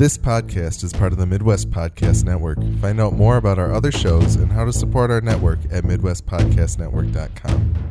This 0.00 0.16
podcast 0.16 0.82
is 0.82 0.94
part 0.94 1.12
of 1.12 1.18
the 1.18 1.26
Midwest 1.26 1.68
Podcast 1.68 2.24
Network. 2.24 2.56
Find 2.80 2.98
out 2.98 3.12
more 3.12 3.36
about 3.36 3.58
our 3.58 3.70
other 3.70 3.92
shows 3.92 4.36
and 4.36 4.50
how 4.50 4.64
to 4.64 4.72
support 4.72 5.10
our 5.10 5.20
network 5.20 5.58
at 5.70 5.84
MidwestPodcastNetwork.com. 5.84 7.89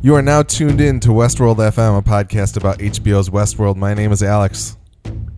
You 0.00 0.14
are 0.14 0.22
now 0.22 0.44
tuned 0.44 0.80
in 0.80 1.00
to 1.00 1.08
Westworld 1.08 1.56
FM, 1.56 1.98
a 1.98 2.02
podcast 2.02 2.56
about 2.56 2.78
HBO's 2.78 3.30
Westworld. 3.30 3.74
My 3.74 3.94
name 3.94 4.12
is 4.12 4.22
Alex. 4.22 4.76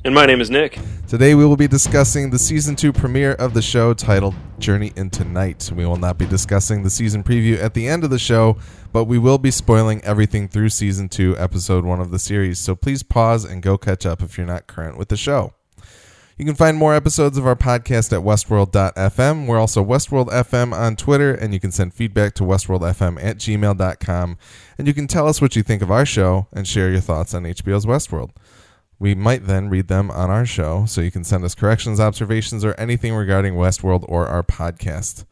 And 0.04 0.14
my 0.14 0.26
name 0.26 0.38
is 0.42 0.50
Nick. 0.50 0.78
Today 1.08 1.34
we 1.34 1.46
will 1.46 1.56
be 1.56 1.66
discussing 1.66 2.28
the 2.28 2.38
season 2.38 2.76
two 2.76 2.92
premiere 2.92 3.32
of 3.32 3.54
the 3.54 3.62
show 3.62 3.94
titled 3.94 4.34
Journey 4.58 4.92
into 4.96 5.24
Night. 5.24 5.72
We 5.74 5.86
will 5.86 5.96
not 5.96 6.18
be 6.18 6.26
discussing 6.26 6.82
the 6.82 6.90
season 6.90 7.24
preview 7.24 7.58
at 7.58 7.72
the 7.72 7.88
end 7.88 8.04
of 8.04 8.10
the 8.10 8.18
show, 8.18 8.58
but 8.92 9.04
we 9.04 9.16
will 9.16 9.38
be 9.38 9.50
spoiling 9.50 10.04
everything 10.04 10.46
through 10.46 10.68
season 10.68 11.08
two, 11.08 11.34
episode 11.38 11.86
one 11.86 12.00
of 12.00 12.10
the 12.10 12.18
series. 12.18 12.58
So 12.58 12.76
please 12.76 13.02
pause 13.02 13.46
and 13.46 13.62
go 13.62 13.78
catch 13.78 14.04
up 14.04 14.20
if 14.20 14.36
you're 14.36 14.46
not 14.46 14.66
current 14.66 14.98
with 14.98 15.08
the 15.08 15.16
show. 15.16 15.54
You 16.40 16.46
can 16.46 16.54
find 16.54 16.78
more 16.78 16.94
episodes 16.94 17.36
of 17.36 17.46
our 17.46 17.54
podcast 17.54 18.14
at 18.14 18.24
westworld.fm. 18.24 19.46
We're 19.46 19.58
also 19.58 19.84
Westworld 19.84 20.28
FM 20.28 20.72
on 20.72 20.96
Twitter, 20.96 21.34
and 21.34 21.52
you 21.52 21.60
can 21.60 21.70
send 21.70 21.92
feedback 21.92 22.32
to 22.36 22.44
westworldfm 22.44 23.22
at 23.22 23.36
gmail.com. 23.36 24.38
And 24.78 24.86
you 24.88 24.94
can 24.94 25.06
tell 25.06 25.28
us 25.28 25.42
what 25.42 25.54
you 25.54 25.62
think 25.62 25.82
of 25.82 25.90
our 25.90 26.06
show 26.06 26.46
and 26.50 26.66
share 26.66 26.90
your 26.90 27.02
thoughts 27.02 27.34
on 27.34 27.42
HBO's 27.42 27.84
Westworld. 27.84 28.30
We 28.98 29.14
might 29.14 29.46
then 29.46 29.68
read 29.68 29.88
them 29.88 30.10
on 30.10 30.30
our 30.30 30.46
show, 30.46 30.86
so 30.86 31.02
you 31.02 31.10
can 31.10 31.24
send 31.24 31.44
us 31.44 31.54
corrections, 31.54 32.00
observations, 32.00 32.64
or 32.64 32.72
anything 32.76 33.12
regarding 33.12 33.52
Westworld 33.52 34.06
or 34.08 34.26
our 34.26 34.42
podcast. 34.42 35.26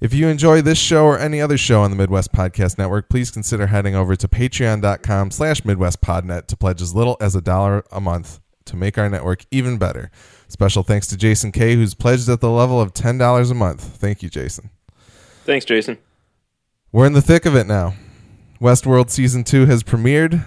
If 0.00 0.14
you 0.14 0.28
enjoy 0.28 0.62
this 0.62 0.78
show 0.78 1.04
or 1.04 1.18
any 1.18 1.42
other 1.42 1.58
show 1.58 1.82
on 1.82 1.90
the 1.90 1.96
Midwest 1.98 2.32
Podcast 2.32 2.78
Network, 2.78 3.10
please 3.10 3.30
consider 3.30 3.66
heading 3.66 3.94
over 3.94 4.16
to 4.16 4.26
patreon.com 4.26 5.30
slash 5.30 5.60
midwestpodnet 5.60 6.46
to 6.46 6.56
pledge 6.56 6.80
as 6.80 6.94
little 6.94 7.18
as 7.20 7.36
a 7.36 7.42
dollar 7.42 7.84
a 7.92 8.00
month 8.00 8.40
to 8.64 8.76
make 8.76 8.96
our 8.96 9.10
network 9.10 9.44
even 9.50 9.76
better. 9.76 10.10
Special 10.48 10.82
thanks 10.82 11.06
to 11.08 11.16
Jason 11.16 11.52
K, 11.52 11.74
who's 11.74 11.94
pledged 11.94 12.28
at 12.28 12.40
the 12.40 12.50
level 12.50 12.80
of 12.80 12.94
$10 12.94 13.50
a 13.50 13.54
month. 13.54 13.82
Thank 13.82 14.22
you, 14.22 14.28
Jason. 14.30 14.70
Thanks, 15.44 15.64
Jason. 15.64 15.98
We're 16.90 17.06
in 17.06 17.12
the 17.12 17.22
thick 17.22 17.44
of 17.46 17.54
it 17.54 17.66
now. 17.66 17.94
Westworld 18.60 19.10
Season 19.10 19.44
2 19.44 19.66
has 19.66 19.82
premiered. 19.82 20.44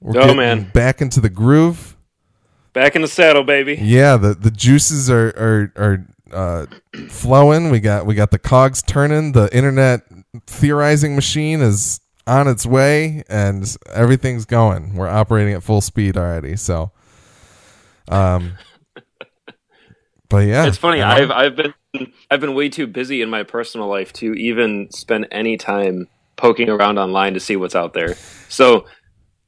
We're 0.00 0.20
Oh, 0.20 0.34
man. 0.34 0.70
back 0.74 1.00
into 1.00 1.20
the 1.20 1.30
groove. 1.30 1.96
Back 2.72 2.96
in 2.96 3.02
the 3.02 3.08
saddle, 3.08 3.44
baby. 3.44 3.78
Yeah, 3.80 4.16
the, 4.16 4.34
the 4.34 4.50
juices 4.50 5.08
are 5.08 5.28
are, 5.28 5.72
are 5.76 6.06
uh, 6.32 6.66
flowing. 7.08 7.70
We 7.70 7.78
got 7.78 8.04
we 8.04 8.16
got 8.16 8.32
the 8.32 8.38
cogs 8.40 8.82
turning. 8.82 9.30
The 9.32 9.48
internet 9.56 10.02
theorizing 10.48 11.14
machine 11.14 11.60
is 11.60 12.00
on 12.26 12.48
its 12.48 12.66
way, 12.66 13.22
and 13.28 13.76
everything's 13.92 14.44
going. 14.44 14.96
We're 14.96 15.08
operating 15.08 15.54
at 15.54 15.62
full 15.62 15.80
speed 15.80 16.16
already. 16.16 16.56
So, 16.56 16.90
um, 18.08 18.54
but 20.28 20.46
yeah, 20.46 20.66
It's 20.66 20.78
funny. 20.78 21.02
I've 21.02 21.30
I've 21.30 21.56
been 21.56 21.74
I've 22.30 22.40
been 22.40 22.54
way 22.54 22.68
too 22.68 22.86
busy 22.86 23.22
in 23.22 23.30
my 23.30 23.42
personal 23.42 23.88
life 23.88 24.12
to 24.14 24.34
even 24.34 24.90
spend 24.90 25.28
any 25.30 25.56
time 25.56 26.08
poking 26.36 26.68
around 26.68 26.98
online 26.98 27.34
to 27.34 27.40
see 27.40 27.56
what's 27.56 27.74
out 27.74 27.92
there. 27.92 28.14
So 28.48 28.86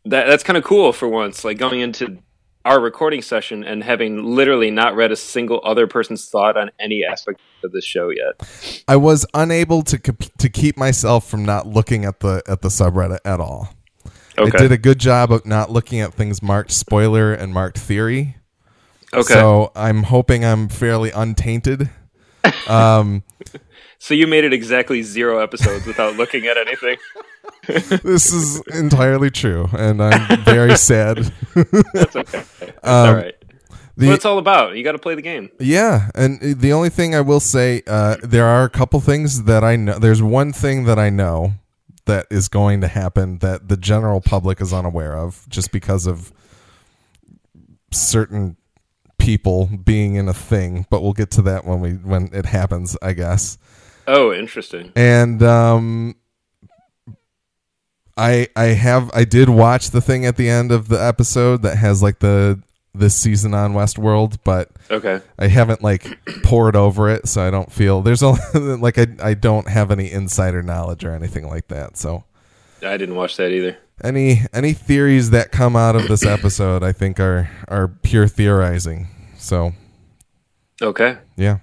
that 0.05 0.27
that's 0.27 0.45
kind 0.45 0.57
of 0.57 0.65
cool 0.65 0.93
for 0.93 1.09
once. 1.09 1.45
Like 1.45 1.59
going 1.59 1.81
into 1.81 2.19
our 2.65 2.81
recording 2.81 3.23
session 3.23 3.63
and 3.63 3.83
having 3.83 4.25
literally 4.25 4.71
not 4.71 4.97
read 4.97 5.13
a 5.13 5.17
single 5.17 5.61
other 5.65 5.87
person's 5.87 6.29
thought 6.29 6.57
on 6.57 6.71
any 6.81 7.05
aspect 7.05 7.41
of 7.63 7.71
this 7.73 7.85
show 7.85 8.11
yet. 8.11 8.83
I 8.89 8.97
was 8.97 9.25
unable 9.35 9.83
to 9.83 9.99
to 9.99 10.49
keep 10.49 10.77
myself 10.77 11.29
from 11.29 11.45
not 11.45 11.67
looking 11.67 12.05
at 12.05 12.21
the 12.21 12.43
at 12.49 12.63
the 12.63 12.69
subreddit 12.69 13.21
at 13.25 13.41
all. 13.41 13.75
Okay. 14.39 14.59
I 14.59 14.61
did 14.61 14.73
a 14.73 14.79
good 14.79 14.99
job 14.99 15.33
of 15.33 15.47
not 15.47 15.71
looking 15.71 16.01
at 16.01 16.13
things 16.13 16.43
marked 16.43 16.71
spoiler 16.71 17.33
and 17.33 17.55
marked 17.55 17.79
theory. 17.79 18.37
Okay. 19.17 19.35
So 19.35 19.73
I'm 19.75 20.05
hoping 20.05 20.45
I'm 20.45 20.69
fairly 20.69 21.11
untainted. 21.11 21.91
Um, 22.69 23.25
so 23.99 24.15
you 24.15 24.29
made 24.29 24.45
it 24.45 24.53
exactly 24.53 25.03
zero 25.03 25.39
episodes 25.41 25.85
without 25.85 26.15
looking 26.17 26.47
at 26.47 26.57
anything. 26.57 26.97
this 28.05 28.33
is 28.33 28.61
entirely 28.73 29.31
true, 29.31 29.69
and 29.77 30.01
I'm 30.01 30.45
very 30.45 30.77
sad. 30.91 31.33
That's 31.55 32.15
okay. 32.15 32.45
That's 32.61 32.63
Um, 32.85 33.09
all 33.09 33.15
right. 33.17 33.35
The- 33.97 34.07
what 34.07 34.15
it's 34.15 34.25
all 34.25 34.39
about. 34.39 34.77
You 34.77 34.85
got 34.85 34.93
to 34.93 34.99
play 34.99 35.17
the 35.17 35.23
game. 35.23 35.51
Yeah, 35.59 36.11
and 36.15 36.41
the 36.41 36.73
only 36.73 36.89
thing 36.91 37.17
I 37.17 37.21
will 37.21 37.41
say, 37.41 37.83
uh, 37.89 38.17
there 38.23 38.47
are 38.47 38.63
a 38.63 38.71
couple 38.71 39.01
things 39.01 39.45
that 39.45 39.65
I 39.65 39.75
know. 39.75 39.99
There's 39.99 40.23
one 40.23 40.53
thing 40.53 40.85
that 40.85 41.01
I 41.01 41.11
know 41.11 41.55
that 42.05 42.27
is 42.31 42.47
going 42.49 42.81
to 42.83 42.89
happen 42.89 43.39
that 43.39 43.69
the 43.69 43.77
general 43.77 44.21
public 44.21 44.61
is 44.61 44.73
unaware 44.73 45.17
of, 45.17 45.47
just 45.49 45.73
because 45.73 46.07
of 46.07 46.33
certain 47.91 48.57
people 49.19 49.67
being 49.85 50.15
in 50.15 50.29
a 50.29 50.35
thing. 50.35 50.87
But 50.91 51.03
we'll 51.03 51.13
get 51.13 51.31
to 51.33 51.43
that 51.43 51.65
when 51.65 51.81
we 51.81 51.93
when 51.93 52.31
it 52.33 52.47
happens, 52.47 52.97
I 53.03 53.13
guess. 53.13 53.59
Oh, 54.07 54.33
interesting. 54.33 54.93
And 54.95 55.43
um, 55.43 56.17
I 58.17 58.49
I 58.57 58.67
have 58.67 59.11
I 59.15 59.25
did 59.25 59.49
watch 59.49 59.91
the 59.91 60.01
thing 60.01 60.25
at 60.27 60.37
the 60.37 60.49
end 60.49 60.73
of 60.73 60.89
the 60.89 61.03
episode 61.03 61.63
that 61.63 61.77
has 61.77 62.03
like 62.03 62.21
the 62.21 62.63
this 62.95 63.15
season 63.15 63.53
on 63.53 63.75
Westworld, 63.75 64.39
but. 64.45 64.71
Okay. 64.91 65.21
I 65.39 65.49
haven't 65.49 65.83
like 65.83 66.19
poured 66.43 66.77
over 66.77 67.11
it, 67.11 67.29
so 67.29 67.47
I 67.47 67.51
don't 67.51 67.71
feel 67.71 68.03
there's 68.03 68.23
a 68.23 68.31
like 68.55 68.99
I 68.99 69.07
I 69.23 69.35
don't 69.35 69.69
have 69.69 69.91
any 69.91 70.11
insider 70.11 70.63
knowledge 70.63 71.05
or 71.05 71.13
anything 71.13 71.49
like 71.49 71.69
that. 71.69 71.97
So 71.97 72.25
I 72.83 72.97
didn't 72.97 73.17
watch 73.17 73.37
that 73.37 73.51
either. 73.51 73.77
Any 74.05 74.43
any 74.53 74.73
theories 74.73 75.31
that 75.31 75.51
come 75.53 75.75
out 75.77 75.97
of 75.97 76.09
this 76.09 76.25
episode, 76.25 76.83
I 76.83 76.93
think 76.93 77.19
are 77.19 77.51
are 77.69 77.89
pure 77.89 78.29
theorizing. 78.29 79.09
So 79.39 79.73
Okay. 80.83 81.17
yeah. 81.37 81.59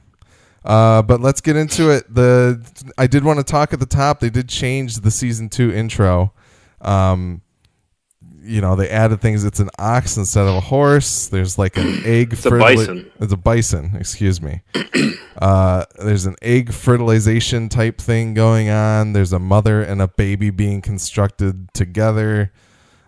Uh, 0.66 1.02
but 1.02 1.20
let's 1.22 1.42
get 1.42 1.56
into 1.56 1.90
it. 1.92 2.12
The 2.14 2.60
I 2.98 3.06
did 3.06 3.24
want 3.24 3.38
to 3.40 3.44
talk 3.44 3.74
at 3.74 3.80
the 3.80 3.86
top. 3.86 4.20
They 4.20 4.30
did 4.30 4.50
change 4.50 4.96
the 4.98 5.12
season 5.12 5.50
two 5.50 5.72
intro. 5.72 6.34
Um, 6.82 7.43
you 8.44 8.62
know, 8.62 8.76
they 8.76 8.90
added 8.90 9.22
things. 9.22 9.44
It's 9.44 9.60
an 9.60 9.70
ox 9.80 10.18
instead 10.18 10.48
of 10.48 10.56
a 10.56 10.60
horse. 10.60 11.28
There's 11.28 11.58
like 11.58 11.78
an 11.78 12.02
egg. 12.06 12.34
It's 12.34 12.46
a 12.46 12.52
bison. 12.52 13.12
It's 13.20 13.34
a 13.34 13.38
bison. 13.38 13.96
Excuse 13.96 14.42
me. 14.42 14.62
uh, 15.38 15.86
there's 16.00 16.26
an 16.26 16.36
egg 16.42 16.72
fertilization 16.74 17.70
type 17.70 18.00
thing 18.00 18.34
going 18.34 18.70
on. 18.70 19.14
There's 19.14 19.34
a 19.34 19.40
mother 19.40 19.82
and 19.82 20.02
a 20.02 20.08
baby 20.08 20.50
being 20.50 20.82
constructed 20.82 21.74
together. 21.74 22.52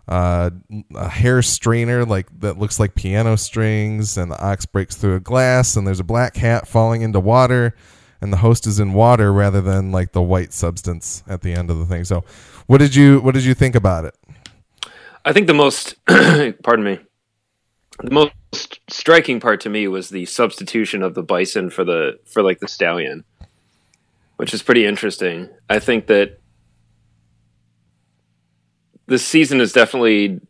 Uh, 0.07 0.51
a 0.93 1.09
hair 1.09 1.41
strainer 1.41 2.05
like 2.05 2.27
that 2.39 2.59
looks 2.59 2.79
like 2.79 2.93
piano 2.93 3.35
strings, 3.35 4.17
and 4.17 4.31
the 4.31 4.39
ox 4.39 4.65
breaks 4.65 4.95
through 4.95 5.15
a 5.15 5.19
glass. 5.19 5.75
And 5.75 5.85
there's 5.87 5.99
a 5.99 6.03
black 6.03 6.35
cat 6.35 6.67
falling 6.67 7.01
into 7.01 7.19
water, 7.19 7.75
and 8.21 8.31
the 8.31 8.37
host 8.37 8.67
is 8.67 8.79
in 8.79 8.93
water 8.93 9.33
rather 9.33 9.61
than 9.61 9.91
like 9.91 10.11
the 10.11 10.21
white 10.21 10.53
substance 10.53 11.23
at 11.27 11.41
the 11.41 11.53
end 11.53 11.71
of 11.71 11.79
the 11.79 11.85
thing. 11.85 12.03
So, 12.05 12.23
what 12.67 12.77
did 12.77 12.95
you 12.95 13.19
what 13.19 13.33
did 13.33 13.45
you 13.45 13.55
think 13.55 13.73
about 13.73 14.05
it? 14.05 14.15
I 15.25 15.33
think 15.33 15.47
the 15.47 15.55
most, 15.55 15.95
pardon 16.05 16.85
me, 16.85 16.99
the 18.03 18.11
most 18.11 18.79
striking 18.89 19.39
part 19.39 19.61
to 19.61 19.69
me 19.69 19.87
was 19.87 20.09
the 20.09 20.25
substitution 20.25 21.01
of 21.01 21.15
the 21.15 21.23
bison 21.23 21.71
for 21.71 21.83
the 21.83 22.19
for 22.25 22.43
like 22.43 22.59
the 22.59 22.67
stallion, 22.67 23.23
which 24.35 24.53
is 24.53 24.61
pretty 24.61 24.85
interesting. 24.85 25.49
I 25.67 25.79
think 25.79 26.05
that 26.07 26.39
this 29.07 29.25
season 29.25 29.61
is 29.61 29.73
definitely 29.73 30.41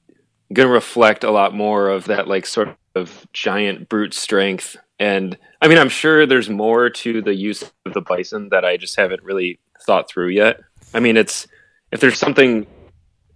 going 0.54 0.68
to 0.68 0.74
reflect 0.74 1.24
a 1.24 1.32
lot 1.32 1.54
more 1.54 1.90
of 1.90 2.06
that 2.06 2.28
like 2.28 2.46
sort 2.46 2.76
of 2.96 3.28
giant 3.34 3.90
brute 3.90 4.14
strength 4.14 4.78
and 5.00 5.38
i 5.62 5.68
mean 5.68 5.78
i'm 5.78 5.90
sure 5.90 6.26
there's 6.26 6.50
more 6.50 6.90
to 6.90 7.22
the 7.22 7.36
use 7.36 7.64
of 7.86 7.94
the 7.94 8.02
bison 8.02 8.48
that 8.50 8.64
i 8.64 8.78
just 8.78 8.96
haven't 8.96 9.22
really 9.24 9.60
thought 9.86 10.08
through 10.08 10.30
yet 10.30 10.62
i 10.94 11.00
mean 11.00 11.18
it's 11.18 11.48
if 11.92 12.00
there's 12.00 12.18
something 12.18 12.66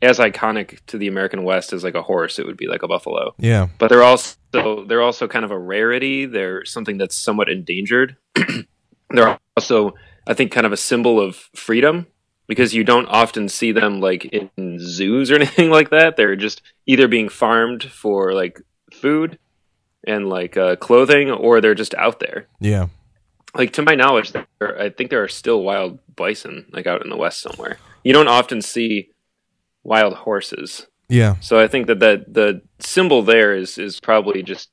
as 0.01 0.17
iconic 0.19 0.79
to 0.87 0.97
the 0.97 1.07
american 1.07 1.43
west 1.43 1.73
as 1.73 1.83
like 1.83 1.95
a 1.95 2.01
horse 2.01 2.39
it 2.39 2.45
would 2.45 2.57
be 2.57 2.67
like 2.67 2.83
a 2.83 2.87
buffalo. 2.87 3.33
Yeah, 3.37 3.67
but 3.77 3.89
they're 3.89 4.03
also 4.03 4.37
they're 4.87 5.01
also 5.01 5.27
kind 5.27 5.45
of 5.45 5.51
a 5.51 5.59
rarity. 5.59 6.25
They're 6.25 6.65
something 6.65 6.97
that's 6.97 7.15
somewhat 7.15 7.49
endangered. 7.49 8.15
They're 9.11 9.39
also 9.57 9.93
i 10.27 10.33
think 10.33 10.51
kind 10.51 10.65
of 10.67 10.71
a 10.71 10.77
symbol 10.77 11.19
of 11.19 11.49
freedom 11.55 12.05
because 12.47 12.73
you 12.73 12.83
don't 12.83 13.07
often 13.07 13.49
see 13.49 13.71
them 13.71 13.99
like 13.99 14.25
in 14.25 14.77
zoos 14.79 15.31
or 15.31 15.35
anything 15.41 15.69
like 15.69 15.89
that. 15.89 16.15
They're 16.17 16.35
just 16.35 16.61
either 16.85 17.07
being 17.07 17.29
farmed 17.29 17.83
for 17.83 18.33
like 18.33 18.59
food 18.93 19.37
and 20.05 20.29
like 20.29 20.57
uh, 20.57 20.75
clothing 20.77 21.29
or 21.31 21.59
they're 21.61 21.75
just 21.75 21.93
out 21.95 22.19
there. 22.19 22.47
Yeah. 22.59 22.87
like 23.55 23.73
to 23.73 23.81
my 23.81 23.95
knowledge 23.95 24.31
there 24.31 24.79
i 24.79 24.89
think 24.89 25.09
there 25.09 25.23
are 25.23 25.27
still 25.27 25.63
wild 25.63 25.97
bison 26.15 26.67
like 26.71 26.85
out 26.85 27.03
in 27.03 27.09
the 27.09 27.17
west 27.17 27.41
somewhere. 27.41 27.77
You 28.03 28.13
don't 28.13 28.27
often 28.27 28.61
see 28.61 29.09
wild 29.89 30.13
horses 30.13 30.87
Yeah. 31.09 31.35
So 31.41 31.59
I 31.59 31.67
think 31.67 31.87
that, 31.87 31.99
that 31.99 32.33
the 32.33 32.61
symbol 32.79 33.23
there 33.23 33.55
is 33.55 33.77
is 33.77 33.99
probably 33.99 34.43
just 34.43 34.69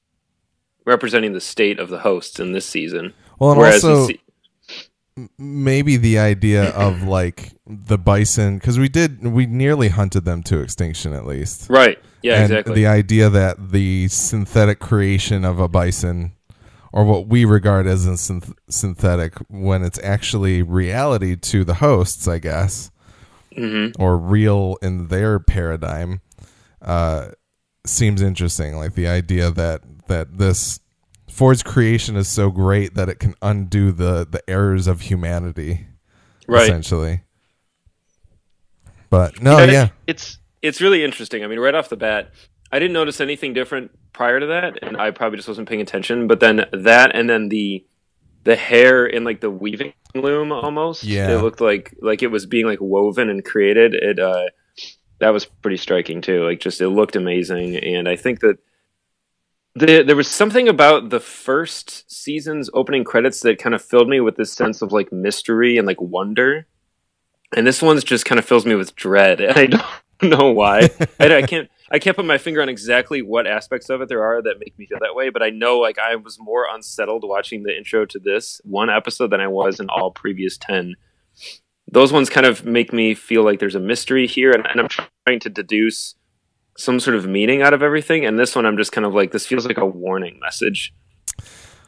representing 0.84 1.32
the 1.32 1.40
state 1.40 1.80
of 1.80 1.88
the 1.88 1.98
hosts 2.00 2.38
in 2.38 2.52
this 2.52 2.66
season. 2.66 3.14
Well, 3.38 3.52
and 3.52 3.58
Whereas 3.58 3.84
also 3.84 4.08
se- 4.08 4.20
maybe 5.38 5.96
the 5.96 6.18
idea 6.18 6.70
of 6.70 7.02
like 7.02 7.54
the 7.66 7.96
bison 7.96 8.58
because 8.58 8.78
we 8.78 8.88
did 8.88 9.26
we 9.26 9.46
nearly 9.46 9.88
hunted 9.88 10.24
them 10.26 10.42
to 10.44 10.60
extinction 10.60 11.14
at 11.14 11.26
least. 11.26 11.70
right, 11.70 11.98
yeah, 12.22 12.34
and 12.34 12.52
exactly. 12.52 12.74
the 12.74 12.86
idea 12.86 13.30
that 13.30 13.72
the 13.72 14.08
synthetic 14.08 14.78
creation 14.78 15.44
of 15.44 15.58
a 15.58 15.68
bison 15.68 16.32
or 16.92 17.04
what 17.04 17.26
we 17.26 17.44
regard 17.44 17.86
as 17.86 18.06
a 18.06 18.10
synth- 18.10 18.54
synthetic 18.68 19.34
when 19.48 19.82
it's 19.82 19.98
actually 20.02 20.62
reality 20.62 21.34
to 21.34 21.64
the 21.64 21.74
hosts 21.74 22.28
i 22.28 22.38
guess 22.38 22.90
hmm 23.56 23.86
or 23.98 24.16
real 24.18 24.76
in 24.82 25.08
their 25.08 25.38
paradigm 25.38 26.20
uh, 26.82 27.28
seems 27.86 28.20
interesting 28.22 28.76
like 28.76 28.94
the 28.94 29.06
idea 29.08 29.50
that 29.50 29.80
that 30.08 30.38
this 30.38 30.80
ford's 31.28 31.62
creation 31.62 32.16
is 32.16 32.28
so 32.28 32.50
great 32.50 32.94
that 32.94 33.08
it 33.08 33.18
can 33.18 33.34
undo 33.42 33.92
the 33.92 34.26
the 34.30 34.42
errors 34.48 34.86
of 34.86 35.02
humanity 35.02 35.86
Right. 36.48 36.64
essentially 36.64 37.22
but 39.10 39.40
no 39.42 39.58
it- 39.58 39.70
yeah 39.70 39.88
it's 40.06 40.38
it's 40.62 40.80
really 40.80 41.04
interesting. 41.04 41.44
I 41.44 41.46
mean, 41.46 41.60
right 41.60 41.74
off 41.76 41.90
the 41.90 41.96
bat, 41.96 42.32
I 42.72 42.80
didn't 42.80 42.94
notice 42.94 43.20
anything 43.20 43.52
different 43.52 43.92
prior 44.12 44.40
to 44.40 44.46
that, 44.46 44.82
and 44.82 44.96
I 44.96 45.12
probably 45.12 45.36
just 45.36 45.46
wasn't 45.46 45.68
paying 45.68 45.80
attention. 45.82 46.26
But 46.26 46.40
then 46.40 46.64
that, 46.72 47.14
and 47.14 47.30
then 47.30 47.48
the 47.50 47.84
the 48.46 48.56
hair 48.56 49.04
in 49.04 49.24
like 49.24 49.40
the 49.40 49.50
weaving 49.50 49.92
loom, 50.14 50.52
almost. 50.52 51.02
Yeah. 51.02 51.30
it 51.30 51.42
looked 51.42 51.60
like 51.60 51.94
like 52.00 52.22
it 52.22 52.28
was 52.28 52.46
being 52.46 52.64
like 52.64 52.80
woven 52.80 53.28
and 53.28 53.44
created. 53.44 53.92
It 53.92 54.18
uh, 54.18 54.46
that 55.18 55.30
was 55.30 55.44
pretty 55.44 55.76
striking 55.76 56.22
too. 56.22 56.44
Like, 56.44 56.60
just 56.60 56.80
it 56.80 56.88
looked 56.88 57.16
amazing, 57.16 57.76
and 57.76 58.08
I 58.08 58.16
think 58.16 58.40
that. 58.40 58.56
The, 59.78 60.02
there 60.02 60.16
was 60.16 60.30
something 60.30 60.68
about 60.68 61.10
the 61.10 61.20
first 61.20 62.10
season's 62.10 62.70
opening 62.72 63.04
credits 63.04 63.40
that 63.40 63.58
kind 63.58 63.74
of 63.74 63.84
filled 63.84 64.08
me 64.08 64.20
with 64.20 64.36
this 64.36 64.50
sense 64.50 64.80
of 64.80 64.90
like 64.90 65.12
mystery 65.12 65.76
and 65.76 65.86
like 65.86 66.00
wonder 66.00 66.66
and 67.54 67.66
this 67.66 67.82
one's 67.82 68.02
just 68.02 68.24
kind 68.24 68.38
of 68.38 68.46
fills 68.46 68.64
me 68.64 68.74
with 68.74 68.96
dread 68.96 69.38
and 69.38 69.58
i 69.58 69.66
don't 69.66 69.84
know 70.22 70.50
why 70.50 70.88
I, 71.20 71.36
I 71.36 71.42
can't 71.42 71.68
i 71.90 71.98
can't 71.98 72.16
put 72.16 72.24
my 72.24 72.38
finger 72.38 72.62
on 72.62 72.68
exactly 72.68 73.22
what 73.22 73.46
aspects 73.46 73.88
of 73.88 74.00
it 74.00 74.08
there 74.08 74.24
are 74.24 74.42
that 74.42 74.58
make 74.58 74.78
me 74.78 74.86
feel 74.86 74.98
that 75.00 75.14
way 75.14 75.30
but 75.30 75.42
i 75.42 75.50
know 75.50 75.78
like 75.78 75.98
i 75.98 76.16
was 76.16 76.38
more 76.38 76.66
unsettled 76.72 77.24
watching 77.26 77.62
the 77.62 77.76
intro 77.76 78.04
to 78.04 78.18
this 78.18 78.60
one 78.64 78.90
episode 78.90 79.28
than 79.28 79.40
i 79.40 79.48
was 79.48 79.80
in 79.80 79.88
all 79.88 80.10
previous 80.10 80.56
10 80.58 80.94
those 81.90 82.12
ones 82.12 82.28
kind 82.28 82.46
of 82.46 82.64
make 82.64 82.92
me 82.92 83.14
feel 83.14 83.44
like 83.44 83.60
there's 83.60 83.74
a 83.74 83.80
mystery 83.80 84.26
here 84.26 84.50
and, 84.50 84.66
and 84.66 84.80
i'm 84.80 84.88
trying 84.88 85.40
to 85.40 85.50
deduce 85.50 86.14
some 86.76 87.00
sort 87.00 87.16
of 87.16 87.26
meaning 87.26 87.62
out 87.62 87.72
of 87.72 87.82
everything 87.82 88.24
and 88.24 88.38
this 88.38 88.54
one 88.54 88.66
i'm 88.66 88.76
just 88.76 88.92
kind 88.92 89.06
of 89.06 89.14
like 89.14 89.32
this 89.32 89.46
feels 89.46 89.66
like 89.66 89.78
a 89.78 89.86
warning 89.86 90.38
message 90.40 90.92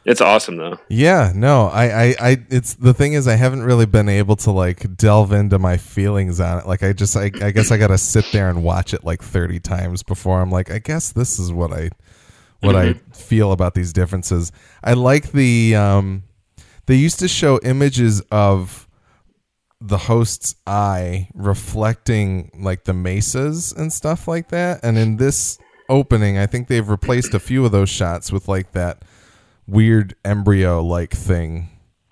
it's 0.09 0.21
awesome 0.21 0.57
though 0.57 0.77
Yeah, 0.89 1.31
no, 1.35 1.67
I, 1.67 1.85
I, 1.85 2.15
I, 2.19 2.37
it's 2.49 2.73
the 2.73 2.93
thing 2.93 3.13
is, 3.13 3.27
I 3.27 3.35
haven't 3.35 3.63
really 3.63 3.85
been 3.85 4.09
able 4.09 4.35
to 4.37 4.51
like 4.51 4.97
delve 4.97 5.31
into 5.31 5.59
my 5.59 5.77
feelings 5.77 6.39
on 6.39 6.59
it. 6.59 6.67
Like, 6.67 6.83
I 6.83 6.93
just, 6.93 7.15
I, 7.15 7.31
I 7.41 7.51
guess 7.51 7.71
I 7.71 7.77
got 7.77 7.87
to 7.87 7.97
sit 7.97 8.25
there 8.31 8.49
and 8.49 8.63
watch 8.63 8.93
it 8.93 9.03
like 9.03 9.21
30 9.21 9.59
times 9.59 10.03
before 10.03 10.41
I'm 10.41 10.49
like, 10.49 10.71
I 10.71 10.79
guess 10.79 11.11
this 11.11 11.39
is 11.39 11.53
what 11.53 11.71
I, 11.71 11.91
what 12.61 12.75
I 12.75 12.93
feel 13.13 13.51
about 13.51 13.75
these 13.75 13.93
differences. 13.93 14.51
I 14.83 14.93
like 14.93 15.31
the, 15.31 15.75
um, 15.75 16.23
they 16.87 16.95
used 16.95 17.19
to 17.19 17.27
show 17.27 17.59
images 17.63 18.21
of 18.31 18.87
the 19.79 19.97
host's 19.97 20.55
eye 20.67 21.29
reflecting 21.33 22.51
like 22.59 22.83
the 22.83 22.93
mesas 22.93 23.71
and 23.71 23.93
stuff 23.93 24.27
like 24.27 24.49
that. 24.49 24.81
And 24.83 24.97
in 24.97 25.17
this 25.17 25.59
opening, 25.87 26.37
I 26.37 26.47
think 26.47 26.67
they've 26.67 26.89
replaced 26.89 27.33
a 27.33 27.39
few 27.39 27.63
of 27.63 27.71
those 27.71 27.89
shots 27.89 28.31
with 28.31 28.47
like 28.47 28.71
that 28.73 29.03
weird 29.69 30.15
embryo 30.23 30.81
like 30.83 31.11
thing 31.11 31.69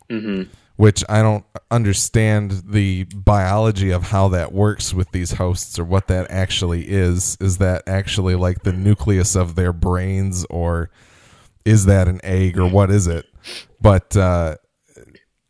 hmm 0.10 0.44
which 0.78 1.04
I 1.10 1.24
don't 1.24 1.44
understand 1.72 2.62
the 2.68 3.06
biology 3.06 3.90
of 3.90 4.04
how 4.04 4.28
that 4.30 4.54
works 4.54 4.94
with 4.94 5.12
these 5.12 5.34
hosts 5.34 5.80
or 5.80 5.84
what 5.84 6.08
that 6.08 6.30
actually 6.30 6.88
is. 6.88 7.36
Is 7.42 7.58
that 7.58 7.82
actually 7.88 8.36
like 8.36 8.62
the 8.62 8.74
nucleus 8.74 9.36
of 9.36 9.56
their 9.56 9.74
brains 9.74 10.46
or 10.52 10.92
is 11.66 11.86
that 11.86 12.08
an 12.08 12.22
egg 12.24 12.60
or 12.60 12.68
what 12.68 12.92
is 12.92 13.08
it? 13.08 13.26
But 13.82 14.16
uh 14.16 14.58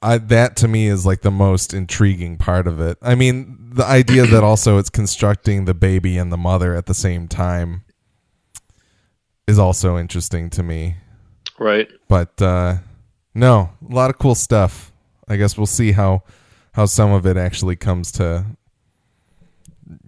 I, 0.02 0.20
that 0.20 0.56
to 0.58 0.68
me 0.68 0.88
is 0.88 1.06
like 1.06 1.22
the 1.22 1.32
most 1.32 1.74
intriguing 1.74 2.38
part 2.38 2.68
of 2.68 2.80
it. 2.80 2.98
I 3.02 3.16
mean, 3.16 3.72
the 3.74 3.84
idea 3.84 4.28
that 4.28 4.44
also 4.44 4.78
it's 4.78 4.92
constructing 4.92 5.66
the 5.66 5.74
baby 5.74 6.20
and 6.20 6.32
the 6.32 6.38
mother 6.38 6.76
at 6.76 6.86
the 6.86 6.94
same 6.94 7.28
time 7.28 7.82
is 9.48 9.58
also 9.58 9.98
interesting 9.98 10.52
to 10.52 10.62
me. 10.62 10.98
Right 11.60 11.88
But 12.08 12.42
uh, 12.42 12.78
no, 13.34 13.70
a 13.90 13.94
lot 13.94 14.10
of 14.10 14.18
cool 14.18 14.36
stuff. 14.36 14.92
I 15.28 15.36
guess 15.38 15.58
we'll 15.58 15.66
see 15.68 15.92
how 15.92 16.24
how 16.74 16.86
some 16.86 17.12
of 17.12 17.26
it 17.26 17.38
actually 17.38 17.76
comes 17.76 18.12
to, 18.14 18.46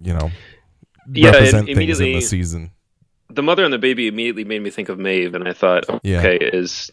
you 0.02 0.14
know, 0.14 0.30
Yeah, 1.12 1.30
represent 1.30 1.66
things 1.66 1.76
in 1.76 1.82
immediately- 1.82 2.14
the 2.14 2.20
season. 2.20 2.70
the 3.28 3.42
mother 3.42 3.64
and 3.64 3.72
the 3.72 3.78
baby 3.78 4.06
immediately 4.08 4.44
made 4.44 4.62
me 4.62 4.70
think 4.70 4.88
of 4.88 4.98
Maeve, 4.98 5.34
and 5.34 5.46
I 5.48 5.52
thought, 5.52 5.84
Yeah. 6.02 6.18
okay, 6.18 6.36
is 6.38 6.90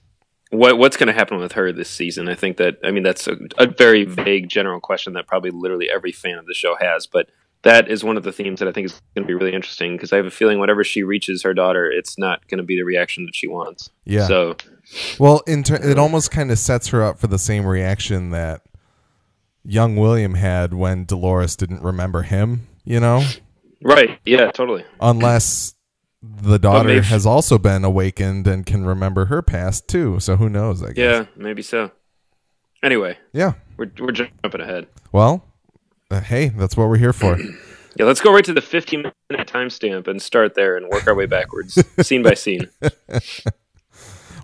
what 0.52 0.78
what's 0.78 0.96
going 0.98 1.08
to 1.08 1.14
happen 1.14 1.40
with 1.40 1.54
her 1.54 1.72
this 1.72 1.90
season? 1.90 2.30
I 2.30 2.36
think 2.36 2.58
that 2.58 2.78
I 2.84 2.92
mean 2.92 3.04
that's 3.04 3.28
a, 3.28 3.38
a 3.58 3.68
very 3.68 4.04
vague 4.06 4.48
general 4.50 4.80
question 4.80 5.14
that 5.14 5.28
probably 5.28 5.52
literally 5.52 5.90
every 5.90 6.12
fan 6.12 6.38
of 6.38 6.46
the 6.46 6.54
show 6.54 6.76
has, 6.80 7.06
but 7.08 7.30
that 7.64 7.90
is 7.90 8.04
one 8.04 8.18
of 8.18 8.24
the 8.24 8.32
themes 8.32 8.60
that 8.60 8.68
I 8.68 8.72
think 8.72 8.86
is 8.86 9.02
going 9.16 9.26
to 9.26 9.28
be 9.28 9.34
really 9.34 9.54
interesting 9.54 9.94
because 9.96 10.14
I 10.14 10.18
have 10.18 10.26
a 10.26 10.32
feeling 10.32 10.60
whenever 10.60 10.84
she 10.84 11.04
reaches 11.04 11.44
her 11.44 11.54
daughter, 11.54 11.90
it's 11.92 12.18
not 12.18 12.48
going 12.48 12.60
to 12.60 12.64
be 12.64 12.76
the 12.76 12.84
reaction 12.84 13.26
that 13.26 13.36
she 13.36 13.48
wants. 13.48 13.90
Yeah. 14.06 14.28
So 14.28 14.56
Well, 15.20 15.42
in 15.48 15.64
ter- 15.64 15.76
it 15.76 15.98
almost 15.98 16.32
kind 16.32 16.52
of 16.52 16.60
sets 16.60 16.88
her 16.90 17.04
up 17.04 17.20
for 17.20 17.28
the 17.28 17.40
same 17.40 17.66
reaction 17.66 18.30
that 18.30 18.62
young 19.66 19.96
William 19.98 20.36
had 20.36 20.74
when 20.74 21.06
Dolores 21.06 21.56
didn't 21.56 21.82
remember 21.82 22.22
him. 22.22 22.68
You 22.86 23.02
know, 23.02 23.22
right, 23.84 24.18
yeah, 24.24 24.50
totally. 24.52 24.86
unless 25.02 25.74
the 26.24 26.58
daughter 26.58 27.02
has 27.02 27.26
also 27.26 27.58
been 27.58 27.84
awakened 27.84 28.48
and 28.48 28.66
can 28.66 28.86
remember 28.86 29.26
her 29.26 29.42
past 29.42 29.90
too. 29.90 30.22
So 30.22 30.38
who 30.38 30.48
knows? 30.48 30.82
I 30.82 30.94
guess. 30.94 30.98
Yeah, 30.98 31.26
maybe 31.36 31.62
so. 31.62 31.92
Anyway, 32.82 33.18
Yeah. 33.34 33.54
we're 33.76 33.92
we're 34.00 34.12
jumping 34.14 34.62
ahead. 34.62 34.88
Well, 35.12 35.44
uh, 36.12 36.22
hey, 36.22 36.50
that's 36.50 36.76
what 36.78 36.88
we're 36.90 36.98
here 36.98 37.14
for. 37.14 37.38
Yeah, 38.00 38.06
let's 38.06 38.22
go 38.22 38.32
right 38.32 38.46
to 38.46 38.54
the 38.54 38.62
15 38.62 39.12
minute 39.32 39.48
timestamp 39.48 40.08
and 40.08 40.22
start 40.22 40.54
there 40.54 40.78
and 40.78 40.88
work 40.88 41.08
our 41.08 41.16
way 41.16 41.26
backwards, 41.26 41.84
scene 42.06 42.22
by 42.22 42.36
scene. 42.36 42.70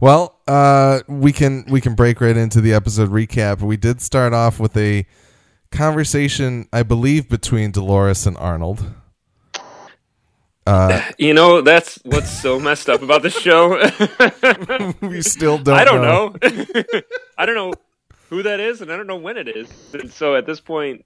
Well, 0.02 0.42
uh, 0.50 1.00
we 1.08 1.32
can 1.32 1.64
we 1.70 1.80
can 1.80 1.96
break 1.96 2.20
right 2.20 2.36
into 2.36 2.60
the 2.60 2.74
episode 2.74 3.10
recap. 3.10 3.62
We 3.62 3.78
did 3.78 4.02
start 4.02 4.34
off 4.34 4.60
with 4.60 4.76
a 4.76 5.06
conversation, 5.72 6.68
I 6.74 6.84
believe, 6.84 7.30
between 7.30 7.72
Dolores 7.72 8.28
and 8.28 8.36
Arnold. 8.36 8.86
Uh, 10.68 11.10
You 11.18 11.34
know, 11.34 11.62
that's 11.62 12.00
what's 12.04 12.30
so 12.30 12.60
messed 12.60 12.90
up 12.90 13.02
about 13.02 13.22
the 13.22 13.30
show. 13.30 13.80
we 15.08 15.22
still 15.22 15.58
don't. 15.58 15.78
I 15.78 15.86
don't 15.86 16.02
know. 16.02 16.36
I 17.38 17.46
don't 17.46 17.56
know 17.56 17.74
who 18.30 18.44
that 18.44 18.60
is, 18.60 18.82
and 18.82 18.92
I 18.92 18.98
don't 18.98 19.08
know 19.08 19.16
when 19.16 19.38
it 19.38 19.48
is. 19.48 19.70
And 19.94 20.12
so 20.12 20.36
at 20.36 20.46
this 20.46 20.60
point, 20.60 21.06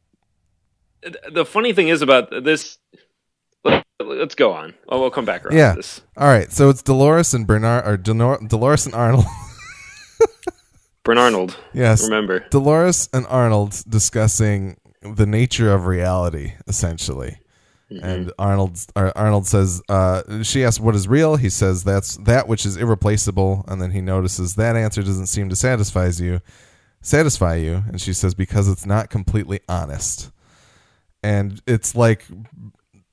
the 1.32 1.46
funny 1.46 1.74
thing 1.74 1.88
is 1.89 2.01
about 2.01 2.30
this. 2.44 2.77
let- 3.63 3.84
Let's 4.00 4.36
go 4.36 4.54
on. 4.54 4.74
Oh, 4.89 5.00
we'll 5.01 5.10
come 5.10 5.25
back 5.25 5.44
around. 5.46 5.58
Yeah. 5.58 5.74
This. 5.74 6.01
All 6.16 6.27
right, 6.27 6.51
so 6.51 6.70
it's 6.70 6.82
Dolores 6.84 7.34
and 7.34 7.48
Bernard, 7.48 7.86
or 7.88 7.98
Dolores 7.98 8.86
and 8.86 8.94
Arnold. 8.96 9.25
Bernard. 11.04 11.56
Yes, 11.74 12.04
Remember. 12.04 12.39
Dolores 12.50 13.10
and 13.13 13.25
Arnold 13.27 13.82
discussing 13.88 14.77
the 15.01 15.25
nature 15.25 15.74
of 15.74 15.86
reality, 15.86 16.54
essentially. 16.68 17.39
And 17.89 18.34
Arnold 18.38 18.77
Arnold 18.98 19.48
says, 19.48 19.82
uh, 19.88 20.44
she 20.44 20.66
asks 20.66 20.77
what 20.77 20.94
is 20.94 21.08
real. 21.08 21.38
He 21.38 21.50
says 21.50 21.86
that's 21.86 22.18
that 22.18 22.46
which 22.50 22.66
is 22.66 22.75
irreplaceable, 22.75 23.63
and 23.70 23.82
then 23.82 23.92
he 23.92 24.01
notices 24.01 24.56
that 24.56 24.75
answer 24.75 25.01
doesn't 25.01 25.27
seem 25.27 25.48
to 25.48 25.56
satisfy 25.56 26.08
you. 26.18 26.42
Satisfy 27.01 27.56
you, 27.56 27.84
and 27.88 28.01
she 28.01 28.12
says 28.12 28.36
because 28.36 28.68
it's 28.68 28.86
not 28.86 29.10
completely 29.10 29.62
honest. 29.70 30.32
And 31.27 31.62
it's 31.67 31.93
like 31.93 32.25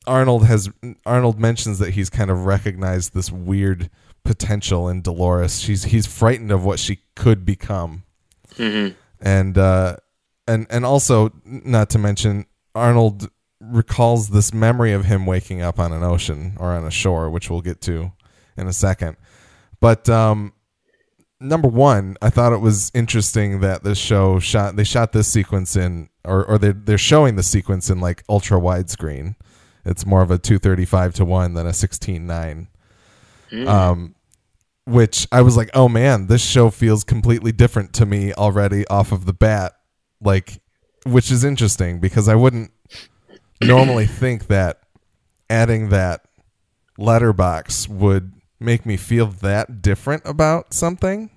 Arnold 0.06 0.46
has 0.46 0.70
Arnold 1.04 1.40
mentions 1.40 1.80
that 1.80 1.94
he's 1.94 2.10
kind 2.10 2.30
of 2.30 2.46
recognized 2.46 3.12
this 3.12 3.32
weird 3.32 3.90
potential 4.24 4.88
in 4.88 5.02
Dolores. 5.02 5.60
She's 5.60 5.84
he's 5.84 6.06
frightened 6.06 6.52
of 6.52 6.64
what 6.64 6.78
she 6.78 7.00
could 7.16 7.44
become 7.44 8.04
hmm 8.56 8.90
and 9.20 9.58
uh, 9.58 9.96
and 10.46 10.66
and 10.70 10.84
also 10.84 11.32
not 11.44 11.90
to 11.90 11.98
mention 11.98 12.46
Arnold 12.74 13.28
recalls 13.60 14.28
this 14.28 14.52
memory 14.52 14.92
of 14.92 15.06
him 15.06 15.26
waking 15.26 15.62
up 15.62 15.78
on 15.78 15.92
an 15.92 16.02
ocean 16.02 16.56
or 16.60 16.72
on 16.72 16.84
a 16.84 16.90
shore, 16.90 17.30
which 17.30 17.50
we'll 17.50 17.62
get 17.62 17.80
to 17.80 18.12
in 18.56 18.68
a 18.68 18.72
second. 18.72 19.16
But 19.80 20.08
um, 20.08 20.52
number 21.40 21.68
one, 21.68 22.16
I 22.22 22.30
thought 22.30 22.52
it 22.52 22.60
was 22.60 22.90
interesting 22.94 23.60
that 23.60 23.84
this 23.84 23.98
show 23.98 24.38
shot 24.38 24.76
they 24.76 24.84
shot 24.84 25.12
this 25.12 25.28
sequence 25.28 25.76
in 25.76 26.08
or 26.24 26.44
or 26.44 26.58
they're 26.58 26.72
they're 26.72 26.98
showing 26.98 27.36
the 27.36 27.42
sequence 27.42 27.90
in 27.90 28.00
like 28.00 28.22
ultra 28.28 28.58
widescreen. 28.58 29.36
It's 29.84 30.06
more 30.06 30.22
of 30.22 30.30
a 30.30 30.38
235 30.38 31.14
to 31.14 31.24
1 31.26 31.54
than 31.54 31.66
a 31.66 31.70
16-9. 31.70 32.68
Um 33.66 34.14
which 34.86 35.26
I 35.32 35.40
was 35.40 35.56
like, 35.56 35.70
"Oh 35.72 35.88
man, 35.88 36.26
this 36.26 36.44
show 36.44 36.68
feels 36.70 37.04
completely 37.04 37.52
different 37.52 37.94
to 37.94 38.06
me 38.06 38.34
already 38.34 38.86
off 38.88 39.12
of 39.12 39.24
the 39.24 39.32
bat." 39.32 39.72
Like 40.20 40.60
which 41.06 41.30
is 41.30 41.44
interesting 41.44 42.00
because 42.00 42.28
I 42.28 42.34
wouldn't 42.34 42.70
normally 43.62 44.06
think 44.06 44.46
that 44.48 44.80
adding 45.48 45.90
that 45.90 46.24
letterbox 46.98 47.88
would 47.88 48.32
make 48.64 48.86
me 48.86 48.96
feel 48.96 49.26
that 49.26 49.82
different 49.82 50.22
about 50.24 50.72
something. 50.74 51.30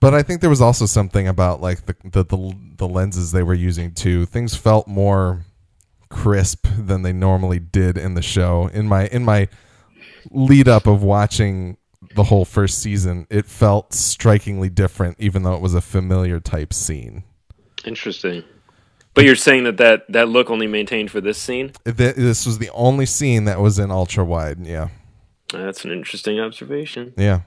But 0.00 0.14
I 0.14 0.22
think 0.22 0.40
there 0.40 0.50
was 0.50 0.60
also 0.60 0.86
something 0.86 1.26
about 1.26 1.60
like 1.60 1.86
the 1.86 1.96
the 2.04 2.24
the, 2.24 2.56
the 2.76 2.88
lenses 2.88 3.32
they 3.32 3.42
were 3.42 3.54
using 3.54 3.92
too. 3.92 4.26
Things 4.26 4.54
felt 4.54 4.86
more 4.86 5.44
crisp 6.10 6.66
than 6.78 7.02
they 7.02 7.12
normally 7.12 7.58
did 7.58 7.96
in 7.96 8.14
the 8.14 8.22
show. 8.22 8.68
In 8.72 8.86
my 8.86 9.06
in 9.06 9.24
my 9.24 9.48
lead 10.30 10.68
up 10.68 10.86
of 10.86 11.02
watching 11.02 11.76
the 12.14 12.24
whole 12.24 12.44
first 12.44 12.78
season, 12.78 13.26
it 13.30 13.46
felt 13.46 13.94
strikingly 13.94 14.68
different 14.68 15.16
even 15.18 15.42
though 15.42 15.54
it 15.54 15.62
was 15.62 15.74
a 15.74 15.80
familiar 15.80 16.38
type 16.38 16.72
scene. 16.72 17.24
Interesting. 17.84 18.44
But 19.14 19.24
you're 19.24 19.36
saying 19.36 19.64
that 19.64 19.76
that, 19.76 20.10
that 20.10 20.28
look 20.28 20.50
only 20.50 20.66
maintained 20.66 21.10
for 21.10 21.20
this 21.20 21.38
scene? 21.38 21.72
This 21.84 22.44
was 22.44 22.58
the 22.58 22.70
only 22.70 23.06
scene 23.06 23.44
that 23.44 23.60
was 23.60 23.78
in 23.78 23.92
ultra 23.92 24.24
wide. 24.24 24.66
Yeah. 24.66 24.88
That's 25.58 25.84
an 25.84 25.90
interesting 25.92 26.40
observation. 26.40 27.14
Yeah. 27.16 27.42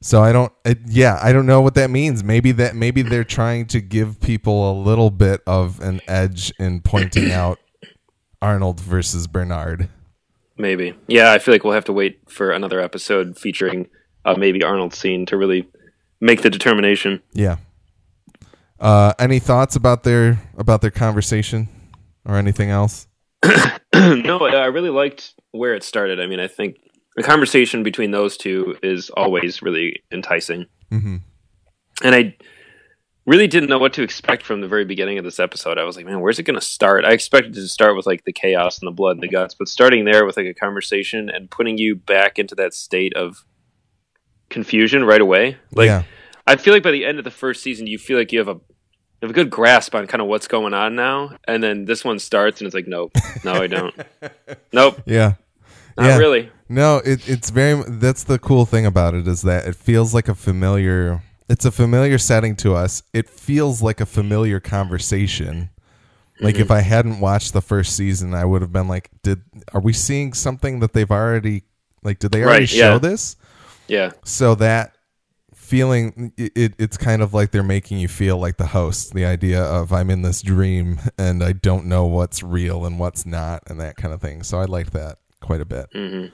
So 0.00 0.22
I 0.22 0.32
don't. 0.32 0.52
It, 0.64 0.78
yeah, 0.86 1.18
I 1.22 1.32
don't 1.32 1.46
know 1.46 1.62
what 1.62 1.74
that 1.76 1.90
means. 1.90 2.22
Maybe 2.22 2.52
that 2.52 2.76
maybe 2.76 3.00
they're 3.00 3.24
trying 3.24 3.66
to 3.68 3.80
give 3.80 4.20
people 4.20 4.70
a 4.70 4.74
little 4.78 5.10
bit 5.10 5.40
of 5.46 5.80
an 5.80 6.00
edge 6.06 6.52
in 6.58 6.82
pointing 6.82 7.32
out 7.32 7.58
Arnold 8.42 8.80
versus 8.80 9.26
Bernard. 9.26 9.88
Maybe. 10.58 10.94
Yeah, 11.08 11.32
I 11.32 11.38
feel 11.38 11.54
like 11.54 11.64
we'll 11.64 11.72
have 11.72 11.86
to 11.86 11.92
wait 11.92 12.20
for 12.28 12.50
another 12.50 12.80
episode 12.80 13.38
featuring 13.38 13.88
uh, 14.24 14.34
maybe 14.36 14.62
Arnold's 14.62 14.98
scene 14.98 15.26
to 15.26 15.36
really 15.36 15.66
make 16.20 16.42
the 16.42 16.50
determination. 16.50 17.22
Yeah. 17.32 17.56
Uh, 18.78 19.14
any 19.18 19.38
thoughts 19.38 19.74
about 19.74 20.02
their 20.02 20.38
about 20.58 20.82
their 20.82 20.90
conversation 20.90 21.68
or 22.26 22.36
anything 22.36 22.70
else? 22.70 23.06
no, 23.94 24.38
I 24.40 24.66
really 24.66 24.90
liked 24.90 25.32
where 25.52 25.74
it 25.74 25.82
started. 25.82 26.20
I 26.20 26.26
mean, 26.26 26.40
I 26.40 26.48
think 26.48 26.76
the 27.16 27.22
conversation 27.22 27.82
between 27.82 28.10
those 28.10 28.36
two 28.36 28.76
is 28.82 29.10
always 29.10 29.62
really 29.62 30.02
enticing. 30.12 30.66
Mhm. 30.92 31.20
And 32.02 32.14
I 32.14 32.36
really 33.26 33.46
didn't 33.46 33.68
know 33.68 33.78
what 33.78 33.92
to 33.94 34.02
expect 34.02 34.44
from 34.44 34.60
the 34.60 34.68
very 34.68 34.84
beginning 34.84 35.18
of 35.18 35.24
this 35.24 35.40
episode. 35.40 35.78
I 35.78 35.84
was 35.84 35.96
like, 35.96 36.04
man, 36.06 36.20
where's 36.20 36.38
it 36.38 36.42
going 36.42 36.58
to 36.58 36.64
start? 36.64 37.04
I 37.04 37.12
expected 37.12 37.56
it 37.56 37.60
to 37.60 37.68
start 37.68 37.96
with 37.96 38.06
like 38.06 38.24
the 38.24 38.32
chaos 38.32 38.78
and 38.78 38.86
the 38.86 38.92
blood 38.92 39.16
and 39.16 39.22
the 39.22 39.28
guts, 39.28 39.54
but 39.54 39.68
starting 39.68 40.04
there 40.04 40.26
with 40.26 40.36
like 40.36 40.46
a 40.46 40.54
conversation 40.54 41.30
and 41.30 41.50
putting 41.50 41.78
you 41.78 41.96
back 41.96 42.38
into 42.38 42.54
that 42.56 42.74
state 42.74 43.14
of 43.16 43.44
confusion 44.50 45.04
right 45.04 45.20
away. 45.20 45.56
Like, 45.72 45.86
yeah. 45.86 46.02
I 46.46 46.56
feel 46.56 46.74
like 46.74 46.82
by 46.82 46.90
the 46.90 47.06
end 47.06 47.18
of 47.18 47.24
the 47.24 47.30
first 47.30 47.62
season, 47.62 47.86
you 47.86 47.98
feel 47.98 48.18
like 48.18 48.32
you 48.32 48.38
have 48.40 48.48
a 48.48 48.54
you 49.22 49.28
have 49.28 49.30
a 49.30 49.34
good 49.34 49.48
grasp 49.48 49.94
on 49.94 50.06
kind 50.06 50.20
of 50.20 50.26
what's 50.28 50.46
going 50.46 50.74
on 50.74 50.96
now, 50.96 51.38
and 51.48 51.62
then 51.62 51.86
this 51.86 52.04
one 52.04 52.18
starts, 52.18 52.60
and 52.60 52.66
it's 52.66 52.74
like, 52.74 52.86
nope, 52.86 53.12
no, 53.42 53.54
I 53.54 53.66
don't, 53.68 53.94
nope, 54.74 55.00
Yeah. 55.06 55.34
Not 55.96 56.06
Yeah. 56.06 56.18
really. 56.18 56.50
No, 56.68 56.98
it, 57.04 57.28
it's 57.28 57.50
very. 57.50 57.82
That's 57.88 58.24
the 58.24 58.38
cool 58.38 58.64
thing 58.64 58.86
about 58.86 59.14
it 59.14 59.28
is 59.28 59.42
that 59.42 59.66
it 59.66 59.76
feels 59.76 60.14
like 60.14 60.28
a 60.28 60.34
familiar. 60.34 61.22
It's 61.48 61.64
a 61.66 61.70
familiar 61.70 62.16
setting 62.18 62.56
to 62.56 62.74
us. 62.74 63.02
It 63.12 63.28
feels 63.28 63.82
like 63.82 64.00
a 64.00 64.06
familiar 64.06 64.60
conversation. 64.60 65.70
Like 66.40 66.54
Mm-hmm. 66.54 66.62
if 66.62 66.70
I 66.70 66.80
hadn't 66.80 67.20
watched 67.20 67.52
the 67.52 67.60
first 67.60 67.94
season, 67.94 68.34
I 68.34 68.44
would 68.44 68.62
have 68.62 68.72
been 68.72 68.88
like, 68.88 69.10
"Did 69.22 69.42
are 69.72 69.80
we 69.80 69.92
seeing 69.92 70.32
something 70.32 70.80
that 70.80 70.92
they've 70.94 71.10
already 71.10 71.64
like? 72.02 72.18
Did 72.18 72.32
they 72.32 72.42
already 72.42 72.62
Right, 72.62 72.68
show 72.68 72.92
yeah. 72.94 72.98
this?" 72.98 73.36
Yeah, 73.86 74.12
So 74.24 74.54
that 74.56 74.96
feeling, 75.54 76.32
it, 76.36 76.52
it 76.56 76.74
it's 76.78 76.96
kind 76.96 77.22
of 77.22 77.34
like 77.34 77.50
they're 77.50 77.62
making 77.62 77.98
you 77.98 78.08
feel 78.08 78.38
like 78.38 78.56
the 78.56 78.66
host. 78.66 79.12
The 79.14 79.24
idea 79.26 79.62
of 79.62 79.92
I'm 79.92 80.10
in 80.10 80.22
this 80.22 80.40
dream 80.42 80.98
and 81.18 81.44
I 81.44 81.52
don't 81.52 81.86
know 81.86 82.06
what's 82.06 82.42
real 82.42 82.84
and 82.86 82.98
what's 82.98 83.26
not, 83.26 83.62
and 83.68 83.78
that 83.80 83.96
kind 83.96 84.12
of 84.14 84.20
thing. 84.20 84.42
So 84.42 84.58
I 84.58 84.64
liked 84.64 84.92
that 84.94 85.18
quite 85.44 85.60
a 85.60 85.64
bit. 85.64 85.86
hmm 85.92 86.26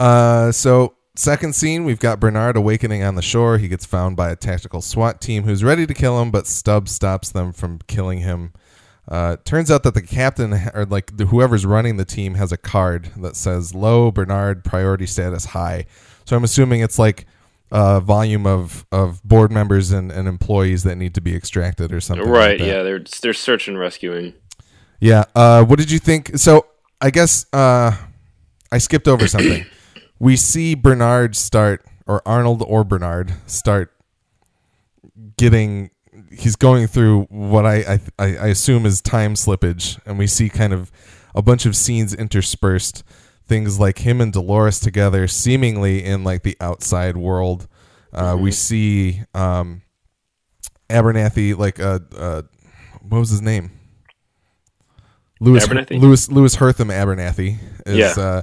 Uh, 0.00 0.52
so 0.52 0.94
second 1.16 1.54
scene, 1.54 1.84
we've 1.84 1.98
got 1.98 2.20
Bernard 2.20 2.56
awakening 2.56 3.02
on 3.02 3.14
the 3.14 3.22
shore. 3.22 3.58
He 3.58 3.68
gets 3.68 3.86
found 3.86 4.16
by 4.16 4.30
a 4.30 4.36
tactical 4.36 4.80
SWAT 4.80 5.20
team 5.20 5.44
who's 5.44 5.64
ready 5.64 5.86
to 5.86 5.94
kill 5.94 6.20
him, 6.20 6.30
but 6.30 6.46
Stubbs 6.46 6.92
stops 6.92 7.30
them 7.30 7.52
from 7.52 7.80
killing 7.86 8.20
him. 8.20 8.52
Uh, 9.08 9.36
turns 9.44 9.70
out 9.70 9.82
that 9.84 9.94
the 9.94 10.02
captain 10.02 10.52
or 10.74 10.84
like 10.84 11.16
the, 11.16 11.26
whoever's 11.26 11.64
running 11.64 11.96
the 11.96 12.04
team 12.04 12.34
has 12.34 12.52
a 12.52 12.58
card 12.58 13.10
that 13.16 13.36
says 13.36 13.74
"Low 13.74 14.10
Bernard 14.10 14.64
Priority 14.64 15.06
Status 15.06 15.46
High." 15.46 15.86
So 16.26 16.36
I'm 16.36 16.44
assuming 16.44 16.80
it's 16.80 16.98
like 16.98 17.26
a 17.70 18.00
volume 18.00 18.46
of 18.46 18.84
of 18.92 19.22
board 19.24 19.50
members 19.50 19.92
and, 19.92 20.12
and 20.12 20.28
employees 20.28 20.82
that 20.84 20.96
need 20.96 21.14
to 21.14 21.22
be 21.22 21.34
extracted 21.34 21.90
or 21.90 22.00
something. 22.02 22.26
like 22.26 22.34
right. 22.34 22.58
that. 22.58 22.66
yeah, 22.66 22.82
they're 22.82 23.02
they're 23.22 23.32
search 23.32 23.66
and 23.66 23.78
rescuing. 23.78 24.34
Yeah. 25.00 25.24
Uh, 25.34 25.64
what 25.64 25.78
did 25.78 25.90
you 25.90 25.98
think? 25.98 26.36
So 26.36 26.66
I 27.00 27.10
guess 27.10 27.46
uh, 27.52 27.96
I 28.72 28.78
skipped 28.78 29.08
over 29.08 29.26
something. 29.34 29.64
we 30.18 30.36
see 30.36 30.74
Bernard 30.74 31.36
start, 31.36 31.84
or 32.06 32.22
Arnold 32.26 32.62
or 32.66 32.84
Bernard 32.84 33.34
start 33.46 33.92
getting. 35.36 35.90
He's 36.32 36.56
going 36.56 36.86
through 36.88 37.24
what 37.30 37.64
I, 37.64 38.00
I 38.18 38.24
I 38.24 38.48
assume 38.48 38.84
is 38.86 39.00
time 39.00 39.34
slippage, 39.34 39.98
and 40.04 40.18
we 40.18 40.26
see 40.26 40.48
kind 40.48 40.72
of 40.72 40.90
a 41.34 41.42
bunch 41.42 41.66
of 41.66 41.76
scenes 41.76 42.14
interspersed. 42.14 43.04
Things 43.46 43.80
like 43.80 43.98
him 43.98 44.20
and 44.20 44.30
Dolores 44.30 44.78
together, 44.78 45.26
seemingly 45.26 46.04
in 46.04 46.22
like 46.22 46.42
the 46.42 46.56
outside 46.60 47.16
world. 47.16 47.66
Uh, 48.12 48.36
We 48.38 48.52
see 48.52 49.22
um, 49.34 49.80
Abernathy, 50.90 51.56
like 51.56 51.80
uh, 51.80 52.00
uh, 52.16 52.42
what 53.00 53.18
was 53.20 53.30
his 53.30 53.40
name? 53.40 53.70
Louis 55.40 55.66
Abernathy? 55.66 56.00
Louis 56.00 56.30
Louis 56.30 56.54
Herthum 56.56 56.88
Abernathy 56.88 57.58
is 57.86 58.16
Yeah. 58.16 58.22
uh, 58.22 58.42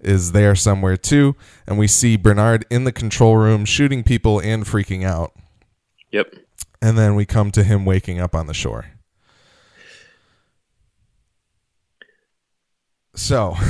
is 0.00 0.32
there 0.32 0.54
somewhere 0.54 0.96
too, 0.96 1.34
and 1.66 1.78
we 1.78 1.86
see 1.86 2.16
Bernard 2.16 2.66
in 2.70 2.84
the 2.84 2.92
control 2.92 3.36
room 3.36 3.64
shooting 3.64 4.02
people 4.02 4.38
and 4.40 4.64
freaking 4.64 5.04
out, 5.04 5.32
Yep. 6.12 6.34
and 6.82 6.98
then 6.98 7.14
we 7.14 7.24
come 7.24 7.50
to 7.52 7.62
him 7.64 7.84
waking 7.86 8.20
up 8.20 8.34
on 8.34 8.46
the 8.46 8.54
shore. 8.54 8.86
So, 13.16 13.56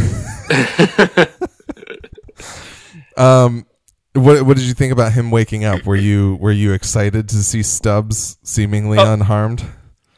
um, 3.16 3.66
what 4.14 4.42
what 4.46 4.56
did 4.56 4.66
you 4.66 4.74
think 4.74 4.92
about 4.92 5.12
him 5.12 5.30
waking 5.30 5.64
up? 5.64 5.84
Were 5.84 5.96
you 5.96 6.36
were 6.40 6.52
you 6.52 6.72
excited 6.72 7.28
to 7.28 7.42
see 7.42 7.62
Stubbs 7.62 8.38
seemingly 8.42 8.98
Oh. 8.98 9.12
unharmed? 9.12 9.64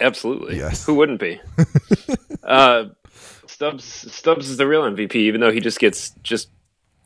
Absolutely. 0.01 0.57
Yes. 0.59 0.85
Who 0.85 0.95
wouldn't 0.95 1.21
be? 1.21 1.41
uh, 2.43 2.85
Stubbs 3.47 3.85
Stubbs 4.13 4.49
is 4.51 4.57
the 4.57 4.67
real 4.67 4.83
MVP, 4.83 5.15
even 5.15 5.41
though 5.41 5.53
he 5.53 5.61
just 5.61 5.79
gets 5.79 6.11
just 6.23 6.51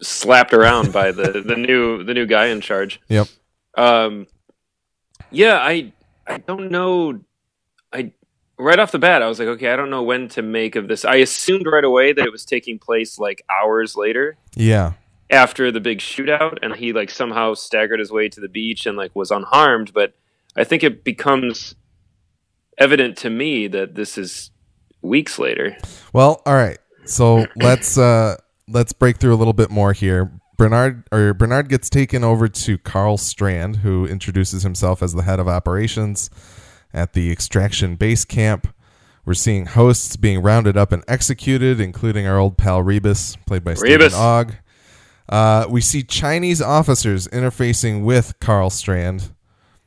slapped 0.03 0.53
around 0.55 0.93
by 0.93 1.13
the, 1.13 1.43
the 1.47 1.57
new 1.57 2.03
the 2.03 2.15
new 2.15 2.27
guy 2.27 2.47
in 2.47 2.61
charge. 2.61 3.01
Yep. 3.09 3.29
Um, 3.77 4.27
yeah, 5.31 5.59
I 5.59 5.93
I 6.27 6.39
don't 6.39 6.71
know. 6.71 7.21
I 7.93 8.13
right 8.59 8.79
off 8.79 8.91
the 8.93 8.99
bat, 8.99 9.23
I 9.23 9.29
was 9.29 9.39
like, 9.39 9.49
okay, 9.49 9.71
I 9.73 9.77
don't 9.77 9.91
know 9.91 10.03
when 10.03 10.29
to 10.31 10.43
make 10.43 10.77
of 10.77 10.89
this. 10.89 11.05
I 11.05 11.17
assumed 11.17 11.67
right 11.67 11.85
away 11.85 12.13
that 12.13 12.25
it 12.27 12.33
was 12.33 12.45
taking 12.45 12.79
place 12.79 13.19
like 13.19 13.43
hours 13.51 13.97
later 13.97 14.37
Yeah. 14.55 14.93
after 15.31 15.71
the 15.73 15.81
big 15.81 15.99
shootout, 16.01 16.59
and 16.63 16.75
he 16.77 16.93
like 16.93 17.11
somehow 17.11 17.55
staggered 17.55 18.01
his 18.01 18.11
way 18.11 18.29
to 18.29 18.41
the 18.41 18.49
beach 18.49 18.87
and 18.87 18.97
like 18.97 19.15
was 19.15 19.31
unharmed. 19.31 19.93
But 19.95 20.15
I 20.57 20.65
think 20.65 20.83
it 20.83 21.05
becomes 21.05 21.75
evident 22.81 23.17
to 23.19 23.31
me 23.31 23.69
that 23.69 23.95
this 23.95 24.19
is 24.19 24.51
weeks 25.03 25.39
later. 25.39 25.77
Well, 26.13 26.43
all 26.45 26.55
right. 26.55 26.79
So 27.05 27.47
let's 27.57 27.97
uh 27.97 28.37
let's 28.67 28.93
break 28.93 29.19
through 29.19 29.35
a 29.35 29.37
little 29.37 29.53
bit 29.53 29.71
more 29.71 29.93
here. 29.93 30.33
Bernard 30.57 31.05
or 31.13 31.33
Bernard 31.35 31.69
gets 31.69 31.89
taken 31.89 32.25
over 32.25 32.49
to 32.49 32.79
Karl 32.79 33.17
Strand, 33.17 33.77
who 33.77 34.07
introduces 34.07 34.63
himself 34.63 35.03
as 35.03 35.15
the 35.15 35.23
head 35.23 35.39
of 35.39 35.49
operations 35.49 36.31
at 36.93 37.13
the 37.13 37.31
extraction 37.31 37.97
base 37.97 38.25
camp. 38.25 38.75
We're 39.25 39.35
seeing 39.35 39.67
hosts 39.67 40.17
being 40.17 40.43
rounded 40.43 40.77
up 40.77 40.93
and 40.93 41.05
executed, 41.07 41.79
including 41.79 42.27
our 42.27 42.39
old 42.39 42.57
pal 42.57 42.83
Rebus, 42.83 43.37
played 43.47 43.63
by 43.63 43.75
Stephen 43.75 44.13
Ogg. 44.15 44.57
Uh, 45.29 45.67
we 45.69 45.81
see 45.81 46.03
Chinese 46.03 46.61
officers 46.61 47.29
interfacing 47.29 48.03
with 48.03 48.35
Karl 48.41 48.71
Strand, 48.71 49.33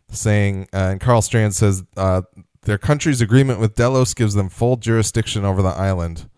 saying, 0.09 0.69
uh, 0.73 0.91
and 0.91 1.01
Karl 1.01 1.21
Strand 1.21 1.55
says 1.55 1.83
uh, 1.97 2.21
their 2.65 2.77
country's 2.77 3.21
agreement 3.21 3.59
with 3.59 3.75
Delos 3.75 4.13
gives 4.13 4.33
them 4.33 4.49
full 4.49 4.77
jurisdiction 4.77 5.45
over 5.45 5.61
the 5.61 5.69
island. 5.69 6.29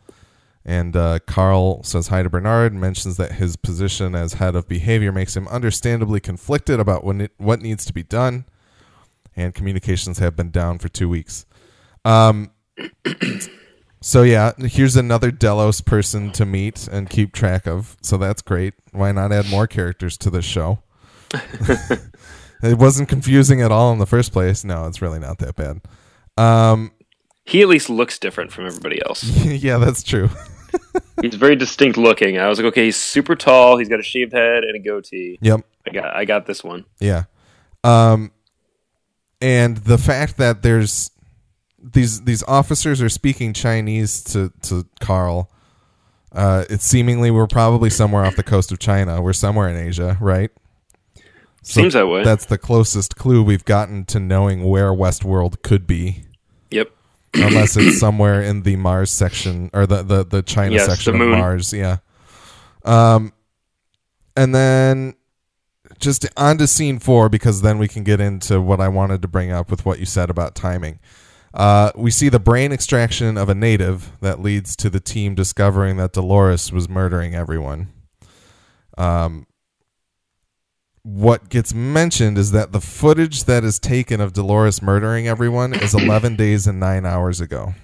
And 0.67 0.95
uh, 0.95 1.19
Karl 1.27 1.83
says 1.83 2.07
hi 2.07 2.23
to 2.23 2.29
Bernard 2.29 2.73
mentions 2.73 3.17
that 3.17 3.33
his 3.33 3.55
position 3.55 4.15
as 4.15 4.33
head 4.33 4.55
of 4.55 4.67
behavior 4.67 5.11
makes 5.11 5.37
him 5.37 5.47
understandably 5.47 6.19
conflicted 6.19 6.79
about 6.79 7.03
when 7.03 7.21
it, 7.21 7.31
what 7.37 7.61
needs 7.61 7.85
to 7.85 7.93
be 7.93 8.01
done. 8.03 8.45
And 9.35 9.53
communications 9.53 10.17
have 10.19 10.35
been 10.35 10.49
down 10.49 10.79
for 10.79 10.89
two 10.89 11.09
weeks. 11.09 11.45
Um, 12.03 12.51
So 14.05 14.21
yeah, 14.21 14.51
here's 14.59 14.95
another 14.95 15.31
Delos 15.31 15.81
person 15.81 16.31
to 16.33 16.45
meet 16.45 16.87
and 16.87 17.09
keep 17.09 17.33
track 17.33 17.65
of. 17.65 17.97
So 18.03 18.17
that's 18.17 18.43
great. 18.43 18.75
Why 18.91 19.11
not 19.11 19.31
add 19.31 19.49
more 19.49 19.65
characters 19.65 20.15
to 20.19 20.29
this 20.29 20.45
show? 20.45 20.77
it 21.33 22.77
wasn't 22.77 23.09
confusing 23.09 23.63
at 23.63 23.71
all 23.71 23.91
in 23.91 23.97
the 23.97 24.05
first 24.05 24.31
place. 24.31 24.63
No, 24.63 24.85
it's 24.85 25.01
really 25.01 25.17
not 25.17 25.39
that 25.39 25.55
bad. 25.55 25.81
Um, 26.37 26.91
he 27.45 27.61
at 27.61 27.67
least 27.67 27.89
looks 27.89 28.19
different 28.19 28.51
from 28.51 28.65
everybody 28.65 29.01
else. 29.05 29.23
yeah, 29.45 29.77
that's 29.77 30.03
true. 30.03 30.29
he's 31.21 31.35
very 31.35 31.55
distinct 31.55 31.97
looking. 31.97 32.37
I 32.37 32.47
was 32.47 32.59
like, 32.59 32.67
okay, 32.67 32.85
he's 32.85 32.97
super 32.97 33.35
tall. 33.35 33.77
He's 33.77 33.89
got 33.89 33.99
a 33.99 34.03
shaved 34.03 34.33
head 34.33 34.63
and 34.63 34.75
a 34.75 34.79
goatee. 34.79 35.37
Yep. 35.41 35.61
I 35.87 35.89
got 35.91 36.15
I 36.15 36.25
got 36.25 36.45
this 36.45 36.63
one. 36.63 36.85
Yeah. 36.99 37.25
Um, 37.83 38.31
and 39.41 39.77
the 39.77 39.97
fact 39.97 40.37
that 40.37 40.63
there's 40.63 41.11
these 41.79 42.21
these 42.21 42.43
officers 42.43 43.01
are 43.01 43.09
speaking 43.09 43.53
Chinese 43.53 44.23
to 44.25 44.51
to 44.63 44.87
Karl. 44.99 45.51
Uh, 46.31 46.65
it's 46.69 46.83
seemingly 46.83 47.31
we're 47.31 47.47
probably 47.47 47.89
somewhere 47.89 48.25
off 48.25 48.35
the 48.35 48.43
coast 48.43 48.71
of 48.71 48.79
China. 48.79 49.21
We're 49.21 49.33
somewhere 49.33 49.69
in 49.69 49.77
Asia, 49.77 50.17
right? 50.19 50.51
So 51.65 51.81
Seems 51.81 51.93
that 51.95 52.07
way. 52.07 52.23
That's 52.23 52.45
the 52.45 52.59
closest 52.59 53.15
clue 53.15 53.41
we've 53.41 53.65
gotten 53.65 54.05
to 54.05 54.19
knowing 54.19 54.65
where 54.65 54.91
Westworld 54.91 55.63
could 55.63 55.87
be. 55.87 56.25
Yep. 56.69 56.91
Unless 57.33 57.75
it's 57.75 57.99
somewhere 57.99 58.39
in 58.43 58.61
the 58.61 58.75
Mars 58.75 59.09
section 59.09 59.71
or 59.73 59.87
the 59.87 60.03
the, 60.03 60.23
the 60.23 60.43
China 60.43 60.75
yes, 60.75 60.85
section 60.85 61.17
the 61.17 61.23
of 61.23 61.31
Mars, 61.31 61.73
yeah. 61.73 61.97
Um, 62.83 63.33
and 64.37 64.53
then 64.53 65.15
just 65.97 66.27
on 66.37 66.59
to 66.59 66.67
scene 66.67 66.99
four 66.99 67.29
because 67.29 67.63
then 67.63 67.79
we 67.79 67.87
can 67.87 68.03
get 68.03 68.21
into 68.21 68.61
what 68.61 68.79
I 68.79 68.87
wanted 68.87 69.23
to 69.23 69.27
bring 69.27 69.51
up 69.51 69.71
with 69.71 69.87
what 69.87 69.97
you 69.97 70.05
said 70.05 70.29
about 70.29 70.53
timing. 70.53 70.99
Uh, 71.51 71.91
we 71.95 72.11
see 72.11 72.29
the 72.29 72.39
brain 72.39 72.73
extraction 72.73 73.39
of 73.39 73.49
a 73.49 73.55
native 73.55 74.11
that 74.21 74.39
leads 74.39 74.75
to 74.75 74.89
the 74.91 74.99
team 74.99 75.33
discovering 75.33 75.97
that 75.97 76.13
Dolores 76.13 76.71
was 76.71 76.87
murdering 76.87 77.33
everyone. 77.33 77.91
Um, 78.99 79.47
what 81.05 81.49
gets 81.49 81.71
mentioned 81.71 82.35
is 82.35 82.51
that 82.51 82.71
the 82.71 82.81
footage 82.81 83.43
that 83.43 83.63
is 83.63 83.77
taken 83.77 84.19
of 84.19 84.33
Dolores 84.33 84.81
murdering 84.81 85.27
everyone 85.27 85.71
is 85.75 85.93
11 85.93 86.35
days 86.37 86.65
and 86.65 86.79
nine 86.79 87.05
hours 87.05 87.39
ago. 87.39 87.75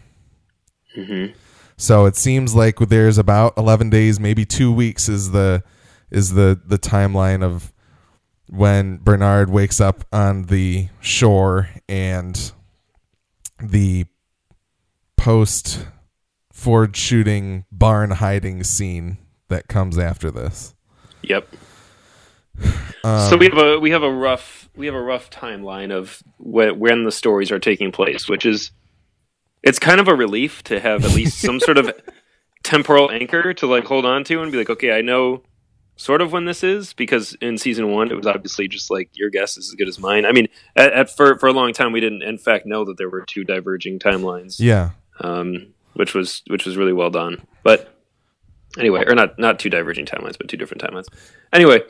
Mm-hmm. 0.97 1.37
So 1.77 2.05
it 2.07 2.15
seems 2.15 2.55
like 2.55 2.79
there's 2.79 3.19
about 3.19 3.53
11 3.57 3.91
days, 3.91 4.19
maybe 4.19 4.43
two 4.43 4.73
weeks 4.73 5.07
is 5.07 5.31
the 5.31 5.63
is 6.09 6.33
the 6.33 6.59
the 6.65 6.79
timeline 6.79 7.43
of 7.43 7.71
when 8.47 8.97
Bernard 8.97 9.51
wakes 9.51 9.79
up 9.79 10.03
on 10.11 10.45
the 10.45 10.89
shore 10.99 11.69
and 11.87 12.51
the 13.61 14.05
post 15.15 15.85
Ford 16.51 16.95
shooting 16.95 17.65
barn 17.71 18.11
hiding 18.11 18.63
scene 18.63 19.19
that 19.49 19.67
comes 19.67 19.99
after 19.99 20.31
this. 20.31 20.73
Yep. 21.21 21.55
Um, 23.03 23.29
so 23.29 23.37
we 23.37 23.45
have 23.45 23.57
a 23.57 23.79
we 23.79 23.91
have 23.91 24.03
a 24.03 24.11
rough 24.11 24.69
we 24.75 24.85
have 24.85 24.95
a 24.95 25.01
rough 25.01 25.29
timeline 25.29 25.91
of 25.91 26.21
wh- 26.37 26.77
when 26.79 27.03
the 27.03 27.11
stories 27.11 27.51
are 27.51 27.59
taking 27.59 27.91
place, 27.91 28.29
which 28.29 28.45
is 28.45 28.71
it's 29.63 29.79
kind 29.79 29.99
of 29.99 30.07
a 30.07 30.15
relief 30.15 30.63
to 30.63 30.79
have 30.79 31.05
at 31.05 31.13
least 31.13 31.39
some 31.39 31.59
sort 31.59 31.77
of 31.77 31.91
temporal 32.63 33.11
anchor 33.11 33.53
to 33.55 33.67
like 33.67 33.85
hold 33.85 34.05
on 34.05 34.23
to 34.25 34.41
and 34.41 34.51
be 34.51 34.57
like, 34.57 34.69
okay, 34.69 34.91
I 34.91 35.01
know 35.01 35.43
sort 35.95 36.21
of 36.21 36.31
when 36.31 36.45
this 36.45 36.63
is 36.63 36.93
because 36.93 37.35
in 37.41 37.57
season 37.57 37.91
one 37.91 38.09
it 38.09 38.15
was 38.15 38.25
obviously 38.25 38.67
just 38.67 38.89
like 38.89 39.09
your 39.13 39.29
guess 39.29 39.57
is 39.57 39.69
as 39.69 39.75
good 39.75 39.87
as 39.87 39.99
mine. 39.99 40.25
I 40.25 40.31
mean, 40.31 40.47
at, 40.75 40.93
at 40.93 41.09
for 41.15 41.37
for 41.37 41.47
a 41.47 41.53
long 41.53 41.73
time 41.73 41.91
we 41.91 41.99
didn't 41.99 42.23
in 42.23 42.37
fact 42.37 42.65
know 42.65 42.85
that 42.85 42.97
there 42.97 43.09
were 43.09 43.21
two 43.21 43.43
diverging 43.43 43.99
timelines. 43.99 44.55
Yeah, 44.59 44.91
um, 45.19 45.73
which 45.93 46.13
was 46.13 46.43
which 46.47 46.65
was 46.65 46.77
really 46.77 46.93
well 46.93 47.09
done. 47.09 47.45
But 47.63 47.93
anyway, 48.77 49.03
or 49.05 49.15
not 49.15 49.37
not 49.37 49.59
two 49.59 49.69
diverging 49.69 50.05
timelines, 50.05 50.37
but 50.37 50.47
two 50.47 50.57
different 50.57 50.81
timelines. 50.81 51.07
Anyway, 51.53 51.81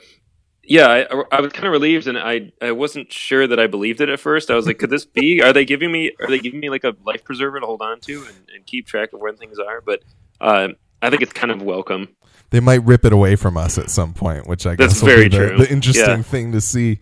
yeah, 0.72 0.88
I, 0.88 1.38
I 1.38 1.42
was 1.42 1.52
kind 1.54 1.66
of 1.68 1.72
relieved, 1.72 2.08
and 2.08 2.18
I 2.18 2.52
I 2.62 2.72
wasn't 2.72 3.12
sure 3.12 3.46
that 3.48 3.60
I 3.60 3.68
believed 3.68 4.00
it 4.02 4.10
at 4.10 4.20
first. 4.20 4.50
I 4.50 4.56
was 4.56 4.66
like, 4.68 4.80
could 4.80 4.90
this 4.90 5.06
be? 5.06 5.42
Are 5.42 5.54
they 5.54 5.66
giving 5.66 5.92
me? 5.92 6.12
Are 6.20 6.28
they 6.28 6.40
giving 6.40 6.60
me 6.60 6.70
like 6.70 6.84
a 6.84 6.96
life 7.06 7.24
preserver 7.24 7.60
to 7.60 7.66
hold 7.66 7.82
on 7.82 8.00
to 8.02 8.14
and, 8.28 8.36
and 8.56 8.66
keep 8.66 8.88
track 8.88 9.14
of 9.14 9.20
when 9.20 9.36
things 9.36 9.58
are? 9.60 9.82
But 9.82 10.04
uh, 10.40 10.70
I 11.02 11.10
think 11.10 11.22
it's 11.22 11.34
kind 11.34 11.52
of 11.52 11.62
welcome 11.62 12.10
they 12.52 12.60
might 12.60 12.84
rip 12.84 13.06
it 13.06 13.14
away 13.14 13.36
from 13.38 13.56
us 13.56 13.78
at 13.78 13.90
some 13.90 14.14
point, 14.14 14.46
which 14.46 14.66
I 14.68 14.76
That's 14.76 14.96
guess 14.96 15.02
very 15.04 15.30
the, 15.30 15.38
true. 15.38 15.58
the 15.58 15.72
interesting 15.72 16.06
Yeah. 16.18 16.22
thing 16.22 16.52
to 16.52 16.60
see. 16.60 17.00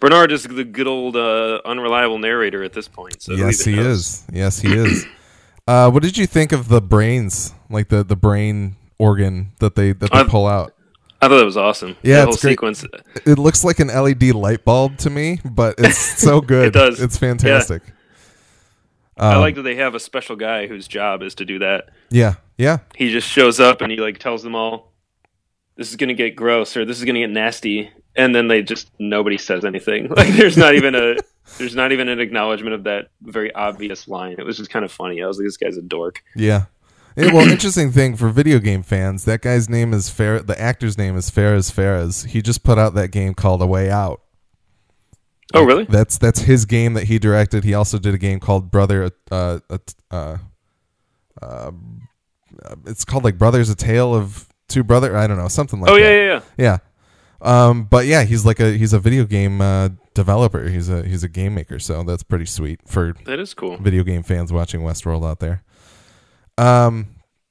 Bernard 0.00 0.30
is 0.30 0.44
the 0.44 0.62
good 0.64 0.86
old 0.86 1.16
uh, 1.16 1.60
unreliable 1.64 2.18
narrator 2.20 2.62
at 2.62 2.72
this 2.74 2.86
point. 2.86 3.20
So 3.20 3.32
yes, 3.32 3.64
he 3.64 3.74
knows? 3.74 3.86
is. 3.98 4.26
Yes, 4.32 4.60
he 4.60 4.72
is. 4.72 5.04
Uh, 5.66 5.90
what 5.90 6.02
did 6.04 6.16
you 6.16 6.26
think 6.28 6.52
of 6.52 6.68
the 6.68 6.80
brains, 6.80 7.54
like 7.70 7.88
the 7.88 8.04
the 8.04 8.14
brain 8.16 8.76
organ 8.98 9.50
that 9.58 9.74
they 9.74 9.92
that 9.92 10.12
they 10.12 10.18
I've- 10.20 10.30
pull 10.30 10.46
out? 10.46 10.73
I 11.24 11.28
thought 11.28 11.38
that 11.38 11.44
was 11.44 11.56
awesome. 11.56 11.96
Yeah, 12.02 12.16
the 12.16 12.24
whole 12.24 12.34
it's 12.34 12.42
great. 12.42 12.52
sequence. 12.52 12.84
It 13.26 13.38
looks 13.38 13.64
like 13.64 13.80
an 13.80 13.88
LED 13.88 14.34
light 14.34 14.64
bulb 14.64 14.98
to 14.98 15.10
me, 15.10 15.40
but 15.44 15.74
it's 15.78 15.98
so 16.22 16.40
good. 16.40 16.68
it 16.68 16.72
does. 16.72 17.00
It's 17.00 17.16
fantastic. 17.16 17.82
I 19.16 19.34
Um, 19.34 19.40
like 19.40 19.54
that 19.54 19.62
they 19.62 19.76
have 19.76 19.94
a 19.94 20.00
special 20.00 20.36
guy 20.36 20.66
whose 20.66 20.88
job 20.88 21.22
is 21.22 21.34
to 21.36 21.44
do 21.44 21.60
that. 21.60 21.90
Yeah, 22.10 22.34
yeah, 22.58 22.78
He 22.96 23.10
just 23.12 23.28
shows 23.28 23.60
up 23.60 23.80
and 23.80 23.90
he 23.90 23.98
like 23.98 24.18
tells 24.18 24.42
them 24.42 24.54
all, 24.54 24.92
"This 25.76 25.90
is 25.90 25.96
gonna 25.96 26.14
get 26.14 26.34
gross" 26.36 26.76
or 26.76 26.84
"This 26.84 26.98
is 26.98 27.04
gonna 27.04 27.20
get 27.20 27.30
nasty," 27.30 27.90
and 28.16 28.34
then 28.34 28.48
they 28.48 28.62
just 28.62 28.90
nobody 28.98 29.38
says 29.38 29.64
anything. 29.64 30.08
Like 30.16 30.28
there's 30.34 30.56
not 30.56 30.74
even 30.74 30.94
a 30.94 31.16
there's 31.58 31.74
not 31.76 31.92
even 31.92 32.08
an 32.08 32.20
acknowledgement 32.20 32.74
of 32.74 32.84
that 32.84 33.08
very 33.22 33.52
obvious 33.54 34.08
line. 34.08 34.36
It 34.38 34.44
was 34.44 34.56
just 34.56 34.70
kind 34.70 34.84
of 34.84 34.90
funny. 34.90 35.22
I 35.22 35.26
was 35.26 35.38
like, 35.38 35.46
"This 35.46 35.56
guy's 35.56 35.76
a 35.76 35.82
dork." 35.82 36.22
yeah. 36.34 36.64
Yeah, 37.16 37.32
well, 37.32 37.48
interesting 37.50 37.92
thing 37.92 38.16
for 38.16 38.28
video 38.28 38.58
game 38.58 38.82
fans, 38.82 39.24
that 39.24 39.40
guy's 39.42 39.68
name 39.68 39.92
is 39.94 40.08
Fer. 40.08 40.40
The 40.40 40.60
actor's 40.60 40.98
name 40.98 41.16
is 41.16 41.30
Fares 41.30 41.70
Fares. 41.70 42.24
He 42.24 42.42
just 42.42 42.62
put 42.64 42.78
out 42.78 42.94
that 42.94 43.08
game 43.08 43.34
called 43.34 43.62
A 43.62 43.66
Way 43.66 43.90
Out. 43.90 44.20
Oh, 45.52 45.62
really? 45.64 45.84
That's 45.84 46.18
that's 46.18 46.40
his 46.40 46.64
game 46.64 46.94
that 46.94 47.04
he 47.04 47.18
directed. 47.20 47.62
He 47.64 47.74
also 47.74 47.98
did 47.98 48.14
a 48.14 48.18
game 48.18 48.40
called 48.40 48.70
Brother. 48.72 49.10
Uh, 49.30 49.60
uh, 49.70 49.78
uh, 50.10 50.38
uh, 51.40 51.70
it's 52.86 53.04
called 53.04 53.22
like 53.24 53.38
Brothers: 53.38 53.68
A 53.70 53.76
Tale 53.76 54.14
of 54.14 54.48
Two 54.68 54.82
Brother. 54.82 55.16
I 55.16 55.26
don't 55.26 55.36
know, 55.36 55.48
something 55.48 55.80
like 55.80 55.90
Oh 55.90 55.94
that. 55.94 56.00
yeah, 56.00 56.10
yeah, 56.10 56.24
yeah. 56.26 56.40
yeah. 56.56 56.78
Um, 57.40 57.84
but 57.84 58.06
yeah, 58.06 58.24
he's 58.24 58.44
like 58.44 58.58
a 58.58 58.72
he's 58.72 58.92
a 58.92 58.98
video 58.98 59.24
game 59.24 59.60
uh, 59.60 59.90
developer. 60.14 60.68
He's 60.68 60.88
a 60.88 61.04
he's 61.04 61.22
a 61.22 61.28
game 61.28 61.54
maker. 61.54 61.78
So 61.78 62.02
that's 62.02 62.22
pretty 62.22 62.46
sweet 62.46 62.80
for 62.86 63.14
That 63.26 63.38
is 63.38 63.54
cool. 63.54 63.76
video 63.76 64.02
game 64.02 64.22
fans 64.22 64.52
watching 64.52 64.80
Westworld 64.80 65.28
out 65.28 65.40
there. 65.40 65.62
Um, 66.58 67.08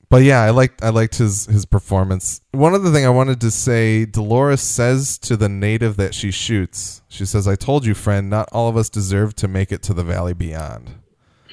but 0.09 0.23
yeah, 0.23 0.41
I 0.41 0.51
liked 0.51 0.83
I 0.83 0.89
liked 0.89 1.15
his 1.17 1.45
his 1.47 1.65
performance. 1.65 2.41
One 2.51 2.73
other 2.75 2.91
thing 2.91 3.05
I 3.05 3.09
wanted 3.09 3.41
to 3.41 3.51
say, 3.51 4.05
Dolores 4.05 4.61
says 4.61 5.17
to 5.19 5.35
the 5.35 5.49
native 5.49 5.97
that 5.97 6.13
she 6.13 6.29
shoots, 6.31 7.01
she 7.07 7.25
says, 7.25 7.47
"I 7.47 7.55
told 7.55 7.85
you, 7.85 7.93
friend, 7.95 8.29
not 8.29 8.47
all 8.51 8.69
of 8.69 8.77
us 8.77 8.89
deserve 8.89 9.35
to 9.37 9.47
make 9.47 9.71
it 9.71 9.81
to 9.83 9.93
the 9.93 10.03
valley 10.03 10.33
beyond." 10.33 10.91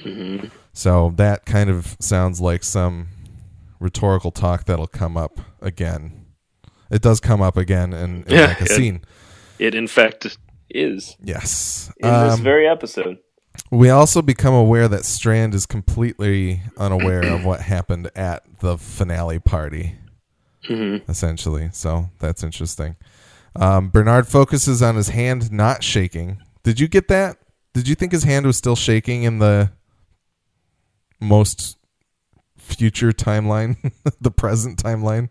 hmm 0.03 0.37
So 0.73 1.11
that 1.17 1.45
kind 1.45 1.69
of 1.69 1.97
sounds 1.99 2.39
like 2.39 2.63
some 2.63 3.07
rhetorical 3.79 4.31
talk 4.31 4.65
that'll 4.65 4.87
come 4.87 5.17
up 5.17 5.39
again. 5.59 6.25
It 6.91 7.01
does 7.01 7.19
come 7.19 7.41
up 7.41 7.57
again 7.57 7.93
in, 7.93 8.23
in 8.23 8.25
Yeah, 8.29 8.45
like 8.47 8.61
a 8.61 8.65
it- 8.65 8.71
scene. 8.71 9.01
It 9.59 9.73
in 9.75 9.87
fact 9.87 10.37
is 10.69 11.15
Yes. 11.23 11.91
in 11.97 12.09
this 12.09 12.33
Um, 12.35 12.41
very 12.43 12.67
episode. 12.67 13.17
We 13.71 13.89
also 13.89 14.21
become 14.21 14.53
aware 14.53 14.87
that 14.89 15.05
Strand 15.05 15.55
is 15.55 15.65
completely 15.65 16.61
unaware 16.77 17.23
of 17.23 17.45
what 17.45 17.61
happened 17.61 18.11
at 18.15 18.43
the 18.59 18.77
finale 18.77 19.39
party, 19.39 19.95
hmm 20.65 20.97
essentially. 21.07 21.69
So 21.71 22.09
that's 22.19 22.43
interesting. 22.43 22.97
Um, 23.55 23.89
Bernard 23.89 24.27
focuses 24.27 24.81
on 24.81 24.95
his 24.97 25.09
hand 25.09 25.51
not 25.51 25.83
shaking. 25.83 26.41
Did 26.63 26.79
you 26.81 26.87
get 26.89 27.07
that? 27.07 27.37
Did 27.73 27.87
you 27.87 27.95
think 27.95 28.11
his 28.11 28.23
hand 28.23 28.45
was 28.45 28.57
still 28.57 28.75
shaking 28.75 29.23
in 29.23 29.39
the 29.39 29.71
most 31.21 31.77
future 32.57 33.11
timeline, 33.11 33.91
the 34.21 34.31
present 34.31 34.81
timeline? 34.83 35.29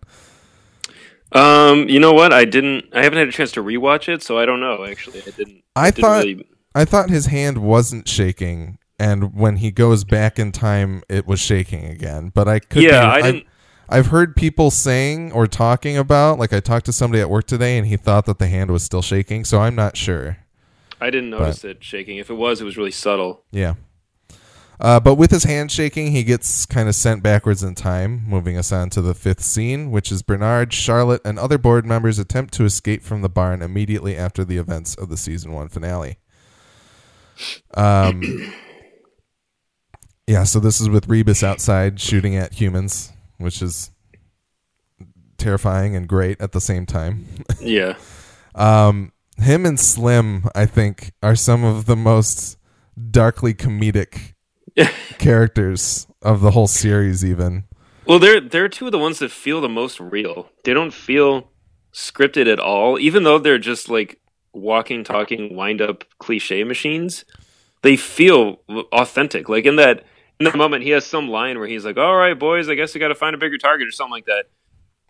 Um, 1.32 1.88
you 1.88 2.00
know 2.00 2.12
what? 2.12 2.32
I 2.32 2.44
didn't. 2.46 2.86
I 2.94 3.02
haven't 3.02 3.18
had 3.18 3.28
a 3.28 3.32
chance 3.32 3.52
to 3.52 3.62
rewatch 3.62 4.08
it, 4.08 4.22
so 4.22 4.38
I 4.38 4.46
don't 4.46 4.60
know. 4.60 4.84
Actually, 4.84 5.20
I 5.26 5.30
didn't. 5.30 5.62
I 5.76 5.90
didn't 5.90 6.00
thought- 6.04 6.24
really- 6.24 6.46
I 6.74 6.84
thought 6.84 7.10
his 7.10 7.26
hand 7.26 7.58
wasn't 7.58 8.08
shaking, 8.08 8.78
and 8.98 9.34
when 9.34 9.56
he 9.56 9.70
goes 9.70 10.04
back 10.04 10.38
in 10.38 10.52
time, 10.52 11.02
it 11.08 11.26
was 11.26 11.40
shaking 11.40 11.84
again. 11.86 12.30
But 12.34 12.48
I 12.48 12.58
could. 12.60 12.82
yeah, 12.82 13.00
be, 13.00 13.06
I 13.06 13.12
I've- 13.16 13.32
didn't. 13.32 13.46
I've 13.92 14.06
heard 14.06 14.36
people 14.36 14.70
saying 14.70 15.32
or 15.32 15.48
talking 15.48 15.96
about, 15.98 16.38
like 16.38 16.52
I 16.52 16.60
talked 16.60 16.86
to 16.86 16.92
somebody 16.92 17.20
at 17.20 17.28
work 17.28 17.46
today, 17.48 17.76
and 17.76 17.88
he 17.88 17.96
thought 17.96 18.24
that 18.26 18.38
the 18.38 18.46
hand 18.46 18.70
was 18.70 18.84
still 18.84 19.02
shaking. 19.02 19.44
So 19.44 19.58
I'm 19.60 19.74
not 19.74 19.96
sure. 19.96 20.36
I 21.00 21.10
didn't 21.10 21.30
notice 21.30 21.64
it 21.64 21.82
shaking. 21.82 22.18
If 22.18 22.30
it 22.30 22.34
was, 22.34 22.60
it 22.60 22.64
was 22.64 22.76
really 22.76 22.92
subtle. 22.92 23.42
Yeah. 23.50 23.74
Uh, 24.78 25.00
but 25.00 25.16
with 25.16 25.32
his 25.32 25.42
hand 25.42 25.72
shaking, 25.72 26.12
he 26.12 26.22
gets 26.22 26.66
kind 26.66 26.88
of 26.88 26.94
sent 26.94 27.22
backwards 27.24 27.64
in 27.64 27.74
time, 27.74 28.22
moving 28.28 28.56
us 28.56 28.70
on 28.70 28.90
to 28.90 29.02
the 29.02 29.12
fifth 29.12 29.42
scene, 29.42 29.90
which 29.90 30.12
is 30.12 30.22
Bernard, 30.22 30.72
Charlotte, 30.72 31.20
and 31.24 31.36
other 31.36 31.58
board 31.58 31.84
members 31.84 32.18
attempt 32.20 32.54
to 32.54 32.64
escape 32.64 33.02
from 33.02 33.22
the 33.22 33.28
barn 33.28 33.60
immediately 33.60 34.16
after 34.16 34.44
the 34.44 34.56
events 34.56 34.94
of 34.94 35.08
the 35.08 35.16
season 35.16 35.52
one 35.52 35.68
finale. 35.68 36.18
Um, 37.74 38.52
Yeah, 40.30 40.44
so 40.44 40.60
this 40.60 40.80
is 40.80 40.88
with 40.88 41.08
Rebus 41.08 41.42
outside 41.42 41.98
shooting 41.98 42.36
at 42.36 42.52
humans, 42.52 43.12
which 43.38 43.60
is 43.60 43.90
terrifying 45.38 45.96
and 45.96 46.06
great 46.06 46.40
at 46.40 46.52
the 46.52 46.60
same 46.60 46.86
time. 46.86 47.26
Yeah. 47.60 47.96
Um, 48.54 49.10
him 49.38 49.66
and 49.66 49.78
Slim, 49.78 50.44
I 50.54 50.66
think, 50.66 51.12
are 51.20 51.34
some 51.34 51.64
of 51.64 51.86
the 51.86 51.96
most 51.96 52.58
darkly 53.10 53.54
comedic 53.54 54.34
characters 55.18 56.06
of 56.22 56.42
the 56.42 56.52
whole 56.52 56.68
series. 56.68 57.24
Even 57.24 57.64
Well, 58.06 58.20
they're 58.20 58.40
they're 58.40 58.68
two 58.68 58.86
of 58.86 58.92
the 58.92 58.98
ones 58.98 59.18
that 59.18 59.32
feel 59.32 59.60
the 59.60 59.68
most 59.68 59.98
real. 59.98 60.48
They 60.64 60.72
don't 60.72 60.94
feel 60.94 61.50
scripted 61.92 62.46
at 62.50 62.60
all, 62.60 63.00
even 63.00 63.24
though 63.24 63.38
they're 63.38 63.58
just 63.58 63.88
like 63.88 64.20
walking, 64.52 65.04
talking, 65.04 65.54
wind 65.56 65.80
up 65.80 66.04
cliche 66.18 66.64
machines. 66.64 67.24
They 67.82 67.96
feel 67.96 68.60
authentic. 68.92 69.48
Like 69.48 69.64
in 69.64 69.76
that 69.76 70.04
in 70.38 70.44
that 70.44 70.56
moment, 70.56 70.82
he 70.84 70.90
has 70.90 71.04
some 71.04 71.28
line 71.28 71.58
where 71.58 71.68
he's 71.68 71.84
like, 71.84 71.96
"All 71.98 72.16
right, 72.16 72.38
boys, 72.38 72.68
I 72.68 72.74
guess 72.74 72.94
we 72.94 73.00
got 73.00 73.08
to 73.08 73.14
find 73.14 73.34
a 73.34 73.38
bigger 73.38 73.58
target" 73.58 73.86
or 73.88 73.90
something 73.90 74.12
like 74.12 74.26
that. 74.26 74.44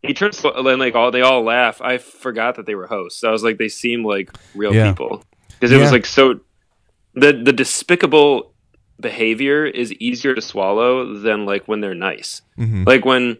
He 0.02 0.14
turns 0.14 0.42
and 0.44 0.78
like 0.78 0.94
all 0.94 1.10
they 1.10 1.20
all 1.22 1.42
laugh. 1.42 1.80
I 1.82 1.98
forgot 1.98 2.54
that 2.56 2.66
they 2.66 2.74
were 2.74 2.86
hosts. 2.86 3.22
I 3.24 3.30
was 3.30 3.42
like, 3.44 3.58
they 3.58 3.68
seem 3.68 4.04
like 4.04 4.30
real 4.54 4.74
Yeah. 4.74 4.90
people 4.92 5.24
because 5.50 5.72
it 5.72 5.78
was 5.78 5.92
like 5.92 6.06
so. 6.06 6.40
The 7.14 7.32
the 7.32 7.52
despicable 7.52 8.54
behavior 9.00 9.64
is 9.66 9.92
easier 9.94 10.34
to 10.34 10.40
swallow 10.42 11.14
than 11.14 11.44
like 11.46 11.66
when 11.66 11.80
they're 11.80 11.94
nice 11.94 12.42
Mhm. 12.58 12.86
like 12.86 13.04
when 13.04 13.38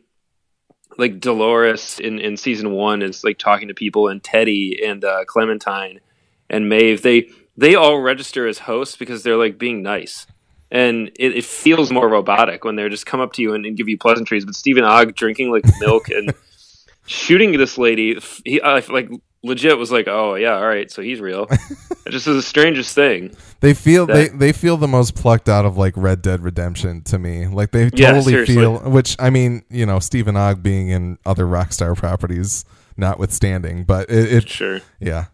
like 1.01 1.19
Dolores 1.19 1.99
in 1.99 2.21
in 2.21 2.37
season 2.37 2.73
one 2.73 3.03
is 3.03 3.25
like 3.25 3.39
talking 3.39 3.69
to 3.69 3.75
people 3.75 4.09
and 4.09 4.23
Teddy 4.23 4.81
and 4.85 5.05
uh, 5.05 5.25
Clementine 5.25 6.01
and 6.49 6.69
Maeve. 6.69 7.03
They 7.03 7.31
they 7.57 7.75
all 7.75 7.99
register 7.99 8.47
as 8.47 8.59
hosts 8.59 8.97
because 8.97 9.23
they're 9.23 9.37
like 9.37 9.59
being 9.59 9.83
nice. 9.83 10.27
And 10.71 11.09
it, 11.19 11.37
it 11.37 11.45
feels 11.45 11.91
more 11.91 12.09
robotic 12.09 12.65
when 12.65 12.77
they're 12.77 12.89
just 12.89 13.05
come 13.05 13.19
up 13.19 13.33
to 13.33 13.43
you 13.43 13.55
and, 13.55 13.67
and 13.67 13.77
give 13.77 13.89
you 13.89 13.99
pleasantries. 13.99 14.45
But 14.45 14.55
Stephen 14.55 14.85
Ogg 14.85 15.17
drinking 15.17 15.51
like 15.51 15.65
milk 15.81 16.11
and 16.11 16.33
shooting 17.07 17.59
this 17.59 17.77
lady 17.77 18.21
he 18.45 18.61
I, 18.61 18.79
like 18.89 19.11
legit 19.43 19.79
was 19.79 19.91
like 19.91 20.07
oh 20.07 20.35
yeah 20.35 20.55
all 20.55 20.67
right 20.67 20.91
so 20.91 21.01
he's 21.01 21.19
real 21.21 21.47
it 21.51 22.11
just 22.11 22.27
is 22.27 22.37
the 22.37 22.43
strangest 22.43 22.95
thing 22.95 23.35
they 23.61 23.73
feel 23.75 24.07
they, 24.07 24.29
That- 24.29 24.39
they 24.39 24.53
feel 24.53 24.77
the 24.77 24.89
most 24.89 25.15
plucked 25.15 25.49
out 25.49 25.65
of 25.65 25.77
like 25.77 25.95
Red 25.97 26.23
Dead 26.23 26.43
Redemption 26.43 27.03
to 27.05 27.19
me. 27.19 27.47
Like 27.47 27.73
they 27.73 27.91
Yeah, 27.93 28.13
totally 28.13 28.33
seriously. 28.33 28.55
feel. 28.57 28.79
Which 28.91 29.17
I 29.19 29.29
mean, 29.29 29.65
you 29.69 29.85
know, 29.85 29.99
Stephen 29.99 30.35
Ogg 30.35 30.63
being 30.63 30.89
in 30.89 31.19
other 31.27 31.45
Rockstar 31.45 31.95
properties, 31.95 32.65
notwithstanding, 32.97 33.85
but 33.85 34.09
it, 34.09 34.33
it 34.33 34.49
sure 34.49 34.81
Yeah. 34.99 35.27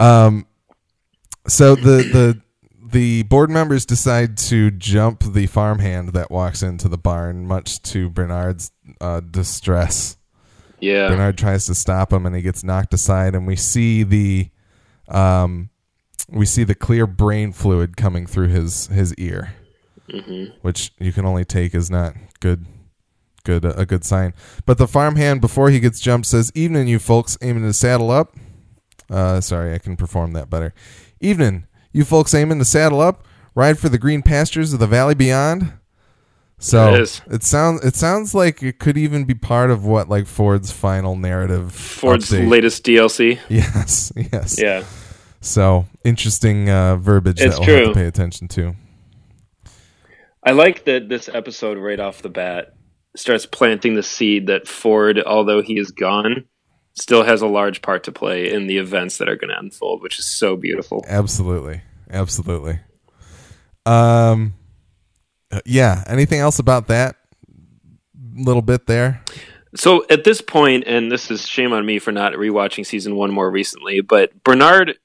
Um. 0.00 0.46
So 1.46 1.74
the 1.76 2.02
the 2.12 2.42
the 2.90 3.22
board 3.24 3.50
members 3.50 3.86
decide 3.86 4.36
to 4.38 4.70
jump 4.72 5.22
the 5.32 5.46
farmhand 5.46 6.14
that 6.14 6.30
walks 6.32 6.62
into 6.62 6.88
the 6.88 6.98
barn, 6.98 7.46
much 7.46 7.80
to 7.82 8.10
Bernard's 8.10 8.72
uh, 9.00 9.20
distress. 9.20 10.16
Yeah 10.80 11.08
Bernard 11.08 11.38
tries 11.38 11.66
to 11.66 11.74
stop 11.74 12.12
him, 12.12 12.26
and 12.26 12.34
he 12.34 12.42
gets 12.42 12.62
knocked 12.64 12.94
aside, 12.94 13.34
and 13.34 13.46
we 13.46 13.56
see 13.56 14.02
the 14.02 14.50
um 15.08 15.70
we 16.30 16.44
see 16.44 16.64
the 16.64 16.74
clear 16.74 17.06
brain 17.06 17.52
fluid 17.52 17.96
coming 17.96 18.26
through 18.26 18.48
his 18.48 18.86
his 18.88 19.14
ear, 19.14 19.54
hmm 20.10 20.46
which 20.62 20.92
you 20.98 21.12
can 21.12 21.24
only 21.24 21.44
take 21.44 21.74
as 21.74 21.90
not 21.90 22.14
good 22.40 22.66
good 23.44 23.64
a 23.64 23.86
good 23.86 24.04
sign. 24.04 24.34
But 24.66 24.78
the 24.78 24.86
farmhand 24.88 25.40
before 25.40 25.70
he 25.70 25.80
gets 25.80 26.00
jumped 26.00 26.26
says, 26.26 26.52
"Evening, 26.54 26.86
you 26.86 26.98
folks 26.98 27.38
aiming 27.40 27.62
to 27.64 27.72
saddle 27.72 28.10
up." 28.10 28.34
Uh, 29.10 29.40
sorry, 29.40 29.74
I 29.74 29.78
can 29.78 29.96
perform 29.96 30.32
that 30.32 30.50
better. 30.50 30.74
Evening, 31.20 31.66
you 31.92 32.04
folks 32.04 32.34
aiming 32.34 32.58
to 32.58 32.64
saddle 32.66 33.00
up, 33.00 33.24
ride 33.54 33.78
for 33.78 33.88
the 33.88 33.98
green 33.98 34.20
pastures 34.22 34.72
of 34.74 34.80
the 34.80 34.86
valley 34.86 35.14
beyond. 35.14 35.72
So 36.58 36.94
It 36.94 37.20
it 37.30 37.42
sounds 37.44 37.84
it 37.84 37.94
sounds 37.94 38.34
like 38.34 38.62
it 38.62 38.78
could 38.80 38.98
even 38.98 39.24
be 39.24 39.34
part 39.34 39.70
of 39.70 39.84
what 39.84 40.08
like 40.08 40.26
Ford's 40.26 40.72
final 40.72 41.14
narrative. 41.16 41.72
Ford's 41.72 42.30
update. 42.30 42.48
latest 42.48 42.84
DLC 42.84 43.38
Yes, 43.48 44.12
yes. 44.32 44.60
yeah 44.60 44.82
So 45.40 45.86
interesting 46.04 46.68
uh, 46.68 46.96
verbiage 46.96 47.40
It's 47.40 47.58
that 47.58 47.66
we'll 47.66 47.76
have 47.76 47.84
true. 47.84 47.94
to 47.94 48.00
pay 48.00 48.06
attention 48.06 48.48
to. 48.48 48.74
I 50.44 50.52
like 50.52 50.84
that 50.86 51.08
this 51.08 51.28
episode 51.28 51.78
right 51.78 52.00
off 52.00 52.22
the 52.22 52.28
bat 52.28 52.74
starts 53.16 53.46
planting 53.46 53.94
the 53.94 54.02
seed 54.02 54.46
that 54.46 54.66
Ford, 54.68 55.20
although 55.24 55.62
he 55.62 55.78
is 55.78 55.90
gone, 55.90 56.44
still 56.94 57.22
has 57.24 57.42
a 57.42 57.46
large 57.46 57.82
part 57.82 58.04
to 58.04 58.12
play 58.12 58.50
in 58.52 58.66
the 58.66 58.78
events 58.78 59.18
that 59.18 59.28
are 59.28 59.36
going 59.36 59.50
to 59.50 59.58
unfold, 59.58 60.02
which 60.02 60.18
is 60.18 60.24
so 60.24 60.56
beautiful. 60.56 61.04
Absolutely, 61.08 61.82
absolutely. 62.10 62.78
Um, 63.86 64.54
uh, 65.50 65.60
yeah. 65.64 66.04
Anything 66.06 66.40
else 66.40 66.58
about 66.58 66.88
that 66.88 67.16
little 68.34 68.62
bit 68.62 68.86
there? 68.86 69.22
So 69.76 70.04
at 70.10 70.24
this 70.24 70.40
point, 70.40 70.84
and 70.86 71.10
this 71.12 71.30
is 71.30 71.46
shame 71.46 71.72
on 71.72 71.84
me 71.84 71.98
for 71.98 72.10
not 72.12 72.32
rewatching 72.34 72.86
season 72.86 73.16
one 73.16 73.30
more 73.30 73.50
recently, 73.50 74.00
but 74.00 74.42
Bernard 74.44 74.98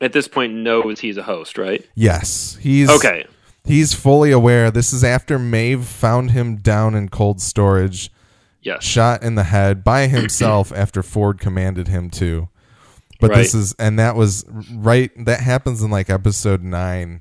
at 0.00 0.12
this 0.12 0.28
point 0.28 0.52
knows 0.54 1.00
he's 1.00 1.16
a 1.16 1.22
host, 1.22 1.56
right? 1.58 1.86
Yes, 1.94 2.56
he's 2.60 2.90
Okay. 2.90 3.26
He's 3.64 3.92
fully 3.94 4.30
aware. 4.32 4.70
This 4.70 4.92
is 4.92 5.04
after 5.04 5.38
Maeve 5.38 5.84
found 5.84 6.30
him 6.30 6.56
down 6.56 6.94
in 6.94 7.08
cold 7.10 7.40
storage, 7.42 8.10
Yes. 8.62 8.82
shot 8.84 9.22
in 9.22 9.34
the 9.34 9.44
head 9.44 9.84
by 9.84 10.06
himself 10.06 10.72
after 10.74 11.02
Ford 11.02 11.38
commanded 11.40 11.88
him 11.88 12.10
to. 12.10 12.48
But 13.20 13.34
this 13.34 13.54
is, 13.54 13.74
and 13.78 13.98
that 13.98 14.16
was 14.16 14.46
right. 14.72 15.10
That 15.26 15.40
happens 15.40 15.82
in 15.82 15.90
like 15.90 16.08
episode 16.08 16.62
nine, 16.62 17.20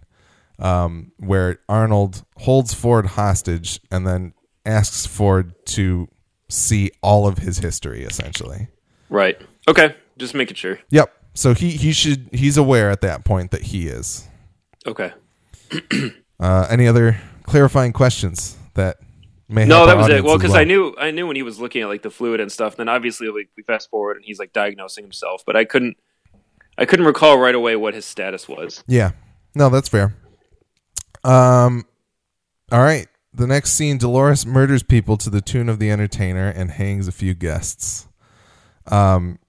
um, 0.59 1.11
where 1.17 1.59
Arnold 1.67 2.23
holds 2.37 2.73
Ford 2.73 3.05
hostage 3.05 3.79
and 3.91 4.05
then 4.05 4.33
asks 4.65 5.05
Ford 5.05 5.53
to 5.67 6.07
see 6.49 6.91
all 7.01 7.27
of 7.27 7.39
his 7.39 7.59
history, 7.59 8.03
essentially. 8.03 8.67
Right. 9.09 9.39
Okay. 9.67 9.95
Just 10.17 10.33
making 10.33 10.55
sure. 10.55 10.79
Yep. 10.89 11.13
So 11.33 11.53
he 11.53 11.71
he 11.71 11.93
should 11.93 12.29
he's 12.33 12.57
aware 12.57 12.89
at 12.89 13.01
that 13.01 13.23
point 13.23 13.51
that 13.51 13.63
he 13.63 13.87
is. 13.87 14.27
Okay. 14.85 15.13
Uh, 16.41 16.65
any 16.69 16.87
other 16.87 17.19
clarifying 17.43 17.91
questions 17.91 18.55
that 18.73 18.95
may 19.49 19.65
No, 19.65 19.85
that 19.85 19.97
was 19.97 20.07
it. 20.07 20.23
Well, 20.23 20.37
because 20.37 20.55
I 20.55 20.63
knew 20.63 20.95
I 20.97 21.11
knew 21.11 21.27
when 21.27 21.35
he 21.35 21.43
was 21.43 21.59
looking 21.59 21.81
at 21.81 21.89
like 21.89 22.01
the 22.01 22.09
fluid 22.09 22.39
and 22.39 22.49
stuff. 22.49 22.77
Then 22.77 22.87
obviously 22.87 23.27
like, 23.27 23.49
we 23.57 23.63
fast 23.63 23.89
forward 23.89 24.15
and 24.15 24.23
he's 24.23 24.39
like 24.39 24.53
diagnosing 24.53 25.03
himself, 25.03 25.43
but 25.45 25.57
I 25.57 25.65
couldn't 25.65 25.97
I 26.77 26.85
couldn't 26.85 27.05
recall 27.05 27.37
right 27.37 27.53
away 27.53 27.75
what 27.75 27.93
his 27.93 28.05
status 28.05 28.47
was. 28.47 28.85
Yeah. 28.87 29.11
No, 29.53 29.67
that's 29.67 29.89
fair. 29.89 30.15
Um 31.23 31.85
all 32.71 32.81
right. 32.81 33.07
The 33.33 33.47
next 33.47 33.73
scene 33.73 33.97
Dolores 33.97 34.45
murders 34.45 34.83
people 34.83 35.17
to 35.17 35.29
the 35.29 35.41
tune 35.41 35.69
of 35.69 35.79
the 35.79 35.91
entertainer 35.91 36.47
and 36.49 36.71
hangs 36.71 37.07
a 37.07 37.11
few 37.11 37.33
guests. 37.33 38.07
Um 38.87 39.39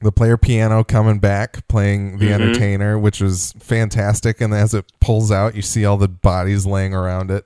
the 0.00 0.12
player 0.12 0.36
piano 0.36 0.84
coming 0.84 1.18
back 1.18 1.66
playing 1.68 2.18
the 2.18 2.26
Mhm. 2.28 2.32
entertainer 2.32 2.98
which 2.98 3.20
was 3.20 3.52
fantastic 3.58 4.40
and 4.40 4.54
as 4.54 4.72
it 4.74 4.84
pulls 5.00 5.32
out 5.32 5.54
you 5.56 5.62
see 5.62 5.84
all 5.84 5.96
the 5.96 6.08
bodies 6.08 6.64
laying 6.66 6.94
around 6.94 7.30
it. 7.30 7.44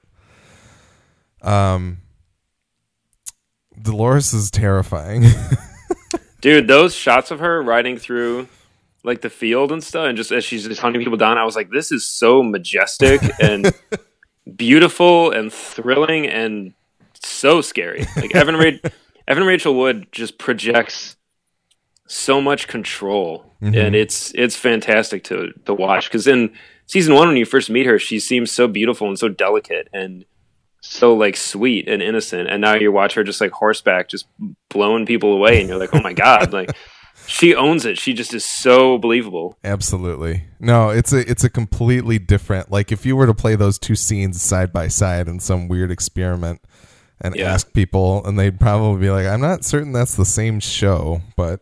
Um 1.42 1.98
Dolores 3.80 4.32
is 4.34 4.50
terrifying. 4.50 5.24
Dude, 6.40 6.66
those 6.68 6.94
shots 6.94 7.30
of 7.30 7.38
her 7.40 7.62
riding 7.62 7.96
through 7.96 8.48
like 9.04 9.20
the 9.20 9.30
field 9.30 9.72
and 9.72 9.82
stuff 9.82 10.06
and 10.06 10.16
just 10.16 10.30
as 10.30 10.44
she's 10.44 10.66
just 10.66 10.80
hunting 10.80 11.02
people 11.02 11.16
down, 11.16 11.38
I 11.38 11.44
was 11.44 11.56
like, 11.56 11.70
this 11.70 11.90
is 11.90 12.06
so 12.06 12.42
majestic 12.42 13.20
and 13.40 13.72
beautiful 14.56 15.30
and 15.30 15.52
thrilling 15.52 16.26
and 16.26 16.74
so 17.14 17.60
scary. 17.60 18.06
Like 18.16 18.34
Evan 18.34 18.56
Ra- 18.56 18.90
Evan 19.28 19.44
Rachel 19.44 19.74
Wood 19.74 20.08
just 20.12 20.38
projects 20.38 21.16
so 22.06 22.40
much 22.40 22.68
control 22.68 23.52
mm-hmm. 23.62 23.74
and 23.74 23.94
it's 23.94 24.32
it's 24.34 24.54
fantastic 24.54 25.24
to 25.24 25.50
to 25.64 25.72
watch 25.72 26.08
because 26.08 26.26
in 26.26 26.52
season 26.86 27.14
one 27.14 27.28
when 27.28 27.38
you 27.38 27.46
first 27.46 27.70
meet 27.70 27.86
her 27.86 27.98
she 27.98 28.20
seems 28.20 28.52
so 28.52 28.68
beautiful 28.68 29.08
and 29.08 29.18
so 29.18 29.28
delicate 29.28 29.88
and 29.94 30.26
so 30.82 31.14
like 31.14 31.36
sweet 31.36 31.88
and 31.88 32.02
innocent 32.02 32.50
and 32.50 32.60
now 32.60 32.74
you 32.74 32.92
watch 32.92 33.14
her 33.14 33.24
just 33.24 33.40
like 33.40 33.52
horseback 33.52 34.08
just 34.08 34.26
blowing 34.68 35.06
people 35.06 35.32
away 35.32 35.58
and 35.58 35.70
you're 35.70 35.78
like 35.78 35.94
oh 35.94 36.02
my 36.02 36.12
god 36.12 36.52
like 36.52 36.76
she 37.26 37.54
owns 37.54 37.84
it 37.86 37.98
she 37.98 38.12
just 38.12 38.34
is 38.34 38.44
so 38.44 38.98
believable 38.98 39.56
Absolutely. 39.64 40.44
No, 40.58 40.90
it's 40.90 41.12
a 41.12 41.28
it's 41.30 41.44
a 41.44 41.50
completely 41.50 42.18
different 42.18 42.70
like 42.70 42.90
if 42.92 43.06
you 43.06 43.14
were 43.16 43.26
to 43.26 43.34
play 43.34 43.54
those 43.56 43.78
two 43.78 43.94
scenes 43.94 44.42
side 44.42 44.72
by 44.72 44.88
side 44.88 45.28
in 45.28 45.38
some 45.40 45.68
weird 45.68 45.90
experiment 45.90 46.60
and 47.20 47.36
Yeah. 47.36 47.52
ask 47.52 47.72
people 47.72 48.24
and 48.26 48.38
they'd 48.38 48.58
probably 48.58 49.00
be 49.00 49.10
like, 49.10 49.26
I'm 49.26 49.40
not 49.40 49.64
certain 49.64 49.92
that's 49.92 50.16
the 50.16 50.24
same 50.24 50.58
show, 50.60 51.20
but 51.36 51.60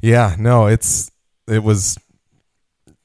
yeah, 0.00 0.36
no, 0.38 0.66
it's 0.66 1.10
it 1.48 1.62
was 1.64 1.98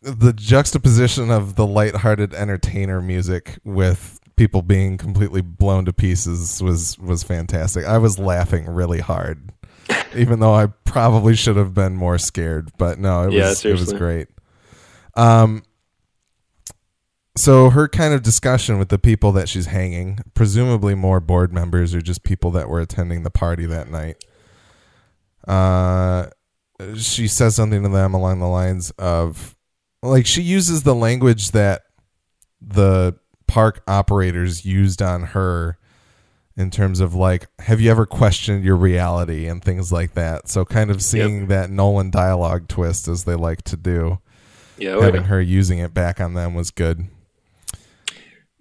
the 0.04 0.34
juxtaposition 0.34 1.30
of 1.32 1.56
the 1.56 1.65
lighthearted 1.65 2.34
entertainer 2.34 3.02
music 3.02 3.58
with 3.63 4.20
people 4.36 4.62
being 4.63 4.98
completely 4.98 5.41
blown 5.41 5.86
to 5.86 5.94
pieces 5.94 6.62
was 6.62 6.98
was 7.00 7.24
fantastic. 7.24 7.86
I 7.86 7.98
was 7.98 8.17
laughing 8.20 8.65
really 8.67 9.00
hard. 9.00 9.52
Even 10.15 10.39
though 10.39 10.54
I 10.54 10.67
probably 10.67 11.36
should 11.36 11.56
have 11.56 11.73
been 11.73 11.95
more 11.95 12.17
scared, 12.17 12.71
but 12.77 12.99
no, 12.99 13.27
it 13.27 13.34
Yeah, 13.34 13.49
was 13.49 13.65
it 13.65 13.80
was 13.80 13.93
great. 13.93 14.27
Um 15.15 15.63
so 17.38 17.69
her 17.69 17.88
kind 17.88 18.13
of 18.13 18.23
discussion 18.23 18.77
with 18.77 18.89
the 18.89 18.99
people 18.99 19.32
that 19.32 19.47
she's 19.47 19.67
hanging, 19.67 20.19
presumably 20.34 20.95
more 20.95 21.21
board 21.21 21.54
members 21.54 21.95
or 21.95 22.01
just 22.01 22.23
people 22.23 22.51
that 22.51 22.67
were 22.67 22.82
attending 22.82 23.23
the 23.23 23.30
party 23.30 23.65
that 23.65 23.89
night. 23.89 24.23
Uh, 25.47 26.27
she 26.97 27.27
says 27.30 27.56
something 27.56 27.84
to 27.84 27.89
them 27.89 28.13
along 28.13 28.39
the 28.39 28.47
lines 28.47 28.91
of, 28.91 29.56
like, 30.04 30.25
she 30.25 30.41
uses 30.41 30.84
the 30.84 30.93
language 30.93 31.51
that 31.51 31.84
the 32.60 33.15
park 33.47 33.82
operators 33.88 34.65
used 34.65 35.01
on 35.01 35.23
her 35.23 35.77
in 36.58 36.70
terms 36.70 37.00
of 37.00 37.16
like 37.16 37.48
have 37.60 37.80
you 37.80 37.90
ever 37.90 38.06
questioned 38.06 38.64
your 38.64 38.76
reality 38.76 39.48
and 39.48 39.64
things 39.64 39.92
like 39.92 40.14
that 40.14 40.50
so 40.50 40.66
kind 40.66 40.92
of 40.92 41.02
seeing 41.02 41.48
that 41.48 41.70
nolan 41.70 42.10
dialogue 42.10 42.68
twist 42.68 43.08
as 43.08 43.24
they 43.24 43.36
like 43.36 43.62
to 43.62 43.78
do 43.78 44.20
Yeah, 44.78 44.92
oh, 44.92 45.02
having 45.02 45.24
her 45.24 45.42
using 45.42 45.80
it 45.80 45.94
back 45.94 46.20
on 46.20 46.34
them 46.34 46.54
was 46.54 46.72
good 46.72 47.08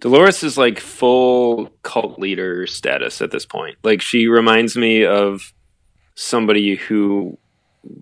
Dolores 0.01 0.41
is 0.41 0.57
like 0.57 0.79
full 0.79 1.69
cult 1.83 2.17
leader 2.19 2.65
status 2.65 3.21
at 3.21 3.29
this 3.29 3.45
point. 3.45 3.77
Like 3.83 4.01
she 4.01 4.27
reminds 4.27 4.75
me 4.75 5.05
of 5.05 5.53
somebody 6.15 6.75
who 6.75 7.37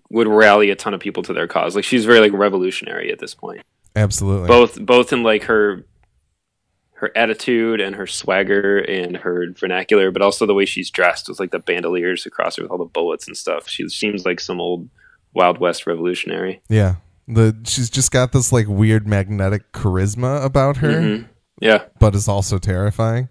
would 0.09 0.27
rally 0.27 0.69
a 0.69 0.75
ton 0.75 0.93
of 0.93 1.01
people 1.01 1.23
to 1.23 1.33
their 1.33 1.47
cause. 1.47 1.75
Like 1.75 1.83
she's 1.83 2.05
very 2.05 2.21
like 2.21 2.31
revolutionary 2.31 3.11
at 3.11 3.19
this 3.19 3.35
point. 3.35 3.61
absolutely 3.97 4.47
Both 4.47 4.83
both 4.83 5.11
in 5.11 5.23
like 5.23 5.43
her 5.43 5.85
her 6.99 7.11
attitude 7.15 7.79
and 7.81 7.95
her 7.95 8.05
swagger 8.07 8.79
and 8.79 9.17
her 9.17 9.45
vernacular, 9.57 10.11
but 10.11 10.21
also 10.21 10.45
the 10.45 10.53
way 10.53 10.65
she's 10.65 10.89
dressed 10.89 11.29
with 11.29 11.39
like 11.39 11.51
the 11.51 11.59
bandoliers 11.59 12.25
across 12.25 12.57
her 12.57 12.63
with 12.63 12.71
all 12.71 12.77
the 12.77 12.85
bullets 12.85 13.25
and 13.27 13.37
stuff. 13.37 13.67
She 13.69 13.87
seems 13.89 14.25
like 14.25 14.39
some 14.39 14.59
old 14.59 14.89
Wild 15.33 15.59
West 15.59 15.85
revolutionary. 15.87 16.61
yeah 16.69 16.95
the 17.27 17.55
she's 17.63 17.91
just 17.91 18.11
got 18.11 18.31
this 18.31 18.51
like 18.51 18.65
weird 18.67 19.07
magnetic 19.07 19.71
charisma 19.71 20.43
about 20.43 20.77
her 20.77 20.89
Mhm. 20.89 21.27
Yeah. 21.61 21.83
but 21.99 22.15
is 22.15 22.27
also 22.27 22.57
terrifying 22.57 23.29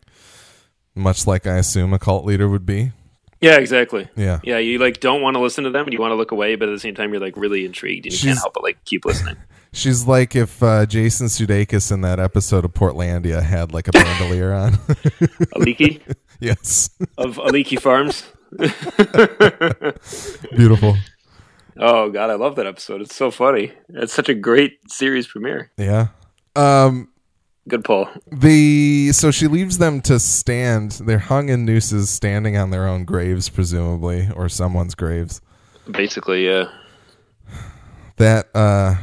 much 0.95 1.27
like 1.27 1.47
i 1.49 1.57
assume 1.57 1.93
a 1.93 1.99
cult 1.99 2.25
leader 2.25 2.49
would 2.49 2.65
be 2.65 2.93
Yeah, 3.41 3.57
exactly. 3.59 4.09
yeah 4.17 4.39
Yeah, 4.45 4.59
you 4.59 4.79
like 4.79 5.01
don't 5.01 5.21
want 5.23 5.35
to 5.35 5.41
listen 5.41 5.65
to 5.65 5.71
them 5.71 5.85
and 5.87 5.93
you 5.93 5.99
want 6.01 6.13
to 6.13 6.17
look 6.17 6.31
away, 6.33 6.55
but 6.57 6.69
at 6.69 6.73
the 6.73 6.79
same 6.81 6.95
time 6.95 7.11
you're 7.13 7.21
like 7.21 7.37
really 7.37 7.65
intrigued 7.65 8.07
and 8.07 8.13
you 8.13 8.19
She's- 8.19 8.35
can't 8.35 8.39
help 8.45 8.55
but 8.55 8.63
like 8.63 8.85
keep 8.85 9.05
listening. 9.05 9.37
She's 9.73 10.07
like 10.07 10.35
if 10.35 10.63
uh, 10.63 10.87
Jason 10.87 11.27
Sudeikis 11.27 11.93
in 11.93 12.01
that 12.01 12.19
episode 12.19 12.65
of 12.65 12.73
Portlandia 12.73 13.43
had 13.43 13.73
like 13.73 13.89
a 13.89 13.93
bandolier 13.93 14.53
on. 14.53 14.73
Aliki 15.55 16.01
yes, 16.41 16.91
of 17.19 17.37
Aliki 17.37 17.81
Farms. 17.81 18.25
beautiful. 20.57 20.97
oh 21.77 22.11
god, 22.11 22.31
I 22.31 22.35
love 22.35 22.57
that 22.57 22.67
episode. 22.67 23.03
It's 23.03 23.15
so 23.15 23.31
funny. 23.31 23.73
It's 23.91 24.15
such 24.15 24.31
a 24.31 24.35
great 24.35 24.91
series 24.91 25.27
premiere. 25.27 25.71
Yeah. 25.77 26.09
Um. 26.57 27.11
Good 27.69 27.85
pull. 27.85 28.09
The 28.33 29.13
so 29.13 29.31
she 29.31 29.47
leaves 29.47 29.77
them 29.77 30.01
to 30.03 30.19
stand. 30.19 30.93
They're 31.05 31.19
hung 31.19 31.51
in 31.51 31.67
nooses, 31.67 32.09
standing 32.09 32.57
on 32.57 32.71
their 32.71 32.89
own 32.89 33.05
graves, 33.05 33.51
presumably, 33.51 34.31
or 34.35 34.49
someone's 34.49 34.95
graves. 34.95 35.43
Basically, 35.91 36.47
yeah. 36.47 36.71
That 38.17 38.49
uh. 38.55 38.97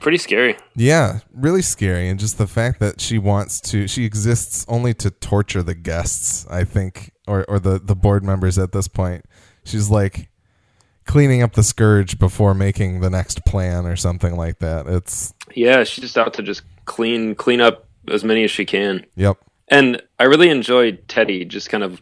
Pretty 0.00 0.18
scary. 0.18 0.56
Yeah, 0.74 1.20
really 1.32 1.62
scary, 1.62 2.08
and 2.08 2.18
just 2.18 2.38
the 2.38 2.46
fact 2.46 2.80
that 2.80 3.00
she 3.00 3.18
wants 3.18 3.60
to, 3.62 3.86
she 3.86 4.04
exists 4.04 4.64
only 4.68 4.94
to 4.94 5.10
torture 5.10 5.62
the 5.62 5.74
guests. 5.74 6.46
I 6.50 6.64
think, 6.64 7.12
or 7.26 7.44
or 7.48 7.58
the 7.58 7.78
the 7.78 7.94
board 7.96 8.24
members 8.24 8.58
at 8.58 8.72
this 8.72 8.88
point. 8.88 9.24
She's 9.64 9.90
like 9.90 10.30
cleaning 11.06 11.42
up 11.42 11.52
the 11.52 11.62
scourge 11.62 12.18
before 12.18 12.54
making 12.54 13.00
the 13.00 13.10
next 13.10 13.44
plan 13.44 13.84
or 13.84 13.96
something 13.96 14.36
like 14.36 14.58
that. 14.60 14.86
It's 14.86 15.34
Yeah, 15.54 15.84
she's 15.84 16.02
just 16.02 16.16
out 16.16 16.34
to 16.34 16.42
just 16.42 16.62
clean 16.86 17.34
clean 17.34 17.60
up 17.60 17.86
as 18.08 18.24
many 18.24 18.44
as 18.44 18.50
she 18.50 18.64
can. 18.64 19.04
yep, 19.16 19.36
And 19.68 20.00
I 20.18 20.24
really 20.24 20.48
enjoyed 20.48 21.06
Teddy 21.08 21.44
just 21.44 21.68
kind 21.68 21.84
of 21.84 22.00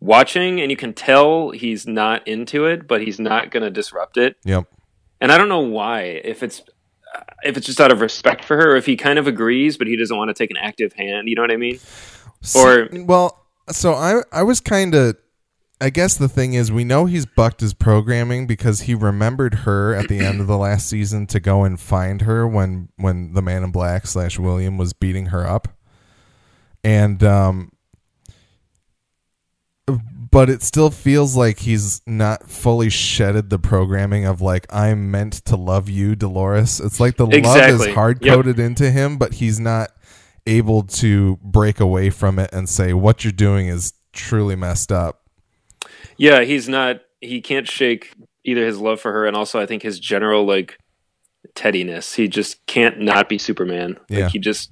watching 0.00 0.60
and 0.60 0.70
you 0.70 0.76
can 0.76 0.92
tell 0.92 1.50
he's 1.50 1.86
not 1.86 2.26
into 2.26 2.66
it, 2.66 2.86
but 2.86 3.00
he's 3.02 3.20
not 3.20 3.50
going 3.50 3.62
to 3.62 3.70
disrupt 3.70 4.16
it. 4.16 4.36
yep. 4.44 4.64
And 5.20 5.30
I 5.30 5.36
don't 5.38 5.48
know 5.48 5.60
why. 5.60 6.02
If 6.02 6.42
it's 6.42 6.62
if 7.42 7.56
it's 7.56 7.66
just 7.66 7.80
out 7.80 7.90
of 7.92 8.00
respect 8.00 8.44
for 8.44 8.56
her, 8.56 8.72
or 8.72 8.76
if 8.76 8.86
he 8.86 8.96
kind 8.96 9.18
of 9.18 9.26
agrees, 9.26 9.76
but 9.76 9.86
he 9.86 9.96
doesn't 9.96 10.16
want 10.16 10.28
to 10.28 10.34
take 10.34 10.50
an 10.50 10.56
active 10.56 10.92
hand. 10.94 11.28
You 11.28 11.34
know 11.36 11.42
what 11.42 11.50
I 11.50 11.56
mean? 11.56 11.78
Or- 12.56 12.88
well, 12.92 13.46
so 13.70 13.94
I 13.94 14.22
I 14.32 14.42
was 14.42 14.60
kind 14.60 14.94
of. 14.94 15.16
I 15.82 15.88
guess 15.88 16.18
the 16.18 16.28
thing 16.28 16.52
is, 16.52 16.70
we 16.70 16.84
know 16.84 17.06
he's 17.06 17.24
bucked 17.24 17.62
his 17.62 17.72
programming 17.72 18.46
because 18.46 18.82
he 18.82 18.94
remembered 18.94 19.54
her 19.54 19.94
at 19.94 20.08
the 20.08 20.18
end 20.18 20.42
of 20.42 20.46
the 20.46 20.58
last 20.58 20.86
season 20.90 21.26
to 21.28 21.40
go 21.40 21.64
and 21.64 21.80
find 21.80 22.20
her 22.20 22.46
when 22.46 22.90
when 22.96 23.32
the 23.32 23.40
Man 23.40 23.64
in 23.64 23.70
Black 23.70 24.06
slash 24.06 24.38
William 24.38 24.76
was 24.76 24.92
beating 24.92 25.26
her 25.26 25.46
up, 25.46 25.68
and 26.84 27.24
um, 27.24 27.72
but 30.30 30.48
it 30.48 30.62
still 30.62 30.90
feels 30.90 31.36
like 31.36 31.60
he's 31.60 32.00
not 32.06 32.48
fully 32.48 32.88
shedded 32.90 33.50
the 33.50 33.58
programming 33.58 34.24
of 34.26 34.40
like 34.40 34.66
I'm 34.72 35.10
meant 35.10 35.34
to 35.46 35.56
love 35.56 35.88
you, 35.88 36.14
Dolores. 36.14 36.80
It's 36.80 37.00
like 37.00 37.16
the 37.16 37.26
love 37.26 37.56
is 37.68 37.86
hard 37.94 38.24
Yep. 38.24 38.34
coded 38.34 38.58
into 38.58 38.90
him, 38.90 39.18
but 39.18 39.34
he's 39.34 39.58
not 39.58 39.90
able 40.46 40.82
to 40.84 41.38
break 41.42 41.80
away 41.80 42.10
from 42.10 42.38
it 42.38 42.50
and 42.52 42.68
say 42.68 42.92
what 42.92 43.24
you're 43.24 43.32
doing 43.32 43.66
is 43.68 43.92
truly 44.12 44.56
messed 44.56 44.90
up. 44.92 45.22
Yeah, 46.16 46.42
he's 46.42 46.68
not. 46.68 47.00
He 47.20 47.40
can't 47.40 47.68
shake 47.68 48.14
either 48.44 48.64
his 48.64 48.78
love 48.78 49.00
for 49.00 49.12
her 49.12 49.26
and 49.26 49.36
also 49.36 49.60
I 49.60 49.66
think 49.66 49.82
his 49.82 49.98
general 50.00 50.44
like 50.46 50.78
teddiness. 51.54 52.14
He 52.14 52.28
just 52.28 52.64
can't 52.66 53.00
not 53.00 53.28
be 53.28 53.38
Superman. 53.38 53.98
Yeah. 54.08 54.24
Like 54.24 54.32
he 54.32 54.38
just 54.38 54.70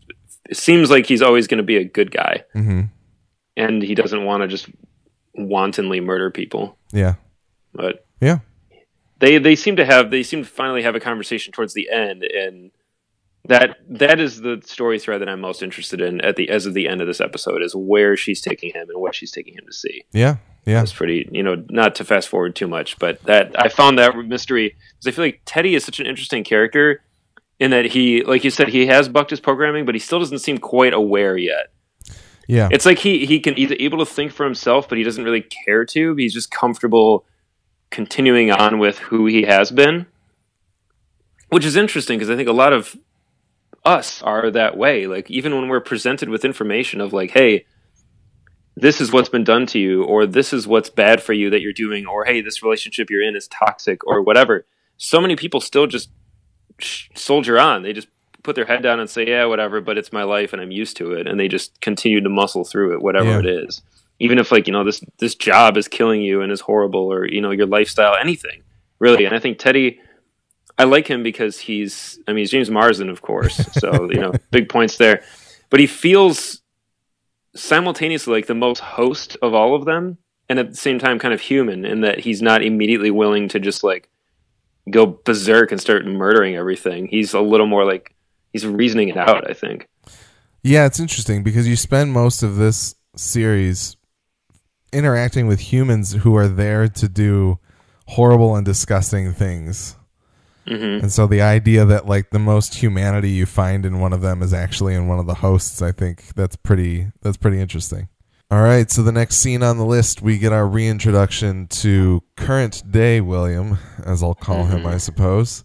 it 0.48 0.56
seems 0.56 0.90
like 0.90 1.06
he's 1.06 1.22
always 1.22 1.46
going 1.46 1.58
to 1.58 1.64
be 1.64 1.76
a 1.76 1.84
good 1.84 2.10
guy, 2.10 2.44
hmm 2.52 2.82
and 3.56 3.82
he 3.82 3.94
doesn't 3.96 4.24
want 4.24 4.40
to 4.42 4.46
just 4.48 4.68
wantonly 5.38 6.00
murder 6.00 6.30
people. 6.30 6.76
Yeah, 6.92 7.14
But 7.72 8.04
yeah, 8.20 8.40
they 9.18 9.38
they 9.38 9.56
seem 9.56 9.76
to 9.76 9.84
have 9.84 10.10
they 10.10 10.22
seem 10.22 10.42
to 10.42 10.48
finally 10.48 10.82
have 10.82 10.94
a 10.94 11.00
conversation 11.00 11.52
towards 11.52 11.74
the 11.74 11.88
end 11.90 12.22
and 12.22 12.70
that 13.48 13.78
that 13.88 14.20
is 14.20 14.40
the 14.40 14.60
story 14.64 14.98
thread 14.98 15.20
that 15.20 15.28
I'm 15.28 15.40
most 15.40 15.62
interested 15.62 16.00
in 16.00 16.20
at 16.20 16.36
the 16.36 16.50
as 16.50 16.66
of 16.66 16.74
the 16.74 16.88
end 16.88 17.00
of 17.00 17.06
this 17.06 17.20
episode 17.20 17.62
is 17.62 17.74
where 17.74 18.16
she's 18.16 18.40
taking 18.40 18.72
him 18.74 18.88
and 18.90 19.00
what 19.00 19.14
she's 19.14 19.30
taking 19.30 19.54
him 19.54 19.64
to 19.66 19.72
see. 19.72 20.04
yeah, 20.12 20.36
yeah. 20.66 20.82
It's 20.82 20.92
pretty, 20.92 21.28
you 21.32 21.42
know, 21.42 21.64
not 21.70 21.94
to 21.96 22.04
fast 22.04 22.28
forward 22.28 22.54
too 22.54 22.68
much, 22.68 22.98
but 22.98 23.22
that 23.22 23.58
I 23.58 23.68
found 23.68 23.98
that 23.98 24.14
mystery 24.16 24.76
because 24.98 25.06
I 25.06 25.16
feel 25.16 25.24
like 25.24 25.40
Teddy 25.46 25.74
is 25.74 25.82
such 25.84 25.98
an 25.98 26.06
interesting 26.06 26.44
character 26.44 27.02
in 27.58 27.70
that 27.70 27.86
he, 27.86 28.22
like 28.22 28.44
you 28.44 28.50
said, 28.50 28.68
he 28.68 28.86
has 28.86 29.08
bucked 29.08 29.30
his 29.30 29.40
programming, 29.40 29.86
but 29.86 29.94
he 29.94 29.98
still 29.98 30.18
doesn't 30.18 30.40
seem 30.40 30.58
quite 30.58 30.92
aware 30.92 31.38
yet. 31.38 31.72
Yeah, 32.48 32.70
It's 32.72 32.86
like 32.86 32.98
he 32.98 33.26
he 33.26 33.40
can 33.40 33.56
he's 33.56 33.72
able 33.78 33.98
to 33.98 34.06
think 34.06 34.32
for 34.32 34.44
himself, 34.44 34.88
but 34.88 34.96
he 34.96 35.04
doesn't 35.04 35.22
really 35.22 35.42
care 35.42 35.84
to. 35.84 36.14
He's 36.16 36.32
just 36.32 36.50
comfortable 36.50 37.26
continuing 37.90 38.50
on 38.50 38.78
with 38.78 38.98
who 38.98 39.26
he 39.26 39.42
has 39.42 39.70
been, 39.70 40.06
which 41.50 41.66
is 41.66 41.76
interesting 41.76 42.18
because 42.18 42.30
I 42.30 42.36
think 42.36 42.48
a 42.48 42.52
lot 42.52 42.72
of 42.72 42.96
us 43.84 44.22
are 44.22 44.50
that 44.50 44.78
way. 44.78 45.06
Like 45.06 45.30
even 45.30 45.54
when 45.54 45.68
we're 45.68 45.80
presented 45.80 46.30
with 46.30 46.42
information 46.42 47.02
of 47.02 47.12
like, 47.12 47.32
hey, 47.32 47.66
this 48.76 49.00
is 49.00 49.12
what's 49.12 49.28
been 49.28 49.44
done 49.44 49.66
to 49.66 49.78
you, 49.78 50.04
or 50.04 50.24
this 50.24 50.52
is 50.54 50.66
what's 50.66 50.88
bad 50.88 51.22
for 51.22 51.34
you 51.34 51.50
that 51.50 51.60
you're 51.60 51.72
doing, 51.72 52.06
or 52.06 52.24
hey, 52.24 52.40
this 52.40 52.62
relationship 52.62 53.10
you're 53.10 53.22
in 53.22 53.36
is 53.36 53.48
toxic, 53.48 54.06
or 54.06 54.22
whatever. 54.22 54.64
So 54.96 55.20
many 55.20 55.36
people 55.36 55.60
still 55.60 55.86
just 55.86 56.10
soldier 57.14 57.58
on. 57.58 57.82
They 57.82 57.92
just 57.92 58.08
put 58.48 58.54
their 58.56 58.64
head 58.64 58.82
down 58.82 58.98
and 58.98 59.10
say, 59.10 59.26
"Yeah, 59.28 59.44
whatever," 59.44 59.80
but 59.82 59.98
it's 59.98 60.10
my 60.12 60.22
life 60.22 60.54
and 60.54 60.62
I'm 60.62 60.70
used 60.70 60.96
to 60.96 61.12
it, 61.12 61.26
and 61.26 61.38
they 61.38 61.48
just 61.48 61.78
continue 61.82 62.20
to 62.22 62.30
muscle 62.30 62.64
through 62.64 62.94
it, 62.94 63.02
whatever 63.02 63.28
Yeah. 63.32 63.40
it 63.40 63.46
is. 63.46 63.82
Even 64.20 64.38
if 64.38 64.50
like 64.50 64.66
you 64.66 64.72
know 64.72 64.84
this 64.84 65.00
this 65.18 65.34
job 65.34 65.76
is 65.76 65.86
killing 65.86 66.22
you 66.22 66.40
and 66.40 66.50
is 66.50 66.62
horrible, 66.62 67.12
or 67.12 67.26
you 67.28 67.42
know 67.42 67.50
your 67.50 67.66
lifestyle, 67.66 68.14
anything 68.16 68.62
really. 69.00 69.26
And 69.26 69.34
I 69.34 69.38
think 69.38 69.58
Teddy, 69.58 70.00
I 70.78 70.84
like 70.84 71.06
him 71.06 71.22
because 71.22 71.60
he's, 71.60 72.18
I 72.26 72.32
mean, 72.32 72.38
he's 72.38 72.50
James 72.50 72.70
Marsden, 72.70 73.10
of 73.10 73.20
course, 73.22 73.56
so 73.80 74.10
you 74.10 74.18
know, 74.20 74.32
big 74.50 74.68
points 74.70 74.96
there. 74.96 75.22
But 75.70 75.78
he 75.80 75.86
feels 75.86 76.62
simultaneously 77.54 78.32
like 78.32 78.46
the 78.46 78.54
most 78.54 78.80
host 78.80 79.36
of 79.42 79.52
all 79.54 79.74
of 79.74 79.84
them, 79.84 80.16
and 80.48 80.58
at 80.58 80.70
the 80.70 80.76
same 80.76 80.98
time, 80.98 81.18
kind 81.18 81.34
of 81.34 81.40
human 81.42 81.84
in 81.84 82.00
that 82.00 82.20
he's 82.20 82.40
not 82.40 82.62
immediately 82.62 83.10
willing 83.10 83.48
to 83.48 83.60
just 83.60 83.84
like 83.84 84.08
go 84.90 85.04
berserk 85.06 85.70
and 85.70 85.80
start 85.80 86.06
murdering 86.06 86.56
everything. 86.56 87.06
He's 87.06 87.34
a 87.34 87.40
little 87.40 87.66
more 87.66 87.84
like 87.84 88.14
he's 88.52 88.66
reasoning 88.66 89.08
it 89.08 89.16
out. 89.16 89.48
I 89.50 89.54
think. 89.54 89.88
Yeah, 90.62 90.86
it's 90.86 91.00
interesting 91.00 91.42
because 91.42 91.68
you 91.68 91.76
spend 91.76 92.12
most 92.12 92.42
of 92.42 92.56
this 92.56 92.94
series 93.16 93.96
interacting 94.92 95.46
with 95.46 95.60
humans 95.60 96.12
who 96.14 96.34
are 96.36 96.48
there 96.48 96.88
to 96.88 97.08
do 97.08 97.58
horrible 98.06 98.56
and 98.56 98.64
disgusting 98.64 99.32
things. 99.32 99.96
hmm 100.66 100.74
And 101.02 101.12
so 101.12 101.26
the 101.26 101.42
idea 101.42 101.84
that 101.84 102.06
like 102.06 102.30
the 102.30 102.38
most 102.38 102.76
humanity 102.76 103.30
you 103.30 103.46
find 103.46 103.84
in 103.86 104.00
one 104.00 104.12
of 104.12 104.20
them 104.20 104.42
is 104.42 104.52
actually 104.52 104.94
in 104.94 105.06
one 105.06 105.18
of 105.18 105.26
the 105.26 105.34
hosts, 105.34 105.80
I 105.82 105.92
think 105.92 106.34
that's 106.34 106.56
pretty 106.56 107.08
that's 107.22 107.36
pretty 107.36 107.60
interesting. 107.60 108.08
All 108.50 108.62
right, 108.62 108.90
so 108.90 109.02
the 109.02 109.12
next 109.12 109.36
scene 109.36 109.62
on 109.62 109.76
the 109.76 109.84
list, 109.84 110.22
we 110.22 110.38
get 110.38 110.54
our 110.54 110.66
reintroduction 110.66 111.66
to 111.66 112.22
current 112.34 112.82
day 112.90 113.20
William, 113.20 113.76
as 114.06 114.22
I'll 114.22 114.34
call 114.34 114.64
him, 114.64 114.84
Mhm. 114.84 114.94
I 114.94 114.96
suppose. 114.96 115.64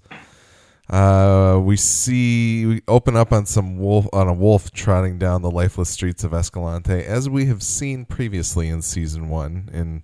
Uh, 0.89 1.59
we 1.63 1.77
see 1.77 2.65
we 2.65 2.81
open 2.87 3.15
up 3.15 3.31
on 3.31 3.45
some 3.45 3.77
wolf 3.77 4.05
on 4.11 4.27
a 4.27 4.33
wolf 4.33 4.69
trotting 4.71 5.17
down 5.17 5.41
the 5.41 5.49
lifeless 5.49 5.89
streets 5.89 6.23
of 6.23 6.33
Escalante, 6.33 7.05
as 7.05 7.29
we 7.29 7.45
have 7.45 7.63
seen 7.63 8.05
previously 8.05 8.67
in 8.67 8.81
season 8.81 9.29
one 9.29 9.69
in 9.71 10.03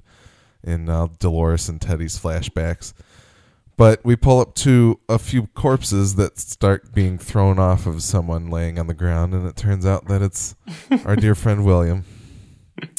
in 0.63 0.89
uh, 0.89 1.07
Dolores 1.19 1.67
and 1.67 1.81
Teddy's 1.81 2.17
flashbacks. 2.17 2.93
But 3.75 4.03
we 4.03 4.15
pull 4.15 4.41
up 4.41 4.55
to 4.55 4.99
a 5.07 5.17
few 5.17 5.47
corpses 5.47 6.15
that 6.15 6.37
start 6.37 6.93
being 6.93 7.17
thrown 7.17 7.59
off 7.59 7.85
of 7.85 8.03
someone 8.03 8.49
laying 8.49 8.77
on 8.77 8.87
the 8.87 8.93
ground, 8.93 9.33
and 9.33 9.47
it 9.47 9.55
turns 9.55 9.85
out 9.85 10.07
that 10.07 10.21
it's 10.21 10.55
our 11.05 11.15
dear 11.15 11.35
friend 11.35 11.65
William. 11.65 12.03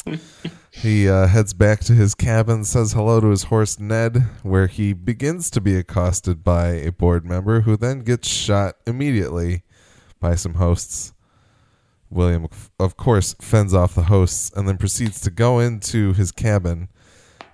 He 0.72 1.08
uh, 1.08 1.26
heads 1.26 1.52
back 1.52 1.80
to 1.80 1.92
his 1.94 2.14
cabin, 2.14 2.64
says 2.64 2.92
hello 2.92 3.20
to 3.20 3.28
his 3.30 3.44
horse 3.44 3.78
Ned, 3.80 4.28
where 4.42 4.68
he 4.68 4.92
begins 4.92 5.50
to 5.50 5.60
be 5.60 5.74
accosted 5.76 6.44
by 6.44 6.68
a 6.68 6.92
board 6.92 7.24
member 7.26 7.62
who 7.62 7.76
then 7.76 8.00
gets 8.00 8.28
shot 8.28 8.76
immediately 8.86 9.62
by 10.20 10.36
some 10.36 10.54
hosts. 10.54 11.12
William, 12.08 12.46
of 12.78 12.96
course, 12.96 13.34
fends 13.40 13.74
off 13.74 13.94
the 13.94 14.04
hosts 14.04 14.50
and 14.56 14.68
then 14.68 14.76
proceeds 14.78 15.20
to 15.22 15.30
go 15.30 15.58
into 15.58 16.12
his 16.12 16.30
cabin 16.32 16.88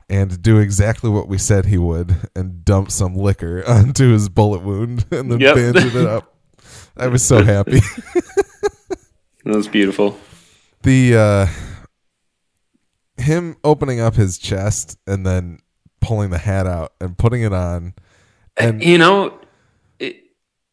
and 0.09 0.41
do 0.43 0.59
exactly 0.59 1.11
what 1.11 1.27
we 1.29 1.37
said 1.39 1.67
he 1.67 1.79
would 1.79 2.29
and 2.37 2.65
dump 2.65 2.91
some 2.91 3.15
liquor 3.17 3.63
onto 3.69 4.13
his 4.13 4.29
bullet 4.29 4.63
wound 4.63 5.05
and 5.11 5.33
then 5.33 5.41
Yep. 5.41 5.55
bandage 5.55 5.95
it 5.95 6.07
up. 6.07 6.35
I 6.97 7.09
was 7.09 7.25
so 7.25 7.43
happy. 7.43 7.81
That 9.45 9.55
was 9.55 9.69
beautiful. 9.69 10.19
the 10.83 11.15
uh 11.17 11.47
him 13.27 13.57
opening 13.65 14.01
up 14.01 14.15
his 14.15 14.39
chest 14.39 14.99
and 15.07 15.27
then 15.27 15.59
pulling 16.01 16.31
the 16.31 16.39
hat 16.39 16.67
out 16.67 16.93
and 17.01 17.17
putting 17.19 17.43
it 17.43 17.53
on 17.53 17.95
and 18.57 18.83
You 18.83 18.97
know, 18.99 19.39
it, 19.99 20.17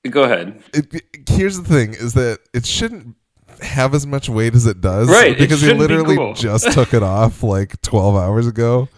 go 0.09 0.23
ahead. 0.23 0.61
it, 0.73 0.93
it- 0.93 1.03
here's 1.29 1.57
the 1.59 1.67
thing 1.67 1.93
is 1.93 2.13
that 2.13 2.39
it 2.53 2.65
shouldn't 2.65 3.15
have 3.61 3.93
as 3.93 4.05
much 4.07 4.27
weight 4.29 4.55
as 4.55 4.65
it 4.65 4.81
does 4.81 5.09
Right, 5.09 5.37
because 5.37 5.61
he 5.61 5.67
shouldn't 5.67 5.87
be 5.87 5.93
literally 5.95 6.15
cool. 6.17 6.33
just 6.33 6.71
took 6.73 6.93
it 6.93 7.03
off 7.03 7.43
like 7.43 7.81
12 7.81 8.15
hours 8.15 8.47
ago 8.47 8.89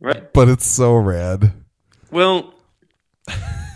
Right. 0.00 0.32
but 0.32 0.48
it's 0.48 0.66
so 0.66 0.94
rad 0.94 1.52
Well, 2.10 2.54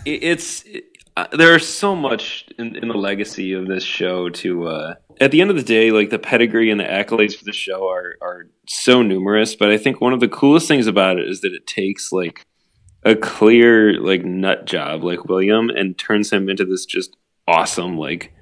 it, 0.05 0.23
it's 0.23 0.63
it, 0.63 0.85
uh, 1.17 1.27
there's 1.33 1.67
so 1.67 1.95
much 1.95 2.45
in, 2.57 2.75
in 2.77 2.87
the 2.87 2.93
legacy 2.97 3.51
of 3.53 3.67
this 3.67 3.83
show 3.83 4.29
to. 4.29 4.67
Uh, 4.67 4.95
at 5.19 5.31
the 5.31 5.41
end 5.41 5.49
of 5.49 5.55
the 5.55 5.63
day, 5.63 5.91
like 5.91 6.09
the 6.09 6.19
pedigree 6.19 6.71
and 6.71 6.79
the 6.79 6.85
accolades 6.85 7.35
for 7.35 7.45
the 7.45 7.53
show 7.53 7.89
are 7.89 8.15
are 8.21 8.47
so 8.67 9.01
numerous. 9.01 9.55
But 9.55 9.71
I 9.71 9.77
think 9.77 10.01
one 10.01 10.13
of 10.13 10.19
the 10.19 10.27
coolest 10.27 10.67
things 10.67 10.87
about 10.87 11.17
it 11.17 11.27
is 11.27 11.41
that 11.41 11.53
it 11.53 11.67
takes 11.67 12.11
like 12.11 12.45
a 13.03 13.15
clear 13.15 13.99
like 13.99 14.23
nut 14.23 14.65
job 14.65 15.03
like 15.03 15.25
William 15.25 15.69
and 15.69 15.97
turns 15.97 16.31
him 16.31 16.49
into 16.49 16.65
this 16.65 16.85
just 16.85 17.17
awesome 17.47 17.97
like 17.97 18.33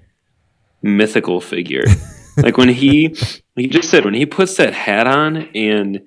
mythical 0.82 1.42
figure. 1.42 1.84
like 2.38 2.58
when 2.58 2.70
he 2.70 3.16
he 3.56 3.68
just 3.68 3.90
said 3.90 4.06
when 4.06 4.14
he 4.14 4.26
puts 4.26 4.58
that 4.58 4.74
hat 4.74 5.08
on 5.08 5.50
and 5.56 6.02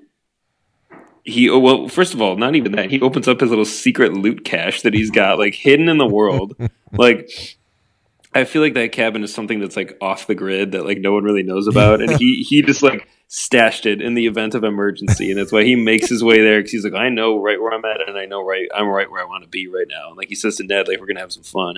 he 1.25 1.49
oh, 1.49 1.59
well 1.59 1.89
first 1.89 2.15
of 2.15 2.23
all 2.23 2.37
not 2.37 2.55
even 2.55 2.73
that 2.73 2.91
he 2.91 3.01
opens 3.01 3.29
up 3.29 3.41
his 3.41 3.51
little 3.51 3.65
secret 3.65 4.13
loot 4.13 4.45
cache 4.45 4.83
that 4.83 4.95
he's 4.95 5.11
got 5.11 5.39
like 5.39 5.55
hidden 5.55 5.89
in 5.89 5.99
the 5.99 6.07
world 6.07 6.57
like 6.93 7.29
i 8.35 8.45
feel 8.45 8.63
like 8.63 8.75
that 8.75 8.93
cabin 8.93 9.23
is 9.23 9.35
something 9.35 9.61
that's 9.61 9.77
like 9.77 9.97
off 10.01 10.27
the 10.27 10.35
grid 10.35 10.73
that 10.73 10.85
like 10.85 10.99
no 10.99 11.13
one 11.13 11.25
really 11.25 11.43
knows 11.43 11.67
about 11.67 12.01
and 12.01 12.19
he 12.19 12.43
he 12.43 12.63
just 12.63 12.83
like 12.83 13.09
stashed 13.29 13.87
it 13.87 14.03
in 14.03 14.15
the 14.15 14.27
event 14.27 14.55
of 14.55 14.63
emergency 14.65 15.31
and 15.31 15.39
that's 15.39 15.53
why 15.53 15.65
he 15.65 15.75
makes 15.75 16.09
his 16.09 16.23
way 16.23 16.43
there 16.43 16.59
because 16.59 16.73
he's 16.73 16.85
like 16.85 16.95
i 16.95 17.09
know 17.09 17.41
right 17.41 17.61
where 17.61 17.73
i'm 17.73 17.85
at 17.85 18.07
and 18.07 18.19
i 18.19 18.27
know 18.27 18.45
right 18.45 18.69
i'm 18.75 18.89
right 18.89 19.11
where 19.11 19.23
i 19.23 19.27
want 19.27 19.43
to 19.43 19.49
be 19.49 19.67
right 19.69 19.87
now 19.89 20.09
and 20.09 20.17
like 20.17 20.29
he 20.29 20.35
says 20.35 20.57
to 20.57 20.65
ned 20.65 20.87
like 20.89 21.01
we're 21.01 21.07
gonna 21.07 21.21
have 21.21 21.33
some 21.33 21.43
fun 21.43 21.77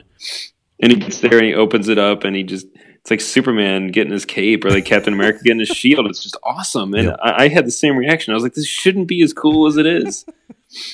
and 0.80 0.90
he 0.92 0.98
gets 0.98 1.20
there 1.20 1.38
and 1.38 1.46
he 1.46 1.54
opens 1.54 1.88
it 1.88 1.98
up 1.98 2.24
and 2.24 2.34
he 2.34 2.42
just 2.42 2.66
it's 3.04 3.10
like 3.10 3.20
Superman 3.20 3.88
getting 3.88 4.14
his 4.14 4.24
cape 4.24 4.64
or 4.64 4.70
like 4.70 4.86
Captain 4.86 5.12
America 5.12 5.40
getting 5.44 5.58
his 5.60 5.68
shield. 5.68 6.06
It's 6.06 6.22
just 6.22 6.38
awesome. 6.42 6.94
And 6.94 7.08
Yep. 7.08 7.18
I, 7.22 7.44
I 7.44 7.48
had 7.48 7.66
the 7.66 7.70
same 7.70 7.98
reaction. 7.98 8.32
I 8.32 8.34
was 8.34 8.42
like, 8.42 8.54
this 8.54 8.66
shouldn't 8.66 9.08
be 9.08 9.22
as 9.22 9.34
cool 9.34 9.66
as 9.66 9.76
it 9.76 9.84
is. 9.84 10.24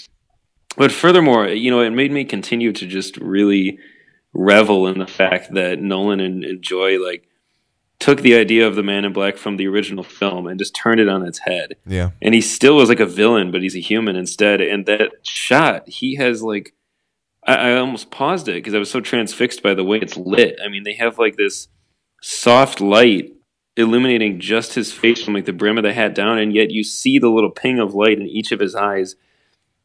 but 0.77 0.91
furthermore, 0.91 1.47
you 1.47 1.71
know, 1.71 1.81
it 1.81 1.91
made 1.91 2.11
me 2.11 2.25
continue 2.25 2.73
to 2.73 2.85
just 2.85 3.17
really 3.19 3.79
revel 4.33 4.87
in 4.87 4.99
the 4.99 5.07
fact 5.07 5.55
that 5.55 5.81
Nolan 5.81 6.21
and, 6.21 6.45
and 6.45 6.63
Joy 6.63 6.99
like 6.99 7.27
took 7.99 8.23
the 8.23 8.35
idea 8.35 8.67
of 8.67 8.77
the 8.77 8.83
Man 8.83 9.05
in 9.05 9.13
Black 9.13 9.37
from 9.37 9.57
the 9.57 9.67
original 9.67 10.05
film 10.05 10.47
and 10.47 10.59
just 10.59 10.75
turned 10.75 11.01
it 11.01 11.09
on 11.09 11.27
its 11.27 11.41
head 11.41 11.77
yeah 11.87 12.11
and 12.23 12.35
he 12.35 12.41
still 12.41 12.77
was 12.77 12.89
like 12.89 13.01
a 13.01 13.07
villain, 13.07 13.51
but 13.51 13.63
he's 13.63 13.77
a 13.77 13.81
human 13.81 14.17
instead. 14.17 14.61
And 14.61 14.87
that 14.87 15.13
shot, 15.23 15.89
he 15.89 16.17
has 16.17 16.43
like, 16.43 16.75
I, 17.47 17.71
I 17.71 17.77
almost 17.77 18.11
paused 18.11 18.49
it 18.49 18.55
because 18.55 18.75
I 18.75 18.79
was 18.79 18.91
so 18.91 19.01
transfixed 19.01 19.63
by 19.63 19.75
the 19.75 19.85
way 19.85 19.99
it's 19.99 20.17
lit. 20.17 20.59
I 20.65 20.69
mean, 20.69 20.85
they 20.85 20.95
have 20.95 21.19
like 21.19 21.37
this 21.37 21.69
soft 22.23 22.81
light 22.81 23.33
illuminating 23.77 24.41
just 24.41 24.75
his 24.75 24.93
face 24.93 25.25
from 25.25 25.35
like 25.35 25.47
the 25.47 25.53
brim 25.53 25.79
of 25.79 25.85
the 25.85 25.93
hat 25.93 26.15
down, 26.15 26.39
and 26.39 26.55
yet 26.55 26.71
you 26.71 26.85
see 26.85 27.19
the 27.19 27.31
little 27.31 27.51
ping 27.51 27.79
of 27.79 27.95
light 27.95 28.19
in 28.19 28.27
each 28.27 28.53
of 28.53 28.61
his 28.61 28.75
eyes. 28.75 29.17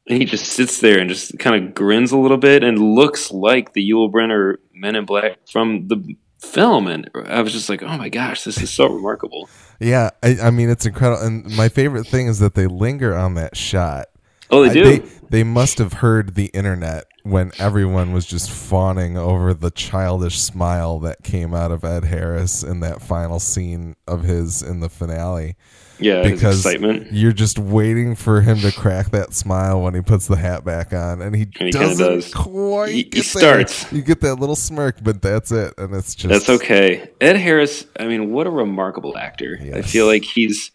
And 0.07 0.17
he 0.19 0.25
just 0.25 0.45
sits 0.47 0.79
there 0.81 0.99
and 0.99 1.09
just 1.09 1.37
kind 1.39 1.55
of 1.67 1.73
grins 1.73 2.11
a 2.11 2.17
little 2.17 2.37
bit 2.37 2.63
and 2.63 2.77
looks 2.79 3.31
like 3.31 3.73
the 3.73 3.89
Yul 3.89 4.11
Brynner 4.11 4.57
Men 4.73 4.95
in 4.95 5.05
Black 5.05 5.37
from 5.51 5.87
the 5.87 6.15
film. 6.39 6.87
And 6.87 7.09
I 7.25 7.41
was 7.41 7.53
just 7.53 7.69
like, 7.69 7.81
oh 7.81 7.97
my 7.97 8.09
gosh, 8.09 8.43
this 8.43 8.61
is 8.61 8.69
so 8.71 8.87
remarkable. 8.87 9.49
yeah 9.79 10.11
I, 10.23 10.37
I 10.43 10.49
mean 10.51 10.69
it's 10.69 10.85
incredible 10.85 11.21
and 11.25 11.55
my 11.57 11.67
favorite 11.69 12.05
thing 12.07 12.27
is 12.27 12.39
that 12.39 12.53
they 12.53 12.65
linger 12.67 13.13
on 13.15 13.33
that 13.33 13.57
shot 13.57 14.05
Oh, 14.51 14.61
they 14.63 14.69
I- 14.69 14.73
do. 14.73 14.83
they, 14.83 15.09
they 15.31 15.43
must 15.43 15.79
have 15.79 15.93
heard 15.93 16.35
the 16.35 16.45
internet 16.53 17.05
when 17.23 17.51
everyone 17.57 18.13
was 18.13 18.27
just 18.27 18.51
fawning 18.51 19.17
over 19.17 19.53
the 19.55 19.71
childish 19.71 20.39
smile 20.39 20.99
that 20.99 21.23
came 21.23 21.55
out 21.55 21.71
of 21.71 21.83
Ed 21.83 22.05
Harris 22.05 22.61
in 22.61 22.79
that 22.81 23.01
final 23.01 23.39
scene 23.39 23.95
of 24.07 24.21
his 24.21 24.61
in 24.61 24.81
the 24.81 24.89
finale. 24.89 25.55
Yeah, 25.99 26.23
Because 26.23 26.65
excitement. 26.65 27.11
you're 27.11 27.31
just 27.31 27.57
waiting 27.59 28.15
for 28.15 28.41
him 28.41 28.59
to 28.59 28.71
crack 28.71 29.11
that 29.11 29.33
smile 29.33 29.81
when 29.81 29.93
he 29.93 30.01
puts 30.01 30.27
the 30.27 30.35
hat 30.37 30.63
back 30.65 30.93
on, 30.93 31.21
and 31.21 31.35
he, 31.35 31.43
And 31.59 31.67
he 31.67 31.71
doesn't 31.71 32.05
does. 32.05 32.33
quite. 32.33 32.91
He- 32.93 33.09
he 33.13 33.21
starts. 33.21 33.91
You 33.91 34.01
get 34.01 34.21
that 34.21 34.35
little 34.35 34.55
smirk, 34.55 34.97
but 35.03 35.21
that's 35.21 35.51
it, 35.51 35.73
and 35.77 35.93
it's 35.95 36.15
just 36.15 36.29
That's 36.29 36.49
okay. 36.61 37.09
Ed 37.21 37.37
Harris, 37.37 37.85
I 37.99 38.07
mean, 38.07 38.31
what 38.31 38.47
a 38.47 38.51
remarkable 38.51 39.17
actor. 39.17 39.59
I 39.73 39.81
feel 39.81 40.05
like 40.07 40.23
he's 40.23 40.71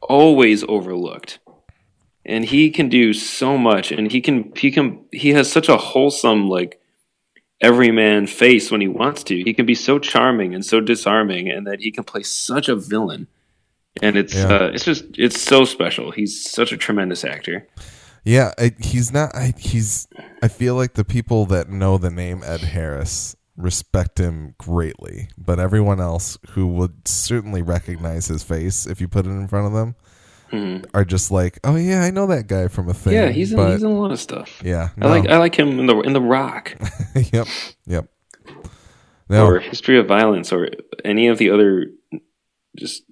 always 0.00 0.64
overlooked. 0.68 1.38
And 2.26 2.44
he 2.44 2.70
can 2.70 2.88
do 2.88 3.12
so 3.12 3.58
much 3.58 3.92
and 3.92 4.10
he 4.10 4.22
can 4.22 4.50
he 4.56 4.70
can 4.70 5.04
he 5.12 5.30
has 5.34 5.52
such 5.52 5.68
a 5.68 5.76
wholesome 5.76 6.48
like 6.48 6.80
everyman 7.60 8.26
face 8.26 8.70
when 8.70 8.80
he 8.80 8.88
wants 8.88 9.22
to. 9.24 9.36
He 9.42 9.52
can 9.52 9.66
be 9.66 9.74
so 9.74 9.98
charming 9.98 10.54
and 10.54 10.64
so 10.64 10.80
disarming 10.80 11.50
and 11.50 11.66
that 11.66 11.80
he 11.80 11.90
can 11.90 12.04
play 12.04 12.22
such 12.22 12.68
a 12.68 12.76
villain. 12.76 13.26
And 14.02 14.16
it's 14.16 14.34
Yeah. 14.34 14.46
uh, 14.48 14.70
it's 14.74 14.84
just 14.84 15.04
it's 15.16 15.40
so 15.40 15.64
special. 15.64 16.10
He's 16.10 16.50
such 16.50 16.72
a 16.72 16.76
tremendous 16.76 17.24
actor. 17.24 17.66
Yeah, 18.24 18.52
I, 18.58 18.72
he's 18.80 19.12
not. 19.12 19.34
I, 19.34 19.52
he's. 19.58 20.08
I 20.42 20.48
feel 20.48 20.74
like 20.76 20.94
the 20.94 21.04
people 21.04 21.44
that 21.46 21.68
know 21.68 21.98
the 21.98 22.10
name 22.10 22.42
Ed 22.44 22.60
Harris 22.60 23.36
respect 23.56 24.18
him 24.18 24.54
greatly, 24.58 25.28
but 25.38 25.60
everyone 25.60 26.00
else 26.00 26.38
who 26.50 26.66
would 26.66 27.06
certainly 27.06 27.62
recognize 27.62 28.26
his 28.26 28.42
face 28.42 28.86
if 28.86 29.00
you 29.00 29.06
put 29.08 29.26
it 29.26 29.30
in 29.30 29.46
front 29.46 29.66
of 29.66 29.72
them 29.74 29.94
Mhm. 30.52 30.86
are 30.94 31.04
just 31.04 31.30
like, 31.30 31.60
"Oh 31.62 31.76
yeah, 31.76 32.02
I 32.02 32.10
know 32.10 32.26
that 32.26 32.46
guy 32.48 32.66
from 32.68 32.88
a 32.88 32.94
thing." 32.94 33.12
Yeah, 33.12 33.28
he's 33.28 33.52
in, 33.52 33.58
but 33.58 33.72
he's 33.72 33.82
in 33.82 33.90
a 33.90 33.96
lot 34.00 34.10
of 34.10 34.18
stuff. 34.18 34.60
yeah, 34.64 34.88
I 35.00 35.06
like 35.06 35.28
I 35.28 35.36
like 35.38 35.54
him 35.56 35.78
in 35.78 35.86
the 35.86 36.00
in 36.00 36.14
the 36.14 36.20
Rock. 36.20 36.74
yep, 37.32 37.46
yep. 37.86 38.08
No, 39.28 39.46
or 39.46 39.60
History 39.60 39.98
of 39.98 40.06
Violence 40.08 40.52
or 40.52 40.68
any 41.04 41.28
of 41.28 41.38
the 41.38 41.50
other 41.50 41.86
just 42.76 43.02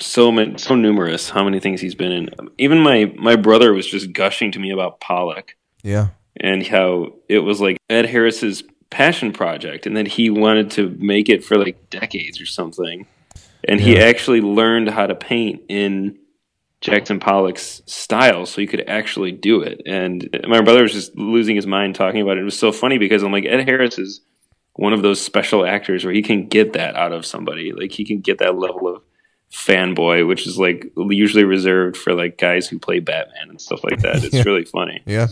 so 0.00 0.30
many 0.32 0.58
so 0.58 0.74
numerous 0.74 1.30
how 1.30 1.44
many 1.44 1.60
things 1.60 1.80
he's 1.80 1.94
been 1.94 2.12
in. 2.12 2.30
Even 2.58 2.80
my 2.80 3.12
my 3.16 3.36
brother 3.36 3.72
was 3.72 3.86
just 3.86 4.12
gushing 4.12 4.52
to 4.52 4.58
me 4.58 4.70
about 4.70 5.00
Pollock 5.00 5.56
yeah, 5.82 6.08
and 6.36 6.66
how 6.66 7.14
it 7.28 7.40
was 7.40 7.60
like 7.60 7.78
Ed 7.88 8.06
Harris's 8.06 8.62
passion 8.90 9.32
project 9.32 9.86
and 9.86 9.96
that 9.96 10.08
he 10.08 10.30
wanted 10.30 10.70
to 10.72 10.90
make 10.98 11.28
it 11.28 11.44
for 11.44 11.56
like 11.56 11.90
decades 11.90 12.40
or 12.40 12.46
something. 12.46 13.06
And 13.62 13.80
he 13.80 13.98
actually 13.98 14.40
learned 14.40 14.88
how 14.88 15.06
to 15.06 15.14
paint 15.14 15.62
in 15.68 16.18
Jackson 16.80 17.20
Pollock's 17.20 17.82
style 17.86 18.46
so 18.46 18.60
he 18.60 18.66
could 18.66 18.88
actually 18.88 19.32
do 19.32 19.60
it. 19.60 19.82
And 19.86 20.28
my 20.48 20.62
brother 20.62 20.82
was 20.82 20.92
just 20.92 21.14
losing 21.16 21.56
his 21.56 21.66
mind 21.66 21.94
talking 21.94 22.22
about 22.22 22.38
it. 22.38 22.40
It 22.40 22.44
was 22.44 22.58
so 22.58 22.72
funny 22.72 22.98
because 22.98 23.22
I'm 23.22 23.32
like, 23.32 23.44
Ed 23.44 23.68
Harris 23.68 23.98
is 23.98 24.22
one 24.74 24.94
of 24.94 25.02
those 25.02 25.20
special 25.20 25.66
actors 25.66 26.04
where 26.04 26.14
he 26.14 26.22
can 26.22 26.48
get 26.48 26.72
that 26.72 26.96
out 26.96 27.12
of 27.12 27.26
somebody. 27.26 27.72
Like 27.72 27.92
he 27.92 28.04
can 28.04 28.20
get 28.20 28.38
that 28.38 28.58
level 28.58 28.88
of 28.88 29.02
fanboy, 29.52 30.26
which 30.26 30.46
is 30.46 30.58
like 30.58 30.92
usually 30.96 31.44
reserved 31.44 31.96
for 31.96 32.14
like 32.14 32.38
guys 32.38 32.68
who 32.68 32.78
play 32.78 33.00
Batman 33.00 33.48
and 33.50 33.60
stuff 33.60 33.82
like 33.84 34.00
that. 34.00 34.22
It's 34.24 34.34
Yeah. 34.38 34.42
really 34.46 34.64
funny. 34.64 35.02
yeah, 35.06 35.26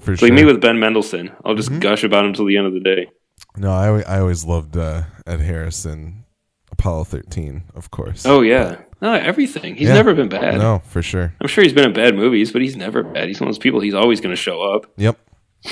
for 0.00 0.12
It's 0.12 0.20
sure. 0.20 0.28
like 0.28 0.34
me 0.36 0.44
with 0.44 0.60
Ben 0.60 0.78
Mendelsohn. 0.78 1.30
I'll 1.44 1.54
just 1.54 1.70
Mhm. 1.70 1.80
gush 1.80 2.04
about 2.04 2.24
him 2.24 2.32
till 2.34 2.44
the 2.46 2.56
end 2.56 2.66
of 2.66 2.72
the 2.74 2.80
day. 2.80 3.08
no, 3.56 3.70
I 3.72 4.00
I 4.02 4.20
always 4.20 4.44
loved 4.44 4.76
uh, 4.76 5.02
Ed 5.26 5.40
Harris 5.40 5.84
in 5.84 6.24
Apollo 6.72 7.04
thirteen, 7.04 7.62
of 7.74 7.90
course. 7.90 8.24
Oh 8.26 8.40
yeah, 8.42 8.76
no, 9.02 9.12
everything. 9.12 9.74
He's 9.76 9.88
Yeah. 9.88 9.94
never 9.94 10.14
been 10.14 10.28
bad. 10.28 10.58
no, 10.58 10.82
for 10.86 11.02
sure. 11.02 11.32
I'm 11.40 11.48
sure 11.48 11.62
he's 11.64 11.72
been 11.72 11.84
in 11.86 11.92
bad 11.92 12.14
movies, 12.16 12.52
but 12.52 12.62
he's 12.62 12.76
never 12.76 13.02
bad. 13.02 13.28
He's 13.28 13.40
one 13.40 13.48
of 13.48 13.54
those 13.54 13.62
people. 13.62 13.80
He's 13.80 13.94
always 13.94 14.20
going 14.20 14.34
to 14.34 14.40
show 14.40 14.60
up. 14.62 14.86
Yep, 14.96 15.18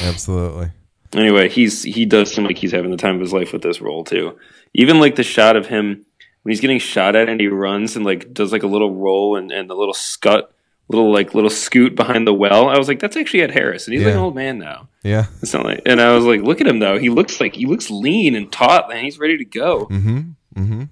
absolutely. 0.03 0.71
anyway, 1.15 1.49
he's 1.49 1.83
he 1.83 2.05
does 2.05 2.33
seem 2.33 2.45
like 2.45 2.59
he's 2.59 2.73
having 2.73 2.91
the 2.91 2.97
time 2.97 3.15
of 3.17 3.21
his 3.21 3.33
life 3.33 3.53
with 3.53 3.63
this 3.63 3.81
role 3.81 4.05
too. 4.05 4.37
Even 4.75 4.99
like 5.01 5.17
the 5.17 5.23
shot 5.23 5.57
of 5.57 5.67
him 5.67 6.05
when 6.43 6.51
he's 6.51 6.61
getting 6.61 6.79
shot 6.79 7.17
at 7.17 7.29
and 7.29 7.41
he 7.41 7.49
runs 7.49 7.97
and 7.97 8.05
like 8.05 8.33
does 8.33 8.53
like 8.53 8.63
a 8.63 8.69
little 8.69 8.95
roll 8.95 9.37
and, 9.37 9.51
and 9.51 9.71
a 9.71 9.75
little 9.75 9.95
scut, 9.95 10.53
little 10.89 11.13
like 11.13 11.35
little 11.35 11.51
scoot 11.51 11.95
behind 11.95 12.27
the 12.27 12.35
well. 12.35 12.69
I 12.69 12.79
was 12.79 12.89
like, 12.89 12.99
that's 12.99 13.17
actually 13.17 13.43
Ed 13.43 13.53
Harris, 13.53 13.87
and 13.87 13.95
he's 13.95 14.05
like 14.05 14.15
an 14.15 14.21
old 14.21 14.35
man 14.35 14.59
now. 14.59 14.89
Yeah. 15.03 15.27
It's 15.41 15.53
not 15.53 15.65
like, 15.65 15.83
and 15.87 16.01
I 16.01 16.15
was 16.15 16.25
like, 16.25 16.43
look 16.43 16.61
at 16.61 16.67
him 16.67 16.79
though. 16.79 16.99
He 16.99 17.09
looks 17.09 17.41
like 17.41 17.55
he 17.55 17.67
looks 17.67 17.91
lean 17.91 18.35
and 18.35 18.51
taut, 18.51 18.93
and 18.93 19.05
he's 19.05 19.19
ready 19.19 19.39
to 19.39 19.45
go. 19.45 19.87
Mm-hmm. 19.87 20.21
Mm-hmm. 20.57 20.83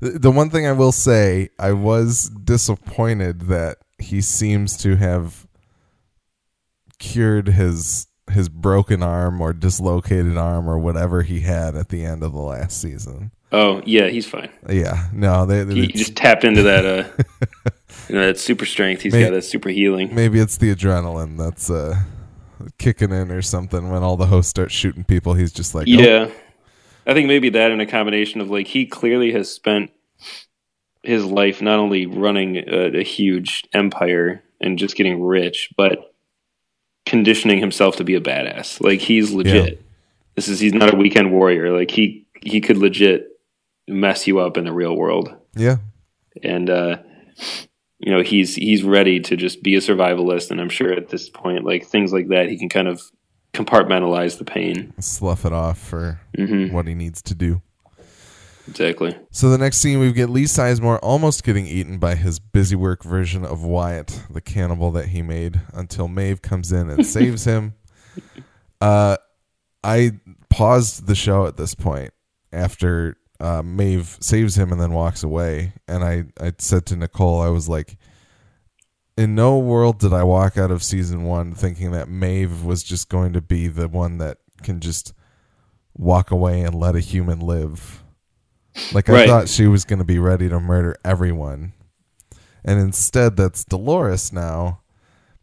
The, 0.00 0.18
the 0.18 0.30
one 0.30 0.50
thing 0.50 0.66
I 0.66 0.72
will 0.72 0.92
say, 0.92 1.50
I 1.58 1.72
was 1.72 2.30
disappointed 2.30 3.42
that 3.42 3.78
he 3.98 4.20
seems 4.20 4.76
to 4.78 4.96
have 4.96 5.46
cured 6.98 7.48
his 7.48 8.06
his 8.30 8.48
broken 8.48 9.02
arm 9.02 9.40
or 9.40 9.52
dislocated 9.52 10.36
arm 10.36 10.68
or 10.68 10.78
whatever 10.78 11.22
he 11.22 11.40
had 11.40 11.74
at 11.74 11.88
the 11.88 12.04
end 12.04 12.22
of 12.22 12.32
the 12.32 12.40
last 12.40 12.80
season. 12.80 13.30
Oh 13.50 13.80
yeah, 13.86 14.08
he's 14.08 14.26
fine. 14.26 14.50
Yeah, 14.68 15.08
no, 15.12 15.46
they, 15.46 15.64
He 15.74 15.84
it's- 15.84 15.98
just 15.98 16.16
tapped 16.16 16.44
into 16.44 16.62
that 16.64 16.84
uh, 16.84 17.08
you 18.08 18.14
know, 18.14 18.26
that 18.26 18.38
super 18.38 18.66
strength. 18.66 19.02
He's 19.02 19.12
May- 19.14 19.22
got 19.24 19.30
that 19.32 19.42
super 19.44 19.68
healing. 19.70 20.14
maybe 20.14 20.38
it's 20.38 20.56
the 20.58 20.74
adrenaline 20.74 21.38
that's 21.38 21.70
uh, 21.70 21.98
kicking 22.78 23.10
in 23.10 23.30
or 23.30 23.40
something. 23.42 23.90
When 23.90 24.02
all 24.02 24.16
the 24.16 24.26
hosts 24.26 24.50
start 24.50 24.70
shooting 24.70 25.04
people, 25.04 25.32
he's 25.34 25.52
just 25.52 25.74
like, 25.74 25.86
oh, 25.88 25.92
Yeah, 25.92 26.30
I 27.06 27.14
think 27.14 27.26
maybe 27.28 27.48
that 27.50 27.70
in 27.70 27.80
a 27.80 27.86
combination 27.86 28.40
of 28.42 28.50
like 28.50 28.66
he 28.66 28.84
clearly 28.84 29.32
has 29.32 29.50
spent 29.50 29.90
his 31.02 31.24
life 31.24 31.62
not 31.62 31.78
only 31.78 32.04
running 32.04 32.56
a, 32.58 32.98
a 32.98 33.02
huge 33.02 33.64
empire 33.72 34.42
and 34.60 34.78
just 34.78 34.94
getting 34.96 35.22
rich, 35.22 35.70
but 35.76 36.12
conditioning 37.06 37.58
himself 37.60 37.96
to 37.96 38.04
be 38.04 38.14
a 38.14 38.20
badass. 38.20 38.80
Like 38.82 39.00
he's 39.00 39.30
legit. 39.32 39.80
This 40.34 40.48
is 40.48 40.60
he's 40.60 40.74
not 40.74 40.92
a 40.92 40.96
weekend 40.96 41.32
warrior. 41.32 41.74
Like 41.74 41.90
he 41.90 42.26
he 42.42 42.60
could 42.60 42.76
legit 42.76 43.26
mess 43.88 44.26
you 44.26 44.38
up 44.40 44.56
in 44.56 44.64
the 44.64 44.72
real 44.72 44.96
world. 44.96 45.34
yeah, 45.56 45.76
and 46.42 46.68
uh, 46.70 46.98
you 47.98 48.12
know 48.12 48.22
he's 48.22 48.54
he's 48.54 48.82
ready 48.82 49.20
to 49.20 49.36
just 49.36 49.62
be 49.62 49.74
a 49.74 49.80
survivalist 49.80 50.50
and 50.52 50.60
i'm 50.60 50.68
sure 50.68 50.92
at 50.92 51.08
this 51.08 51.28
point 51.30 51.64
like 51.64 51.84
things 51.84 52.12
like 52.12 52.28
that 52.28 52.48
he 52.48 52.56
can 52.56 52.68
kind 52.68 52.86
of 52.86 53.00
compartmentalize 53.52 54.38
the 54.38 54.44
pain 54.44 54.92
slough 55.00 55.44
it 55.44 55.52
off 55.52 55.78
for 55.78 56.20
hmm 56.36 56.68
what 56.72 56.86
he 56.86 56.94
needs 56.94 57.20
to 57.22 57.34
do. 57.34 57.60
exactly 58.68 59.16
So 59.32 59.50
the 59.50 59.58
next 59.58 59.78
scene, 59.78 59.98
we 59.98 60.12
get 60.12 60.28
Lee 60.30 60.44
Sizemore 60.44 60.98
almost 61.02 61.42
getting 61.42 61.66
eaten 61.66 61.98
by 61.98 62.14
his 62.14 62.38
busy 62.38 62.76
work 62.76 63.02
version 63.02 63.44
of 63.44 63.64
Wyatt, 63.64 64.22
the 64.30 64.40
cannibal 64.42 64.90
that 64.92 65.06
he 65.06 65.22
made, 65.22 65.60
until 65.72 66.06
Maeve 66.08 66.42
comes 66.42 66.70
in 66.70 66.90
and 66.90 67.04
saves 67.16 67.44
him. 67.44 67.74
Uh, 68.80 69.16
I 69.82 70.20
paused 70.50 71.06
the 71.06 71.14
show 71.14 71.46
at 71.46 71.56
this 71.56 71.74
point 71.74 72.12
after 72.52 73.16
uh, 73.40 73.62
Maeve 73.62 74.16
saves 74.20 74.56
him 74.56 74.72
and 74.72 74.80
then 74.80 74.92
walks 74.92 75.22
away, 75.22 75.74
and 75.86 76.02
I, 76.04 76.24
I 76.40 76.52
said 76.58 76.86
to 76.86 76.96
Nicole, 76.96 77.40
I 77.40 77.48
was 77.48 77.68
like, 77.68 77.96
in 79.16 79.34
no 79.34 79.58
world 79.58 79.98
did 79.98 80.12
I 80.12 80.22
walk 80.22 80.56
out 80.56 80.70
of 80.70 80.82
season 80.82 81.24
one 81.24 81.54
thinking 81.54 81.90
that 81.92 82.08
Maeve 82.08 82.64
was 82.64 82.82
just 82.82 83.08
going 83.08 83.32
to 83.32 83.40
be 83.40 83.66
the 83.68 83.88
one 83.88 84.18
that 84.18 84.38
can 84.62 84.80
just 84.80 85.12
walk 85.96 86.30
away 86.30 86.60
and 86.62 86.74
let 86.74 86.94
a 86.94 87.00
human 87.00 87.40
live. 87.40 88.02
Like 88.92 89.08
I 89.08 89.14
Right. 89.14 89.28
thought 89.28 89.48
she 89.48 89.66
was 89.66 89.84
going 89.84 89.98
to 89.98 90.04
be 90.04 90.20
ready 90.20 90.48
to 90.48 90.60
murder 90.60 90.96
everyone. 91.04 91.72
And 92.64 92.78
instead 92.78 93.36
that's 93.36 93.64
Dolores 93.64 94.32
now. 94.32 94.80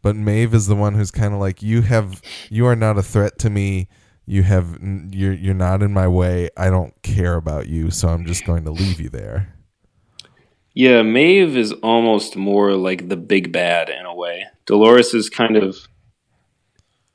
But 0.01 0.15
Maeve 0.15 0.53
is 0.53 0.67
the 0.67 0.75
one 0.75 0.93
who's 0.93 1.11
kind 1.11 1.33
of 1.33 1.39
like 1.39 1.61
you 1.61 1.81
have 1.81 2.21
you 2.49 2.65
are 2.67 2.75
not 2.75 2.97
a 2.97 3.03
threat 3.03 3.37
to 3.39 3.49
me. 3.49 3.89
You 4.26 4.43
have 4.43 4.78
you're 5.11 5.34
you're 5.34 5.53
not 5.53 5.82
in 5.84 5.93
my 5.93 6.07
way. 6.07 6.49
I 6.57 6.69
don't 6.69 6.99
care 7.03 7.36
about 7.36 7.67
you, 7.67 7.91
so 7.91 8.07
I'm 8.09 8.26
just 8.26 8.45
going 8.45 8.63
to 8.65 8.71
leave 8.71 8.99
you 8.99 9.09
there. 9.09 9.53
yeah 10.73 11.01
maeve 11.03 11.55
is 11.55 11.71
almost 11.84 12.36
more 12.36 12.73
like 12.73 13.07
the 13.07 13.15
big 13.15 13.51
bad 13.51 13.89
in 13.89 14.05
a 14.05 14.13
way 14.13 14.45
dolores 14.65 15.13
is 15.13 15.30
kind 15.30 15.55
of 15.55 15.78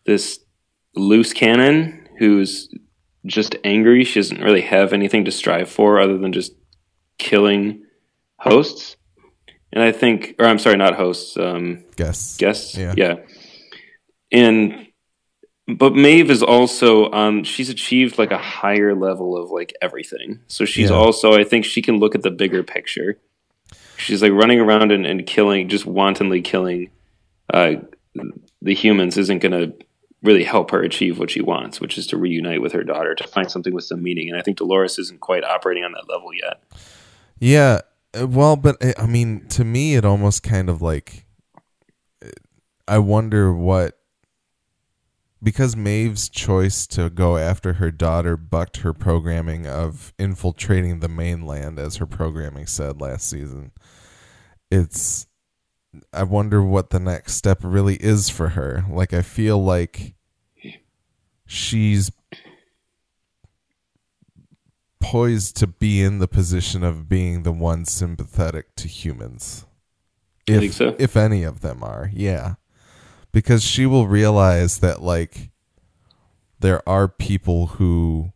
this 0.07 0.39
loose 0.95 1.33
cannon 1.35 2.09
who's 2.19 2.69
just 3.27 3.55
angry 3.65 4.03
she 4.05 4.19
doesn't 4.21 4.41
really 4.41 4.63
have 4.63 4.93
anything 4.95 5.25
to 5.27 5.31
strive 5.31 5.69
for 5.69 6.01
other 6.01 6.17
than 6.17 6.33
just 6.33 6.53
killing 7.19 7.85
hosts 8.39 8.97
and 9.75 9.83
i 9.85 9.93
think 9.93 10.35
or 10.39 10.47
i'm 10.47 10.59
sorry 10.59 10.77
not 10.79 10.95
hosts 10.95 11.37
um 11.37 11.85
Guess. 11.97 12.37
guests. 12.39 12.77
Yeah. 12.79 12.95
Yeah. 12.97 13.17
And 14.33 14.87
but 15.79 15.95
Maeve 15.95 16.31
is 16.31 16.43
also 16.43 17.11
um 17.13 17.45
she's 17.45 17.69
achieved 17.69 18.19
like 18.19 18.31
a 18.31 18.39
higher 18.39 18.95
level 18.95 19.37
of 19.37 19.51
like 19.51 19.73
everything. 19.83 20.41
So 20.47 20.65
she's 20.65 20.91
Yeah. 20.91 20.97
also 20.97 21.33
I 21.33 21.45
think 21.45 21.65
she 21.65 21.83
can 21.83 21.99
look 21.99 22.15
at 22.15 22.23
the 22.23 22.31
bigger 22.31 22.63
picture. 22.63 23.19
She's 23.97 24.23
like 24.23 24.33
running 24.33 24.61
around 24.61 24.93
and, 24.93 25.05
and 25.07 25.27
killing 25.27 25.69
just 25.69 25.87
wantonly 25.87 26.41
killing 26.43 26.91
uh 27.53 27.75
the 28.63 28.75
humans 28.75 29.17
isn't 29.17 29.39
gonna 29.41 29.73
really 30.23 30.45
help 30.45 30.71
her 30.71 30.83
achieve 30.83 31.19
what 31.19 31.31
she 31.31 31.41
wants, 31.41 31.81
which 31.81 31.97
is 31.97 32.07
to 32.09 32.17
reunite 32.17 32.61
with 32.61 32.73
her 32.73 32.85
daughter 32.85 33.15
to 33.15 33.27
find 33.27 33.51
something 33.51 33.73
with 33.73 33.85
some 33.85 34.03
meaning. 34.03 34.29
And 34.29 34.39
I 34.39 34.43
think 34.43 34.59
Dolores 34.59 34.99
isn't 34.99 35.21
quite 35.21 35.45
operating 35.45 35.83
on 35.85 35.93
that 35.93 36.09
level 36.11 36.29
yet. 36.35 36.63
Yeah. 37.39 37.81
uh, 38.19 38.27
Well, 38.27 38.57
but 38.57 38.77
I 38.99 39.07
mean, 39.07 39.47
to 39.51 39.65
me, 39.65 39.95
it 39.95 40.05
almost 40.05 40.43
kind 40.43 40.69
of 40.69 40.83
like 40.83 41.25
I 42.89 42.99
wonder 42.99 43.53
what 43.55 44.00
because 45.43 45.75
Maeve's 45.77 46.29
choice 46.29 46.87
to 46.89 47.09
go 47.11 47.37
after 47.37 47.75
her 47.75 47.91
daughter 47.91 48.37
bucked 48.37 48.79
her 48.79 48.93
programming 48.93 49.67
of 49.67 50.13
infiltrating 50.19 51.01
the 51.01 51.09
mainland, 51.09 51.79
as 51.79 51.97
her 51.97 52.07
programming 52.07 52.67
said 52.67 53.01
last 53.01 53.29
season. 53.29 53.73
It's 54.71 55.27
I 56.13 56.23
wonder 56.23 56.63
what 56.63 56.91
the 56.91 57.01
next 57.01 57.35
step 57.35 57.59
really 57.63 57.97
is 57.97 58.29
for 58.29 58.51
her. 58.51 58.85
Like 58.89 59.13
I 59.13 59.23
feel 59.23 59.63
like 59.63 60.15
she's 61.47 62.13
poised 65.01 65.57
to 65.57 65.67
be 65.67 66.03
in 66.03 66.19
the 66.19 66.29
position 66.29 66.85
of 66.85 67.09
being 67.09 67.43
the 67.43 67.53
one 67.53 67.85
sympathetic 67.85 68.75
to 68.77 68.87
humans. 68.87 69.67
I 70.49 70.53
If, 70.53 70.61
think 70.61 70.73
so. 70.75 70.97
if 70.99 71.17
any 71.17 71.43
of 71.43 71.61
them 71.61 71.83
are, 71.83 72.11
yeah. 72.13 72.55
Because 73.33 73.63
she 73.63 73.87
will 73.87 74.07
realize 74.09 74.79
that 74.79 75.03
like 75.03 75.51
there 76.59 76.87
are 76.89 77.07
people 77.09 77.67
who 77.69 78.33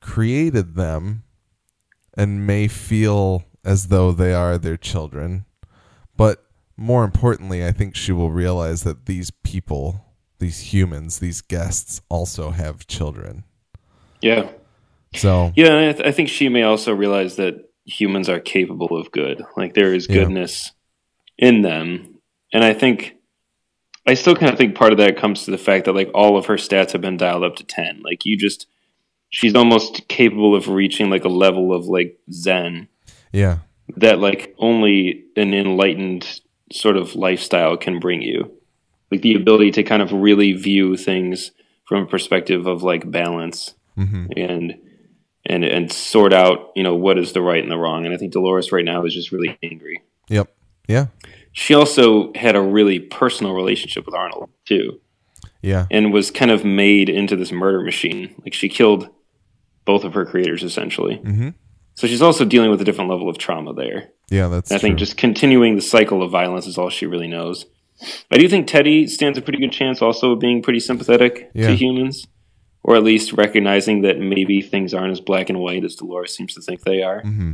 created 0.00 0.74
them 0.74 1.22
and 2.14 2.46
may 2.46 2.68
feel 2.68 3.44
as 3.64 3.88
though 3.88 4.12
they 4.12 4.32
are 4.32 4.58
their 4.58 4.76
children. 4.76 5.44
But 6.16 6.44
more 6.76 7.04
importantly, 7.04 7.64
I 7.64 7.72
think 7.72 7.94
she 7.94 8.12
will 8.12 8.30
realize 8.30 8.82
that 8.84 9.06
these 9.06 9.30
people, 9.30 10.04
these 10.38 10.72
humans, 10.72 11.18
these 11.18 11.40
guests 11.40 12.00
also 12.08 12.50
have 12.50 12.86
children. 12.86 13.44
Yeah. 14.20 14.50
So, 15.14 15.52
Yeah, 15.56 15.88
I, 15.90 15.92
th- 15.92 16.06
I 16.06 16.12
think 16.12 16.28
she 16.28 16.48
may 16.48 16.62
also 16.62 16.94
realize 16.94 17.36
that 17.36 17.54
humans 17.84 18.28
are 18.28 18.40
capable 18.40 18.96
of 18.96 19.10
good. 19.12 19.42
Like 19.56 19.74
there 19.74 19.94
is 19.94 20.06
Yeah. 20.08 20.16
goodness 20.24 20.72
in 21.38 21.62
them, 21.62 22.18
and 22.52 22.62
I 22.64 22.74
think 22.74 23.14
I 24.10 24.14
still 24.14 24.34
kind 24.34 24.52
of 24.52 24.58
think 24.58 24.74
part 24.74 24.92
of 24.92 24.98
that 24.98 25.16
comes 25.16 25.44
to 25.44 25.50
the 25.50 25.58
fact 25.58 25.84
that 25.84 25.94
like 25.94 26.10
all 26.14 26.36
of 26.36 26.46
her 26.46 26.56
stats 26.56 26.92
have 26.92 27.00
been 27.00 27.16
dialed 27.16 27.44
up 27.44 27.56
to 27.56 27.64
ten. 27.64 28.02
Like 28.02 28.26
you 28.26 28.36
just, 28.36 28.66
she's 29.28 29.54
almost 29.54 30.08
capable 30.08 30.54
of 30.54 30.68
reaching 30.68 31.10
like 31.10 31.24
a 31.24 31.28
level 31.28 31.72
of 31.72 31.86
like 31.86 32.18
zen 32.32 32.88
yeah. 33.32 33.58
that 33.96 34.18
like 34.18 34.54
only 34.58 35.24
an 35.36 35.54
enlightened 35.54 36.40
sort 36.72 36.96
of 36.96 37.14
lifestyle 37.14 37.76
can 37.76 38.00
bring 38.00 38.22
you. 38.22 38.52
Like 39.10 39.22
the 39.22 39.34
ability 39.34 39.72
to 39.72 39.82
kind 39.82 40.02
of 40.02 40.12
really 40.12 40.52
view 40.52 40.96
things 40.96 41.52
from 41.84 42.04
a 42.04 42.06
perspective 42.06 42.66
of 42.66 42.82
like 42.82 43.10
balance 43.10 43.74
mm-hmm. 43.98 44.26
and 44.36 44.74
and 45.46 45.64
and 45.64 45.92
sort 45.92 46.32
out 46.32 46.70
you 46.76 46.82
know 46.82 46.94
what 46.94 47.18
is 47.18 47.32
the 47.32 47.42
right 47.42 47.62
and 47.62 47.72
the 47.72 47.76
wrong 47.76 48.04
and 48.04 48.14
i 48.14 48.16
think 48.18 48.30
dolores 48.30 48.70
right 48.72 48.84
now 48.84 49.04
is 49.04 49.14
just 49.14 49.32
really 49.32 49.58
angry 49.62 50.02
Yep. 50.30 50.48
Yeah. 50.88 51.06
She 51.52 51.74
also 51.74 52.32
had 52.34 52.56
a 52.56 52.60
really 52.62 52.98
personal 53.00 53.52
relationship 53.54 54.06
with 54.06 54.14
arnold 54.14 54.50
too. 54.66 55.00
Yeah. 55.62 55.86
and 55.90 56.10
was 56.12 56.30
kind 56.30 56.50
of 56.50 56.64
made 56.64 57.08
into 57.10 57.36
this 57.36 57.52
murder 57.52 57.82
machine. 57.82 58.34
Like 58.42 58.54
she 58.54 58.68
killed 58.70 59.08
both 59.84 60.04
of 60.04 60.14
her 60.14 60.24
creators 60.24 60.62
essentially. 60.62 61.16
Hmm 61.16 61.50
so 61.96 62.06
she's 62.06 62.22
also 62.22 62.46
dealing 62.46 62.70
with 62.70 62.80
a 62.80 62.84
different 62.84 63.10
level 63.10 63.28
of 63.28 63.36
trauma 63.36 63.74
there. 63.74 64.08
Yeah, 64.30 64.48
that's 64.48 64.70
and 64.70 64.78
i 64.78 64.80
think 64.80 64.92
true. 64.96 65.04
just 65.04 65.18
continuing 65.18 65.74
the 65.74 65.82
cycle 65.82 66.22
of 66.22 66.30
violence 66.30 66.66
is 66.66 66.78
all 66.78 66.88
she 66.88 67.04
really 67.04 67.26
knows. 67.28 67.66
I 68.30 68.38
do 68.38 68.48
think 68.48 68.66
teddy 68.66 69.06
stands 69.06 69.36
a 69.36 69.42
pretty 69.42 69.58
good 69.58 69.72
chance 69.72 70.00
also 70.00 70.32
of 70.32 70.40
being 70.40 70.62
pretty 70.62 70.80
sympathetic 70.80 71.50
Yeah. 71.52 71.66
to 71.66 71.76
humans 71.76 72.26
or 72.82 72.96
at 72.96 73.02
least 73.04 73.34
recognizing 73.34 74.00
that 74.02 74.18
maybe 74.18 74.62
things 74.62 74.94
aren't 74.94 75.12
as 75.12 75.20
black 75.20 75.50
and 75.50 75.60
white 75.60 75.84
as 75.84 75.94
dolores 75.96 76.34
seems 76.34 76.54
to 76.54 76.62
think 76.62 76.80
they 76.82 77.02
are. 77.02 77.20
Hmm 77.20 77.52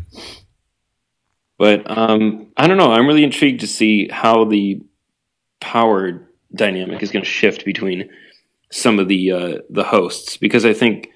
But 1.59 1.91
um, 1.91 2.49
I 2.57 2.67
don't 2.67 2.77
know. 2.77 2.93
I'm 2.93 3.07
really 3.07 3.25
intrigued 3.25 3.61
to 3.61 3.67
see 3.67 4.09
how 4.09 4.45
the 4.45 4.83
power 5.61 6.29
dynamic 6.55 7.03
is 7.03 7.11
going 7.11 7.25
to 7.25 7.31
shift 7.31 7.65
between 7.65 8.11
some 8.71 8.99
of 8.99 9.09
the 9.09 9.33
uh, 9.33 9.59
the 9.71 9.85
hosts 9.85 10.37
because 10.37 10.65
I 10.65 10.75
think 10.75 11.11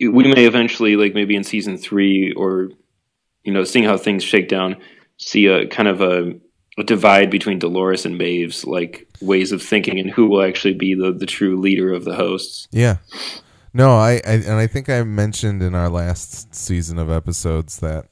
we 0.00 0.32
may 0.32 0.46
eventually, 0.46 0.96
like 0.96 1.14
maybe 1.14 1.36
in 1.36 1.44
season 1.44 1.76
three 1.76 2.32
or 2.32 2.70
you 3.44 3.52
know, 3.52 3.64
seeing 3.64 3.84
how 3.84 3.96
things 3.96 4.22
shake 4.22 4.48
down, 4.48 4.76
see 5.16 5.46
a 5.46 5.66
kind 5.66 5.88
of 5.88 6.00
a, 6.00 6.34
a 6.76 6.84
divide 6.84 7.30
between 7.30 7.58
Dolores 7.58 8.04
and 8.04 8.18
Maeve's 8.18 8.66
like 8.66 9.08
ways 9.20 9.52
of 9.52 9.62
thinking 9.62 9.98
and 9.98 10.10
who 10.10 10.26
will 10.26 10.42
actually 10.42 10.74
be 10.74 10.94
the 10.94 11.12
the 11.12 11.26
true 11.26 11.58
leader 11.58 11.92
of 11.92 12.04
the 12.04 12.14
hosts. 12.14 12.68
Yeah. 12.70 12.98
No, 13.74 13.92
I, 13.96 14.20
I 14.26 14.32
and 14.32 14.54
I 14.54 14.66
think 14.66 14.88
I 14.88 15.02
mentioned 15.02 15.62
in 15.62 15.74
our 15.74 15.88
last 15.88 16.54
season 16.54 16.98
of 16.98 17.10
episodes 17.10 17.78
that 17.80 18.06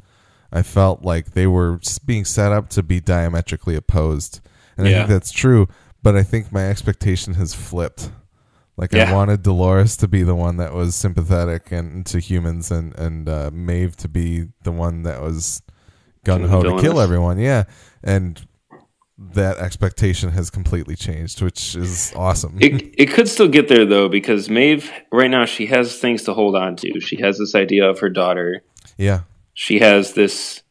I 0.57 0.63
felt 0.63 1.03
like 1.03 1.33
they 1.33 1.47
were 1.47 1.81
being 2.07 2.25
set 2.25 2.51
up 2.51 2.71
to 2.71 2.83
be 2.83 2.99
diametrically 2.99 3.77
opposed, 3.77 4.41
and 4.79 4.89
I 4.89 4.93
think 4.93 5.09
that's 5.09 5.31
true. 5.31 5.69
But 6.03 6.17
I 6.17 6.23
think 6.23 6.51
my 6.51 6.67
expectation 6.67 7.35
has 7.35 7.53
flipped. 7.53 8.11
Like 8.79 8.95
I 8.95 9.13
wanted 9.13 9.43
Dolores 9.43 9.99
to 9.99 10.09
be 10.09 10.23
the 10.23 10.35
one 10.35 10.57
that 10.57 10.73
was 10.73 10.95
sympathetic 10.95 11.71
and 11.73 12.07
to 12.07 12.21
humans, 12.21 12.71
and 12.71 12.99
and 12.99 13.29
uh, 13.29 13.51
Maeve 13.53 13.97
to 13.97 14.09
be 14.09 14.47
the 14.63 14.73
one 14.73 15.03
that 15.03 15.21
was 15.21 15.61
gung 16.25 16.49
ho 16.49 16.63
to 16.63 16.81
kill 16.81 17.01
everyone. 17.01 17.39
Yeah, 17.39 17.65
and 18.03 18.43
that 19.19 19.59
expectation 19.59 20.31
has 20.31 20.49
completely 20.49 20.97
changed, 20.97 21.43
which 21.43 21.77
is 21.77 22.15
awesome. 22.17 22.57
It 22.63 22.95
it 22.97 23.11
could 23.11 23.29
still 23.29 23.49
get 23.49 23.69
there 23.69 23.85
though 23.85 24.09
because 24.09 24.49
Maeve 24.49 24.91
right 25.13 25.31
now 25.31 25.45
she 25.45 25.67
has 25.67 25.99
things 25.99 26.23
to 26.23 26.33
hold 26.33 26.57
on 26.57 26.77
to. 26.77 26.99
She 27.01 27.21
has 27.21 27.37
this 27.37 27.55
idea 27.55 27.87
of 27.91 27.99
her 27.99 28.09
daughter. 28.09 28.63
yeah, 28.97 29.21
She 29.59 29.79
has 29.79 30.13
this 30.13 30.63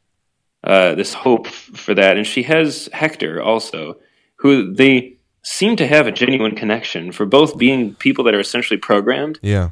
uh, 0.64 0.94
this 0.94 1.14
hope 1.14 1.48
for 1.48 1.94
that, 1.96 2.18
and 2.18 2.26
she 2.26 2.44
has 2.44 2.88
Hector 2.94 3.42
also, 3.42 3.96
who 4.38 4.74
they 4.74 5.18
seem 5.44 5.76
to 5.76 5.88
have 5.88 6.06
a 6.08 6.12
genuine 6.12 6.56
connection 6.56 7.12
for 7.12 7.26
both 7.26 7.58
being 7.58 7.96
people 7.96 8.24
that 8.24 8.34
are 8.36 8.40
essentially 8.40 8.80
programmed. 8.80 9.40
yeah, 9.42 9.70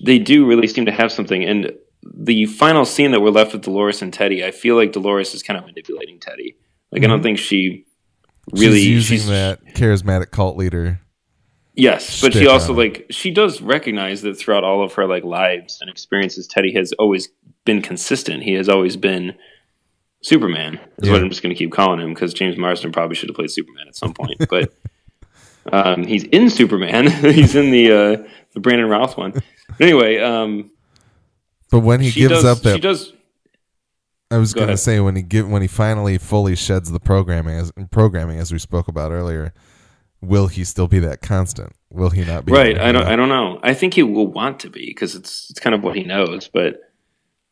They 0.00 0.18
do 0.18 0.46
really 0.46 0.66
seem 0.68 0.86
to 0.86 0.92
have 0.92 1.10
something, 1.12 1.44
and 1.44 1.72
the 2.02 2.46
final 2.46 2.84
scene 2.84 3.10
that 3.10 3.20
we're 3.20 3.30
left 3.30 3.52
with 3.52 3.62
Dolores 3.62 4.00
and 4.00 4.12
Teddy, 4.14 4.44
I 4.44 4.52
feel 4.52 4.76
like 4.76 4.92
Dolores 4.92 5.34
is 5.34 5.42
kind 5.42 5.58
of 5.58 5.66
manipulating 5.66 6.18
Teddy. 6.20 6.56
Like 6.92 7.02
I 7.04 7.08
don't 7.08 7.22
think 7.22 7.38
she 7.38 7.84
really 8.52 8.78
she's 8.80 8.86
using 9.10 9.18
she's- 9.18 9.28
that 9.28 9.64
charismatic 9.74 10.30
cult 10.30 10.56
leader. 10.56 11.00
Yes, 11.74 12.20
but 12.20 12.32
she 12.34 12.46
also 12.46 12.74
like 12.74 13.06
she 13.10 13.30
does 13.30 13.60
recognize 13.60 14.22
that 14.22 14.36
throughout 14.38 14.64
all 14.64 14.82
of 14.82 14.94
her 14.94 15.06
like 15.06 15.24
lives 15.24 15.78
and 15.80 15.88
experiences, 15.90 16.46
Teddy 16.46 16.72
has 16.74 16.92
always 16.98 17.28
been 17.64 17.82
consistent. 17.82 18.42
He 18.42 18.54
has 18.54 18.68
always 18.68 18.96
been 18.96 19.34
Superman. 20.22 20.80
Is 20.98 21.08
what 21.10 21.20
I'm 21.22 21.28
just 21.30 21.42
going 21.42 21.54
to 21.54 21.58
keep 21.58 21.72
calling 21.72 22.00
him 22.00 22.12
because 22.14 22.34
James 22.34 22.56
Marsden 22.56 22.92
probably 22.92 23.16
should 23.16 23.28
have 23.28 23.36
played 23.36 23.50
Superman 23.50 23.86
at 23.88 23.96
some 23.96 24.12
point. 24.14 24.42
but 24.48 24.72
um, 25.72 26.04
he's 26.04 26.24
in 26.24 26.50
Superman. 26.50 27.06
he's 27.10 27.54
in 27.54 27.70
the 27.70 27.92
uh, 27.92 28.28
the 28.54 28.60
Brandon 28.60 28.88
Routh 28.88 29.16
one. 29.16 29.32
But 29.32 29.80
anyway, 29.80 30.18
um, 30.18 30.70
But 31.70 31.80
when 31.80 32.00
he 32.00 32.10
gives 32.10 32.34
does. 32.34 32.44
up 32.44 32.58
that, 32.64 32.74
she 32.74 32.80
does. 32.80 33.12
I 34.32 34.38
was 34.38 34.52
Go 34.54 34.60
going 34.60 34.68
to 34.68 34.72
ahead. 34.74 34.78
say 34.80 35.00
when 35.00 35.16
he 35.16 35.22
give 35.22 35.48
when 35.48 35.62
he 35.62 35.68
finally 35.68 36.16
fully 36.18 36.54
sheds 36.54 36.90
the 36.92 37.00
programming 37.00 37.56
as 37.56 37.72
programming 37.90 38.38
as 38.38 38.52
we 38.52 38.58
spoke 38.58 38.86
about 38.88 39.10
earlier, 39.10 39.52
will 40.20 40.46
he 40.46 40.64
still 40.64 40.86
be 40.86 40.98
that 41.00 41.20
constant? 41.20 41.72
Will 41.90 42.10
he 42.10 42.24
not 42.24 42.44
be 42.44 42.52
Right. 42.52 42.78
I 42.78 42.92
don't. 42.92 43.06
I 43.06 43.16
don't 43.16 43.28
know. 43.28 43.58
I 43.62 43.74
think 43.74 43.94
he 43.94 44.02
will 44.04 44.28
want 44.28 44.60
to 44.60 44.70
be 44.70 44.86
because 44.86 45.14
it's 45.16 45.50
it's 45.50 45.58
kind 45.58 45.74
of 45.74 45.82
what 45.82 45.96
he 45.96 46.04
knows. 46.04 46.48
But 46.48 46.76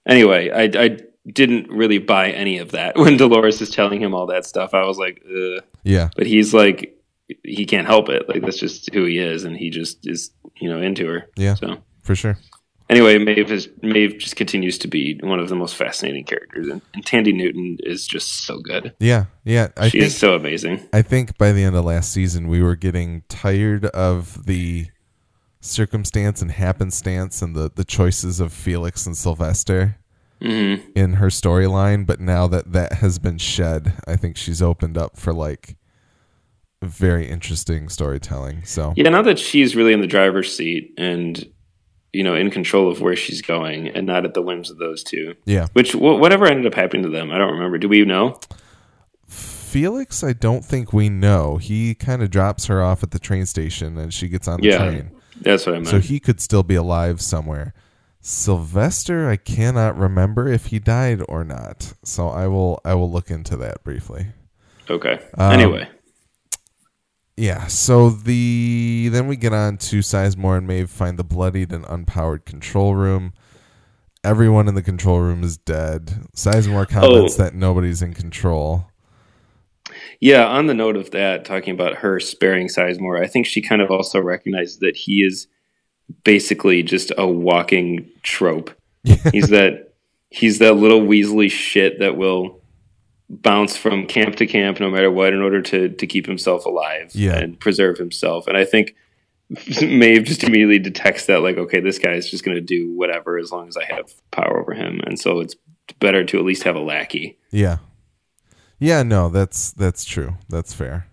anyway, 0.08 0.50
I 0.50 0.84
I 0.84 0.98
didn't 1.30 1.70
really 1.70 1.98
buy 1.98 2.30
any 2.30 2.58
of 2.58 2.70
that 2.72 2.96
when 2.98 3.16
Dolores 3.16 3.60
is 3.60 3.70
telling 3.70 4.00
him 4.00 4.14
all 4.14 4.26
that 4.26 4.44
stuff. 4.46 4.74
I 4.74 4.84
was 4.84 4.98
like, 4.98 5.22
Ugh. 5.26 5.62
Yeah, 5.84 6.08
but 6.16 6.26
he's 6.26 6.52
like, 6.54 6.98
he 7.44 7.66
can't 7.66 7.86
help 7.86 8.08
it. 8.08 8.28
Like 8.28 8.42
that's 8.42 8.58
just 8.58 8.92
who 8.92 9.04
he 9.04 9.18
is, 9.18 9.44
and 9.44 9.56
he 9.56 9.70
just 9.70 10.06
is, 10.06 10.30
you 10.56 10.68
know, 10.68 10.80
into 10.80 11.06
her. 11.06 11.26
Yeah. 11.36 11.54
So 11.54 11.78
for 12.02 12.14
sure. 12.14 12.38
anyway, 12.88 13.18
Maeve 13.18 13.52
is 13.52 13.68
Maeve 13.82 14.18
just 14.18 14.36
continues 14.36 14.78
to 14.78 14.88
be 14.88 15.18
one 15.22 15.38
of 15.38 15.48
the 15.48 15.54
most 15.54 15.76
fascinating 15.76 16.24
characters, 16.24 16.68
and, 16.68 16.80
and 16.94 17.04
Thandie 17.04 17.34
Newton 17.34 17.76
is 17.80 18.06
just 18.06 18.46
so 18.46 18.60
good. 18.60 18.94
Yeah, 18.98 19.26
yeah. 19.44 19.68
I 19.76 19.88
she 19.88 19.98
think 19.98 20.04
is 20.04 20.16
so 20.16 20.34
amazing. 20.34 20.88
I 20.92 21.02
think 21.02 21.36
by 21.38 21.52
the 21.52 21.62
end 21.64 21.76
of 21.76 21.84
last 21.84 22.12
season 22.12 22.48
we 22.48 22.62
were 22.62 22.76
getting 22.76 23.22
tired 23.28 23.84
of 23.86 24.46
the 24.46 24.86
circumstance 25.60 26.40
and 26.40 26.50
happenstance 26.50 27.42
and 27.42 27.54
the 27.54 27.70
the 27.74 27.84
choices 27.84 28.40
of 28.40 28.52
Felix 28.52 29.06
and 29.06 29.16
Sylvester 29.16 29.97
hmm 30.40 30.74
in 30.94 31.14
her 31.14 31.28
storyline, 31.28 32.06
but 32.06 32.20
now 32.20 32.46
that 32.48 32.72
that 32.72 32.94
has 32.94 33.18
been 33.18 33.38
shed, 33.38 33.94
I 34.06 34.16
think 34.16 34.36
she's 34.36 34.62
opened 34.62 34.96
up 34.98 35.16
for 35.16 35.32
like 35.32 35.76
very 36.82 37.28
interesting 37.28 37.88
storytelling. 37.88 38.64
So 38.64 38.92
Yeah, 38.96 39.08
now 39.10 39.22
that 39.22 39.38
she's 39.38 39.74
really 39.74 39.92
in 39.92 40.00
the 40.00 40.06
driver's 40.06 40.54
seat 40.56 40.94
and 40.96 41.44
you 42.12 42.22
know 42.22 42.34
in 42.36 42.50
control 42.50 42.88
of 42.90 43.00
where 43.00 43.16
she's 43.16 43.42
going, 43.42 43.88
and 43.88 44.06
not 44.06 44.24
at 44.24 44.34
the 44.34 44.42
whims 44.42 44.70
of 44.70 44.78
those 44.78 45.02
two. 45.02 45.34
yeah. 45.44 45.66
Which 45.72 45.92
wh- 45.92 46.00
whatever 46.20 46.46
ended 46.46 46.66
up 46.66 46.74
happening 46.74 47.02
to 47.02 47.08
them, 47.10 47.30
I 47.32 47.38
don't 47.38 47.52
remember. 47.52 47.78
Do 47.78 47.88
we 47.88 48.04
know? 48.04 48.38
Felix, 49.26 50.24
I 50.24 50.32
don't 50.32 50.64
think 50.64 50.92
we 50.92 51.08
know. 51.10 51.58
He 51.58 51.94
kind 51.94 52.22
of 52.22 52.30
drops 52.30 52.66
her 52.66 52.82
off 52.82 53.02
at 53.02 53.10
the 53.10 53.18
train 53.18 53.44
station 53.44 53.98
and 53.98 54.14
she 54.14 54.28
gets 54.28 54.48
on 54.48 54.60
the 54.60 54.68
Yeah. 54.68 54.78
train. 54.78 55.10
That's 55.40 55.66
what 55.66 55.74
I 55.74 55.78
meant. 55.78 55.88
So 55.88 56.00
he 56.00 56.18
could 56.20 56.40
still 56.40 56.62
be 56.62 56.74
alive 56.74 57.20
somewhere. 57.20 57.74
Sylvester, 58.20 59.28
I 59.28 59.36
cannot 59.36 59.96
remember 59.96 60.48
if 60.48 60.66
he 60.66 60.78
died 60.78 61.22
or 61.28 61.44
not. 61.44 61.94
So 62.04 62.28
I 62.28 62.46
will 62.48 62.80
I 62.84 62.94
will 62.94 63.10
look 63.10 63.30
into 63.30 63.56
that 63.56 63.82
briefly. 63.84 64.26
okay. 64.90 65.18
Um, 65.36 65.52
anyway, 65.52 65.88
Yeah, 67.36 67.66
so 67.68 68.10
the 68.10 69.08
then 69.12 69.28
we 69.28 69.36
get 69.36 69.52
on 69.52 69.76
to 69.78 69.98
Sizemore 69.98 70.58
and 70.58 70.66
Maeve 70.66 70.90
find 70.90 71.18
the 71.18 71.24
bloodied 71.24 71.72
and 71.72 71.84
unpowered 71.84 72.44
control 72.44 72.94
room. 72.94 73.32
Everyone 74.24 74.66
in 74.68 74.74
the 74.74 74.82
control 74.82 75.20
room 75.20 75.44
is 75.44 75.56
dead. 75.56 76.26
Sizemore 76.36 76.88
comments 76.88 77.38
Oh. 77.38 77.42
that 77.44 77.54
nobody's 77.54 78.02
in 78.02 78.14
control. 78.14 78.86
Yeah, 80.20 80.44
on 80.46 80.66
the 80.66 80.74
note 80.74 80.96
of 80.96 81.12
that, 81.12 81.44
talking 81.44 81.72
about 81.72 81.98
her 81.98 82.18
sparing 82.20 82.66
Sizemore, 82.66 83.22
I 83.22 83.26
think 83.28 83.46
she 83.46 83.62
kind 83.62 83.80
of 83.80 83.90
also 83.90 84.20
recognized 84.20 84.80
that 84.80 84.96
he 84.96 85.22
is 85.22 85.46
basically 86.24 86.82
just 86.82 87.12
a 87.18 87.26
walking 87.26 88.08
trope. 88.22 88.70
He's 89.32 89.48
that 89.50 89.92
he's 90.30 90.58
that 90.58 90.74
little 90.74 91.00
Weasley 91.00 91.50
shit 91.50 92.00
that 92.00 92.16
will 92.16 92.60
bounce 93.30 93.76
from 93.76 94.06
camp 94.06 94.36
to 94.36 94.46
camp 94.46 94.78
no 94.80 94.90
matter 94.90 95.10
what 95.10 95.32
in 95.32 95.40
order 95.40 95.62
to 95.62 95.88
to 95.90 96.06
keep 96.06 96.26
himself 96.26 96.64
alive 96.66 97.10
Yeah. 97.14 97.36
and 97.38 97.58
preserve 97.58 97.96
himself. 97.98 98.46
And 98.46 98.56
I 98.56 98.64
think 98.64 98.94
Maeve 99.82 100.24
just 100.24 100.44
immediately 100.44 100.78
detects 100.78 101.26
that 101.26 101.40
like, 101.42 101.56
okay, 101.56 101.80
this 101.80 101.98
guy 101.98 102.12
is 102.12 102.30
just 102.30 102.44
gonna 102.44 102.60
do 102.60 102.92
whatever 102.94 103.38
as 103.38 103.50
long 103.50 103.68
as 103.68 103.76
I 103.76 103.84
have 103.84 104.12
power 104.30 104.60
over 104.60 104.74
him. 104.74 105.00
And 105.06 105.18
so 105.18 105.40
it's 105.40 105.56
better 106.00 106.24
to 106.24 106.38
at 106.38 106.44
least 106.44 106.64
have 106.64 106.76
a 106.76 106.80
lackey. 106.80 107.38
Yeah. 107.50 107.78
Yeah, 108.78 109.02
no, 109.02 109.28
that's 109.30 109.72
that's 109.72 110.04
true. 110.04 110.36
That's 110.48 110.72
fair. 110.74 111.07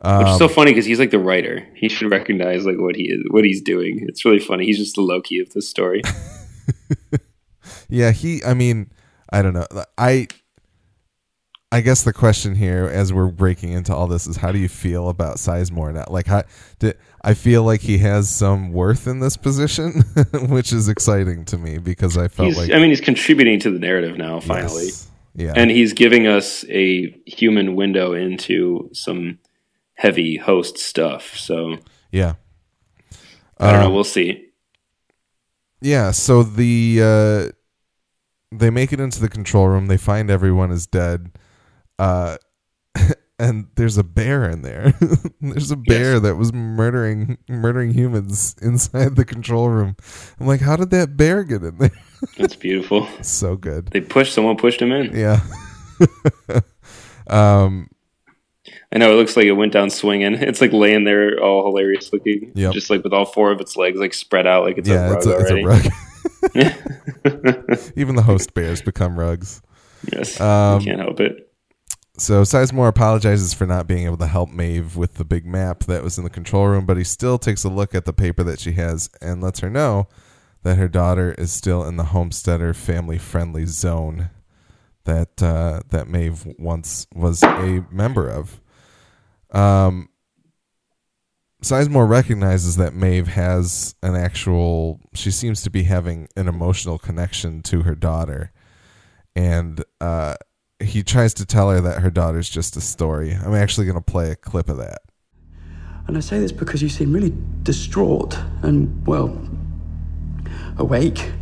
Which 0.00 0.06
Um, 0.10 0.26
is 0.26 0.38
so 0.38 0.48
funny 0.48 0.70
because 0.72 0.84
he's 0.86 0.98
like 1.00 1.10
the 1.10 1.18
writer. 1.18 1.66
He 1.74 1.88
should 1.88 2.10
recognize 2.10 2.64
like 2.64 2.78
what 2.78 2.94
he 2.96 3.04
is, 3.10 3.20
what 3.30 3.44
he's 3.44 3.60
doing. 3.62 4.04
It's 4.08 4.24
really 4.24 4.38
funny. 4.38 4.64
He's 4.64 4.78
just 4.78 4.94
the 4.94 5.00
Loki 5.02 5.38
of 5.40 5.50
this 5.50 5.68
story. 5.68 6.02
Yeah, 7.90 8.10
he. 8.12 8.42
I 8.44 8.54
mean, 8.54 8.90
I 9.32 9.42
don't 9.42 9.54
know. 9.54 9.66
I. 9.96 10.28
I 11.70 11.82
guess 11.82 12.02
the 12.02 12.14
question 12.14 12.54
here, 12.54 12.86
as 12.86 13.12
we're 13.12 13.28
breaking 13.28 13.72
into 13.72 13.94
all 13.94 14.06
this, 14.06 14.26
is 14.26 14.38
how 14.38 14.52
do 14.52 14.58
you 14.58 14.68
feel 14.70 15.10
about 15.10 15.36
Sizemore 15.36 15.92
now? 15.92 16.06
Like, 16.08 16.26
how, 16.26 16.44
do, 16.78 16.94
I 17.22 17.34
feel 17.34 17.62
like 17.62 17.82
he 17.82 17.98
has 17.98 18.30
some 18.30 18.72
worth 18.72 19.06
in 19.06 19.20
this 19.20 19.36
position, 19.36 20.02
which 20.48 20.72
is 20.72 20.88
exciting 20.88 21.44
to 21.46 21.58
me 21.58 21.76
because 21.76 22.16
I 22.16 22.28
felt 22.28 22.48
He's, 22.48 22.56
like 22.56 22.72
I 22.72 22.78
mean, 22.78 22.88
he's 22.88 23.02
contributing 23.02 23.60
to 23.60 23.70
the 23.70 23.78
narrative 23.78 24.16
now 24.16 24.40
finally, 24.40 24.84
Yes. 24.86 25.10
yeah, 25.34 25.52
and 25.56 25.70
he's 25.70 25.92
giving 25.92 26.26
us 26.26 26.64
a 26.70 27.10
human 27.26 27.74
window 27.76 28.14
into 28.14 28.88
some 28.94 29.38
heavy 29.98 30.36
host 30.36 30.78
stuff. 30.78 31.36
So 31.36 31.76
yeah. 32.10 32.34
I 33.58 33.72
don't 33.72 33.80
know. 33.80 33.86
Um, 33.88 33.94
We'll 33.94 34.04
see. 34.04 34.46
Yeah, 35.80 36.12
so 36.12 36.42
the 36.42 37.00
uh 37.02 37.52
they 38.56 38.70
make 38.70 38.92
it 38.92 39.00
into 39.00 39.20
the 39.20 39.28
control 39.28 39.68
room, 39.68 39.86
they 39.86 39.96
find 39.98 40.30
everyone 40.30 40.70
is 40.70 40.86
dead. 40.86 41.32
Uh 41.98 42.36
and 43.40 43.66
there's 43.76 43.98
a 43.98 44.04
bear 44.04 44.48
in 44.48 44.62
there. 44.62 44.92
there's 45.40 45.70
a 45.70 45.76
bear 45.76 46.14
Yes. 46.14 46.22
that 46.22 46.36
was 46.36 46.52
murdering 46.52 47.38
murdering 47.48 47.92
humans 47.92 48.54
inside 48.62 49.16
the 49.16 49.24
control 49.24 49.68
room. 49.68 49.96
I'm 50.40 50.46
like, 50.46 50.60
how 50.60 50.76
did 50.76 50.90
that 50.90 51.16
bear 51.16 51.42
get 51.44 51.62
in 51.62 51.78
there? 51.78 51.90
That's 52.38 52.56
beautiful. 52.56 53.06
so 53.22 53.56
good. 53.56 53.88
They 53.88 54.00
pushed. 54.00 54.32
Someone 54.34 54.56
pushed 54.56 54.80
him 54.82 54.90
in. 54.92 55.14
Yeah. 55.16 55.40
um 57.28 57.88
I 58.92 58.98
know. 58.98 59.12
It 59.12 59.16
looks 59.16 59.36
like 59.36 59.46
it 59.46 59.52
went 59.52 59.72
down 59.72 59.90
swinging. 59.90 60.34
It's 60.40 60.60
like 60.60 60.72
laying 60.72 61.04
there, 61.04 61.38
all 61.42 61.64
hilarious 61.66 62.12
looking. 62.12 62.52
Yep. 62.54 62.72
Just 62.72 62.90
like 62.90 63.04
with 63.04 63.12
all 63.12 63.24
four 63.26 63.50
of 63.52 63.60
its 63.60 63.76
legs 63.76 63.98
like 63.98 64.14
spread 64.14 64.46
out, 64.46 64.64
like 64.64 64.78
it's 64.78 64.88
yeah, 64.88 65.08
a 65.08 65.12
rug 65.12 65.18
it's 65.18 65.26
a, 65.26 65.38
it's 65.38 65.50
a 65.50 66.62
rug. 66.62 67.92
Even 67.96 68.14
the 68.16 68.22
host 68.22 68.54
bears 68.54 68.80
become 68.82 69.18
rugs. 69.18 69.60
yes, 70.12 70.40
Um, 70.40 70.80
you 70.80 70.86
can't 70.86 71.00
help 71.00 71.20
it. 71.20 71.52
so 72.16 72.42
Sizemore 72.42 72.88
apologizes 72.88 73.52
for 73.54 73.66
not 73.66 73.86
being 73.86 74.06
able 74.06 74.16
to 74.18 74.26
help 74.26 74.50
Maeve 74.50 74.96
with 74.96 75.14
the 75.14 75.24
big 75.24 75.44
map 75.46 75.80
that 75.84 76.02
was 76.02 76.16
in 76.18 76.24
the 76.24 76.30
control 76.30 76.66
room, 76.68 76.86
but 76.86 76.96
he 76.96 77.04
still 77.04 77.38
takes 77.38 77.64
a 77.64 77.68
look 77.68 77.94
at 77.94 78.04
the 78.04 78.12
paper 78.12 78.42
that 78.44 78.60
she 78.60 78.72
has 78.72 79.10
and 79.20 79.42
lets 79.42 79.60
her 79.60 79.68
know 79.70 80.08
that 80.62 80.76
her 80.78 80.88
daughter 80.88 81.34
is 81.38 81.52
still 81.52 81.84
in 81.84 81.96
the 81.96 82.04
homesteader 82.04 82.72
family 82.74 83.18
friendly 83.18 83.66
zone 83.66 84.30
that 85.04 85.42
uh, 85.42 85.80
that 85.90 86.08
Maeve 86.08 86.46
once 86.58 87.06
was 87.14 87.42
a 87.42 87.84
member 87.90 88.28
of. 88.28 88.60
Um, 89.50 90.08
Sizemore 91.62 92.08
recognizes 92.08 92.76
that 92.76 92.94
Maeve 92.94 93.28
has 93.28 93.94
an 94.02 94.14
actual. 94.14 95.00
She 95.14 95.30
seems 95.30 95.62
to 95.62 95.70
be 95.70 95.84
having 95.84 96.28
an 96.36 96.48
emotional 96.48 96.98
connection 96.98 97.62
to 97.62 97.82
her 97.82 97.94
daughter, 97.94 98.52
and 99.34 99.82
uh, 100.00 100.36
he 100.80 101.02
tries 101.02 101.34
to 101.34 101.46
tell 101.46 101.70
her 101.70 101.80
that 101.80 102.00
her 102.00 102.10
daughter's 102.10 102.48
just 102.48 102.76
a 102.76 102.80
story. 102.80 103.32
I'm 103.32 103.54
actually 103.54 103.86
going 103.86 103.98
to 103.98 104.12
play 104.12 104.30
a 104.30 104.36
clip 104.36 104.68
of 104.68 104.76
that. 104.76 105.00
And 106.06 106.16
I 106.16 106.20
say 106.20 106.38
this 106.38 106.52
because 106.52 106.80
you 106.80 106.88
seem 106.88 107.12
really 107.12 107.34
distraught 107.64 108.38
and, 108.62 109.06
well, 109.06 109.36
awake. 110.78 111.32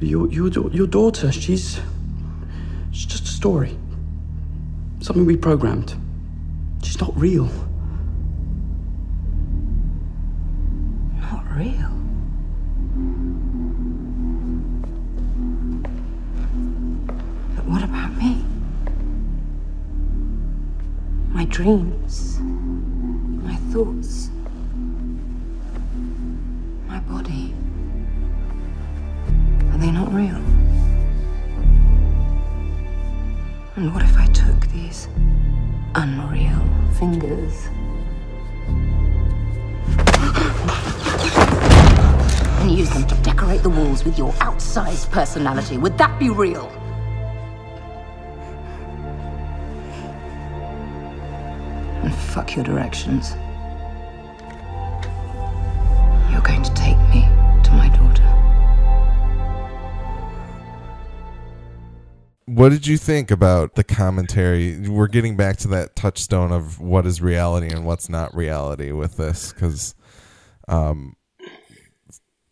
Your, 0.00 0.28
your, 0.30 0.48
your 0.70 0.86
daughter, 0.86 1.32
she's. 1.32 1.80
She's 2.90 3.06
just 3.06 3.24
a 3.24 3.28
story. 3.28 3.76
Something 5.00 5.26
we 5.26 5.36
programmed. 5.36 5.94
She's 6.98 7.06
not 7.06 7.20
real. 7.20 7.48
Not 11.20 11.44
real. 11.56 11.92
But 17.54 17.64
what 17.66 17.84
about 17.84 18.16
me? 18.16 18.44
My 21.28 21.44
dreams, 21.44 22.40
my 22.40 23.54
thoughts, 23.70 24.27
with 44.68 45.04
your 45.04 45.06
personality? 45.06 45.78
Would 45.78 45.96
that 45.98 46.18
be 46.18 46.28
real? 46.28 46.68
And 52.02 52.14
fuck 52.14 52.54
your 52.54 52.64
directions. 52.64 53.30
You're 56.30 56.42
going 56.42 56.62
to 56.62 56.74
take 56.74 56.98
me 57.08 57.22
to 57.64 57.72
my 57.72 57.88
daughter. 57.88 58.24
What 62.44 62.68
did 62.68 62.86
you 62.86 62.96
think 62.98 63.30
about 63.30 63.74
the 63.74 63.84
commentary? 63.84 64.78
We're 64.88 65.08
getting 65.08 65.36
back 65.36 65.56
to 65.58 65.68
that 65.68 65.96
touchstone 65.96 66.52
of 66.52 66.78
what 66.78 67.06
is 67.06 67.20
reality 67.20 67.68
and 67.68 67.84
what's 67.84 68.08
not 68.08 68.34
reality 68.34 68.92
with 68.92 69.16
this, 69.16 69.52
because, 69.52 69.94
um, 70.68 71.16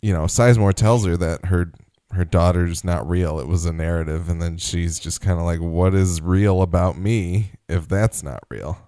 you 0.02 0.12
know, 0.12 0.24
Sizemore 0.24 0.74
tells 0.74 1.06
her 1.06 1.16
that 1.16 1.46
her 1.46 1.72
her 2.16 2.24
daughter's 2.24 2.82
not 2.84 3.08
real. 3.08 3.38
It 3.38 3.46
was 3.46 3.64
a 3.64 3.72
narrative, 3.72 4.28
and 4.28 4.42
then 4.42 4.56
she's 4.56 4.98
just 4.98 5.20
kind 5.20 5.38
of 5.38 5.44
like, 5.44 5.60
"What 5.60 5.94
is 5.94 6.20
real 6.20 6.62
about 6.62 6.98
me 6.98 7.52
if 7.68 7.88
that's 7.88 8.22
not 8.22 8.42
real?" 8.50 8.78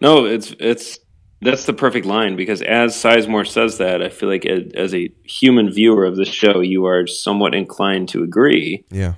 No, 0.00 0.24
it's 0.24 0.54
it's 0.58 0.98
that's 1.42 1.64
the 1.64 1.72
perfect 1.72 2.06
line 2.06 2.36
because 2.36 2.62
as 2.62 2.94
Sizemore 2.94 3.46
says 3.46 3.78
that, 3.78 4.02
I 4.02 4.08
feel 4.08 4.28
like 4.28 4.46
as 4.46 4.94
a 4.94 5.10
human 5.24 5.70
viewer 5.70 6.04
of 6.04 6.16
the 6.16 6.24
show, 6.24 6.60
you 6.60 6.86
are 6.86 7.06
somewhat 7.06 7.54
inclined 7.54 8.08
to 8.10 8.22
agree. 8.22 8.84
Yeah, 8.90 9.14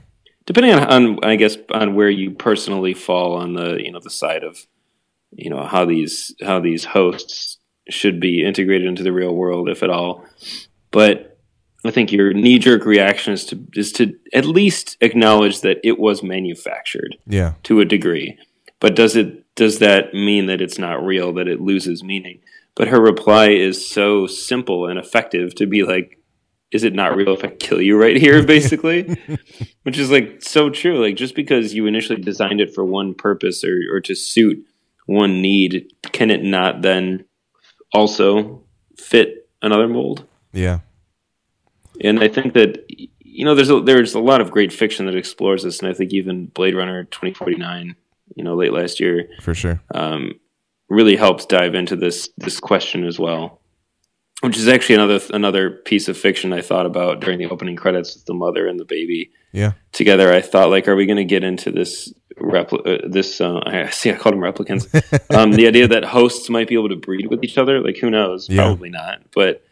depending 0.46 0.72
on, 0.74 0.84
on 0.88 1.24
I 1.24 1.36
guess 1.36 1.56
on 1.72 1.94
where 1.94 2.10
you 2.10 2.32
personally 2.32 2.94
fall 2.94 3.34
on 3.34 3.54
the 3.54 3.82
you 3.82 3.92
know 3.92 4.00
the 4.00 4.10
side 4.10 4.44
of 4.44 4.66
you 5.30 5.50
know 5.50 5.64
how 5.64 5.84
these 5.84 6.34
how 6.42 6.60
these 6.60 6.84
hosts 6.84 7.58
should 7.88 8.20
be 8.20 8.44
integrated 8.44 8.86
into 8.86 9.02
the 9.02 9.12
real 9.12 9.34
world, 9.34 9.68
if 9.68 9.82
at 9.82 9.90
all. 9.90 10.24
But 10.90 11.31
I 11.84 11.90
think 11.90 12.12
your 12.12 12.32
knee 12.32 12.58
jerk 12.58 12.84
reaction 12.84 13.32
is 13.32 13.44
to 13.46 13.66
is 13.74 13.92
to 13.92 14.14
at 14.32 14.44
least 14.44 14.96
acknowledge 15.00 15.60
that 15.62 15.78
it 15.82 15.98
was 15.98 16.22
manufactured 16.22 17.16
yeah, 17.26 17.54
to 17.64 17.80
a 17.80 17.84
degree. 17.84 18.38
But 18.78 18.94
does 18.94 19.16
it 19.16 19.54
does 19.54 19.80
that 19.80 20.14
mean 20.14 20.46
that 20.46 20.60
it's 20.60 20.78
not 20.78 21.04
real, 21.04 21.32
that 21.34 21.48
it 21.48 21.60
loses 21.60 22.02
meaning? 22.04 22.40
But 22.74 22.88
her 22.88 23.00
reply 23.00 23.48
is 23.50 23.86
so 23.86 24.26
simple 24.26 24.86
and 24.86 24.98
effective 24.98 25.54
to 25.56 25.66
be 25.66 25.82
like, 25.82 26.18
is 26.70 26.84
it 26.84 26.94
not 26.94 27.14
real 27.14 27.34
if 27.34 27.44
I 27.44 27.48
kill 27.48 27.82
you 27.82 28.00
right 28.00 28.16
here, 28.16 28.42
basically? 28.46 29.16
Which 29.82 29.98
is 29.98 30.10
like 30.10 30.42
so 30.42 30.70
true. 30.70 31.04
Like 31.04 31.16
just 31.16 31.34
because 31.34 31.74
you 31.74 31.86
initially 31.86 32.20
designed 32.20 32.60
it 32.60 32.74
for 32.74 32.84
one 32.84 33.14
purpose 33.14 33.62
or, 33.62 33.78
or 33.92 34.00
to 34.00 34.14
suit 34.14 34.64
one 35.06 35.42
need, 35.42 35.92
can 36.12 36.30
it 36.30 36.42
not 36.42 36.82
then 36.82 37.24
also 37.92 38.62
fit 38.96 39.50
another 39.60 39.88
mold? 39.88 40.26
yeah, 40.52 40.80
And 42.02 42.20
I 42.20 42.28
think 42.28 42.54
that 42.54 42.84
you 42.88 43.44
know 43.44 43.54
there's 43.54 43.70
a, 43.70 43.80
there's 43.80 44.14
a 44.14 44.20
lot 44.20 44.40
of 44.40 44.50
great 44.50 44.72
fiction 44.72 45.06
that 45.06 45.16
explores 45.16 45.62
this, 45.62 45.80
and 45.80 45.88
I 45.88 45.94
think 45.94 46.12
even 46.12 46.46
Blade 46.46 46.74
Runner 46.74 47.04
2049, 47.04 47.96
you 48.36 48.44
know, 48.44 48.54
late 48.54 48.72
last 48.72 49.00
year, 49.00 49.28
for 49.40 49.54
sure. 49.54 49.80
um, 49.94 50.32
really 50.88 51.16
helps 51.16 51.46
dive 51.46 51.74
into 51.74 51.96
this 51.96 52.28
this 52.36 52.60
question 52.60 53.06
as 53.06 53.18
well. 53.18 53.60
Which 54.42 54.56
is 54.56 54.66
actually 54.66 54.96
another 54.96 55.20
another 55.32 55.70
piece 55.70 56.08
of 56.08 56.16
fiction 56.18 56.52
I 56.52 56.62
thought 56.62 56.84
about 56.86 57.20
during 57.20 57.38
the 57.38 57.46
opening 57.48 57.76
credits 57.76 58.14
with 58.16 58.24
the 58.24 58.34
mother 58.34 58.66
and 58.66 58.78
the 58.80 58.84
baby 58.84 59.30
Yeah, 59.52 59.72
together. 59.92 60.32
I 60.32 60.40
thought 60.40 60.68
like, 60.70 60.88
are 60.88 60.96
we 60.96 61.06
going 61.06 61.18
to 61.18 61.24
get 61.24 61.44
into 61.44 61.70
this 61.70 62.12
repli- 62.40 63.04
uh, 63.04 63.08
this? 63.08 63.40
Uh, 63.40 63.60
I 63.64 63.88
see, 63.90 64.10
I 64.10 64.16
called 64.16 64.34
them 64.34 64.40
replicants. 64.42 64.84
um, 65.36 65.52
the 65.52 65.68
idea 65.68 65.86
that 65.86 66.04
hosts 66.04 66.50
might 66.50 66.66
be 66.66 66.74
able 66.74 66.88
to 66.88 66.96
breed 66.96 67.28
with 67.30 67.44
each 67.44 67.56
other, 67.56 67.80
like 67.80 67.98
who 67.98 68.10
knows? 68.10 68.48
Yeah. 68.48 68.62
Probably 68.62 68.90
not. 68.90 69.22
But 69.32 69.64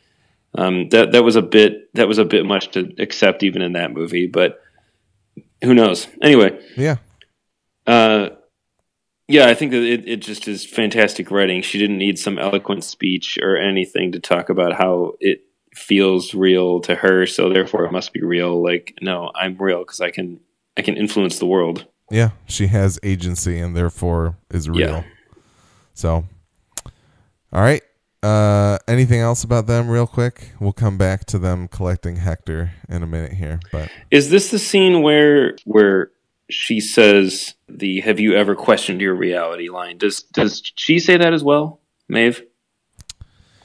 um, 0.55 0.89
that 0.91 1.13
that 1.13 1.23
was 1.23 1.37
a 1.37 1.43
bit 1.43 1.93
that 1.95 2.09
was 2.09 2.19
a 2.19 2.25
bit 2.25 2.45
much 2.45 2.71
to 2.73 2.93
accept 2.99 3.43
even 3.43 3.63
in 3.63 3.73
that 3.75 3.93
movie. 3.93 4.27
But 4.27 4.61
who 5.63 5.75
knows? 5.75 6.07
Anyway, 6.23 6.59
yeah, 6.77 6.97
uh, 7.87 8.31
yeah, 9.29 9.47
I 9.47 9.55
think 9.55 9.71
that 9.73 9.83
it, 9.83 10.09
it 10.09 10.17
just 10.17 10.49
is 10.49 10.65
fantastic 10.65 11.31
writing. 11.31 11.63
She 11.63 11.79
didn't 11.79 11.99
need 11.99 12.19
some 12.19 12.39
eloquent 12.39 12.85
speech 12.85 13.39
or 13.41 13.57
anything 13.57 14.13
to 14.13 14.21
talk 14.21 14.49
about 14.49 14.73
how 14.73 15.13
it 15.21 15.45
feels 15.75 16.35
real 16.35 16.81
to 16.81 16.97
her, 16.97 17.27
so 17.27 17.49
therefore 17.49 17.85
it 17.85 17.93
must 17.93 18.13
be 18.13 18.23
real. 18.23 18.63
Like, 18.63 18.99
no, 19.01 19.31
I'm 19.35 19.57
real 19.57 19.81
because 19.81 20.01
I 20.01 20.11
can 20.11 20.41
I 20.77 20.83
can 20.83 20.97
influence 20.97 21.39
the 21.39 21.47
world. 21.47 21.87
yeah. 22.11 22.31
She 22.47 22.67
has 22.69 22.99
agency 23.03 23.59
and 23.59 23.77
therefore 23.77 24.37
is 24.51 24.69
real. 24.69 24.81
Yeah. 24.81 25.03
So, 25.95 26.25
all 27.53 27.63
right. 27.63 27.83
Uh, 28.23 28.77
anything 28.87 29.21
else 29.21 29.45
about 29.45 29.67
them, 29.67 29.89
real 29.89 30.07
quick? 30.07 30.53
We'll 30.61 30.75
come 30.75 30.99
back 30.99 31.25
to 31.27 31.39
them 31.39 31.69
collecting 31.69 32.17
Hector 32.17 32.73
in 32.89 33.03
a 33.03 33.07
minute 33.07 33.33
here, 33.33 33.61
but 33.73 33.91
Is 34.11 34.29
this 34.29 34.51
the 34.51 34.59
scene 34.59 35.01
where 35.03 35.57
where 35.65 36.11
she 36.51 36.81
says 36.81 37.55
the 37.69 38.01
"Have 38.01 38.21
you 38.21 38.35
ever 38.35 38.55
questioned 38.55 39.01
your 39.01 39.15
reality?" 39.15 39.71
line? 39.71 39.97
Does 39.97 40.23
does 40.23 40.63
she 40.77 40.99
say 40.99 41.17
that 41.17 41.33
as 41.33 41.43
well, 41.43 41.81
Maeve, 42.09 42.43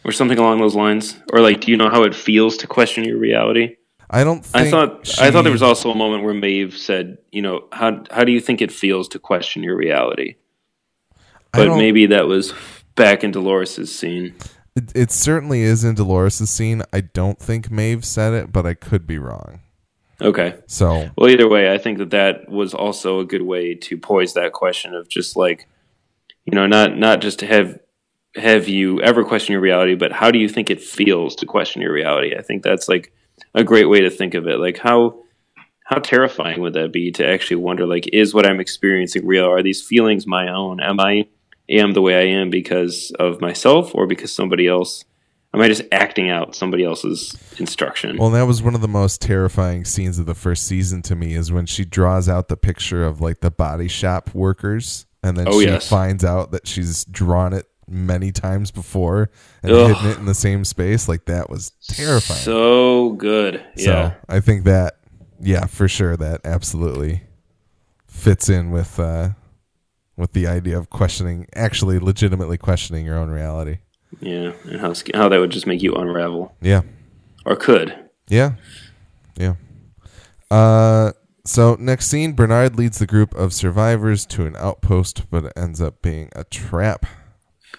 or 0.06 0.14
something 0.14 0.38
along 0.38 0.60
those 0.60 0.76
lines? 0.76 1.18
Or 1.34 1.42
like, 1.42 1.60
do 1.62 1.72
you 1.72 1.78
know 1.78 1.90
how 1.90 2.04
it 2.04 2.16
feels 2.16 2.56
to 2.58 2.68
question 2.68 3.04
your 3.04 3.18
reality? 3.18 3.76
I 4.10 4.24
don't. 4.24 4.46
Think 4.46 4.68
I 4.68 4.72
thought 4.72 5.06
she- 5.06 5.22
I 5.22 5.32
thought 5.32 5.42
there 5.42 5.52
was 5.52 5.64
also 5.64 5.92
a 5.92 5.96
moment 5.96 6.24
where 6.24 6.34
Maeve 6.34 6.78
said, 6.78 7.18
you 7.32 7.42
know, 7.42 7.68
how 7.74 8.04
how 8.10 8.24
do 8.24 8.32
you 8.32 8.40
think 8.40 8.62
it 8.62 8.72
feels 8.72 9.10
to 9.10 9.20
question 9.20 9.64
your 9.64 9.76
reality? 9.76 10.36
But 11.52 11.76
maybe 11.78 12.06
that 12.08 12.28
was 12.28 12.54
back 12.96 13.24
in 13.24 13.32
Dolores's 13.32 13.98
scene. 13.98 14.36
It, 14.76 14.92
it 14.96 15.12
certainly 15.12 15.62
is 15.62 15.84
in 15.84 15.96
Dolores's 15.96 16.50
scene. 16.50 16.82
I 16.92 17.02
don't 17.02 17.40
think 17.40 17.72
Maeve 17.72 18.04
said 18.04 18.34
it, 18.34 18.52
but 18.52 18.66
I 18.66 18.74
could 18.74 19.08
be 19.08 19.18
wrong. 19.18 19.62
Okay. 20.22 20.56
So 20.68 21.10
Well, 21.18 21.30
either 21.30 21.50
way, 21.50 21.72
I 21.72 21.78
think 21.78 21.98
that 21.98 22.12
that 22.12 22.50
was 22.50 22.74
also 22.74 23.20
a 23.20 23.26
good 23.26 23.42
way 23.42 23.76
to 23.76 23.98
poise 23.98 24.34
that 24.34 24.54
question 24.54 24.94
of 24.94 25.10
just 25.10 25.36
like, 25.36 25.68
you 26.46 26.56
know, 26.56 26.68
not 26.68 26.98
not 26.98 27.22
just 27.22 27.40
to 27.40 27.48
have 27.48 27.80
have 28.36 28.68
you 28.68 29.02
ever 29.02 29.24
question 29.24 29.54
your 29.54 29.62
reality, 29.62 29.96
but 29.96 30.12
how 30.12 30.32
do 30.32 30.40
you 30.40 30.50
think 30.50 30.70
it 30.70 30.82
feels 30.82 31.36
to 31.38 31.46
question 31.46 31.82
your 31.82 31.94
reality? 31.94 32.36
I 32.38 32.42
think 32.42 32.64
that's 32.64 32.88
like 32.88 33.14
a 33.54 33.64
great 33.64 33.90
way 33.90 34.02
to 34.02 34.10
think 34.10 34.34
of 34.34 34.48
it. 34.48 34.60
Like 34.60 34.78
how 34.78 35.22
how 35.86 36.00
terrifying 36.00 36.62
would 36.62 36.74
that 36.74 36.92
be 36.92 37.12
to 37.12 37.28
actually 37.28 37.58
wonder 37.58 37.86
like 37.86 38.10
is 38.14 38.34
what 38.34 38.46
I'm 38.46 38.60
experiencing 38.60 39.26
real? 39.26 39.46
Are 39.46 39.64
these 39.64 39.82
feelings 39.82 40.26
my 40.26 40.50
own? 40.50 40.82
Am 40.82 41.00
I 41.00 41.28
am 41.70 41.94
the 41.94 42.02
way 42.02 42.16
I 42.16 42.40
am 42.40 42.50
because 42.50 43.12
of 43.20 43.42
myself 43.42 43.94
or 43.96 44.08
because 44.08 44.34
somebody 44.34 44.68
else? 44.68 45.04
Am 45.54 45.62
I 45.62 45.68
just 45.70 45.84
acting 45.94 46.30
out 46.30 46.54
somebody 46.54 46.84
else's 46.84 47.34
instruction? 47.60 48.18
Well, 48.18 48.30
that 48.32 48.44
was 48.44 48.62
one 48.62 48.76
of 48.76 48.82
the 48.82 48.90
most 48.90 49.22
terrifying 49.22 49.86
scenes 49.86 50.20
of 50.20 50.26
the 50.26 50.36
first 50.36 50.66
season 50.68 51.02
to 51.04 51.16
me 51.16 51.34
is 51.34 51.50
when 51.50 51.66
she 51.66 51.86
draws 51.86 52.28
out 52.28 52.50
the 52.50 52.58
picture 52.58 53.06
of 53.06 53.22
like 53.22 53.40
the 53.40 53.52
body 53.52 53.88
shop 53.88 54.36
workers 54.36 55.06
and 55.24 55.38
then 55.38 55.48
Oh, 55.48 55.60
she 55.62 55.68
yes. 55.68 55.88
finds 55.88 56.26
out 56.26 56.52
that 56.52 56.68
she's 56.68 57.06
drawn 57.06 57.54
it 57.54 57.68
many 57.88 58.34
times 58.34 58.70
before 58.72 59.30
and 59.64 59.72
Ugh. 59.72 59.96
hidden 59.96 60.12
it 60.12 60.18
in 60.18 60.26
the 60.26 60.34
same 60.34 60.66
space. 60.66 61.08
Like 61.08 61.24
that 61.26 61.50
was 61.50 61.72
terrifying. 61.88 62.42
So 62.42 63.12
good. 63.14 63.64
Yeah. 63.78 63.86
So 64.12 64.16
I 64.28 64.42
think 64.42 64.66
that, 64.66 64.98
yeah, 65.40 65.68
for 65.68 65.88
sure, 65.88 66.18
that 66.18 66.42
absolutely 66.44 67.22
fits 68.08 68.50
in 68.50 68.72
with 68.72 69.00
uh, 69.00 69.30
with 70.18 70.34
the 70.34 70.48
idea 70.48 70.78
of 70.78 70.90
questioning, 70.90 71.48
actually, 71.56 72.00
legitimately 72.00 72.58
questioning 72.58 73.06
your 73.06 73.18
own 73.18 73.30
reality. 73.30 73.80
Yeah. 74.22 74.54
And 74.64 74.80
how 74.80 74.94
how 75.14 75.28
that 75.30 75.40
would 75.40 75.52
just 75.52 75.68
make 75.68 75.82
you 75.82 75.94
unravel 75.96 76.56
Yeah, 76.62 76.82
or 77.46 77.56
could. 77.56 77.94
yeah, 78.30 78.54
yeah. 79.38 79.56
Uh, 80.50 81.12
so 81.44 81.76
next 81.80 82.08
scene, 82.08 82.34
Bernard 82.34 82.76
leads 82.78 83.00
the 83.00 83.06
group 83.08 83.34
of 83.36 83.54
survivors 83.54 84.26
to 84.28 84.46
an 84.46 84.56
outpost, 84.56 85.30
but 85.30 85.46
it 85.46 85.54
ends 85.56 85.82
up 85.82 86.02
being 86.02 86.30
a 86.36 86.44
trap. 86.46 87.06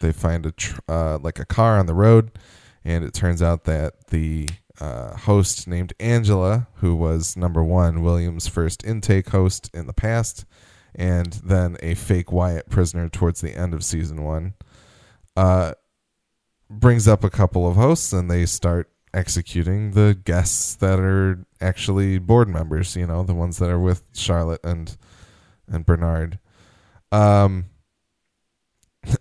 They 0.01 0.13
find 0.13 0.45
a 0.47 0.53
tr- 0.53 0.81
uh, 0.89 1.19
like 1.19 1.39
a 1.39 1.47
car 1.47 1.79
on 1.79 1.87
the 1.87 1.95
road, 1.95 2.31
and 2.85 3.03
it 3.05 3.15
turns 3.15 3.41
out 3.43 3.65
that 3.65 4.09
the 4.09 4.49
uh, 4.81 5.17
host 5.17 5.67
named 5.67 5.95
Angela, 5.99 6.67
who 6.77 6.95
was 6.95 7.37
number 7.37 7.65
one 7.65 8.03
William's 8.03 8.47
first 8.47 8.85
intake 8.85 9.31
host 9.31 9.71
in 9.73 9.87
the 9.87 9.95
past, 9.95 10.45
and 10.97 11.35
then 11.45 11.77
a 11.83 11.95
fake 11.95 12.33
Wyatt 12.33 12.69
prisoner 12.71 13.09
towards 13.09 13.41
the 13.41 13.55
end 13.57 13.75
of 13.75 13.85
season 13.85 14.25
one, 14.25 14.55
uh, 15.37 15.75
brings 16.69 17.07
up 17.07 17.23
a 17.23 17.31
couple 17.31 17.69
of 17.69 17.77
hosts, 17.77 18.13
and 18.13 18.31
they 18.31 18.47
start 18.47 18.91
executing 19.15 19.93
the 19.93 20.19
guests 20.25 20.75
that 20.75 20.99
are 20.99 21.45
actually 21.61 22.19
board 22.19 22.49
members. 22.49 22.97
You 22.97 23.07
know, 23.07 23.23
the 23.23 23.35
ones 23.35 23.59
that 23.59 23.71
are 23.71 23.79
with 23.79 24.03
Charlotte 24.15 24.61
and 24.65 24.97
and 25.69 25.85
Bernard. 25.87 26.39
Um, 27.13 27.67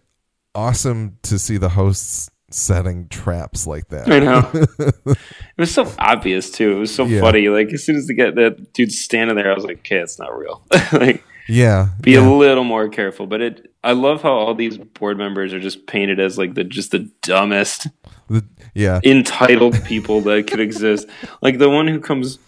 awesome 0.56 1.18
to 1.24 1.38
see 1.40 1.58
the 1.58 1.70
hosts 1.70 2.30
setting 2.52 3.08
traps 3.10 3.68
like 3.68 3.88
that. 3.90 4.10
I 4.10 4.20
know. 4.20 4.50
it 5.08 5.18
was 5.58 5.74
so 5.74 5.92
obvious 6.00 6.50
too. 6.52 6.72
It 6.78 6.80
was 6.80 6.94
so 6.94 7.06
Yeah. 7.06 7.22
funny. 7.22 7.50
Like 7.50 7.74
as 7.74 7.84
soon 7.86 7.96
as 7.96 8.08
they 8.08 8.14
get 8.14 8.36
that 8.36 8.74
dude 8.74 8.92
standing 8.92 9.36
there, 9.36 9.52
I 9.52 9.56
was 9.56 9.66
like, 9.66 9.80
"Okay, 9.80 9.98
it's 9.98 10.20
not 10.20 10.38
real." 10.38 10.66
like, 10.94 11.24
Yeah, 11.48 11.90
be 12.02 12.12
yeah. 12.14 12.28
a 12.28 12.30
little 12.30 12.64
more 12.64 12.90
careful. 12.90 13.28
But 13.28 13.42
it, 13.42 13.74
I 13.84 13.92
love 13.94 14.22
how 14.22 14.32
all 14.34 14.56
these 14.56 14.78
board 14.78 15.18
members 15.18 15.54
are 15.54 15.60
just 15.60 15.86
painted 15.88 16.20
as 16.20 16.38
like 16.38 16.54
the 16.56 16.64
just 16.64 16.92
the 16.92 17.10
dumbest, 17.22 17.88
The- 18.30 18.46
yeah, 18.74 19.00
entitled 19.04 19.84
people 19.86 20.22
that 20.22 20.48
could 20.48 20.60
exist. 20.60 21.08
Like 21.42 21.58
the 21.60 21.70
one 21.70 21.88
who 21.88 22.00
comes 22.00 22.40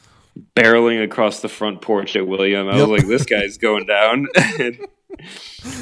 barreling 0.56 1.04
across 1.04 1.42
the 1.42 1.50
front 1.50 1.82
porch 1.82 2.16
at 2.16 2.28
William. 2.28 2.68
I 2.68 2.78
Yep. 2.78 2.88
was 2.88 3.00
like, 3.00 3.08
"This 3.08 3.26
guy's 3.26 3.58
going 3.58 3.86
down." 3.86 4.28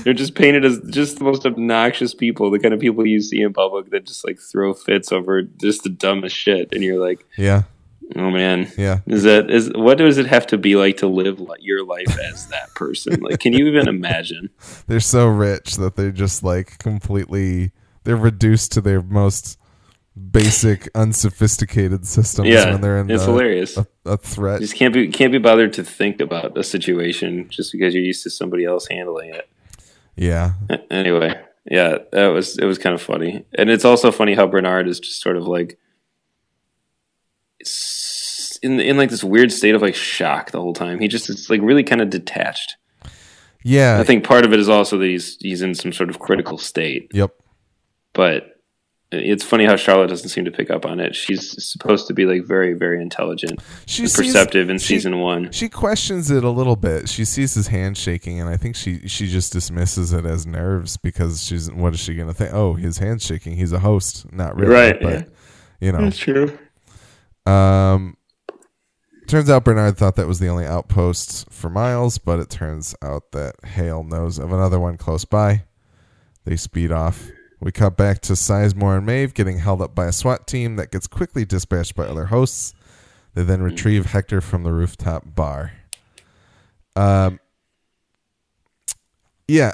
They're 0.03 0.13
just 0.13 0.35
painted 0.35 0.63
as 0.63 0.79
just 0.91 1.17
the 1.17 1.23
most 1.25 1.45
obnoxious 1.45 2.13
people, 2.13 2.49
the 2.51 2.59
kind 2.59 2.73
of 2.73 2.79
people 2.79 3.05
you 3.05 3.21
see 3.21 3.41
in 3.41 3.53
public 3.53 3.89
that 3.91 4.05
just 4.05 4.25
like 4.25 4.39
throw 4.39 4.73
fits 4.73 5.11
over 5.11 5.41
just 5.41 5.83
the 5.83 5.89
dumbest 5.89 6.35
shit, 6.35 6.69
and 6.71 6.83
you're 6.83 6.99
like, 7.05 7.25
yeah, 7.37 7.63
Oh 8.15 8.29
man, 8.29 8.71
yeah. 8.77 8.99
is 9.07 9.23
that 9.23 9.49
is 9.49 9.71
what 9.73 9.97
does 9.97 10.17
it 10.17 10.27
have 10.27 10.45
to 10.47 10.57
be 10.57 10.75
like 10.75 10.97
to 10.97 11.07
live 11.07 11.39
li- 11.39 11.57
your 11.59 11.83
life 11.85 12.17
as 12.19 12.47
that 12.47 12.73
person? 12.75 13.19
Like, 13.21 13.39
can 13.39 13.53
you 13.53 13.65
even 13.67 13.87
imagine? 13.87 14.49
They're 14.87 14.99
so 14.99 15.27
rich 15.27 15.75
that 15.77 15.95
they're 15.95 16.11
just 16.11 16.43
like 16.43 16.77
completely. 16.77 17.71
They're 18.03 18.15
reduced 18.15 18.71
to 18.73 18.81
their 18.81 19.01
most 19.01 19.57
basic, 20.31 20.87
unsophisticated 20.95 22.05
systems 22.05 22.47
Yeah, 22.47 22.71
when 22.71 22.81
they're 22.81 22.99
in 22.99 23.09
it's 23.09 23.23
a, 23.23 23.25
hilarious. 23.25 23.77
a, 23.77 23.87
a 24.05 24.17
threat. 24.17 24.61
Just 24.61 24.75
can't 24.75 24.93
be 24.93 25.07
can't 25.07 25.31
be 25.31 25.39
bothered 25.39 25.73
to 25.73 25.83
think 25.83 26.21
about 26.21 26.57
a 26.57 26.63
situation 26.63 27.49
just 27.49 27.71
because 27.71 27.93
you're 27.95 28.03
used 28.03 28.23
to 28.23 28.29
somebody 28.29 28.63
else 28.65 28.87
handling 28.87 29.33
it. 29.33 29.49
yeah, 30.15 30.53
Anyway, 30.91 31.33
yeah, 31.69 31.97
that 32.11 32.27
was 32.27 32.57
it 32.59 32.65
was 32.65 32.77
kind 32.77 32.93
of 32.93 33.01
funny, 33.01 33.43
and 33.57 33.69
it's 33.71 33.83
also 33.85 34.11
funny 34.11 34.35
how 34.35 34.45
Bernard 34.47 34.87
is 34.87 34.99
just 34.99 35.21
sort 35.21 35.35
of 35.37 35.47
like 35.47 35.77
in 38.61 38.79
in 38.79 38.97
like 38.97 39.09
this 39.09 39.23
weird 39.23 39.51
state 39.51 39.75
of 39.75 39.81
like 39.81 39.95
shock 39.95 40.51
the 40.51 40.61
whole 40.61 40.73
time. 40.73 40.99
He 40.99 41.07
just 41.07 41.29
is 41.29 41.49
like 41.49 41.61
really 41.61 41.83
kind 41.83 42.01
of 42.01 42.09
detached. 42.09 42.75
yeah. 43.63 43.99
I 43.99 44.03
think 44.03 44.23
part 44.23 44.45
of 44.45 44.53
it 44.53 44.59
is 44.59 44.69
also 44.69 44.97
that 44.97 45.05
he's 45.07 45.37
he's 45.39 45.61
in 45.61 45.75
some 45.75 45.91
sort 45.93 46.09
of 46.09 46.19
critical 46.19 46.57
state. 46.57 47.11
Yep. 47.13 47.31
but 48.13 48.51
it's 49.11 49.43
funny 49.45 49.63
how 49.65 49.75
Charlotte 49.77 50.07
doesn't 50.07 50.29
seem 50.29 50.43
to 50.45 50.51
pick 50.51 50.69
up 50.69 50.85
on 50.85 50.99
it. 50.99 51.15
She's 51.15 51.63
supposed 51.63 52.07
to 52.07 52.13
be 52.13 52.25
like 52.25 52.43
very, 52.43 52.73
very 52.73 53.01
intelligent, 53.01 53.61
She 53.85 54.01
and 54.01 54.11
sees- 54.11 54.27
perceptive 54.33 54.69
in 54.69 54.77
she- 54.79 54.95
season 54.95 55.19
one. 55.19 55.51
She 55.51 55.69
questions 55.69 56.31
it 56.31 56.43
a 56.43 56.49
little 56.49 56.75
bit. 56.75 57.07
She 57.07 57.23
sees 57.23 57.53
his 57.53 57.67
hand 57.67 57.97
shaking, 57.97 58.41
and 58.41 58.49
I 58.49 58.57
think 58.57 58.75
she 58.75 59.07
she 59.07 59.27
just 59.27 59.53
dismisses 59.53 60.11
it 60.11 60.25
as 60.25 60.45
nerves 60.47 60.97
because 60.97 61.45
she's 61.45 61.71
what 61.71 61.93
is 61.93 61.99
she 61.99 62.15
gonna 62.15 62.33
think? 62.33 62.51
Oh, 62.53 62.73
his 62.73 62.97
hand's 62.97 63.23
shaking. 63.25 63.55
He's 63.55 63.71
a 63.71 63.79
host, 63.79 64.25
not 64.33 64.55
really. 64.57 64.73
Right, 64.73 64.99
But 64.99 65.13
yeah. 65.13 65.23
you 65.79 65.91
know, 65.93 66.01
that's 66.01 66.17
true. 66.17 66.57
Um, 67.45 68.17
turns 69.27 69.49
out 69.49 69.65
Bernard 69.65 69.97
thought 69.97 70.15
that 70.15 70.27
was 70.27 70.39
the 70.39 70.47
only 70.47 70.65
outpost 70.65 71.51
for 71.51 71.69
miles, 71.69 72.17
but 72.17 72.39
it 72.39 72.49
turns 72.49 72.95
out 73.01 73.31
that 73.31 73.55
Hale 73.63 74.03
knows 74.03 74.39
of 74.39 74.51
another 74.51 74.79
one 74.79 74.97
close 74.97 75.25
by. 75.25 75.63
They 76.45 76.55
speed 76.55 76.91
off. 76.91 77.29
We 77.59 77.71
cut 77.71 77.97
back 77.97 78.21
to 78.21 78.33
Sizemore 78.33 78.97
and 78.97 79.05
Maeve 79.05 79.33
getting 79.33 79.59
held 79.59 79.81
up 79.81 79.95
by 79.95 80.05
a 80.05 80.11
SWAT 80.11 80.45
team 80.45 80.75
that 80.75 80.91
gets 80.91 81.07
quickly 81.07 81.45
dispatched 81.45 81.95
by 81.95 82.05
other 82.05 82.25
hosts. 82.25 82.73
They 83.33 83.43
then 83.43 83.61
retrieve 83.61 84.07
Hector 84.07 84.41
from 84.41 84.63
the 84.63 84.71
rooftop 84.71 85.35
bar. 85.35 85.73
Um, 86.95 87.39
yeah, 89.47 89.73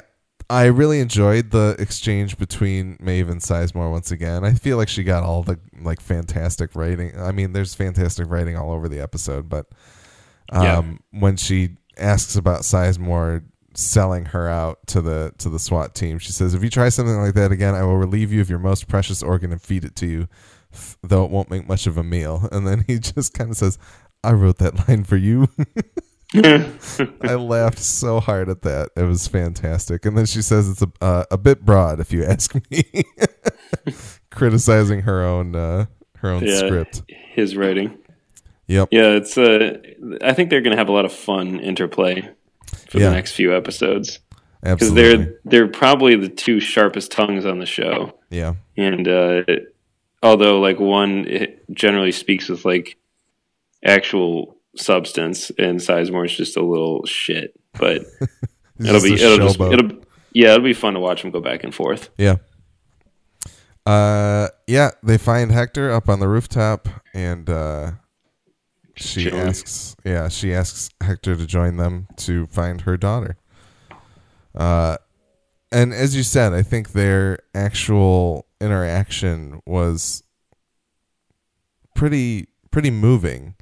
I 0.52 0.66
really 0.66 1.00
enjoyed 1.00 1.50
the 1.50 1.74
exchange 1.78 2.36
between 2.36 2.98
Maeve 3.00 3.30
and 3.30 3.40
Sizemore 3.40 3.90
once 3.90 4.10
again. 4.10 4.44
I 4.44 4.52
feel 4.52 4.76
like 4.76 4.90
she 4.90 5.02
got 5.02 5.22
all 5.22 5.42
the 5.42 5.58
like 5.80 5.98
fantastic 5.98 6.76
writing. 6.76 7.18
I 7.18 7.32
mean, 7.32 7.54
there's 7.54 7.74
fantastic 7.74 8.28
writing 8.28 8.54
all 8.54 8.70
over 8.70 8.86
the 8.86 9.00
episode, 9.00 9.48
but 9.48 9.64
um, 10.50 11.00
when 11.10 11.38
she 11.38 11.76
asks 11.96 12.36
about 12.36 12.62
Sizemore 12.64 13.44
selling 13.72 14.26
her 14.26 14.46
out 14.46 14.86
to 14.88 15.00
the 15.00 15.32
to 15.38 15.48
the 15.48 15.58
SWAT 15.58 15.94
team, 15.94 16.18
she 16.18 16.32
says, 16.32 16.52
"If 16.52 16.62
you 16.62 16.68
try 16.68 16.90
something 16.90 17.16
like 17.16 17.32
that 17.32 17.50
again, 17.50 17.74
I 17.74 17.82
will 17.84 17.96
relieve 17.96 18.30
you 18.30 18.42
of 18.42 18.50
your 18.50 18.58
most 18.58 18.88
precious 18.88 19.22
organ 19.22 19.52
and 19.52 19.62
feed 19.62 19.86
it 19.86 19.96
to 19.96 20.06
you, 20.06 20.28
though 21.02 21.24
it 21.24 21.30
won't 21.30 21.48
make 21.48 21.66
much 21.66 21.86
of 21.86 21.96
a 21.96 22.04
meal." 22.04 22.46
And 22.52 22.66
then 22.66 22.84
he 22.86 22.98
just 22.98 23.32
kind 23.32 23.48
of 23.48 23.56
says, 23.56 23.78
"I 24.22 24.32
wrote 24.32 24.58
that 24.58 24.86
line 24.86 25.04
for 25.04 25.16
you." 25.16 25.48
I 26.34 27.34
laughed 27.34 27.78
so 27.78 28.20
hard 28.20 28.48
at 28.48 28.62
that. 28.62 28.90
It 28.96 29.02
was 29.04 29.26
fantastic. 29.28 30.06
And 30.06 30.16
then 30.16 30.26
she 30.26 30.42
says 30.42 30.68
it's 30.68 30.82
a 30.82 30.90
uh, 31.00 31.24
a 31.30 31.38
bit 31.38 31.64
broad, 31.64 32.00
if 32.00 32.12
you 32.12 32.24
ask 32.26 32.54
me, 32.70 32.84
criticizing 34.30 35.02
her 35.02 35.22
own 35.24 35.54
uh, 35.54 35.86
her 36.16 36.30
own 36.30 36.44
Yeah, 36.44 36.56
script. 36.58 37.02
his 37.08 37.56
writing. 37.56 37.98
Yep. 38.66 38.88
Yeah, 38.90 39.08
it's. 39.10 39.36
Uh, 39.36 39.78
I 40.22 40.32
think 40.32 40.50
they're 40.50 40.60
going 40.62 40.72
to 40.72 40.78
have 40.78 40.88
a 40.88 40.92
lot 40.92 41.04
of 41.04 41.12
fun 41.12 41.58
interplay 41.60 42.22
for 42.88 42.98
Yeah. 42.98 43.08
the 43.10 43.14
next 43.14 43.32
few 43.32 43.54
episodes 43.54 44.20
because 44.62 44.94
they're 44.94 45.34
they're 45.44 45.68
probably 45.68 46.16
the 46.16 46.28
two 46.28 46.60
sharpest 46.60 47.10
tongues 47.10 47.44
on 47.44 47.58
the 47.58 47.66
show. 47.66 48.16
yeah. 48.30 48.54
and 48.76 49.08
uh, 49.08 49.42
although 50.22 50.60
like 50.60 50.78
one 50.78 51.26
it 51.26 51.64
generally 51.72 52.12
speaks 52.12 52.48
with 52.48 52.64
like 52.64 52.96
actual 53.84 54.56
substance 54.76 55.50
and 55.58 55.78
sizemore 55.80 56.24
is 56.26 56.36
just 56.36 56.56
a 56.56 56.62
little 56.62 57.04
shit 57.06 57.52
but 57.78 58.02
it'll 58.80 59.02
be 59.02 59.14
it'll 59.14 59.38
just 59.48 59.60
it'll 59.60 59.98
yeah 60.32 60.52
it'll 60.52 60.64
be 60.64 60.72
fun 60.72 60.94
to 60.94 61.00
watch 61.00 61.22
them 61.22 61.30
go 61.30 61.40
back 61.40 61.62
and 61.64 61.74
forth 61.74 62.10
Yeah. 62.16 62.36
Uh, 63.84 64.46
yeah, 64.68 64.90
they 65.02 65.18
find 65.18 65.50
Hector 65.50 65.90
up 65.90 66.08
on 66.08 66.20
the 66.20 66.28
rooftop, 66.28 66.88
and 67.12 67.50
uh, 67.50 67.90
she 68.94 69.24
Chilling. 69.24 69.40
asks, 69.40 69.96
yeah, 70.04 70.28
she 70.28 70.54
asks 70.54 70.88
Hector 71.00 71.34
to 71.34 71.44
join 71.46 71.78
them 71.78 72.06
to 72.18 72.46
find 72.46 72.82
her 72.82 72.96
daughter. 72.96 73.36
Uh, 74.54 74.98
and 75.72 75.92
as 75.92 76.14
you 76.14 76.22
said, 76.22 76.52
I 76.52 76.62
think 76.62 76.92
their 76.92 77.40
actual 77.56 78.46
interaction 78.60 79.60
was 79.66 80.22
pretty 81.96 82.46
pretty 82.70 82.90
moving, 82.92 83.56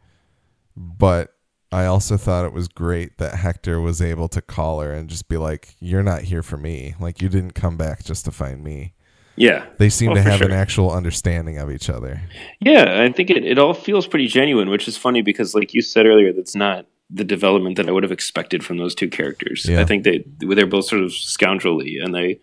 but 0.77 1.35
I 1.73 1.85
also 1.87 2.17
thought 2.17 2.45
it 2.45 2.53
was 2.53 2.67
great 2.69 3.19
that 3.19 3.35
Hector 3.37 3.81
was 3.81 4.03
able 4.03 4.29
to 4.29 4.41
call 4.43 4.81
her 4.81 4.93
and 4.93 5.09
just 5.09 5.29
be 5.29 5.37
like, 5.37 5.77
"You're 5.81 6.03
not 6.03 6.23
here 6.23 6.43
for 6.43 6.57
me. 6.57 6.95
Like 6.99 7.23
you 7.23 7.29
didn't 7.29 7.53
come 7.53 7.77
back 7.77 8.05
just 8.05 8.25
to 8.25 8.31
find 8.33 8.63
me." 8.65 8.95
yeah 9.37 9.65
They 9.79 9.89
seem 9.89 10.11
Oh, 10.11 10.15
to 10.15 10.23
have 10.23 10.43
an 10.43 10.51
actual 10.51 10.91
understanding 10.91 11.57
of 11.59 11.71
each 11.71 11.89
other. 11.89 12.21
yeah 12.61 13.01
i 13.03 13.13
think 13.13 13.31
it, 13.31 13.45
it 13.45 13.59
all 13.61 13.73
feels 13.73 14.07
pretty 14.09 14.27
genuine 14.27 14.69
which 14.69 14.89
is 14.89 14.97
funny 14.97 15.23
because 15.23 15.55
like 15.55 15.73
you 15.73 15.81
said 15.83 16.05
earlier 16.05 16.33
that's 16.33 16.57
not 16.57 16.87
the 17.09 17.23
development 17.25 17.77
that 17.77 17.89
i 17.89 17.93
would 17.93 18.03
have 18.03 18.11
expected 18.13 18.65
from 18.65 18.77
those 18.79 18.93
two 18.95 19.09
characters 19.09 19.67
Yeah. 19.69 19.81
i 19.81 19.85
think 19.85 20.03
they 20.03 20.25
they're 20.39 20.67
both 20.67 20.87
sort 20.87 21.03
of 21.03 21.11
scoundrelly 21.13 22.03
and 22.03 22.13
they 22.13 22.41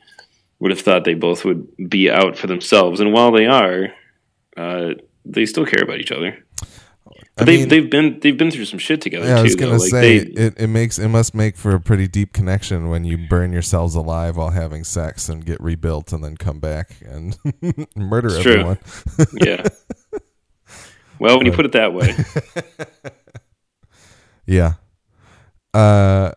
would 0.60 0.72
have 0.72 0.80
thought 0.80 1.04
they 1.04 1.14
both 1.14 1.44
would 1.44 1.68
be 1.90 2.10
out 2.10 2.38
for 2.38 2.48
themselves 2.48 3.00
and 3.02 3.12
while 3.14 3.32
they 3.34 3.46
are 3.46 3.90
uh, 4.56 4.94
they 5.26 5.46
still 5.46 5.66
care 5.66 5.84
about 5.84 6.00
each 6.00 6.12
other 6.14 6.42
I 7.40 7.44
they've 7.46 7.60
mean, 7.62 7.70
they've 7.70 7.90
been 7.90 8.20
they've 8.20 8.38
been 8.38 8.50
through 8.52 8.66
some 8.66 8.80
shit 8.80 9.02
together 9.02 9.28
yeah, 9.28 9.40
I 9.40 9.42
was 9.44 9.56
gonna 9.56 9.72
though. 9.74 9.78
Like, 9.78 9.90
say 9.92 10.20
they- 10.20 10.42
it, 10.46 10.54
it 10.58 10.68
makes 10.68 10.98
it 10.98 11.08
must 11.10 11.36
make 11.36 11.56
for 11.56 11.72
a 11.76 11.80
pretty 11.80 12.08
deep 12.08 12.34
connection 12.34 12.90
when 12.90 13.06
you 13.06 13.18
burn 13.30 13.52
yourselves 13.54 13.94
alive 13.96 14.38
while 14.38 14.50
having 14.50 14.84
sex 14.84 15.30
and 15.30 15.46
get 15.46 15.62
rebuilt 15.62 16.12
and 16.14 16.24
then 16.24 16.36
come 16.38 16.60
back 16.60 16.96
and 17.06 17.38
murder 17.96 18.36
everyone. 18.36 18.80
yeah. 19.34 19.68
Well, 21.20 21.38
when 21.38 21.46
you 21.46 21.52
put 21.52 21.66
it 21.66 21.72
that 21.74 21.94
way, 21.94 22.16
Yeah. 24.46 24.74
Uh, 25.74 26.32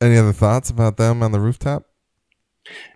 any 0.00 0.16
other 0.16 0.32
thoughts 0.32 0.70
about 0.70 0.96
them 0.96 1.22
on 1.22 1.32
the 1.32 1.40
rooftop? 1.40 1.84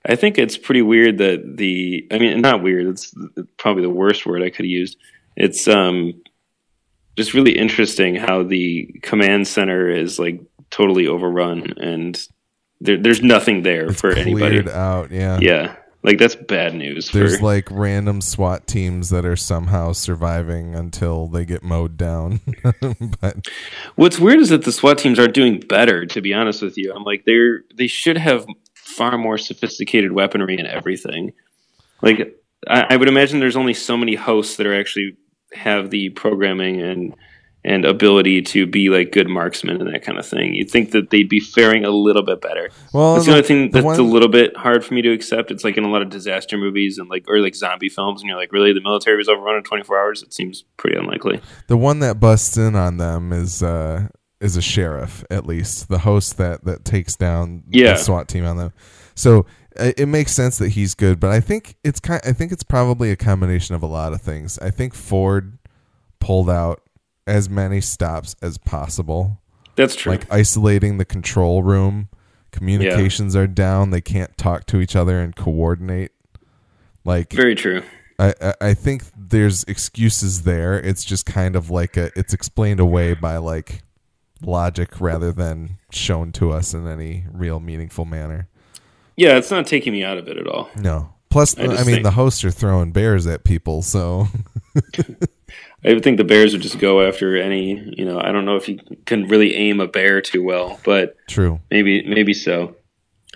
I 0.07 0.15
think 0.15 0.39
it's 0.39 0.57
pretty 0.57 0.83
weird 0.83 1.19
that 1.19 1.57
the 1.57 2.07
I 2.11 2.19
mean 2.19 2.41
not 2.41 2.63
weird, 2.63 2.87
it's 2.87 3.15
probably 3.59 3.83
the 3.83 3.91
worst 3.91 4.25
word 4.27 4.43
I 4.43 4.51
could 4.51 4.65
have 4.65 4.71
used. 4.71 4.97
It's 5.37 5.69
um 5.69 6.21
just 7.19 7.35
really 7.35 7.59
interesting 7.59 8.15
how 8.15 8.45
the 8.45 8.87
command 9.03 9.47
center 9.47 9.91
is 9.91 10.19
like 10.21 10.41
totally 10.71 11.09
overrun 11.09 11.75
and 11.79 12.29
there, 12.81 12.97
there's 12.97 13.23
nothing 13.23 13.63
there 13.65 13.93
for 13.93 14.11
anybody. 14.13 14.71
Out. 14.71 15.11
Yeah. 15.11 15.39
Yeah. 15.41 15.75
Like 16.05 16.19
that's 16.19 16.37
bad 16.37 16.77
news 16.77 17.11
There's 17.11 17.39
for 17.39 17.45
like 17.45 17.69
random 17.73 18.21
SWAT 18.21 18.69
teams 18.69 19.11
that 19.11 19.27
are 19.27 19.35
somehow 19.35 19.93
surviving 19.93 20.77
until 20.77 21.27
they 21.27 21.45
get 21.45 21.65
mowed 21.65 21.97
down. 21.97 22.41
but 23.21 23.49
What's 23.97 24.21
weird 24.21 24.39
is 24.39 24.51
that 24.51 24.63
the 24.63 24.71
SWAT 24.71 24.99
teams 24.99 25.19
aren't 25.19 25.35
doing 25.35 25.59
better. 25.59 26.07
To 26.07 26.21
be 26.21 26.33
honest 26.33 26.63
with 26.63 26.79
you, 26.79 26.93
I'm 26.95 27.03
like 27.03 27.25
they're 27.27 27.65
they 27.75 27.89
should 27.89 28.17
have 28.17 28.47
far 28.75 29.19
more 29.19 29.39
sophisticated 29.39 30.13
weaponry 30.13 30.57
and 30.57 30.69
everything. 30.69 31.33
Like 32.01 32.41
I, 32.69 32.87
I 32.91 32.97
would 32.97 33.09
imagine 33.09 33.41
there's 33.41 33.57
only 33.57 33.75
so 33.75 33.97
many 33.97 34.15
hosts 34.15 34.57
that 34.57 34.69
are 34.69 34.79
actually 34.79 35.17
have 35.55 35.91
the 35.91 36.11
programming 36.11 36.81
and 36.81 37.15
and 37.65 37.85
ability 37.85 38.41
to 38.41 38.67
be 38.67 38.89
like 38.89 39.11
good 39.11 39.29
marksmen 39.29 39.81
and 39.81 39.93
that 39.93 40.03
kind 40.03 40.17
of 40.17 40.25
thing. 40.25 40.55
You'd 40.55 40.71
think 40.71 40.93
that 40.93 41.11
they'd 41.11 41.29
be 41.29 41.41
faring 41.41 41.85
a 41.85 41.91
little 41.91 42.23
bit 42.23 42.41
better. 42.41 42.71
well, 42.95 43.15
That's 43.15 43.27
the 43.27 43.33
only 43.33 43.43
thing 43.43 43.71
that's 43.73 43.85
one- 43.85 43.99
a 43.99 44.03
little 44.03 44.29
bit 44.29 44.57
hard 44.57 44.85
for 44.85 44.95
me 44.95 45.03
to 45.03 45.11
accept. 45.13 45.51
It's 45.51 45.65
like 45.65 45.77
in 45.77 45.83
a 45.85 45.91
lot 45.91 46.01
of 46.01 46.09
disaster 46.09 46.57
movies 46.57 46.99
and 46.99 47.09
like 47.11 47.25
or 47.29 47.41
like 47.41 47.57
zombie 47.57 47.89
films, 47.89 48.23
and 48.23 48.29
you're 48.29 48.39
like, 48.39 48.53
really, 48.53 48.73
the 48.73 48.81
military 48.81 49.17
was 49.17 49.29
overrun 49.29 49.57
in 49.57 49.65
24 49.65 49.99
hours? 49.99 50.23
It 50.23 50.33
seems 50.33 50.63
pretty 50.77 50.97
unlikely. 50.97 51.41
The 51.67 51.77
one 51.77 51.99
that 51.99 52.21
busts 52.21 52.57
in 52.57 52.77
on 52.77 52.97
them 52.99 53.33
is 53.33 53.63
uh 53.63 54.09
is 54.41 54.57
a 54.57 54.63
sheriff, 54.63 55.25
at 55.29 55.45
least 55.45 55.89
the 55.89 55.99
host 55.99 56.39
that 56.39 56.65
that 56.65 56.85
takes 56.85 57.17
down 57.17 57.65
Yeah. 57.69 57.95
the 57.95 57.99
SWAT 57.99 58.29
team 58.29 58.45
on 58.47 58.57
them. 58.57 58.73
So 59.17 59.47
it 59.79 60.07
makes 60.07 60.33
sense 60.33 60.59
that 60.59 60.71
he's 60.71 60.95
good, 60.95 61.21
but 61.21 61.31
I 61.31 61.41
think 61.41 61.77
it's 61.85 62.01
kind. 62.01 62.21
I 62.25 62.33
think 62.33 62.53
it's 62.53 62.63
probably 62.63 63.11
a 63.11 63.17
combination 63.17 63.75
of 63.75 63.83
a 63.83 63.87
lot 63.87 64.13
of 64.13 64.21
things. 64.21 64.59
I 64.59 64.71
think 64.71 64.95
Ford 64.95 65.59
pulled 66.21 66.51
out 66.51 66.83
as 67.27 67.49
many 67.51 67.81
stops 67.81 68.35
as 68.43 68.59
possible, 68.59 69.41
That's 69.77 69.95
true. 69.95 70.13
like 70.13 70.31
isolating 70.33 70.99
the 70.99 71.05
control 71.05 71.63
room. 71.63 72.09
Communications 72.51 73.37
are 73.37 73.47
down; 73.47 73.91
they 73.91 74.01
can't 74.01 74.37
talk 74.39 74.67
to 74.67 74.81
each 74.81 74.97
other 74.97 75.21
and 75.21 75.37
coordinate. 75.37 76.13
Like 77.05 77.33
Very 77.33 77.55
true. 77.55 77.83
I, 78.19 78.35
I- 78.41 78.55
I 78.61 78.75
think 78.75 79.05
there's 79.17 79.63
excuses 79.65 80.43
there. 80.43 80.79
It's 80.79 81.05
just 81.05 81.25
kind 81.27 81.55
of 81.55 81.71
like 81.71 81.97
a, 81.97 82.11
it's 82.19 82.33
explained 82.35 82.81
away 82.81 83.15
by 83.15 83.37
like 83.37 83.83
logic 84.43 85.01
rather 85.01 85.31
than 85.33 85.79
shown 85.93 86.33
to 86.33 86.51
us 86.53 86.75
in 86.75 86.87
any 86.89 87.25
real 87.33 87.61
meaningful 87.61 88.05
manner. 88.05 88.49
Yeah, 89.19 89.37
it's 89.37 89.51
not 89.51 89.67
taking 89.67 89.93
me 89.93 90.05
out 90.05 90.17
of 90.17 90.29
it 90.29 90.37
at 90.37 90.47
all. 90.47 90.71
No. 90.77 91.13
Plus, 91.29 91.59
I 91.59 91.65
I, 91.65 91.67
mean, 91.67 91.85
think- 91.85 92.03
the 92.05 92.13
hosts 92.13 92.45
are 92.45 92.53
throwing 92.53 92.93
bears 92.93 93.27
at 93.27 93.43
people, 93.45 93.83
so 93.83 94.29
I 95.85 95.93
would 95.93 96.03
think 96.03 96.17
the 96.19 96.25
Bears 96.25 96.53
would 96.53 96.63
just 96.63 96.79
go 96.79 97.03
after 97.07 97.37
any. 97.37 97.95
You 97.97 98.05
know, 98.05 98.21
I 98.21 98.33
don't 98.33 98.45
know 98.45 98.57
if 98.57 98.69
you 98.69 98.79
can 99.07 99.27
really 99.29 99.55
aim 99.55 99.81
a 99.81 99.89
bear 99.89 100.21
too 100.21 100.43
well, 100.43 100.79
but 100.85 101.17
true. 101.29 101.61
maybe 101.71 102.03
maybe 102.09 102.33
so. 102.33 102.77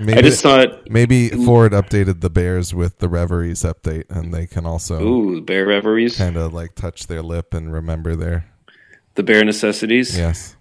Maybe, 0.01 0.19
I 0.19 0.23
just 0.23 0.43
thought, 0.43 0.89
maybe 0.89 1.29
Ford 1.29 1.73
updated 1.73 2.23
the 2.23 2.31
bears 2.31 2.73
with 2.75 2.99
the 2.99 3.09
Reveries 3.11 3.63
update, 3.63 4.05
and 4.09 4.33
they 4.33 4.47
can 4.47 4.65
also 4.65 5.03
ooh, 5.03 5.41
bear 5.43 5.67
reveries, 5.67 6.17
kind 6.17 6.37
of 6.39 6.55
like 6.55 6.75
touch 6.75 7.09
their 7.09 7.23
lip 7.23 7.53
and 7.53 7.73
remember 7.73 8.17
their 8.17 8.47
the 9.17 9.23
bear 9.23 9.45
necessities. 9.45 10.17
yes. 10.17 10.57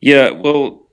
Yeah, 0.00 0.30
well, 0.30 0.83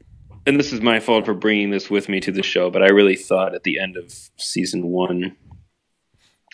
and 0.45 0.59
this 0.59 0.73
is 0.73 0.81
my 0.81 0.99
fault 0.99 1.25
for 1.25 1.33
bringing 1.33 1.69
this 1.69 1.89
with 1.89 2.09
me 2.09 2.19
to 2.21 2.31
the 2.31 2.43
show, 2.43 2.69
but 2.69 2.81
I 2.81 2.87
really 2.89 3.15
thought 3.15 3.55
at 3.55 3.63
the 3.63 3.79
end 3.79 3.97
of 3.97 4.11
season 4.37 4.87
one, 4.87 5.35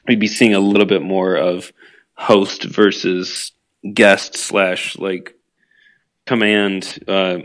we'd 0.07 0.19
be 0.19 0.27
seeing 0.27 0.53
a 0.53 0.59
little 0.59 0.85
bit 0.85 1.01
more 1.01 1.35
of 1.35 1.71
host 2.15 2.63
versus 2.63 3.51
guest 3.93 4.35
slash 4.35 4.97
like 4.97 5.35
command 6.25 6.99
uh, 7.07 7.39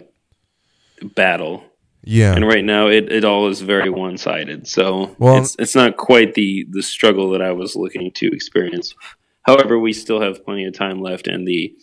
battle. 1.14 1.64
Yeah. 2.04 2.34
And 2.34 2.44
right 2.44 2.64
now, 2.64 2.88
it, 2.88 3.12
it 3.12 3.24
all 3.24 3.48
is 3.48 3.60
very 3.60 3.88
one 3.88 4.16
sided. 4.16 4.66
So 4.66 5.14
Well- 5.18 5.38
it's 5.38 5.54
it's 5.58 5.74
not 5.76 5.96
quite 5.96 6.34
the 6.34 6.66
the 6.70 6.82
struggle 6.82 7.30
that 7.30 7.42
I 7.42 7.52
was 7.52 7.76
looking 7.76 8.10
to 8.12 8.26
experience. 8.32 8.94
However, 9.42 9.78
we 9.78 9.92
still 9.92 10.20
have 10.20 10.44
plenty 10.44 10.64
of 10.66 10.74
time 10.74 11.00
left, 11.00 11.26
and 11.26 11.46
the 11.46 11.76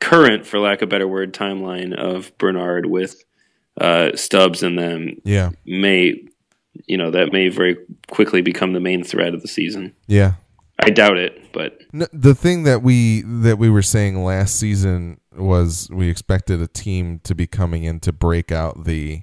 current, 0.00 0.46
for 0.46 0.58
lack 0.58 0.82
of 0.82 0.88
a 0.88 0.90
better 0.90 1.08
word, 1.08 1.32
timeline 1.32 1.94
of 1.94 2.36
Bernard 2.38 2.86
with 2.86 3.24
uh, 3.80 4.14
Stubbs 4.14 4.62
and 4.62 4.78
them 4.78 5.20
yeah. 5.24 5.50
may, 5.64 6.22
you 6.86 6.96
know, 6.96 7.10
that 7.10 7.32
may 7.32 7.48
very 7.48 7.76
quickly 8.10 8.42
become 8.42 8.72
the 8.72 8.80
main 8.80 9.02
thread 9.04 9.34
of 9.34 9.42
the 9.42 9.48
season. 9.48 9.94
Yeah. 10.06 10.34
I 10.78 10.90
doubt 10.90 11.16
it, 11.16 11.52
but 11.52 11.78
No, 11.92 12.06
the 12.12 12.34
thing 12.34 12.64
that 12.64 12.82
we 12.82 13.22
that 13.22 13.56
we 13.58 13.70
were 13.70 13.82
saying 13.82 14.24
last 14.24 14.58
season 14.58 15.20
was 15.36 15.88
we 15.92 16.08
expected 16.08 16.60
a 16.60 16.66
team 16.66 17.20
to 17.24 17.34
be 17.34 17.46
coming 17.46 17.84
in 17.84 18.00
to 18.00 18.12
break 18.12 18.50
out 18.50 18.84
the 18.84 19.22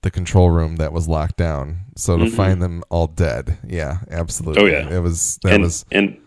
the 0.00 0.10
control 0.10 0.50
room 0.50 0.76
that 0.76 0.92
was 0.92 1.08
locked 1.08 1.36
down. 1.36 1.84
So 1.96 2.16
to 2.16 2.30
find 2.30 2.62
them 2.62 2.82
all 2.90 3.06
dead, 3.06 3.58
yeah, 3.66 3.98
absolutely. 4.10 4.62
Mm-hmm. 4.62 4.88
Oh, 4.88 4.90
yeah. 4.90 4.96
it 4.96 5.00
was 5.00 5.38
that 5.42 5.54
and 5.54 5.62
was 5.62 5.84
and 5.92 6.18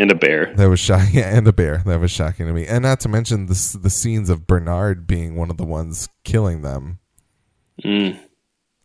and 0.00 0.10
a 0.10 0.14
bear. 0.14 0.52
that 0.56 0.68
was 0.68 0.80
shocking. 0.80 1.10
Yeah, 1.12 1.36
and 1.36 1.46
a 1.46 1.52
bear 1.52 1.82
that 1.86 2.00
was 2.00 2.10
shocking 2.10 2.46
to 2.46 2.52
me, 2.52 2.66
and 2.66 2.82
not 2.82 3.00
to 3.00 3.08
mention 3.08 3.46
the 3.46 3.78
the 3.80 3.90
scenes 3.90 4.30
of 4.30 4.46
Bernard 4.46 5.06
being 5.06 5.36
one 5.36 5.50
of 5.50 5.56
the 5.56 5.64
ones 5.64 6.08
killing 6.24 6.62
them. 6.62 6.98
Mm. 7.84 8.18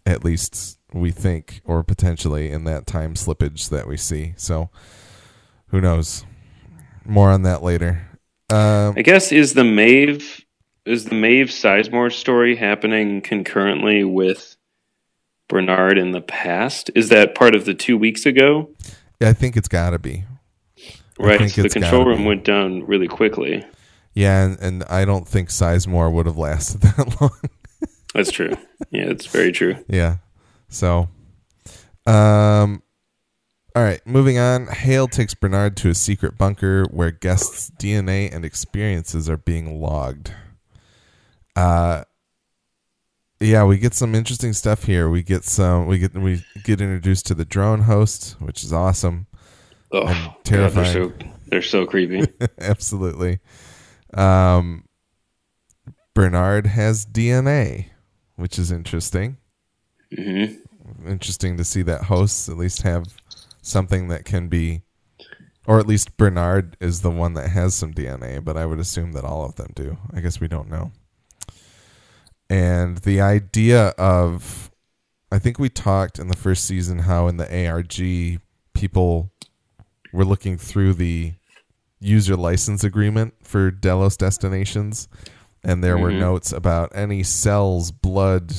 At 0.06 0.24
least 0.24 0.78
we 0.94 1.12
think, 1.12 1.62
or 1.66 1.84
potentially 1.84 2.52
in 2.52 2.66
that 2.66 2.86
time 2.86 3.16
slippage 3.16 3.70
that 3.70 3.88
we 3.88 3.98
see. 3.98 4.34
So 4.38 4.70
who 5.70 5.82
knows? 5.82 6.26
More 7.06 7.30
on 7.32 7.44
that 7.44 7.64
later. 7.64 8.08
Um, 8.50 8.94
I 8.96 9.02
guess 9.02 9.32
is 9.32 9.54
the 9.54 9.64
Maeve 9.64 10.46
is 10.86 11.06
the 11.06 11.16
Maeve 11.16 11.48
Sizemore 11.48 12.12
story 12.12 12.56
happening 12.56 13.22
concurrently 13.22 14.04
with 14.04 14.56
Bernard 15.48 15.98
in 15.98 16.12
the 16.12 16.22
past? 16.22 16.92
Is 16.96 17.10
that 17.10 17.36
part 17.36 17.56
of 17.56 17.66
the 17.66 17.74
two 17.74 17.98
weeks 17.98 18.26
ago? 18.26 18.70
I 19.22 19.34
think 19.34 19.56
it's 19.58 19.68
got 19.68 19.92
to 19.92 20.00
be. 20.00 20.26
Right. 21.20 21.50
So 21.50 21.62
the 21.64 21.70
control 21.70 22.06
room 22.06 22.20
be. 22.20 22.26
went 22.26 22.44
down 22.44 22.86
really 22.86 23.08
quickly. 23.08 23.66
Yeah, 24.14 24.46
and, 24.46 24.60
and 24.60 24.84
I 24.86 25.06
don't 25.06 25.28
think 25.28 25.50
Sizemore 25.50 26.12
would 26.12 26.26
have 26.26 26.38
lasted 26.38 26.82
that 26.82 27.22
long. 27.22 27.40
That's 28.14 28.32
true. 28.32 28.54
yeah, 28.92 29.06
it's 29.06 29.26
very 29.26 29.52
true. 29.52 29.76
yeah. 29.90 30.18
So, 30.70 31.10
um, 32.06 32.82
all 33.76 33.84
right, 33.84 34.00
moving 34.06 34.38
on. 34.38 34.68
Hale 34.68 35.08
takes 35.08 35.34
Bernard 35.34 35.76
to 35.78 35.90
a 35.90 35.94
secret 35.94 36.38
bunker 36.38 36.86
where 36.86 37.12
guests' 37.12 37.72
DNA 37.78 38.34
and 38.34 38.46
experiences 38.46 39.30
are 39.30 39.38
being 39.38 39.82
logged. 39.82 40.32
Uh, 41.58 42.06
yeah, 43.42 43.66
we 43.66 43.78
get 43.78 43.94
some 43.94 44.16
interesting 44.16 44.54
stuff 44.54 44.86
here. 44.86 45.10
We 45.10 45.24
get 45.24 45.44
some. 45.44 45.88
We 45.88 46.00
get 46.00 46.14
we 46.14 46.44
get 46.64 46.80
introduced 46.80 47.26
to 47.28 47.34
the 47.34 47.44
drone 47.46 47.82
host, 47.82 48.38
which 48.40 48.64
is 48.64 48.72
awesome. 48.72 49.28
Oh, 49.96 50.08
And 50.08 50.36
God, 50.50 50.74
terrifying. 50.74 50.74
they're 50.76 51.10
so 51.10 51.14
they're 51.48 51.62
so 51.62 51.86
creepy. 51.86 52.24
Absolutely. 52.60 53.40
Um, 54.14 54.86
Bernard 56.14 56.68
has 56.68 57.06
DNA, 57.06 57.88
which 58.36 58.58
is 58.60 58.72
interesting. 58.72 59.38
hmm 60.16 60.46
Interesting 61.08 61.58
to 61.58 61.64
see 61.64 61.82
that 61.84 62.04
hosts 62.04 62.48
at 62.48 62.58
least 62.58 62.84
have 62.84 63.06
something 63.62 64.08
that 64.10 64.24
can 64.26 64.48
be, 64.48 64.84
or 65.66 65.80
at 65.80 65.88
least 65.88 66.16
Bernard 66.18 66.78
is 66.80 67.02
the 67.02 67.10
one 67.12 67.34
that 67.34 67.50
has 67.50 67.74
some 67.74 67.94
DNA, 67.94 68.44
but 68.44 68.56
I 68.56 68.66
would 68.66 68.80
assume 68.80 69.14
that 69.14 69.26
all 69.26 69.44
of 69.46 69.56
them 69.56 69.72
do. 69.76 69.98
I 70.14 70.22
guess 70.22 70.40
we 70.40 70.48
don't 70.48 70.70
know. 70.70 70.92
And 72.50 72.98
the 73.00 73.20
idea 73.22 73.88
of, 73.98 74.72
I 75.32 75.40
think 75.40 75.58
we 75.58 75.70
talked 75.70 76.20
in 76.20 76.28
the 76.28 76.38
first 76.38 76.66
season 76.66 77.00
how 77.00 77.28
in 77.28 77.38
the 77.38 77.68
ARG 77.68 78.40
people 78.74 79.32
were 80.16 80.26
looking 80.26 80.58
through 80.58 80.94
the 80.94 81.34
user 82.00 82.36
license 82.36 82.84
agreement 82.84 83.34
for 83.42 83.70
Delos 83.72 84.18
destinations, 84.18 85.08
and 85.64 85.84
there 85.84 85.98
were 85.98 86.12
Mhm. 86.12 86.20
notes 86.20 86.52
about 86.52 86.92
any 86.96 87.24
cells, 87.24 87.92
blood, 87.92 88.54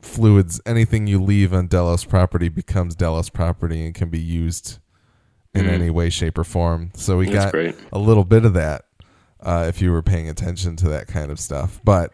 fluids, 0.00 0.60
anything 0.64 1.06
you 1.06 1.22
leave 1.22 1.52
on 1.52 1.66
Delos 1.66 2.04
property 2.04 2.48
becomes 2.48 2.94
Delos 2.94 3.28
property 3.28 3.84
and 3.84 3.94
can 3.94 4.08
be 4.08 4.18
used 4.20 4.78
in 5.54 5.66
any 5.66 5.90
way, 5.90 6.08
shape, 6.08 6.38
or 6.38 6.44
form. 6.44 6.90
So 6.94 7.18
we 7.18 7.26
Mm. 7.26 7.32
That's 7.32 7.44
got 7.46 7.52
great. 7.52 7.74
a 7.92 7.98
little 7.98 8.24
bit 8.24 8.44
of 8.44 8.54
that 8.54 8.84
uh, 9.42 9.64
if 9.68 9.80
you 9.82 9.90
were 9.90 10.02
paying 10.02 10.28
attention 10.28 10.76
to 10.76 10.88
that 10.88 11.06
kind 11.08 11.30
of 11.30 11.40
stuff. 11.40 11.80
But 11.84 12.12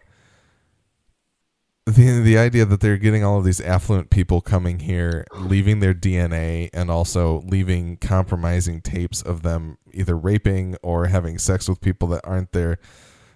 the 1.87 2.21
the 2.21 2.37
idea 2.37 2.65
that 2.65 2.81
they're 2.81 2.97
getting 2.97 3.25
all 3.25 3.39
of 3.39 3.45
these 3.45 3.61
affluent 3.61 4.11
people 4.11 4.41
coming 4.41 4.81
here, 4.81 5.25
leaving 5.35 5.81
their 5.81 5.95
DNA, 5.95 6.69
and 6.75 6.91
also 6.91 7.43
leaving 7.47 7.97
compromising 7.97 8.81
tapes 8.81 9.23
of 9.23 9.43
them 9.43 9.79
either 9.93 10.17
raping 10.17 10.77
or 10.83 11.07
having 11.07 11.39
sex 11.39 11.69
with 11.69 11.81
people 11.81 12.09
that 12.09 12.21
aren't 12.25 12.53
their 12.53 12.79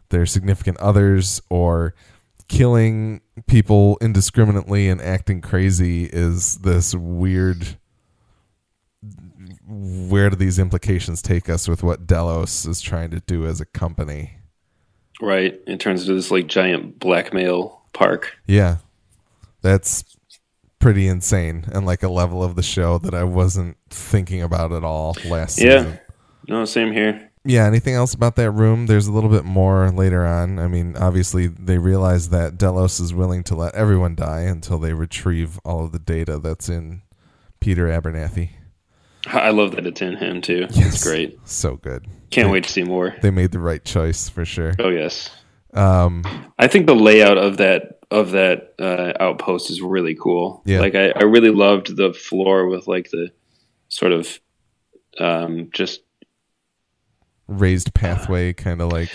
their 0.09 0.27
significant 0.27 0.77
others 0.79 1.41
or 1.49 1.95
killing 2.49 3.21
people 3.47 3.97
indiscriminately 4.01 4.89
and 4.89 5.01
acting 5.01 5.41
crazy 5.41 6.05
is 6.07 6.57
this 6.59 6.93
weird 6.97 7.79
where 9.65 10.29
do 10.29 10.35
these 10.35 10.59
implications 10.59 11.23
take 11.23 11.49
us 11.49 11.69
with 11.69 11.85
what 11.85 12.09
Delos 12.09 12.67
is 12.67 12.81
trying 12.81 13.11
to 13.11 13.21
do 13.21 13.47
as 13.47 13.61
a 13.61 13.65
company? 13.65 14.33
Right. 15.21 15.61
It 15.69 15.79
turns 15.79 16.03
into 16.03 16.15
this 16.15 16.33
like 16.33 16.49
giant 16.49 16.99
blackmail 16.99 17.80
park. 17.93 18.37
Yeah. 18.47 18.79
That's 19.63 20.05
pretty 20.79 21.07
insane 21.07 21.67
and 21.73 21.85
like 21.85 22.03
a 22.03 22.09
level 22.09 22.43
of 22.43 22.57
the 22.57 22.63
show 22.63 22.97
that 22.99 23.13
I 23.15 23.25
wasn't 23.25 23.77
thinking 23.91 24.43
about 24.43 24.73
at 24.73 24.83
all 24.85 25.17
last 25.27 25.59
Yeah. 25.61 25.79
season. 25.83 26.01
No, 26.49 26.65
same 26.65 26.93
here. 26.93 27.29
Yeah, 27.45 27.67
anything 27.67 27.95
else 27.95 28.13
about 28.13 28.37
that 28.37 28.51
room? 28.51 28.87
There's 28.87 29.07
a 29.07 29.13
little 29.13 29.31
bit 29.31 29.45
more 29.45 29.91
later 29.91 30.27
on. 30.27 30.59
I 30.59 30.69
mean, 30.69 30.97
obviously 30.97 31.47
they 31.47 31.79
realize 31.79 32.29
that 32.31 32.59
Delos 32.59 33.01
is 33.01 33.15
willing 33.15 33.43
to 33.45 33.55
let 33.55 33.75
everyone 33.75 34.15
die 34.15 34.43
until 34.43 34.79
they 34.79 34.93
retrieve 34.93 35.59
all 35.65 35.85
of 35.85 35.93
the 35.93 35.99
data 35.99 36.39
that's 36.39 36.69
in 36.69 37.03
Peter 37.61 37.87
Abernathy. 37.87 38.51
I 39.27 39.51
love 39.51 39.73
that 39.77 39.87
it's 39.87 40.01
in 40.03 40.17
him 40.17 40.41
too. 40.41 40.67
Yes. 40.71 40.95
It's 40.95 41.05
great. 41.05 41.39
So 41.45 41.77
good. 41.77 42.07
Can't 42.31 42.51
wait 42.51 42.65
to 42.65 42.71
see 42.71 42.85
more. 42.85 43.15
They 43.21 43.31
made 43.31 43.53
the 43.53 43.59
right 43.59 43.85
choice 43.85 44.29
for 44.29 44.45
sure. 44.45 44.75
Oh 44.79 44.89
yes. 44.89 45.31
Um 45.75 46.25
I 46.59 46.67
think 46.67 46.87
the 46.87 46.95
layout 46.95 47.39
of 47.39 47.59
that 47.59 47.99
of 48.11 48.33
that 48.33 48.75
uh, 48.81 49.13
outpost 49.21 49.71
is 49.71 49.81
really 49.81 50.17
cool. 50.17 50.63
Yeah. 50.65 50.81
Like 50.81 50.97
I, 50.97 51.11
I 51.11 51.23
really 51.23 51.51
loved 51.51 51.97
the 51.97 52.13
floor 52.13 52.67
with 52.67 52.89
like 52.89 53.11
the 53.11 53.31
sort 53.89 54.13
of 54.13 54.41
um 55.19 55.71
just 55.73 56.01
raised 57.47 57.95
pathway 57.95 58.53
kind 58.53 58.81
of 58.81 58.93
like 58.93 59.11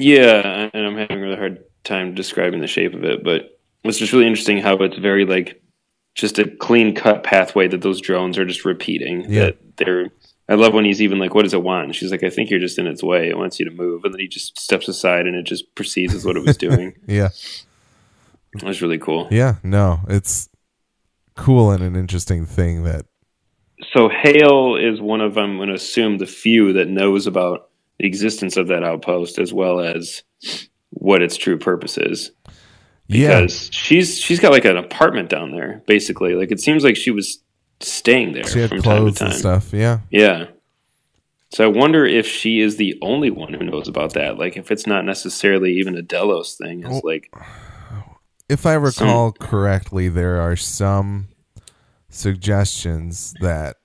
yeah, 0.00 0.70
and 0.72 0.86
I'm 0.86 0.96
having 0.96 1.18
a 1.18 1.20
really 1.20 1.36
hard 1.36 1.62
time 1.84 2.14
describing 2.14 2.60
the 2.60 2.66
shape 2.66 2.94
of 2.94 3.04
it, 3.04 3.22
but 3.22 3.60
it's 3.84 3.98
just 3.98 4.12
really 4.12 4.26
interesting 4.26 4.58
how 4.58 4.76
it's 4.76 4.96
very 4.96 5.26
like 5.26 5.62
just 6.14 6.38
a 6.38 6.48
clean 6.48 6.94
cut 6.94 7.22
pathway 7.22 7.68
that 7.68 7.82
those 7.82 8.00
drones 8.00 8.38
are 8.38 8.44
just 8.44 8.64
repeating. 8.64 9.30
Yeah. 9.30 9.46
That 9.46 9.76
they're 9.76 10.10
I 10.50 10.54
love 10.54 10.74
when 10.74 10.84
he's 10.84 11.00
even 11.00 11.18
like, 11.18 11.34
"What 11.34 11.42
does 11.44 11.54
it 11.54 11.62
want?" 11.62 11.84
And 11.86 11.94
she's 11.96 12.10
like, 12.10 12.24
"I 12.24 12.28
think 12.30 12.50
you're 12.50 12.58
just 12.60 12.78
in 12.78 12.86
its 12.86 13.02
way. 13.02 13.28
It 13.28 13.38
wants 13.38 13.58
you 13.60 13.64
to 13.66 13.70
move." 13.70 14.04
And 14.04 14.12
then 14.12 14.20
he 14.20 14.26
just 14.28 14.58
steps 14.58 14.88
aside, 14.88 15.26
and 15.26 15.36
it 15.36 15.44
just 15.44 15.74
proceeds 15.74 16.12
as 16.14 16.24
what 16.26 16.36
it 16.36 16.44
was 16.44 16.56
doing. 16.66 16.94
yeah. 17.06 17.28
it 18.54 18.62
was 18.64 18.82
really 18.82 18.98
cool. 18.98 19.28
Yeah, 19.30 19.56
no, 19.62 20.00
it's 20.08 20.48
cool 21.36 21.70
and 21.70 21.82
an 21.82 21.96
interesting 21.96 22.44
thing 22.44 22.84
that 22.84 23.06
so 23.94 24.08
Hale 24.10 24.76
is 24.76 25.00
one 25.00 25.22
of 25.22 25.38
I'm 25.38 25.56
going 25.56 25.68
to 25.68 25.74
assume 25.74 26.18
the 26.18 26.26
few 26.26 26.74
that 26.74 26.88
knows 26.88 27.26
about 27.26 27.70
the 27.98 28.06
existence 28.06 28.58
of 28.58 28.68
that 28.68 28.82
outpost 28.84 29.38
as 29.38 29.52
well 29.54 29.80
as 29.80 30.22
what 30.90 31.22
its 31.22 31.36
true 31.36 31.56
purpose 31.58 31.96
is. 31.96 32.32
yeah, 33.06 33.40
Because 33.40 33.70
she's 33.72 34.18
she's 34.18 34.40
got 34.40 34.52
like 34.52 34.64
an 34.66 34.76
apartment 34.76 35.30
down 35.30 35.52
there, 35.52 35.82
basically. 35.86 36.34
Like 36.34 36.50
it 36.50 36.60
seems 36.60 36.84
like 36.84 36.96
she 36.96 37.10
was 37.10 37.42
staying 37.80 38.32
there 38.32 38.44
she 38.46 38.60
had 38.60 38.68
from 38.70 38.82
time 38.82 38.94
to 38.96 39.00
clothes 39.00 39.18
time. 39.18 39.28
and 39.30 39.36
stuff. 39.38 39.72
Yeah. 39.72 40.00
Yeah. 40.10 40.46
So 41.52 41.64
I 41.64 41.68
wonder 41.68 42.04
if 42.06 42.26
she 42.26 42.60
is 42.60 42.76
the 42.76 42.96
only 43.02 43.30
one 43.30 43.52
who 43.54 43.64
knows 43.64 43.88
about 43.88 44.12
that. 44.14 44.38
Like 44.38 44.56
if 44.56 44.70
it's 44.70 44.86
not 44.86 45.04
necessarily 45.04 45.72
even 45.74 45.96
a 45.96 46.02
Delos 46.02 46.54
thing. 46.56 46.80
It's 46.84 46.96
Oh. 46.96 47.00
like 47.04 47.32
If 48.48 48.66
I 48.66 48.74
recall 48.74 49.32
correctly, 49.32 50.08
there 50.08 50.40
are 50.40 50.56
some 50.56 51.28
suggestions 52.08 53.34
that 53.40 53.76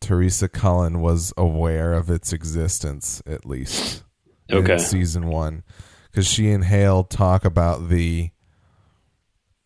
Teresa 0.00 0.48
Cullen 0.48 1.00
was 1.00 1.32
aware 1.36 1.92
of 1.92 2.10
its 2.10 2.32
existence 2.32 3.22
at 3.26 3.44
least 3.46 4.02
Okay. 4.50 4.74
in 4.74 4.78
season 4.78 5.26
one, 5.28 5.64
because 6.10 6.26
she 6.26 6.50
and 6.50 6.64
Hale 6.64 7.02
talk 7.04 7.44
about 7.44 7.88
the 7.88 8.30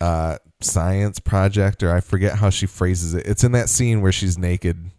uh, 0.01 0.39
science 0.61 1.19
project, 1.19 1.83
or 1.83 1.95
I 1.95 2.01
forget 2.01 2.39
how 2.39 2.51
she 2.51 2.67
phrases 2.67 3.15
it. 3.15 3.27
It's 3.27 3.45
in 3.45 3.53
that 3.53 3.69
scene 3.69 4.01
where 4.01 4.13
she's 4.13 4.39
naked, 4.39 4.91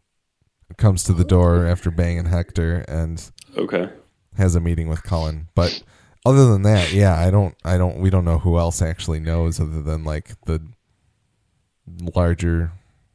comes 0.78 1.03
to 1.05 1.14
the 1.14 1.24
door 1.24 1.66
oh. 1.66 1.70
after 1.70 1.91
banging 1.91 2.26
Hector, 2.26 2.86
and 2.88 3.32
okay. 3.57 3.89
has 4.38 4.55
a 4.55 4.59
meeting 4.59 4.88
with 4.88 5.03
Cullen. 5.03 5.47
But 5.55 5.84
other 6.26 6.47
than 6.47 6.64
that, 6.64 6.91
yeah, 6.91 7.18
I 7.18 7.32
don't, 7.32 7.55
I 7.64 7.78
don't, 7.78 7.99
we 7.99 8.09
don't 8.09 8.26
know 8.26 8.39
who 8.39 8.57
else 8.57 8.82
actually 8.82 9.20
knows 9.20 9.59
other 9.59 9.82
than 9.82 10.03
like 10.03 10.39
the 10.45 10.62
larger 12.16 12.72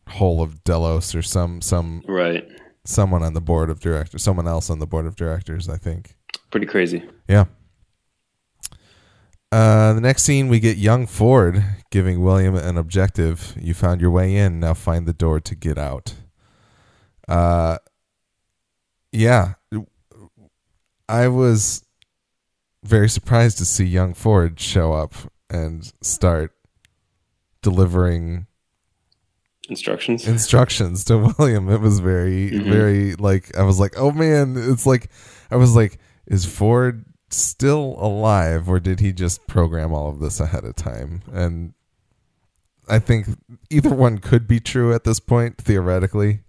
whole 0.09 0.43
of 0.43 0.63
Delos 0.65 1.15
or 1.15 1.23
some, 1.23 1.61
some, 1.61 2.03
Right. 2.07 2.47
someone 2.85 3.23
on 3.23 3.35
the 3.35 3.41
board 3.41 3.71
of 3.71 3.81
directors, 3.81 4.23
someone 4.23 4.47
else 4.47 4.71
on 4.71 4.79
the 4.79 4.87
board 4.87 5.07
of 5.07 5.17
directors. 5.17 5.69
I 5.69 5.77
think. 5.77 6.15
Pretty 6.51 6.67
crazy. 6.67 7.03
Yeah. 7.29 7.47
Uh, 9.57 9.95
the 9.95 10.01
next 10.03 10.23
scene, 10.25 10.49
we 10.49 10.61
get 10.61 10.77
young 10.77 11.07
Ford 11.07 11.65
giving 11.91 12.21
William 12.21 12.55
an 12.55 12.77
objective. 12.77 13.55
You 13.59 13.73
found 13.73 14.03
your 14.03 14.11
way 14.11 14.37
in. 14.37 14.61
Now 14.61 14.75
find 14.75 15.07
the 15.07 15.15
door 15.15 15.41
to 15.41 15.55
get 15.55 15.79
out. 15.79 16.13
Uh, 17.27 17.79
yeah. 19.13 19.55
I 21.09 21.29
was 21.29 21.85
very 22.85 23.09
surprised 23.09 23.57
to 23.59 23.65
see 23.65 23.87
young 23.87 24.13
Ford 24.13 24.61
show 24.61 24.93
up 24.93 25.15
and 25.49 25.91
start 26.03 26.53
delivering 27.63 28.47
Instructions. 29.71 30.29
instructions 30.29 31.03
to 31.07 31.33
William. 31.39 31.71
It 31.71 31.81
was 31.81 32.01
very, 32.01 32.51
Mhm. 32.51 32.71
very 32.71 33.15
like 33.15 33.57
I 33.57 33.63
was 33.63 33.81
like, 33.81 33.95
oh 33.97 34.11
man, 34.13 34.55
it's 34.59 34.85
like 34.85 35.11
I 35.51 35.57
was 35.57 35.75
like, 35.75 35.99
is 36.27 36.45
Ford 36.45 37.07
still 37.31 37.97
alive 37.99 38.69
or 38.69 38.81
did 38.81 39.01
he 39.01 39.13
just 39.13 39.47
program 39.47 39.93
all 39.93 40.09
of 40.11 40.21
this 40.21 40.41
ahead 40.41 40.65
of 40.65 40.77
time? 40.77 41.23
And 41.33 41.75
I 42.89 42.99
think 42.99 43.27
either 43.71 43.91
one 43.95 44.19
could 44.19 44.47
be 44.47 44.61
true 44.61 44.95
at 44.95 45.05
this 45.05 45.21
point, 45.21 45.59
theoretically. 45.59 46.41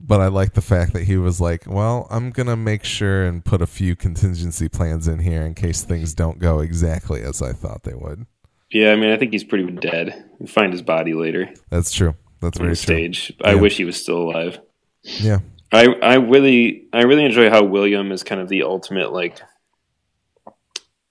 But 0.00 0.20
I 0.20 0.28
like 0.28 0.52
the 0.54 0.60
fact 0.62 0.92
that 0.92 1.04
he 1.04 1.16
was 1.16 1.40
like, 1.40 1.66
well, 1.66 2.06
I'm 2.10 2.30
going 2.30 2.46
to 2.46 2.54
make 2.56 2.84
sure 2.84 3.24
and 3.26 3.44
put 3.44 3.60
a 3.60 3.66
few 3.66 3.96
contingency 3.96 4.68
plans 4.68 5.08
in 5.08 5.18
here 5.18 5.42
in 5.42 5.54
case 5.54 5.82
things 5.82 6.14
don't 6.14 6.38
go 6.38 6.60
exactly 6.60 7.22
as 7.22 7.42
I 7.42 7.52
thought 7.52 7.82
they 7.82 7.94
would. 7.94 8.26
Yeah, 8.70 8.92
I 8.92 8.96
mean, 8.96 9.10
I 9.10 9.16
think 9.16 9.32
he's 9.32 9.42
pretty 9.42 9.64
dead. 9.72 10.24
We 10.38 10.46
find 10.46 10.72
his 10.72 10.82
body 10.82 11.14
later 11.14 11.50
That's 11.70 11.90
true. 11.90 12.14
That's 12.40 12.58
very 12.58 12.70
the 12.70 12.76
true. 12.76 12.94
stage. 12.94 13.32
I 13.42 13.54
Yeah. 13.54 13.60
wish 13.60 13.76
he 13.78 13.84
was 13.84 14.00
still 14.00 14.18
alive. 14.18 14.60
Yeah. 15.02 15.38
I 15.72 15.86
I 15.86 16.14
really 16.16 16.86
I 16.92 17.02
really 17.02 17.24
enjoy 17.24 17.50
how 17.50 17.64
William 17.64 18.12
is 18.12 18.22
kind 18.22 18.40
of 18.40 18.48
the 18.48 18.62
ultimate 18.62 19.12
like 19.12 19.40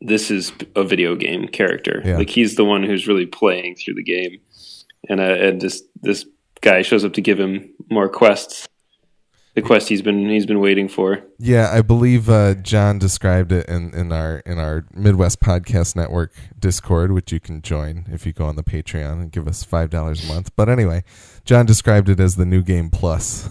this 0.01 0.29
is 0.29 0.51
a 0.75 0.83
video 0.83 1.15
game 1.15 1.47
character. 1.47 2.01
Yeah. 2.05 2.17
Like 2.17 2.29
he's 2.29 2.55
the 2.55 2.65
one 2.65 2.83
who's 2.83 3.07
really 3.07 3.25
playing 3.25 3.75
through 3.75 3.95
the 3.95 4.03
game, 4.03 4.39
and 5.09 5.19
uh, 5.19 5.23
and 5.23 5.61
this 5.61 5.83
this 6.01 6.25
guy 6.61 6.81
shows 6.81 7.03
up 7.05 7.13
to 7.13 7.21
give 7.21 7.39
him 7.39 7.73
more 7.89 8.09
quests. 8.09 8.67
The 9.55 9.63
quest 9.63 9.89
he's 9.89 10.03
been 10.03 10.29
he's 10.29 10.45
been 10.45 10.59
waiting 10.59 10.87
for. 10.87 11.23
Yeah, 11.39 11.71
I 11.73 11.81
believe 11.81 12.29
uh, 12.29 12.53
John 12.55 12.99
described 12.99 13.51
it 13.51 13.67
in, 13.67 13.91
in 13.95 14.11
our 14.11 14.37
in 14.45 14.59
our 14.59 14.85
Midwest 14.93 15.39
Podcast 15.39 15.95
Network 15.95 16.31
Discord, 16.59 17.11
which 17.11 17.31
you 17.31 17.39
can 17.39 17.63
join 17.63 18.05
if 18.11 18.27
you 18.27 18.33
go 18.33 18.45
on 18.45 18.55
the 18.55 18.63
Patreon 18.63 19.13
and 19.13 19.31
give 19.31 19.47
us 19.47 19.63
five 19.63 19.89
dollars 19.89 20.23
a 20.23 20.31
month. 20.31 20.55
But 20.55 20.69
anyway, 20.69 21.03
John 21.43 21.65
described 21.65 22.07
it 22.07 22.19
as 22.19 22.35
the 22.35 22.45
new 22.45 22.61
game 22.61 22.91
plus. 22.91 23.49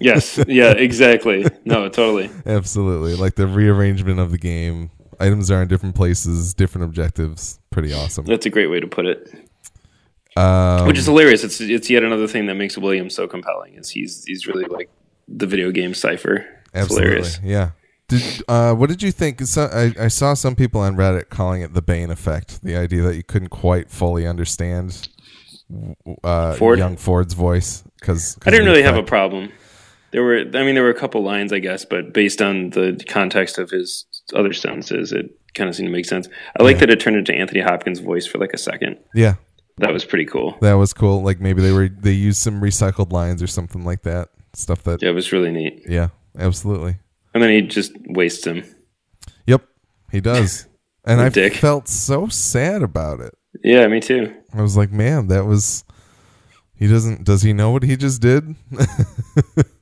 Yes, 0.00 0.42
yeah, 0.48 0.70
exactly. 0.76 1.46
No, 1.64 1.88
totally. 1.88 2.28
Absolutely, 2.44 3.14
like 3.14 3.36
the 3.36 3.46
rearrangement 3.46 4.18
of 4.18 4.32
the 4.32 4.38
game. 4.38 4.90
Items 5.20 5.50
are 5.50 5.62
in 5.62 5.68
different 5.68 5.94
places, 5.94 6.54
different 6.54 6.84
objectives. 6.84 7.58
Pretty 7.70 7.92
awesome. 7.92 8.26
That's 8.26 8.46
a 8.46 8.50
great 8.50 8.68
way 8.68 8.80
to 8.80 8.86
put 8.86 9.06
it. 9.06 9.48
Um, 10.36 10.86
Which 10.86 10.98
is 10.98 11.06
hilarious. 11.06 11.44
It's 11.44 11.60
it's 11.60 11.88
yet 11.88 12.02
another 12.02 12.26
thing 12.26 12.46
that 12.46 12.54
makes 12.54 12.76
William 12.76 13.08
so 13.08 13.26
compelling. 13.26 13.74
Is 13.74 13.88
he's 13.88 14.24
he's 14.24 14.46
really 14.46 14.66
like 14.66 14.90
the 15.28 15.46
video 15.46 15.70
game 15.70 15.94
cipher. 15.94 16.46
It's 16.74 16.74
absolutely, 16.74 17.08
hilarious. 17.08 17.40
yeah. 17.42 17.70
Did 18.08 18.42
uh, 18.46 18.74
what 18.74 18.88
did 18.88 19.02
you 19.02 19.10
think? 19.10 19.40
So, 19.42 19.64
I, 19.72 20.04
I 20.04 20.08
saw 20.08 20.34
some 20.34 20.54
people 20.54 20.80
on 20.80 20.94
Reddit 20.94 21.30
calling 21.30 21.62
it 21.62 21.74
the 21.74 21.82
Bane 21.82 22.10
effect. 22.10 22.62
The 22.62 22.76
idea 22.76 23.02
that 23.02 23.16
you 23.16 23.22
couldn't 23.22 23.48
quite 23.48 23.90
fully 23.90 24.26
understand 24.26 25.08
uh, 26.22 26.54
Ford? 26.54 26.78
young 26.78 26.96
Ford's 26.96 27.34
voice 27.34 27.82
because 27.98 28.38
I 28.46 28.50
didn't 28.50 28.66
really 28.66 28.82
have 28.82 28.96
a 28.96 29.02
problem. 29.02 29.50
There 30.12 30.22
were, 30.22 30.38
I 30.38 30.62
mean, 30.62 30.74
there 30.74 30.84
were 30.84 30.90
a 30.90 30.94
couple 30.94 31.22
lines, 31.22 31.52
I 31.52 31.58
guess, 31.58 31.84
but 31.84 32.12
based 32.12 32.40
on 32.40 32.70
the 32.70 33.02
context 33.08 33.58
of 33.58 33.70
his 33.70 34.06
other 34.34 34.52
sentences, 34.52 35.12
it 35.12 35.30
kind 35.54 35.68
of 35.68 35.76
seemed 35.76 35.88
to 35.88 35.92
make 35.92 36.04
sense. 36.06 36.28
I 36.58 36.62
like 36.62 36.78
that 36.80 36.90
it 36.90 37.00
turned 37.00 37.16
into 37.16 37.34
Anthony 37.34 37.60
Hopkins' 37.60 38.00
voice 38.00 38.26
for 38.26 38.38
like 38.38 38.52
a 38.52 38.58
second. 38.58 38.98
Yeah, 39.14 39.34
That 39.78 39.92
was 39.92 40.04
pretty 40.04 40.24
cool. 40.26 40.56
that 40.60 40.74
was 40.74 40.92
cool. 40.92 41.22
Like 41.22 41.40
maybe 41.40 41.62
they 41.62 41.72
were 41.72 41.88
they 41.88 42.12
used 42.12 42.38
some 42.38 42.60
recycled 42.60 43.12
lines 43.12 43.42
or 43.42 43.46
something 43.46 43.84
like 43.84 44.02
that. 44.02 44.28
stuff 44.54 44.82
that 44.84 45.02
Yeah, 45.02 45.10
it 45.10 45.14
was 45.14 45.32
really 45.32 45.52
neat. 45.52 45.82
yeah, 45.88 46.08
absolutely. 46.38 46.96
And 47.34 47.42
then 47.42 47.50
he 47.50 47.62
just 47.62 47.92
wastes 48.06 48.46
him. 48.46 48.64
Yep, 49.46 49.62
he 50.12 50.20
does. 50.20 50.66
And 51.08 51.20
I 51.20 51.28
Dick. 51.28 51.54
felt 51.54 51.86
so 51.86 52.26
sad 52.26 52.82
about 52.82 53.20
it. 53.20 53.32
Yeah, 53.62 53.86
me 53.86 54.00
too. 54.00 54.34
I 54.52 54.60
was 54.60 54.76
like, 54.76 54.90
man, 54.90 55.28
that 55.28 55.46
was. 55.46 55.84
He 56.74 56.88
doesn't. 56.88 57.22
Does 57.22 57.42
he 57.42 57.52
know 57.52 57.70
what 57.70 57.84
he 57.84 57.96
just 57.96 58.20
did? 58.20 58.56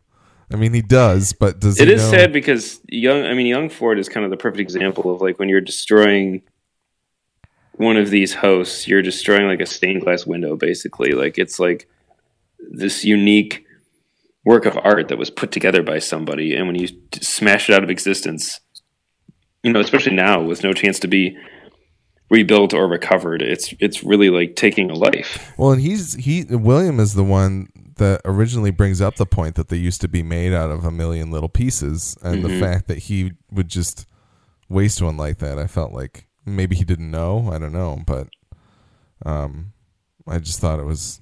I 0.52 0.56
mean, 0.56 0.74
he 0.74 0.82
does, 0.82 1.32
but 1.32 1.60
does 1.60 1.80
It 1.80 1.88
is 1.88 2.02
know? 2.02 2.10
sad 2.10 2.32
because 2.32 2.80
young. 2.88 3.24
I 3.24 3.34
mean, 3.34 3.46
young 3.46 3.68
Ford 3.68 3.98
is 3.98 4.08
kind 4.08 4.24
of 4.24 4.30
the 4.30 4.36
perfect 4.36 4.60
example 4.60 5.12
of 5.14 5.20
like 5.20 5.38
when 5.38 5.48
you're 5.48 5.60
destroying 5.60 6.42
one 7.72 7.96
of 7.96 8.10
these 8.10 8.34
hosts, 8.34 8.86
you're 8.86 9.02
destroying 9.02 9.46
like 9.46 9.60
a 9.60 9.66
stained 9.66 10.02
glass 10.02 10.26
window, 10.26 10.56
basically. 10.56 11.12
Like 11.12 11.38
it's 11.38 11.58
like 11.58 11.88
this 12.58 13.04
unique 13.04 13.64
work 14.44 14.66
of 14.66 14.78
art 14.82 15.08
that 15.08 15.18
was 15.18 15.30
put 15.30 15.50
together 15.50 15.82
by 15.82 15.98
somebody, 15.98 16.54
and 16.54 16.66
when 16.66 16.76
you 16.76 16.88
smash 17.20 17.68
it 17.68 17.74
out 17.74 17.82
of 17.82 17.90
existence, 17.90 18.60
you 19.62 19.72
know, 19.72 19.80
especially 19.80 20.14
now 20.14 20.42
with 20.42 20.62
no 20.62 20.72
chance 20.72 20.98
to 21.00 21.08
be 21.08 21.36
rebuilt 22.30 22.74
or 22.74 22.86
recovered, 22.86 23.42
it's 23.42 23.74
it's 23.80 24.04
really 24.04 24.30
like 24.30 24.56
taking 24.56 24.90
a 24.90 24.94
life. 24.94 25.52
Well, 25.56 25.72
and 25.72 25.80
he's 25.80 26.14
he 26.14 26.44
William 26.44 27.00
is 27.00 27.14
the 27.14 27.24
one 27.24 27.68
that 27.96 28.20
originally 28.24 28.70
brings 28.70 29.00
up 29.00 29.16
the 29.16 29.26
point 29.26 29.54
that 29.56 29.68
they 29.68 29.76
used 29.76 30.00
to 30.00 30.08
be 30.08 30.22
made 30.22 30.52
out 30.52 30.70
of 30.70 30.84
a 30.84 30.90
million 30.90 31.30
little 31.30 31.48
pieces, 31.48 32.16
and 32.22 32.42
Mm-hmm. 32.42 32.48
the 32.48 32.60
fact 32.60 32.88
that 32.88 32.98
he 32.98 33.32
would 33.50 33.68
just 33.68 34.06
waste 34.68 35.00
one 35.02 35.16
like 35.16 35.38
that, 35.38 35.58
I 35.58 35.66
felt 35.66 35.92
like 35.92 36.26
maybe 36.46 36.74
he 36.76 36.84
didn't 36.84 37.10
know. 37.10 37.50
I 37.52 37.58
don't 37.58 37.72
know, 37.72 38.02
but 38.06 38.28
um, 39.24 39.72
I 40.26 40.38
just 40.38 40.58
thought 40.60 40.78
it 40.80 40.84
was 40.86 41.20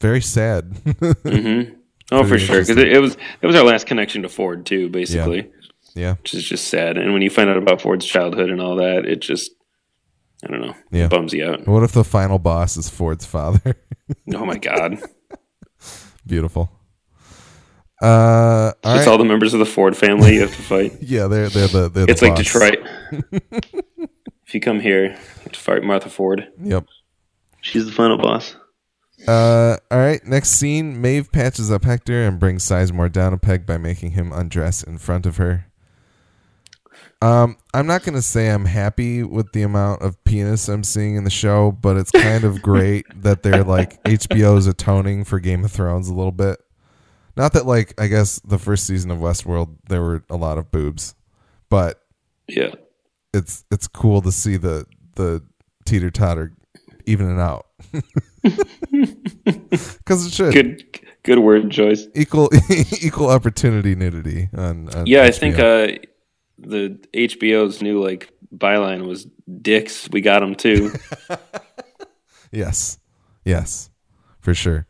very 0.00 0.20
sad. 0.20 0.76
Oh, 2.10 2.24
for 2.24 2.38
sure, 2.38 2.60
because 2.60 2.68
it, 2.76 2.88
it 2.92 2.98
was 3.00 3.16
it 3.40 3.46
was 3.46 3.56
our 3.56 3.64
last 3.64 3.86
connection 3.86 4.20
to 4.22 4.28
Ford 4.28 4.66
too, 4.66 4.90
basically. 4.90 5.50
yeah, 5.94 6.14
which 6.16 6.34
is 6.34 6.44
just 6.46 6.68
sad. 6.68 6.98
And 6.98 7.14
when 7.14 7.22
you 7.22 7.30
find 7.30 7.48
out 7.48 7.56
about 7.56 7.80
Ford's 7.80 8.04
childhood 8.04 8.50
and 8.50 8.60
all 8.60 8.76
that, 8.76 9.06
it 9.06 9.20
just, 9.22 9.50
I 10.44 10.48
don't 10.48 10.60
know, 10.60 10.74
Yeah. 10.90 11.08
bums 11.08 11.32
you 11.32 11.46
out. 11.46 11.66
what 11.66 11.84
if 11.84 11.92
the 11.92 12.04
final 12.04 12.38
boss 12.38 12.76
is 12.76 12.90
Ford's 12.90 13.24
father? 13.24 13.76
Oh 14.34 14.44
my 14.44 14.58
god, 14.58 14.98
Beautiful. 16.26 16.70
Uh, 18.00 18.72
all 18.82 18.96
it's 18.96 19.06
right. 19.06 19.08
all 19.08 19.18
the 19.18 19.24
members 19.24 19.54
of 19.54 19.60
the 19.60 19.66
Ford 19.66 19.96
family 19.96 20.34
you 20.34 20.40
have 20.40 20.54
to 20.54 20.62
fight. 20.62 20.96
yeah, 21.00 21.28
they're 21.28 21.48
they're 21.48 21.68
the 21.68 21.88
they're 21.88 22.10
It's 22.10 22.20
the 22.20 22.26
like 22.28 22.36
boss. 22.36 22.44
Detroit. 22.44 22.78
if 24.46 24.54
you 24.54 24.60
come 24.60 24.80
here, 24.80 25.04
you 25.04 25.10
have 25.44 25.52
to 25.52 25.60
fight 25.60 25.84
Martha 25.84 26.08
Ford. 26.10 26.48
Yep. 26.60 26.86
She's 27.60 27.86
the 27.86 27.92
final 27.92 28.18
boss. 28.18 28.56
Uh, 29.28 29.76
all 29.90 29.98
right. 29.98 30.24
Next 30.26 30.50
scene: 30.50 31.00
Maeve 31.00 31.30
patches 31.30 31.70
up 31.70 31.84
Hector 31.84 32.24
and 32.24 32.40
brings 32.40 32.64
Sizemore 32.64 33.12
down 33.12 33.32
a 33.32 33.38
peg 33.38 33.66
by 33.66 33.76
making 33.76 34.12
him 34.12 34.32
undress 34.32 34.82
in 34.82 34.98
front 34.98 35.24
of 35.24 35.36
her. 35.36 35.66
Um, 37.22 37.56
I'm 37.72 37.86
not 37.86 38.02
gonna 38.02 38.20
say 38.20 38.50
I'm 38.50 38.64
happy 38.64 39.22
with 39.22 39.52
the 39.52 39.62
amount 39.62 40.02
of 40.02 40.22
penis 40.24 40.68
I'm 40.68 40.82
seeing 40.82 41.14
in 41.14 41.22
the 41.22 41.30
show, 41.30 41.70
but 41.70 41.96
it's 41.96 42.10
kind 42.10 42.42
of 42.42 42.60
great 42.60 43.06
that 43.22 43.44
they're 43.44 43.62
like 43.62 44.02
HBO's 44.02 44.66
atoning 44.66 45.22
for 45.22 45.38
Game 45.38 45.64
of 45.64 45.70
Thrones 45.70 46.08
a 46.08 46.14
little 46.14 46.32
bit. 46.32 46.58
Not 47.36 47.52
that 47.52 47.64
like 47.64 47.94
I 48.00 48.08
guess 48.08 48.40
the 48.40 48.58
first 48.58 48.88
season 48.88 49.12
of 49.12 49.18
Westworld 49.18 49.76
there 49.88 50.02
were 50.02 50.24
a 50.28 50.36
lot 50.36 50.58
of 50.58 50.72
boobs, 50.72 51.14
but 51.70 52.02
Yeah, 52.48 52.74
it's 53.32 53.64
it's 53.70 53.86
cool 53.86 54.20
to 54.22 54.32
see 54.32 54.56
the 54.56 54.86
the 55.14 55.44
teeter 55.84 56.10
totter 56.10 56.52
evening 57.06 57.38
out 57.38 57.66
because 58.42 60.26
it 60.26 60.32
should 60.32 60.52
good, 60.52 60.82
good 61.22 61.38
word 61.38 61.70
choice. 61.70 62.08
equal 62.16 62.50
equal 63.00 63.30
opportunity 63.30 63.94
nudity 63.94 64.48
on, 64.56 64.88
on 64.96 65.06
Yeah, 65.06 65.22
I 65.22 65.30
think 65.30 65.58
uh, 65.60 65.88
the 66.62 66.98
HBO's 67.12 67.82
new 67.82 68.02
like 68.02 68.30
byline 68.56 69.06
was 69.06 69.26
"Dicks." 69.60 70.08
We 70.10 70.20
got 70.20 70.40
them 70.40 70.54
too. 70.54 70.92
yes 72.52 72.98
yes 73.46 73.88
for 74.40 74.52
sure 74.52 74.86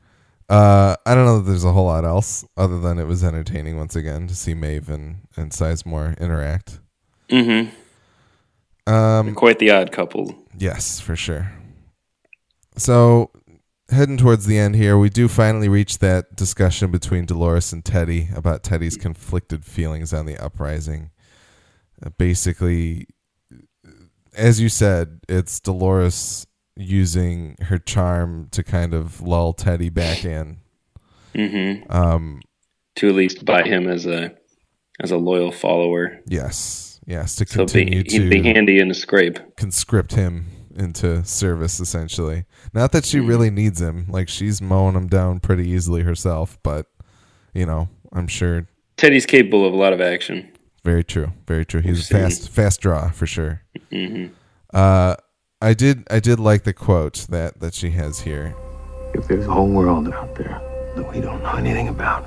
uh 0.48 0.96
i 1.06 1.14
don't 1.14 1.24
know 1.24 1.38
that 1.38 1.48
there's 1.48 1.64
a 1.64 1.72
whole 1.72 1.86
lot 1.86 2.04
else 2.04 2.44
other 2.56 2.80
than 2.80 2.98
it 2.98 3.04
was 3.04 3.22
entertaining 3.22 3.76
once 3.76 3.94
again 3.94 4.26
to 4.26 4.34
see 4.34 4.52
Maeve 4.52 4.90
and, 4.90 5.28
and 5.36 5.52
Sizemore 5.52 6.18
interact 6.18 6.80
mm-hmm. 7.30 8.92
um 8.92 9.34
Quite 9.36 9.60
the 9.60 9.70
odd 9.70 9.92
couple. 9.92 10.42
Yes, 10.56 11.00
for 11.00 11.16
sure. 11.16 11.52
So, 12.76 13.30
heading 13.90 14.16
towards 14.16 14.46
the 14.46 14.58
end 14.58 14.76
here, 14.76 14.96
we 14.96 15.10
do 15.10 15.28
finally 15.28 15.68
reach 15.68 15.98
that 15.98 16.36
discussion 16.36 16.90
between 16.90 17.26
Dolores 17.26 17.72
and 17.72 17.84
Teddy 17.84 18.28
about 18.34 18.62
Teddy's 18.62 18.96
conflicted 18.96 19.64
feelings 19.64 20.12
on 20.12 20.26
the 20.26 20.38
uprising. 20.38 21.10
Basically, 22.18 23.06
as 24.36 24.60
you 24.60 24.68
said, 24.68 25.20
it's 25.28 25.60
Dolores 25.60 26.46
using 26.76 27.56
her 27.62 27.78
charm 27.78 28.48
to 28.52 28.62
kind 28.62 28.94
of 28.94 29.20
lull 29.20 29.52
Teddy 29.52 29.88
back 29.90 30.24
in. 30.24 30.58
Mm-hmm. 31.34 31.90
Um, 31.92 32.40
To 32.96 33.08
at 33.08 33.14
least 33.14 33.44
buy 33.44 33.62
him 33.62 33.88
as 33.88 34.06
a 34.06 34.34
as 35.00 35.10
a 35.10 35.16
loyal 35.16 35.50
follower. 35.52 36.20
yes, 36.26 37.00
yes, 37.06 37.34
to 37.36 37.46
So 37.46 37.64
be, 37.66 37.84
continue 37.84 38.04
he'd 38.06 38.30
be 38.30 38.42
handy 38.42 38.78
in 38.78 38.90
a 38.90 38.94
scrape. 38.94 39.38
conscript 39.56 40.14
him 40.14 40.46
into 40.74 41.22
service 41.24 41.80
essentially 41.80 42.44
not 42.72 42.92
that 42.92 43.04
she 43.04 43.20
really 43.20 43.50
needs 43.50 43.78
him 43.78 44.06
like 44.08 44.26
she's 44.26 44.62
mowing 44.62 44.94
him 44.94 45.06
down 45.06 45.38
pretty 45.38 45.68
easily 45.68 46.02
herself 46.02 46.56
but 46.62 46.86
you 47.52 47.66
know 47.66 47.90
i'm 48.14 48.26
sure 48.26 48.66
Teddy's 48.96 49.26
capable 49.26 49.66
of 49.66 49.74
a 49.74 49.76
lot 49.76 49.92
of 49.92 50.00
action. 50.00 50.50
Very 50.84 51.04
true 51.04 51.32
very 51.46 51.64
true 51.64 51.80
he's 51.80 52.10
a 52.10 52.14
fast 52.14 52.48
fast 52.48 52.80
draw 52.80 53.10
for 53.10 53.26
sure 53.26 53.62
Mm-hmm. 53.90 54.32
uh 54.74 55.14
i 55.60 55.74
did 55.74 56.04
i 56.10 56.18
did 56.18 56.40
like 56.40 56.64
the 56.64 56.72
quote 56.72 57.26
that 57.28 57.60
that 57.60 57.74
she 57.74 57.90
has 57.90 58.20
here 58.20 58.54
If 59.14 59.28
there's 59.28 59.46
a 59.46 59.52
whole 59.52 59.68
world 59.68 60.08
out 60.12 60.34
there 60.34 60.60
that 60.96 61.06
we 61.12 61.20
don't 61.20 61.42
know 61.42 61.54
anything 61.54 61.88
about, 61.88 62.24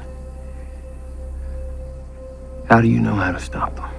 how 2.70 2.80
do 2.82 2.88
you 2.88 3.00
know 3.00 3.14
how 3.16 3.32
to 3.32 3.40
stop 3.40 3.76
them? 3.76 3.90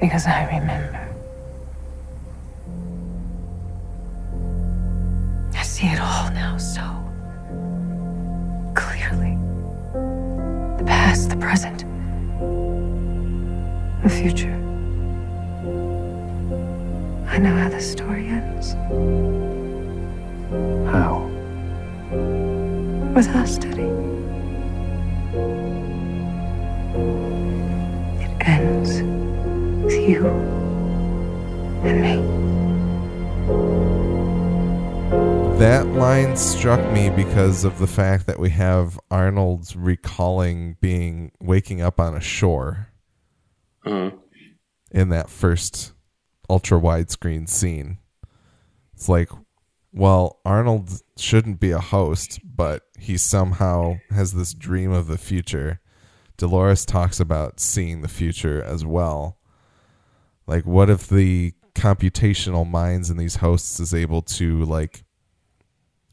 Because 0.00 0.26
I 0.26 0.44
remember. 0.46 0.98
I 5.54 5.62
see 5.62 5.86
it 5.86 6.00
all 6.00 6.30
now 6.32 6.56
so 6.56 6.82
clearly. 8.74 9.34
The 10.78 10.84
past, 10.86 11.30
the 11.30 11.36
present, 11.36 11.84
the 14.02 14.08
future. 14.08 14.54
I 17.28 17.38
know 17.38 17.54
how 17.54 17.68
the 17.68 17.80
story 17.80 18.28
ends. 18.28 18.72
How? 20.90 21.28
With 23.14 23.28
us, 23.28 23.58
Teddy. 23.58 23.82
It 28.24 28.48
ends 28.48 29.02
with 29.84 30.08
you 30.08 30.26
and 31.84 32.00
me. 32.00 33.79
That 35.58 35.86
line 35.86 36.36
struck 36.36 36.80
me 36.92 37.10
because 37.10 37.64
of 37.64 37.78
the 37.78 37.86
fact 37.86 38.26
that 38.26 38.38
we 38.38 38.50
have 38.50 38.98
arnold's 39.10 39.76
recalling 39.76 40.76
being 40.80 41.32
waking 41.40 41.80
up 41.82 42.00
on 42.00 42.14
a 42.14 42.20
shore 42.20 42.88
Uh, 43.84 44.10
in 44.90 45.08
that 45.10 45.28
first 45.28 45.92
ultra 46.48 46.78
widescreen 46.78 47.48
scene. 47.48 47.98
It's 48.94 49.08
like, 49.08 49.30
well, 49.92 50.40
Arnold 50.44 50.90
shouldn't 51.16 51.60
be 51.60 51.70
a 51.70 51.80
host, 51.80 52.40
but 52.44 52.82
he 52.98 53.16
somehow 53.16 53.98
has 54.10 54.32
this 54.32 54.52
dream 54.52 54.92
of 54.92 55.06
the 55.06 55.16
future. 55.16 55.80
Dolores 56.36 56.84
talks 56.84 57.18
about 57.20 57.60
seeing 57.60 58.02
the 58.02 58.08
future 58.08 58.62
as 58.62 58.84
well. 58.84 59.38
Like, 60.46 60.66
what 60.66 60.90
if 60.90 61.08
the 61.08 61.54
computational 61.74 62.68
minds 62.68 63.10
in 63.10 63.16
these 63.16 63.36
hosts 63.36 63.80
is 63.80 63.94
able 63.94 64.22
to, 64.22 64.64
like, 64.64 65.04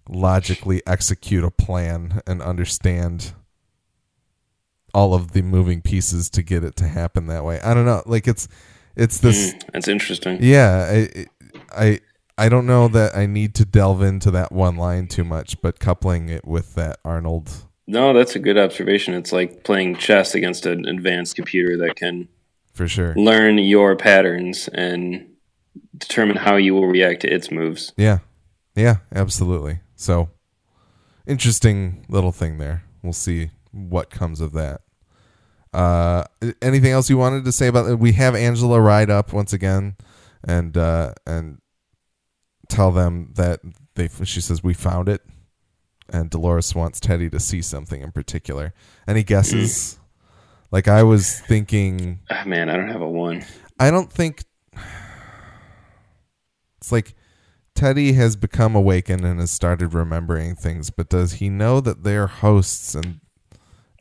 logically 0.10 0.82
execute 0.88 1.44
a 1.44 1.52
plan 1.52 2.22
and 2.26 2.42
understand 2.42 3.34
all 4.94 5.14
of 5.14 5.34
the 5.34 5.42
moving 5.42 5.82
pieces 5.82 6.30
to 6.32 6.42
get 6.42 6.64
it 6.64 6.76
to 6.78 6.88
happen 6.88 7.28
that 7.28 7.44
way. 7.44 7.60
I 7.62 7.74
don't 7.74 7.86
know. 7.86 8.02
Like 8.06 8.28
it's 8.28 8.48
it's 8.96 9.20
this 9.20 9.54
mm, 9.54 9.64
that's 9.74 9.88
interesting. 9.88 10.40
yeah, 10.42 10.90
I, 10.90 11.26
I 11.72 12.00
I 12.38 12.50
don't 12.50 12.66
know 12.66 12.88
that 12.88 13.16
I 13.16 13.26
need 13.26 13.54
to 13.56 13.66
delve 13.66 14.02
into 14.02 14.32
that 14.32 14.52
one 14.52 14.76
line 14.76 15.08
too 15.08 15.24
much, 15.24 15.62
but 15.62 15.80
coupling 15.80 16.30
it 16.30 16.46
with 16.46 16.76
that 16.76 17.00
Arnold 17.04 17.52
No, 17.86 18.14
that's 18.14 18.36
a 18.36 18.40
good 18.40 18.58
observation. 18.58 19.14
It's 19.14 19.32
like 19.32 19.64
playing 19.64 19.98
chess 19.98 20.34
against 20.34 20.66
an 20.66 20.88
advanced 20.88 21.36
computer 21.36 21.78
that 21.78 21.96
can 21.96 22.28
for 22.74 22.88
sure. 22.88 23.14
learn 23.16 23.58
your 23.58 23.96
patterns 23.96 24.68
and 24.70 25.28
determine 25.98 26.38
how 26.38 26.56
you 26.56 26.74
will 26.74 26.88
react 26.88 27.22
to 27.22 27.34
its 27.34 27.52
moves. 27.52 27.94
Yeah. 27.98 28.20
Yeah, 28.76 28.98
absolutely. 29.14 29.80
So 29.96 30.30
interesting 31.26 32.06
little 32.10 32.32
thing 32.32 32.58
there. 32.58 32.84
we'll 33.04 33.14
see 33.14 33.52
what 33.72 34.10
comes 34.10 34.40
of 34.42 34.54
that. 34.54 34.82
Uh, 35.74 36.24
anything 36.62 36.92
else 36.92 37.10
you 37.10 37.18
wanted 37.18 37.46
to 37.46 37.52
say 37.52 37.68
about 37.68 37.90
it? 37.90 38.00
We 38.00 38.14
have 38.14 38.36
Angela 38.36 38.80
ride 38.80 39.10
up 39.10 39.34
once 39.34 39.52
again, 39.54 39.96
and 40.48 40.76
uh, 40.78 41.14
and 41.26 41.60
tell 42.70 42.92
them 42.92 43.34
that 43.36 43.60
they. 43.96 44.10
She 44.24 44.42
says 44.42 44.64
we 44.64 44.74
found 44.74 45.10
it, 45.10 45.22
and 46.10 46.30
Dolores 46.30 46.74
wants 46.74 47.00
Teddy 47.00 47.30
to 47.30 47.40
see 47.40 47.62
something 47.62 48.02
in 48.02 48.12
particular. 48.12 48.74
Any 49.08 49.24
guesses? 49.24 50.00
Like 50.72 50.88
I 50.88 51.04
was 51.04 51.40
thinking, 51.40 52.20
Ah, 52.30 52.44
man, 52.46 52.70
I 52.70 52.78
don't 52.78 52.90
have 52.90 53.02
a 53.02 53.10
one. 53.10 53.46
I 53.80 53.92
don't 53.92 54.12
think 54.12 54.44
it's 56.78 56.92
like 56.92 57.16
Teddy 57.76 58.14
has 58.14 58.36
become 58.36 58.76
awakened 58.76 59.24
and 59.24 59.40
has 59.40 59.52
started 59.52 59.94
remembering 59.94 60.56
things, 60.56 60.90
but 60.90 61.10
does 61.10 61.34
he 61.34 61.50
know 61.50 61.80
that 61.80 62.04
they're 62.04 62.28
hosts 62.28 62.96
and 62.96 63.20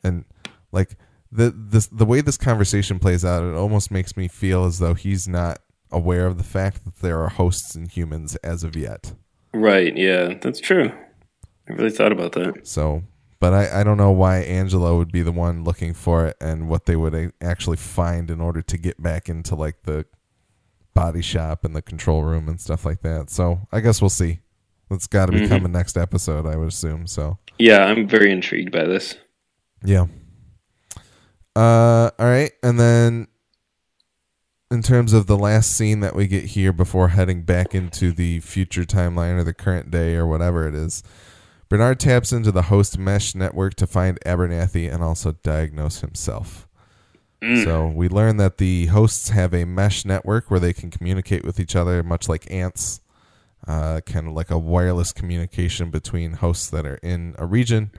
and 0.03 0.25
like 0.71 0.95
the 1.31 1.53
this 1.55 1.87
the 1.87 2.05
way 2.05 2.21
this 2.21 2.37
conversation 2.37 2.99
plays 2.99 3.23
out, 3.23 3.43
it 3.43 3.55
almost 3.55 3.91
makes 3.91 4.17
me 4.17 4.27
feel 4.27 4.65
as 4.65 4.79
though 4.79 4.93
he's 4.93 5.27
not 5.27 5.59
aware 5.91 6.25
of 6.25 6.37
the 6.37 6.43
fact 6.43 6.85
that 6.85 6.99
there 7.01 7.21
are 7.21 7.29
hosts 7.29 7.75
and 7.75 7.89
humans 7.89 8.35
as 8.37 8.63
of 8.63 8.75
yet. 8.75 9.13
Right? 9.53 9.95
Yeah, 9.95 10.35
that's 10.41 10.59
true. 10.59 10.91
I 11.69 11.73
really 11.73 11.91
thought 11.91 12.11
about 12.11 12.33
that. 12.33 12.67
So, 12.67 13.03
but 13.39 13.53
I, 13.53 13.81
I 13.81 13.83
don't 13.83 13.97
know 13.97 14.11
why 14.11 14.39
Angela 14.39 14.97
would 14.97 15.11
be 15.11 15.21
the 15.21 15.31
one 15.31 15.63
looking 15.63 15.93
for 15.93 16.25
it 16.25 16.37
and 16.39 16.69
what 16.69 16.85
they 16.85 16.95
would 16.95 17.33
actually 17.41 17.77
find 17.77 18.31
in 18.31 18.41
order 18.41 18.61
to 18.61 18.77
get 18.77 19.01
back 19.01 19.29
into 19.29 19.55
like 19.55 19.83
the 19.83 20.05
body 20.97 21.21
shop 21.21 21.63
and 21.63 21.75
the 21.75 21.81
control 21.81 22.23
room 22.23 22.49
and 22.49 22.59
stuff 22.59 22.85
like 22.85 23.01
that. 23.01 23.29
So 23.29 23.61
I 23.71 23.79
guess 23.79 24.01
we'll 24.01 24.09
see. 24.09 24.39
That's 24.89 25.07
got 25.07 25.27
to 25.27 25.31
become 25.33 25.65
a 25.65 25.67
next 25.67 25.97
episode, 25.97 26.45
I 26.45 26.55
would 26.55 26.69
assume. 26.69 27.07
So 27.07 27.37
Yeah, 27.59 27.85
I'm 27.85 28.07
very 28.07 28.31
intrigued 28.31 28.71
by 28.71 28.85
this. 28.85 29.15
yeah. 29.83 30.07
Uh, 31.55 32.11
all 32.19 32.25
right, 32.27 32.51
and 32.61 32.79
then 32.79 33.27
in 34.69 34.83
terms 34.83 35.11
of 35.11 35.25
the 35.25 35.37
last 35.37 35.75
scene 35.75 36.01
that 36.01 36.15
we 36.15 36.27
get 36.27 36.45
here 36.45 36.71
before 36.71 37.07
heading 37.07 37.41
back 37.41 37.73
into 37.73 38.11
the 38.11 38.39
future 38.41 38.83
timeline 38.83 39.39
or 39.39 39.43
the 39.43 39.53
current 39.55 39.89
day 39.89 40.13
or 40.15 40.27
whatever 40.27 40.67
it 40.67 40.75
is, 40.75 41.01
Bernard 41.67 41.99
taps 41.99 42.31
into 42.31 42.51
the 42.51 42.63
host 42.63 42.97
mesh 42.99 43.33
network 43.33 43.73
to 43.75 43.87
find 43.87 44.19
Abernathy 44.25 44.93
and 44.93 45.01
also 45.03 45.31
diagnose 45.43 46.01
himself. 46.01 46.66
So 47.41 47.87
we 47.87 48.09
learn 48.09 48.37
that 48.37 48.57
the 48.57 48.87
hosts 48.87 49.29
have 49.29 49.53
a 49.53 49.65
mesh 49.65 50.05
network 50.05 50.49
where 50.49 50.59
they 50.59 50.73
can 50.73 50.89
communicate 50.89 51.43
with 51.45 51.59
each 51.59 51.75
other, 51.75 52.01
much 52.01 52.27
like 52.27 52.49
ants, 52.51 53.01
uh, 53.67 54.01
kind 54.05 54.27
of 54.27 54.33
like 54.33 54.49
a 54.49 54.57
wireless 54.57 55.13
communication 55.13 55.91
between 55.91 56.33
hosts 56.33 56.69
that 56.71 56.85
are 56.85 56.99
in 57.03 57.35
a 57.37 57.45
region. 57.45 57.91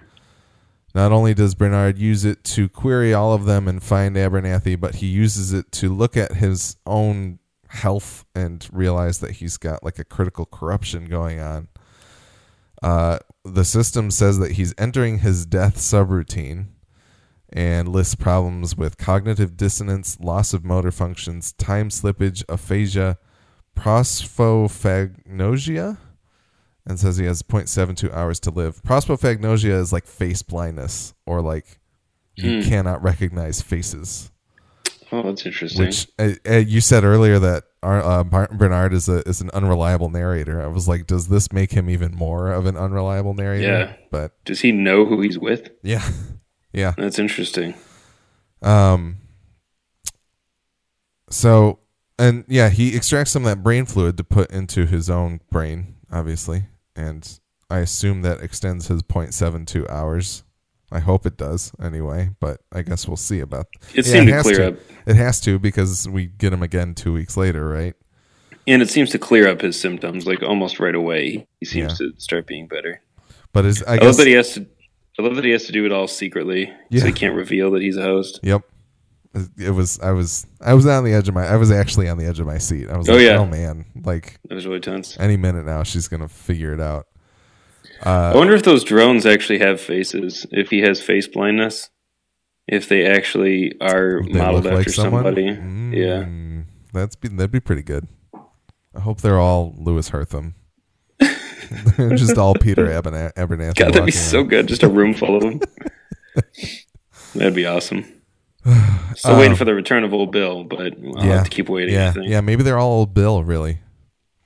Not 0.95 1.13
only 1.13 1.35
does 1.35 1.55
Bernard 1.55 1.99
use 1.99 2.25
it 2.25 2.43
to 2.45 2.69
query 2.69 3.15
all 3.15 3.33
of 3.33 3.45
them 3.45 3.69
and 3.69 3.83
find 3.83 4.17
Abernathy, 4.17 4.81
but 4.81 4.97
he 4.97 5.07
uses 5.07 5.53
it 5.53 5.71
to 5.73 5.95
look 5.95 6.17
at 6.17 6.33
his 6.33 6.77
own 6.87 7.39
health 7.69 8.25
and 8.35 8.67
realize 8.73 9.21
that 9.21 9.33
he's 9.33 9.57
got 9.57 9.85
like 9.85 9.99
a 9.99 10.05
critical 10.05 10.47
corruption 10.47 11.05
going 11.05 11.39
on. 11.39 11.69
Uh, 12.83 13.19
the 13.45 13.65
system 13.65 14.11
says 14.11 14.39
that 14.39 14.53
he's 14.53 14.75
entering 14.79 15.19
his 15.19 15.47
death 15.47 15.77
subroutine 15.77 16.69
and 17.53 17.89
lists 17.89 18.15
problems 18.15 18.77
with 18.77 18.99
cognitive 18.99 19.57
dissonance, 19.57 20.19
loss 20.21 20.53
of 20.53 20.65
motor 20.65 20.91
functions, 20.91 21.53
time 21.53 21.89
slippage, 21.89 22.45
aphasia, 22.49 23.19
prosopagnosia, 23.77 25.99
and 26.87 26.99
says 26.99 27.17
he 27.17 27.27
has 27.27 27.43
0.72 27.43 28.13
hours 28.13 28.41
to 28.41 28.51
live. 28.51 28.83
Prosopagnosia 28.83 29.79
is 29.79 29.93
like 29.93 30.07
face 30.07 30.43
blindness 30.43 31.15
or 31.27 31.41
like 31.41 31.79
you 32.35 32.63
cannot 32.63 33.03
recognize 33.03 33.61
faces. 33.61 34.31
Oh, 35.11 35.23
that's 35.23 35.45
interesting. 35.47 35.87
Which 35.87 36.07
uh, 36.19 36.33
uh, 36.49 36.57
you 36.57 36.81
said 36.81 37.03
earlier 37.03 37.39
that 37.39 37.65
our, 37.83 38.03
uh, 38.03 38.25
Bernard 38.25 38.93
is 38.93 39.09
a 39.09 39.27
is 39.29 39.41
an 39.41 39.51
unreliable 39.51 40.11
narrator. 40.11 40.63
I 40.63 40.67
was 40.67 40.87
like, 40.87 41.07
does 41.07 41.29
this 41.29 41.51
make 41.53 41.73
him 41.73 41.89
even 41.89 42.15
more 42.15 42.53
of 42.53 42.67
an 42.67 42.77
unreliable 42.77 43.35
narrator? 43.35 43.67
Yeah. 43.67 43.97
But 44.11 44.33
Does 44.45 44.61
he 44.61 44.71
know 44.71 45.07
who 45.07 45.21
he's 45.23 45.39
with? 45.39 45.71
yeah, 45.83 46.07
yeah. 46.79 46.95
That's 46.97 47.19
interesting. 47.19 47.75
Um. 48.63 49.19
So, 51.31 51.81
and 52.19 52.45
yeah, 52.49 52.71
he 52.71 52.97
extracts 52.97 53.33
some 53.33 53.45
of 53.45 53.51
that 53.51 53.63
brain 53.63 53.85
fluid 53.85 54.17
to 54.17 54.25
put 54.25 54.51
into 54.51 54.87
his 54.87 55.11
own 55.11 55.41
brain, 55.51 55.97
obviously, 56.11 56.65
and 56.97 57.39
I 57.71 57.79
assume 57.81 58.23
that 58.23 58.41
extends 58.41 58.89
his 58.89 59.03
0.72 59.03 59.89
hours. 59.91 60.45
I 60.91 61.01
hope 61.01 61.27
it 61.27 61.37
does 61.37 61.71
anyway, 61.83 62.31
but 62.41 62.63
I 62.73 62.81
guess 62.81 63.07
we'll 63.07 63.19
see 63.19 63.41
about. 63.41 63.67
It 63.95 64.07
seemed 64.07 64.29
to 64.29 64.33
has 64.33 64.43
clear 64.45 64.69
up. 64.69 64.77
It 65.07 65.17
has 65.17 65.39
to 65.43 65.59
because 65.59 66.09
we 66.09 66.27
get 66.27 66.51
him 66.51 66.63
again 66.63 66.95
two 66.95 67.13
weeks 67.13 67.37
later, 67.37 67.69
right? 67.69 67.95
And 68.67 68.81
it 68.81 68.89
seems 68.89 69.11
to 69.11 69.19
clear 69.19 69.49
up 69.49 69.61
his 69.61 69.79
symptoms 69.79 70.27
like 70.27 70.43
almost 70.43 70.81
right 70.81 70.95
away. 70.95 71.47
He 71.61 71.67
seems 71.67 72.01
Yeah. 72.01 72.07
to 72.09 72.15
start 72.19 72.47
being 72.47 72.69
better. 72.69 73.03
But 73.53 73.67
is 73.67 73.83
I 73.83 73.95
I, 73.95 73.97
guess 73.99 74.07
love 74.07 74.17
that 74.17 74.27
he 74.27 74.33
has 74.33 74.55
to. 74.55 74.67
I 75.19 75.23
love 75.23 75.35
that 75.37 75.45
he 75.45 75.51
has 75.51 75.65
to 75.65 75.73
do 75.73 75.85
it 75.85 75.93
all 75.93 76.07
secretly, 76.07 76.73
Yeah. 76.91 77.01
so 77.01 77.07
he 77.07 77.13
can't 77.13 77.35
reveal 77.35 77.73
that 77.73 77.83
he's 77.83 77.97
a 77.97 78.03
host. 78.03 78.41
Yep. 78.43 78.63
It 79.59 79.71
was. 79.71 80.01
I 80.01 80.13
was. 80.13 80.47
I 80.61 80.75
was 80.75 80.87
on 80.87 81.05
the 81.05 81.13
edge 81.13 81.29
of 81.29 81.35
my. 81.35 81.45
I 81.47 81.57
was 81.57 81.71
actually 81.71 82.09
on 82.09 82.17
the 82.19 82.25
edge 82.27 82.41
of 82.41 82.47
my 82.47 82.59
seat. 82.59 82.89
I 82.89 82.97
was 82.97 83.09
Oh, 83.09 83.15
like, 83.15 83.23
yeah. 83.23 83.37
oh 83.39 83.47
man, 83.47 83.85
like 84.05 84.39
That 84.49 84.55
was 84.55 84.67
really 84.67 84.81
tense. 84.81 85.17
any 85.21 85.37
minute 85.37 85.67
now 85.67 85.83
she's 85.83 86.09
gonna 86.09 86.29
figure 86.29 86.73
it 86.73 86.81
out. 86.81 87.07
I 88.03 88.35
wonder 88.35 88.55
if 88.55 88.63
those 88.63 88.85
drones 88.85 89.27
actually 89.27 89.59
have 89.59 89.81
faces. 89.81 90.47
If 90.51 90.71
he 90.71 90.81
has 90.81 91.01
face 91.03 91.27
blindness, 91.29 91.91
if 92.67 92.89
they 92.89 93.05
actually 93.05 93.75
are 93.81 94.23
They 94.23 94.39
modeled 94.39 94.67
after 94.67 94.77
like 94.79 94.89
somebody. 94.89 95.49
Mm, 95.51 95.95
Yeah. 95.95 96.63
That's 96.93 97.17
be 97.17 97.29
that'd 97.29 97.51
be 97.51 97.61
pretty 97.61 97.83
good. 97.83 98.07
I 98.95 99.01
hope 99.01 99.21
they're 99.21 99.39
all 99.39 99.75
Louis 99.77 100.09
Herthum. 100.09 100.55
Just 102.17 102.39
all 102.39 102.55
Peter 102.55 102.87
Abern- 103.03 103.33
Abernathy. 103.35 103.77
God, 103.77 103.93
that'd 103.95 104.07
be 104.07 104.11
so 104.13 104.39
around. 104.39 104.49
good. 104.49 104.69
Just 104.69 104.83
a 104.83 104.89
room 104.89 105.15
full 105.15 105.37
of 105.37 105.43
them. 105.43 105.61
that'd 107.35 107.55
be 107.55 107.67
awesome. 107.67 108.05
Still 109.15 109.39
waiting 109.39 109.57
for 109.57 109.65
the 109.65 109.75
return 109.75 110.05
of 110.05 110.13
old 110.13 110.31
Bill, 110.33 110.65
but 110.65 110.95
I'll 111.17 111.23
have 111.23 111.45
to 111.45 111.51
keep 111.51 111.69
waiting. 111.69 111.95
Yeah, 111.95 112.15
yeah. 112.21 112.41
Maybe 112.41 112.63
they're 112.63 112.79
all 112.79 112.93
old 112.93 113.15
Bill. 113.15 113.43
Really, 113.43 113.79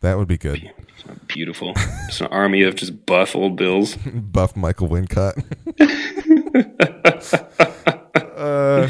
that 0.00 0.16
would 0.18 0.28
be 0.28 0.38
good. 0.38 0.70
Beautiful. 1.26 1.74
Just 2.06 2.20
an 2.20 2.28
army 2.28 2.62
of 2.62 2.74
just 2.76 3.04
buff 3.06 3.34
old 3.34 3.56
Bills. 3.56 3.96
Buff 3.96 4.54
Michael 4.56 4.88
Wincott. 4.88 5.42
uh, 8.36 8.88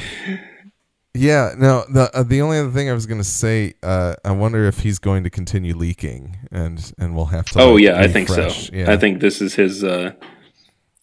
yeah. 1.14 1.54
No. 1.56 1.84
The 1.88 2.10
uh, 2.14 2.22
the 2.22 2.42
only 2.42 2.58
other 2.58 2.70
thing 2.70 2.88
I 2.90 2.92
was 2.92 3.06
going 3.06 3.20
to 3.20 3.24
say, 3.24 3.74
uh, 3.82 4.14
I 4.24 4.32
wonder 4.32 4.64
if 4.64 4.80
he's 4.80 4.98
going 4.98 5.24
to 5.24 5.30
continue 5.30 5.76
leaking, 5.76 6.38
and 6.50 6.92
and 6.98 7.14
we'll 7.14 7.26
have 7.26 7.46
to. 7.46 7.60
Oh 7.60 7.74
like, 7.74 7.84
yeah, 7.84 8.00
I 8.00 8.08
think 8.08 8.28
so. 8.28 8.50
Yeah. 8.72 8.90
I 8.90 8.96
think 8.96 9.20
this 9.20 9.40
is 9.40 9.54
his 9.54 9.84
uh 9.84 10.12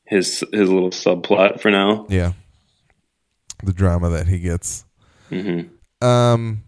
his 0.05 0.43
his 0.51 0.69
little 0.69 0.91
subplot 0.91 1.61
for 1.61 1.71
now. 1.71 2.05
Yeah. 2.09 2.33
The 3.63 3.73
drama 3.73 4.09
that 4.09 4.27
he 4.27 4.39
gets. 4.39 4.85
Mm-hmm. 5.29 6.05
Um, 6.05 6.63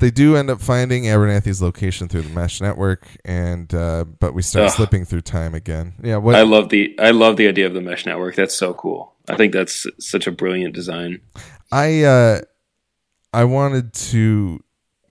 they 0.00 0.10
do 0.10 0.34
end 0.36 0.50
up 0.50 0.60
finding 0.60 1.04
Abernathy's 1.04 1.60
location 1.60 2.08
through 2.08 2.22
the 2.22 2.30
mesh 2.30 2.60
network, 2.60 3.06
and 3.24 3.72
uh, 3.74 4.04
but 4.18 4.34
we 4.34 4.42
start 4.42 4.66
Ugh. 4.66 4.72
slipping 4.72 5.04
through 5.04 5.20
time 5.20 5.54
again. 5.54 5.94
Yeah. 6.02 6.16
What? 6.16 6.34
I 6.34 6.42
love 6.42 6.70
the 6.70 6.98
I 6.98 7.10
love 7.10 7.36
the 7.36 7.46
idea 7.46 7.66
of 7.66 7.74
the 7.74 7.80
mesh 7.80 8.06
network. 8.06 8.34
That's 8.34 8.54
so 8.54 8.74
cool. 8.74 9.14
I 9.28 9.36
think 9.36 9.52
that's 9.52 9.86
such 10.00 10.26
a 10.26 10.32
brilliant 10.32 10.74
design. 10.74 11.20
I 11.70 12.02
uh, 12.02 12.40
I 13.32 13.44
wanted 13.44 13.92
to 13.94 14.60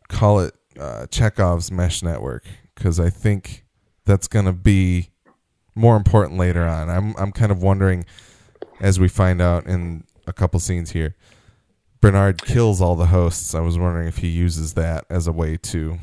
call 0.08 0.40
it 0.40 0.54
uh, 0.80 1.08
Chekhov's 1.08 1.72
mesh 1.72 2.02
network 2.04 2.46
because 2.76 3.00
I 3.00 3.10
think 3.10 3.66
that's 4.06 4.28
going 4.28 4.46
to 4.46 4.54
be 4.54 5.10
more 5.76 5.96
important 5.96 6.38
later 6.40 6.66
on. 6.66 6.90
I'm 6.90 7.16
I'm 7.18 7.32
kind 7.32 7.52
of 7.52 7.62
wondering 7.62 8.06
as 8.82 9.00
we 9.00 9.08
find 9.08 9.42
out 9.42 9.66
in 9.68 10.04
a 10.28 10.34
couple 10.34 10.60
scenes 10.60 10.92
here. 10.92 11.16
Bernard 12.02 12.42
kills 12.44 12.82
all 12.82 12.96
the 12.96 13.08
hosts. 13.08 13.54
I 13.54 13.60
was 13.60 13.78
wondering 13.78 14.08
if 14.08 14.18
he 14.18 14.28
uses 14.30 14.74
that 14.76 15.06
as 15.10 15.28
a 15.28 15.32
way 15.32 15.58
to 15.58 15.98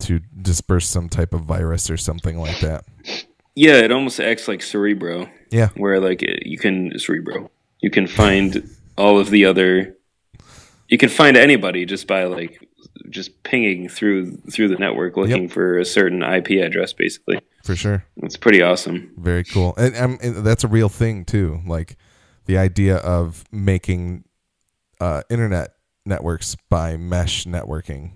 to 0.00 0.20
disperse 0.40 0.88
some 0.88 1.08
type 1.10 1.34
of 1.34 1.42
virus 1.42 1.90
or 1.90 1.96
something 1.98 2.38
like 2.38 2.58
that. 2.60 2.84
Yeah, 3.54 3.80
it 3.80 3.92
almost 3.92 4.18
acts 4.18 4.48
like 4.48 4.62
Cerebro, 4.62 5.28
Yeah. 5.50 5.68
where 5.76 6.00
like 6.00 6.22
you 6.44 6.56
can 6.56 6.98
Cerebro, 6.98 7.50
you 7.80 7.90
can 7.90 8.06
find 8.06 8.66
all 8.96 9.18
of 9.18 9.28
the 9.30 9.44
other, 9.44 9.94
you 10.90 10.98
can 10.98 11.08
find 11.08 11.36
anybody 11.36 11.86
just 11.86 12.06
by 12.06 12.24
like 12.24 12.66
just 13.08 13.42
pinging 13.44 13.88
through 13.88 14.36
through 14.50 14.68
the 14.68 14.76
network 14.76 15.16
looking 15.16 15.48
for 15.48 15.78
a 15.78 15.84
certain 15.84 16.22
IP 16.22 16.50
address. 16.62 16.92
Basically, 16.92 17.40
For 17.64 17.74
sure. 17.76 18.04
it's 18.16 18.36
pretty 18.36 18.60
awesome. 18.62 19.12
Very 19.16 19.44
cool, 19.44 19.74
and, 19.76 19.96
um, 19.96 20.18
and 20.22 20.44
that's 20.44 20.64
a 20.64 20.68
real 20.68 20.88
thing 20.88 21.24
too. 21.24 21.60
Like 21.66 21.96
the 22.46 22.58
idea 22.58 22.96
of 22.96 23.44
making 23.52 24.24
uh, 25.00 25.22
internet 25.30 25.74
networks 26.04 26.56
by 26.68 26.96
mesh 26.96 27.44
networking 27.44 28.12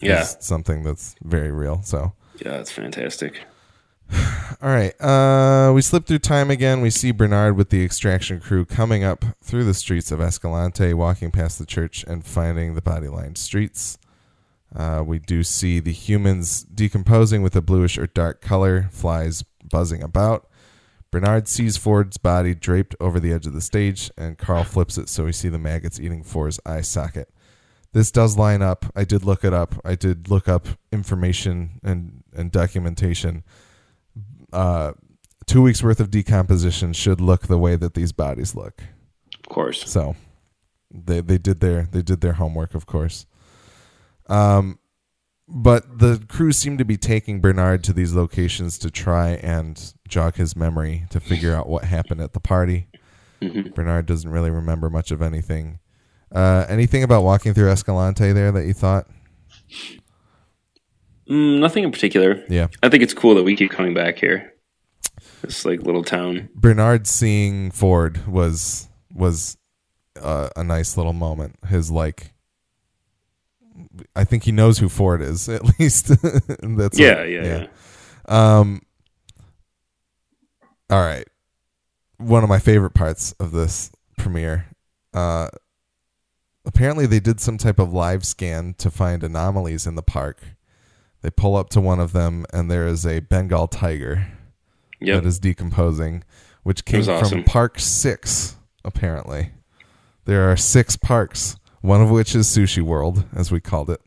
Yeah, 0.00 0.22
is 0.22 0.36
something 0.40 0.82
that's 0.82 1.14
very 1.22 1.52
real. 1.52 1.82
So, 1.82 2.14
yeah, 2.44 2.58
it's 2.60 2.70
fantastic. 2.72 3.42
All 4.62 4.68
right. 4.68 4.98
Uh, 5.00 5.72
we 5.72 5.82
slip 5.82 6.06
through 6.06 6.18
time 6.18 6.50
again. 6.50 6.80
We 6.80 6.90
see 6.90 7.12
Bernard 7.12 7.56
with 7.56 7.70
the 7.70 7.84
extraction 7.84 8.40
crew 8.40 8.64
coming 8.64 9.04
up 9.04 9.24
through 9.42 9.64
the 9.64 9.74
streets 9.74 10.10
of 10.10 10.20
Escalante, 10.20 10.94
walking 10.94 11.30
past 11.30 11.58
the 11.58 11.66
church 11.66 12.04
and 12.06 12.24
finding 12.24 12.74
the 12.74 12.82
body 12.82 13.08
lined 13.08 13.38
streets. 13.38 13.98
Uh, 14.74 15.02
we 15.04 15.18
do 15.18 15.42
see 15.42 15.80
the 15.80 15.92
humans 15.92 16.62
decomposing 16.62 17.42
with 17.42 17.56
a 17.56 17.60
bluish 17.60 17.98
or 17.98 18.06
dark 18.06 18.40
color, 18.40 18.88
flies 18.92 19.44
buzzing 19.68 20.02
about. 20.02 20.48
Bernard 21.10 21.48
sees 21.48 21.76
Ford's 21.76 22.18
body 22.18 22.54
draped 22.54 22.94
over 23.00 23.18
the 23.18 23.32
edge 23.32 23.46
of 23.46 23.52
the 23.52 23.60
stage, 23.60 24.12
and 24.16 24.38
Karl 24.38 24.62
flips 24.62 24.96
it 24.96 25.08
so 25.08 25.24
we 25.24 25.32
see 25.32 25.48
the 25.48 25.58
maggots 25.58 25.98
eating 25.98 26.22
Ford's 26.22 26.60
eye 26.64 26.82
socket. 26.82 27.28
This 27.92 28.12
does 28.12 28.38
line 28.38 28.62
up. 28.62 28.86
I 28.94 29.02
did 29.02 29.24
look 29.24 29.44
it 29.44 29.52
up. 29.52 29.74
I 29.84 29.96
did 29.96 30.30
look 30.30 30.46
up 30.46 30.68
information 30.92 31.80
and, 31.82 32.22
and 32.32 32.52
documentation. 32.52 33.42
Uh, 34.52 34.92
two 35.46 35.62
weeks 35.62 35.82
worth 35.82 36.00
of 36.00 36.10
decomposition 36.10 36.92
should 36.92 37.20
look 37.20 37.46
the 37.46 37.58
way 37.58 37.76
that 37.76 37.94
these 37.94 38.12
bodies 38.12 38.54
look. 38.54 38.82
Of 39.34 39.48
course. 39.48 39.88
So 39.88 40.16
they 40.90 41.20
they 41.20 41.38
did 41.38 41.60
their 41.60 41.88
they 41.90 42.02
did 42.02 42.20
their 42.20 42.34
homework, 42.34 42.74
of 42.74 42.86
course. 42.86 43.26
Um, 44.28 44.78
but 45.48 45.98
the 45.98 46.24
crew 46.28 46.52
seemed 46.52 46.78
to 46.78 46.84
be 46.84 46.96
taking 46.96 47.40
Bernard 47.40 47.82
to 47.84 47.92
these 47.92 48.14
locations 48.14 48.78
to 48.78 48.90
try 48.90 49.30
and 49.30 49.92
jog 50.06 50.36
his 50.36 50.54
memory 50.54 51.06
to 51.10 51.18
figure 51.18 51.54
out 51.54 51.68
what 51.68 51.84
happened 51.84 52.20
at 52.20 52.32
the 52.32 52.40
party. 52.40 52.86
Mhm. 53.42 53.74
Bernard 53.74 54.06
doesn't 54.06 54.30
really 54.30 54.50
remember 54.50 54.88
much 54.90 55.10
of 55.10 55.22
anything. 55.22 55.80
Uh, 56.32 56.64
anything 56.68 57.02
about 57.02 57.24
walking 57.24 57.52
through 57.54 57.68
Escalante 57.68 58.32
there 58.32 58.52
that 58.52 58.64
you 58.66 58.72
thought? 58.72 59.08
Mm, 61.30 61.60
nothing 61.60 61.84
in 61.84 61.92
particular. 61.92 62.44
Yeah. 62.48 62.66
I 62.82 62.88
think 62.88 63.02
it's 63.02 63.14
cool 63.14 63.34
that 63.36 63.44
we 63.44 63.54
keep 63.56 63.70
coming 63.70 63.94
back 63.94 64.18
here. 64.18 64.52
This 65.42 65.64
like 65.64 65.82
little 65.82 66.02
town. 66.04 66.48
Bernard 66.54 67.06
seeing 67.06 67.70
Ford 67.70 68.26
was 68.26 68.88
was 69.12 69.56
uh, 70.20 70.48
a 70.56 70.64
nice 70.64 70.96
little 70.96 71.12
moment. 71.12 71.56
His 71.68 71.90
like, 71.90 72.32
I 74.16 74.24
think 74.24 74.44
he 74.44 74.52
knows 74.52 74.78
who 74.78 74.88
Ford 74.88 75.22
is 75.22 75.48
at 75.48 75.78
least. 75.78 76.08
That's 76.08 76.98
Yeah, 76.98 77.16
what- 77.20 77.28
yeah, 77.30 77.44
yeah. 77.44 77.66
Um. 78.26 78.82
All 80.90 81.00
right, 81.00 81.26
one 82.18 82.42
of 82.42 82.48
my 82.48 82.58
favorite 82.58 82.94
parts 82.94 83.32
of 83.38 83.52
this 83.52 83.92
premiere. 84.18 84.66
Uh, 85.14 85.48
apparently, 86.64 87.06
they 87.06 87.20
did 87.20 87.40
some 87.40 87.56
type 87.58 87.78
of 87.78 87.92
live 87.92 88.26
scan 88.26 88.74
to 88.78 88.90
find 88.90 89.22
anomalies 89.22 89.86
in 89.86 89.94
the 89.94 90.02
park. 90.02 90.40
They 91.22 91.30
pull 91.30 91.56
up 91.56 91.70
to 91.70 91.80
one 91.80 92.00
of 92.00 92.12
them, 92.12 92.46
and 92.52 92.70
there 92.70 92.86
is 92.86 93.06
a 93.06 93.20
Bengal 93.20 93.68
tiger 93.68 94.26
Yep. 95.00 95.22
that 95.22 95.28
is 95.28 95.38
decomposing, 95.38 96.24
which 96.62 96.84
came 96.84 97.02
from 97.04 97.14
awesome. 97.14 97.44
Park 97.44 97.78
Six. 97.78 98.56
Apparently, 98.84 99.50
there 100.24 100.50
are 100.50 100.56
six 100.56 100.96
parks, 100.96 101.56
one 101.82 102.00
of 102.00 102.10
which 102.10 102.34
is 102.34 102.46
Sushi 102.46 102.82
World, 102.82 103.24
as 103.34 103.50
we 103.52 103.60
called 103.60 103.90
it. 103.90 104.00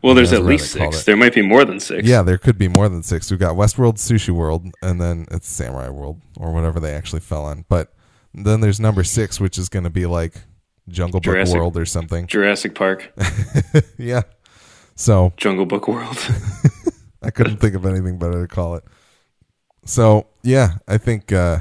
Well, 0.00 0.14
there's 0.14 0.32
at 0.32 0.44
least 0.44 0.76
Reddit 0.76 0.92
six. 0.92 1.04
There 1.04 1.16
might 1.16 1.34
be 1.34 1.42
more 1.42 1.64
than 1.64 1.80
six. 1.80 2.06
Yeah, 2.06 2.22
there 2.22 2.38
could 2.38 2.56
be 2.56 2.68
more 2.68 2.88
than 2.88 3.02
six. 3.02 3.30
We've 3.30 3.40
got 3.40 3.56
Westworld, 3.56 3.94
Sushi 3.94 4.30
World, 4.30 4.66
and 4.80 5.00
then 5.00 5.26
it's 5.30 5.48
Samurai 5.48 5.88
World 5.88 6.20
or 6.36 6.52
whatever 6.52 6.78
they 6.78 6.94
actually 6.94 7.20
fell 7.20 7.44
on. 7.44 7.64
But 7.68 7.92
then 8.32 8.60
there's 8.60 8.78
number 8.78 9.02
six, 9.02 9.40
which 9.40 9.58
is 9.58 9.68
going 9.68 9.84
to 9.84 9.90
be 9.90 10.06
like 10.06 10.34
Jungle 10.88 11.20
Book 11.20 11.48
World 11.48 11.76
or 11.76 11.84
something. 11.84 12.26
Jurassic 12.28 12.74
Park, 12.74 13.12
yeah. 13.98 14.22
So 14.98 15.32
Jungle 15.36 15.64
Book 15.64 15.86
World. 15.86 16.18
I 17.22 17.30
couldn't 17.30 17.58
think 17.58 17.74
of 17.74 17.86
anything 17.86 18.18
better 18.18 18.46
to 18.46 18.52
call 18.52 18.74
it. 18.74 18.84
So 19.84 20.26
yeah, 20.42 20.78
I 20.88 20.98
think 20.98 21.32
uh, 21.32 21.60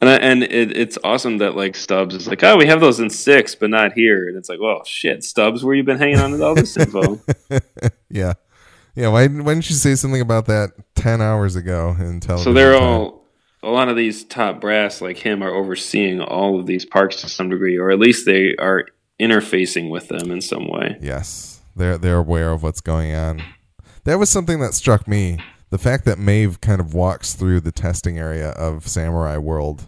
and 0.00 0.08
I, 0.08 0.14
and 0.16 0.42
it, 0.42 0.76
it's 0.76 0.98
awesome 1.04 1.38
that 1.38 1.54
like 1.54 1.76
Stubbs 1.76 2.14
is 2.14 2.26
like, 2.26 2.42
oh, 2.42 2.56
we 2.56 2.66
have 2.66 2.80
those 2.80 2.98
in 2.98 3.10
six, 3.10 3.54
but 3.54 3.68
not 3.68 3.92
here. 3.92 4.26
And 4.26 4.38
it's 4.38 4.48
like, 4.48 4.58
well, 4.58 4.84
shit, 4.84 5.22
Stubbs, 5.22 5.62
where 5.62 5.74
you 5.74 5.84
been 5.84 5.98
hanging 5.98 6.18
on 6.18 6.30
to 6.32 6.42
all 6.42 6.54
this 6.54 6.74
info? 6.76 7.20
yeah, 8.08 8.32
yeah. 8.94 9.08
Why, 9.08 9.28
why 9.28 9.54
didn't 9.54 9.68
you 9.68 9.76
say 9.76 9.94
something 9.94 10.22
about 10.22 10.46
that 10.46 10.70
ten 10.94 11.20
hours 11.20 11.56
ago 11.56 11.94
in 12.00 12.20
television? 12.20 12.38
so 12.38 12.52
they're 12.54 12.72
time? 12.72 12.82
all 12.82 13.26
a 13.62 13.68
lot 13.68 13.90
of 13.90 13.96
these 13.96 14.24
top 14.24 14.62
brass 14.62 15.02
like 15.02 15.18
him 15.18 15.42
are 15.42 15.54
overseeing 15.54 16.22
all 16.22 16.58
of 16.58 16.64
these 16.64 16.86
parks 16.86 17.16
to 17.16 17.28
some 17.28 17.50
degree, 17.50 17.76
or 17.76 17.90
at 17.90 17.98
least 17.98 18.24
they 18.24 18.56
are 18.58 18.86
interfacing 19.20 19.90
with 19.90 20.08
them 20.08 20.30
in 20.30 20.40
some 20.40 20.68
way. 20.68 20.96
Yes, 21.02 21.51
they're 21.76 21.98
they're 21.98 22.18
aware 22.18 22.52
of 22.52 22.62
what's 22.62 22.80
going 22.80 23.14
on. 23.14 23.42
That 24.04 24.18
was 24.18 24.30
something 24.30 24.60
that 24.60 24.74
struck 24.74 25.06
me. 25.06 25.38
The 25.70 25.78
fact 25.78 26.04
that 26.04 26.18
Maeve 26.18 26.60
kind 26.60 26.80
of 26.80 26.92
walks 26.92 27.34
through 27.34 27.60
the 27.60 27.72
testing 27.72 28.18
area 28.18 28.50
of 28.50 28.86
Samurai 28.86 29.38
World 29.38 29.86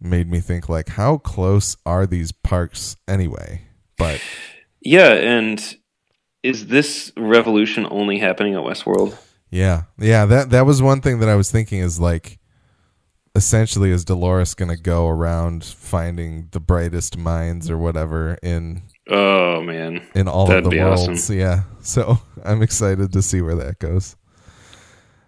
made 0.00 0.30
me 0.30 0.40
think 0.40 0.68
like 0.68 0.90
how 0.90 1.18
close 1.18 1.76
are 1.84 2.06
these 2.06 2.32
parks 2.32 2.96
anyway? 3.06 3.62
But 3.98 4.22
Yeah, 4.80 5.12
and 5.12 5.76
is 6.42 6.68
this 6.68 7.12
revolution 7.16 7.86
only 7.90 8.18
happening 8.18 8.54
at 8.54 8.60
Westworld? 8.62 9.18
yeah. 9.50 9.82
Yeah, 9.98 10.24
that 10.26 10.50
that 10.50 10.64
was 10.64 10.80
one 10.80 11.00
thing 11.02 11.18
that 11.20 11.28
I 11.28 11.34
was 11.34 11.50
thinking 11.50 11.80
is 11.80 12.00
like 12.00 12.38
essentially 13.34 13.90
is 13.90 14.04
Dolores 14.04 14.54
going 14.54 14.70
to 14.70 14.80
go 14.82 15.08
around 15.08 15.64
finding 15.64 16.48
the 16.52 16.60
brightest 16.60 17.16
minds 17.16 17.70
or 17.70 17.76
whatever 17.78 18.38
in 18.42 18.82
Oh 19.10 19.60
man, 19.62 20.06
in 20.14 20.28
all 20.28 20.46
That'd 20.46 20.64
of 20.64 20.70
the 20.70 20.76
be 20.76 20.82
worlds. 20.82 21.08
awesome. 21.08 21.36
Yeah. 21.38 21.62
So 21.82 22.18
I'm 22.44 22.60
excited 22.60 23.10
to 23.14 23.22
see 23.22 23.40
where 23.40 23.54
that 23.54 23.78
goes. 23.78 24.14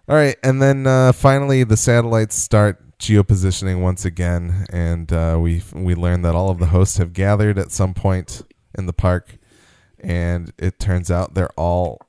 All 0.07 0.15
right, 0.15 0.35
and 0.43 0.61
then 0.61 0.85
uh, 0.85 1.11
finally 1.11 1.63
the 1.63 1.75
satellites 1.77 2.35
start 2.35 2.99
geopositioning 2.99 3.81
once 3.81 4.05
again, 4.05 4.65
and 4.71 5.11
uh, 5.11 5.37
we 5.41 5.63
we 5.73 5.95
learn 5.95 6.21
that 6.21 6.35
all 6.35 6.51
of 6.51 6.59
the 6.59 6.67
hosts 6.67 6.97
have 6.97 7.11
gathered 7.11 7.57
at 7.57 7.71
some 7.71 7.95
point 7.95 8.43
in 8.77 8.85
the 8.85 8.93
park, 8.93 9.37
and 9.99 10.53
it 10.59 10.79
turns 10.79 11.09
out 11.09 11.33
they're 11.33 11.49
all 11.57 11.99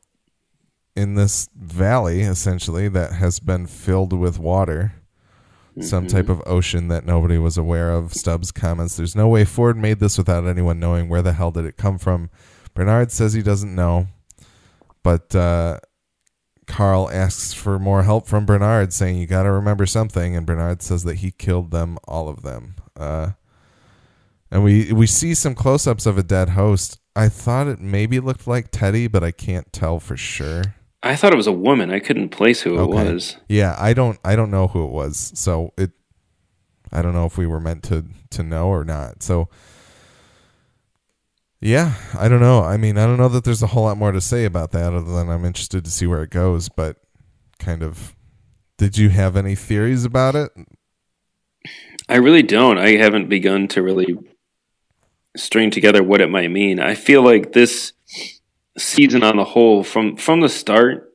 in 0.95 1.15
this 1.15 1.49
valley 1.57 2.21
essentially 2.21 2.89
that 2.89 3.15
has 3.15 3.41
been 3.41 3.67
filled 3.67 4.13
with 4.13 4.39
water. 4.39 4.93
Some 5.81 6.07
type 6.07 6.29
of 6.29 6.41
ocean 6.47 6.89
that 6.89 7.05
nobody 7.05 7.37
was 7.37 7.57
aware 7.57 7.91
of. 7.91 8.15
Stubbs 8.15 8.53
comments, 8.53 8.97
There's 8.97 9.17
no 9.17 9.27
way 9.27 9.45
Ford 9.45 9.77
made 9.77 9.99
this 9.99 10.17
without 10.17 10.47
anyone 10.47 10.79
knowing 10.79 11.09
where 11.09 11.23
the 11.23 11.33
hell 11.33 11.51
did 11.51 11.65
it 11.65 11.77
come 11.77 11.99
from. 11.99 12.31
Bernard 12.75 13.11
says 13.11 13.33
he 13.33 13.43
doesn't 13.43 13.75
know, 13.75 14.07
but 15.03 15.35
uh, 15.35 15.81
Karl 16.67 17.11
asks 17.11 17.53
for 17.53 17.79
more 17.79 18.05
help 18.05 18.27
from 18.27 18.47
Bernard, 18.47 18.93
saying, 18.93 19.19
You 19.19 19.27
got 19.27 19.45
to 19.45 19.53
remember 19.53 19.87
something. 19.87 20.37
And 20.37 20.47
Bernard 20.47 20.83
says 20.83 21.05
that 21.05 21.17
he 21.17 21.31
killed 21.31 21.71
them, 21.71 21.99
all 22.07 22.29
of 22.29 22.43
them. 22.43 22.77
Uh, 22.97 23.33
and 24.51 24.63
we, 24.63 24.93
we 24.93 25.07
see 25.07 25.35
some 25.35 25.55
close 25.55 25.87
ups 25.87 26.07
of 26.07 26.19
a 26.19 26.23
dead 26.23 26.51
host. 26.51 26.99
I 27.17 27.29
thought 27.29 27.67
it 27.67 27.81
maybe 27.81 28.21
looked 28.21 28.47
like 28.47 28.71
Teddy, 28.71 29.07
but 29.07 29.25
I 29.25 29.31
can't 29.31 29.73
tell 29.73 30.01
for 30.01 30.17
sure. 30.17 30.77
I 31.05 31.17
thought 31.17 31.33
it 31.33 31.37
was 31.37 31.47
a 31.47 31.53
woman. 31.53 31.91
I 31.91 32.01
couldn't 32.01 32.31
place 32.31 32.63
who 32.63 32.77
it 32.77 32.81
Okay. 32.81 33.13
was. 33.13 33.37
Yeah, 33.49 33.77
I 33.79 33.93
don't 33.93 34.19
I 34.25 34.35
don't 34.37 34.51
know 34.51 34.69
who 34.69 34.85
it 34.85 34.91
was. 34.91 35.33
So 35.35 35.73
it 35.77 35.93
I 36.91 37.03
don't 37.03 37.13
know 37.13 37.27
if 37.27 37.37
we 37.39 37.47
were 37.47 37.61
meant 37.61 37.83
to 37.85 38.05
to 38.31 38.43
know 38.43 38.69
or 38.69 38.85
not. 38.85 39.23
So 39.23 39.49
yeah, 41.61 41.95
I 42.19 42.29
don't 42.29 42.41
know. 42.41 42.63
I 42.63 42.77
mean, 42.77 42.99
I 42.99 43.07
don't 43.07 43.17
know 43.17 43.29
that 43.29 43.45
there's 43.45 43.63
a 43.63 43.69
whole 43.69 43.85
lot 43.85 43.97
more 43.97 44.13
to 44.13 44.21
say 44.21 44.45
about 44.45 44.73
that 44.73 44.93
other 44.93 45.15
than 45.15 45.31
I'm 45.31 45.45
interested 45.45 45.85
to 45.85 45.91
see 45.91 46.07
where 46.07 46.23
it 46.23 46.31
goes, 46.31 46.69
but 46.69 46.97
kind 47.59 47.83
of 47.83 48.15
did 48.77 48.99
you 48.99 49.09
have 49.09 49.35
any 49.37 49.55
theories 49.55 50.05
about 50.05 50.35
it? 50.35 50.51
I 52.07 52.17
really 52.17 52.43
don't. 52.43 52.77
I 52.77 52.97
haven't 52.97 53.31
begun 53.31 53.67
to 53.69 53.83
really 53.83 54.15
string 55.37 55.71
together 55.71 56.03
what 56.03 56.21
it 56.21 56.29
might 56.29 56.51
mean. 56.51 56.81
I 56.81 56.95
feel 56.95 57.23
like 57.23 57.53
this 57.53 57.94
season 58.77 59.23
on 59.23 59.37
the 59.37 59.45
whole, 59.45 59.85
from 59.85 60.17
from 60.17 60.41
the 60.41 60.49
start, 60.49 61.13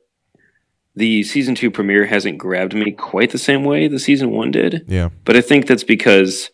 the 0.96 1.22
season 1.22 1.54
two 1.54 1.70
premiere 1.70 2.06
hasn't 2.06 2.38
grabbed 2.38 2.74
me 2.74 2.92
quite 2.92 3.30
the 3.30 3.38
same 3.38 3.64
way 3.64 3.88
the 3.88 3.98
season 3.98 4.30
one 4.30 4.50
did. 4.50 4.84
Yeah. 4.88 5.10
But 5.24 5.36
I 5.36 5.40
think 5.40 5.66
that's 5.66 5.84
because 5.84 6.50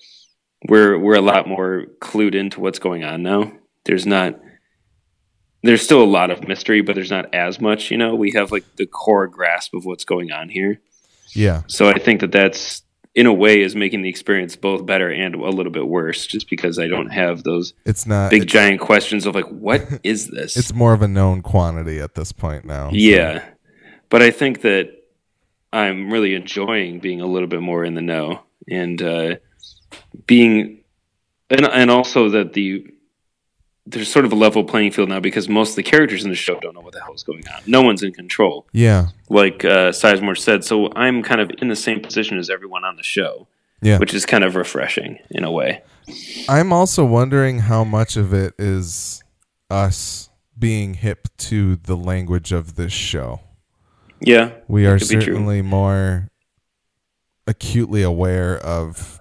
we're 0.68 0.98
we're 0.98 1.14
a 1.14 1.20
lot 1.20 1.48
more 1.48 1.86
clued 2.00 2.34
into 2.34 2.60
what's 2.60 2.78
going 2.78 3.04
on 3.04 3.22
now. 3.22 3.52
There's 3.84 4.06
not 4.06 4.38
there's 5.62 5.82
still 5.82 6.02
a 6.02 6.04
lot 6.04 6.30
of 6.30 6.46
mystery, 6.46 6.80
but 6.80 6.94
there's 6.94 7.10
not 7.10 7.34
as 7.34 7.60
much, 7.60 7.90
you 7.90 7.96
know. 7.96 8.14
We 8.14 8.32
have 8.32 8.52
like 8.52 8.64
the 8.76 8.86
core 8.86 9.26
grasp 9.26 9.74
of 9.74 9.84
what's 9.84 10.04
going 10.04 10.32
on 10.32 10.48
here. 10.48 10.80
Yeah. 11.32 11.62
So 11.66 11.88
I 11.88 11.98
think 11.98 12.20
that 12.20 12.32
that's 12.32 12.82
in 13.16 13.24
a 13.26 13.32
way 13.32 13.62
is 13.62 13.74
making 13.74 14.02
the 14.02 14.08
experience 14.10 14.54
both 14.56 14.84
better 14.86 15.10
and 15.10 15.34
a 15.34 15.48
little 15.48 15.72
bit 15.72 15.88
worse, 15.88 16.26
just 16.26 16.48
because 16.50 16.78
I 16.78 16.86
don't 16.86 17.08
have 17.08 17.42
those 17.42 17.72
It's 17.86 18.06
not 18.06 18.30
big 18.30 18.42
it's, 18.42 18.52
giant 18.52 18.80
questions 18.80 19.24
of 19.26 19.34
like, 19.34 19.46
what 19.48 19.82
is 20.04 20.28
this? 20.28 20.56
it's 20.56 20.72
more 20.74 20.92
of 20.92 21.00
a 21.02 21.08
known 21.08 21.40
quantity 21.42 21.98
at 21.98 22.14
this 22.14 22.30
point 22.30 22.64
now. 22.66 22.90
so- 22.90 22.94
yeah, 22.96 23.42
but 24.10 24.22
I 24.22 24.30
think 24.30 24.60
that 24.60 24.90
I'm 25.72 26.12
really 26.12 26.34
enjoying 26.34 27.00
being 27.00 27.20
a 27.20 27.26
little 27.26 27.48
bit 27.48 27.60
more 27.62 27.84
in 27.84 27.94
the 27.94 28.02
know 28.02 28.42
and 28.70 29.00
uh, 29.02 29.36
being, 30.26 30.84
and 31.50 31.64
and 31.66 31.90
also 31.90 32.28
that 32.30 32.52
the 32.52 32.86
there's 33.86 34.10
sort 34.10 34.24
of 34.24 34.32
a 34.32 34.34
level 34.34 34.64
playing 34.64 34.90
field 34.90 35.08
now 35.08 35.20
because 35.20 35.48
most 35.48 35.70
of 35.70 35.76
the 35.76 35.82
characters 35.82 36.24
in 36.24 36.30
the 36.30 36.36
show 36.36 36.58
don't 36.60 36.74
know 36.74 36.80
what 36.80 36.92
the 36.92 37.00
hell 37.00 37.14
is 37.14 37.22
going 37.22 37.44
on. 37.54 37.62
No 37.66 37.82
one's 37.82 38.02
in 38.02 38.12
control, 38.12 38.66
Yeah. 38.72 39.08
like 39.30 39.64
uh, 39.64 39.90
Sizemore 39.92 40.36
said. 40.36 40.64
So 40.64 40.90
I'm 40.96 41.22
kind 41.22 41.40
of 41.40 41.50
in 41.62 41.68
the 41.68 41.76
same 41.76 42.00
position 42.00 42.36
as 42.38 42.50
everyone 42.50 42.84
on 42.84 42.96
the 42.96 43.02
show, 43.04 43.46
Yeah. 43.82 43.98
which 43.98 44.12
is 44.12 44.26
kind 44.26 44.42
of 44.42 44.56
refreshing 44.56 45.18
in 45.30 45.44
a 45.44 45.52
way. 45.52 45.82
I'm 46.48 46.72
also 46.72 47.04
wondering 47.04 47.60
how 47.60 47.84
much 47.84 48.16
of 48.16 48.32
it 48.34 48.54
is 48.58 49.22
us 49.70 50.30
being 50.58 50.94
hip 50.94 51.28
to 51.38 51.76
the 51.76 51.96
language 51.96 52.50
of 52.52 52.74
this 52.76 52.92
show. 52.92 53.40
Yeah, 54.20 54.50
We 54.66 54.86
are 54.86 54.98
could 54.98 55.08
be 55.08 55.14
true. 55.16 55.24
certainly 55.24 55.62
more 55.62 56.30
acutely 57.46 58.02
aware 58.02 58.56
of 58.58 59.20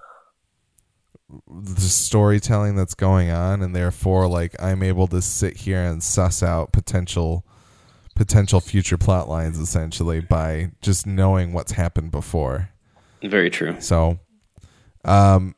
the 1.48 1.80
storytelling 1.80 2.76
that's 2.76 2.94
going 2.94 3.30
on 3.30 3.62
and 3.62 3.74
therefore 3.74 4.26
like 4.28 4.54
I'm 4.60 4.82
able 4.82 5.06
to 5.08 5.22
sit 5.22 5.56
here 5.56 5.82
and 5.82 6.02
suss 6.02 6.42
out 6.42 6.72
potential 6.72 7.44
potential 8.14 8.60
future 8.60 8.96
plot 8.96 9.28
lines 9.28 9.58
essentially 9.58 10.20
by 10.20 10.72
just 10.80 11.06
knowing 11.06 11.52
what's 11.52 11.72
happened 11.72 12.10
before. 12.10 12.70
Very 13.22 13.50
true. 13.50 13.76
So, 13.78 14.18
um, 15.04 15.54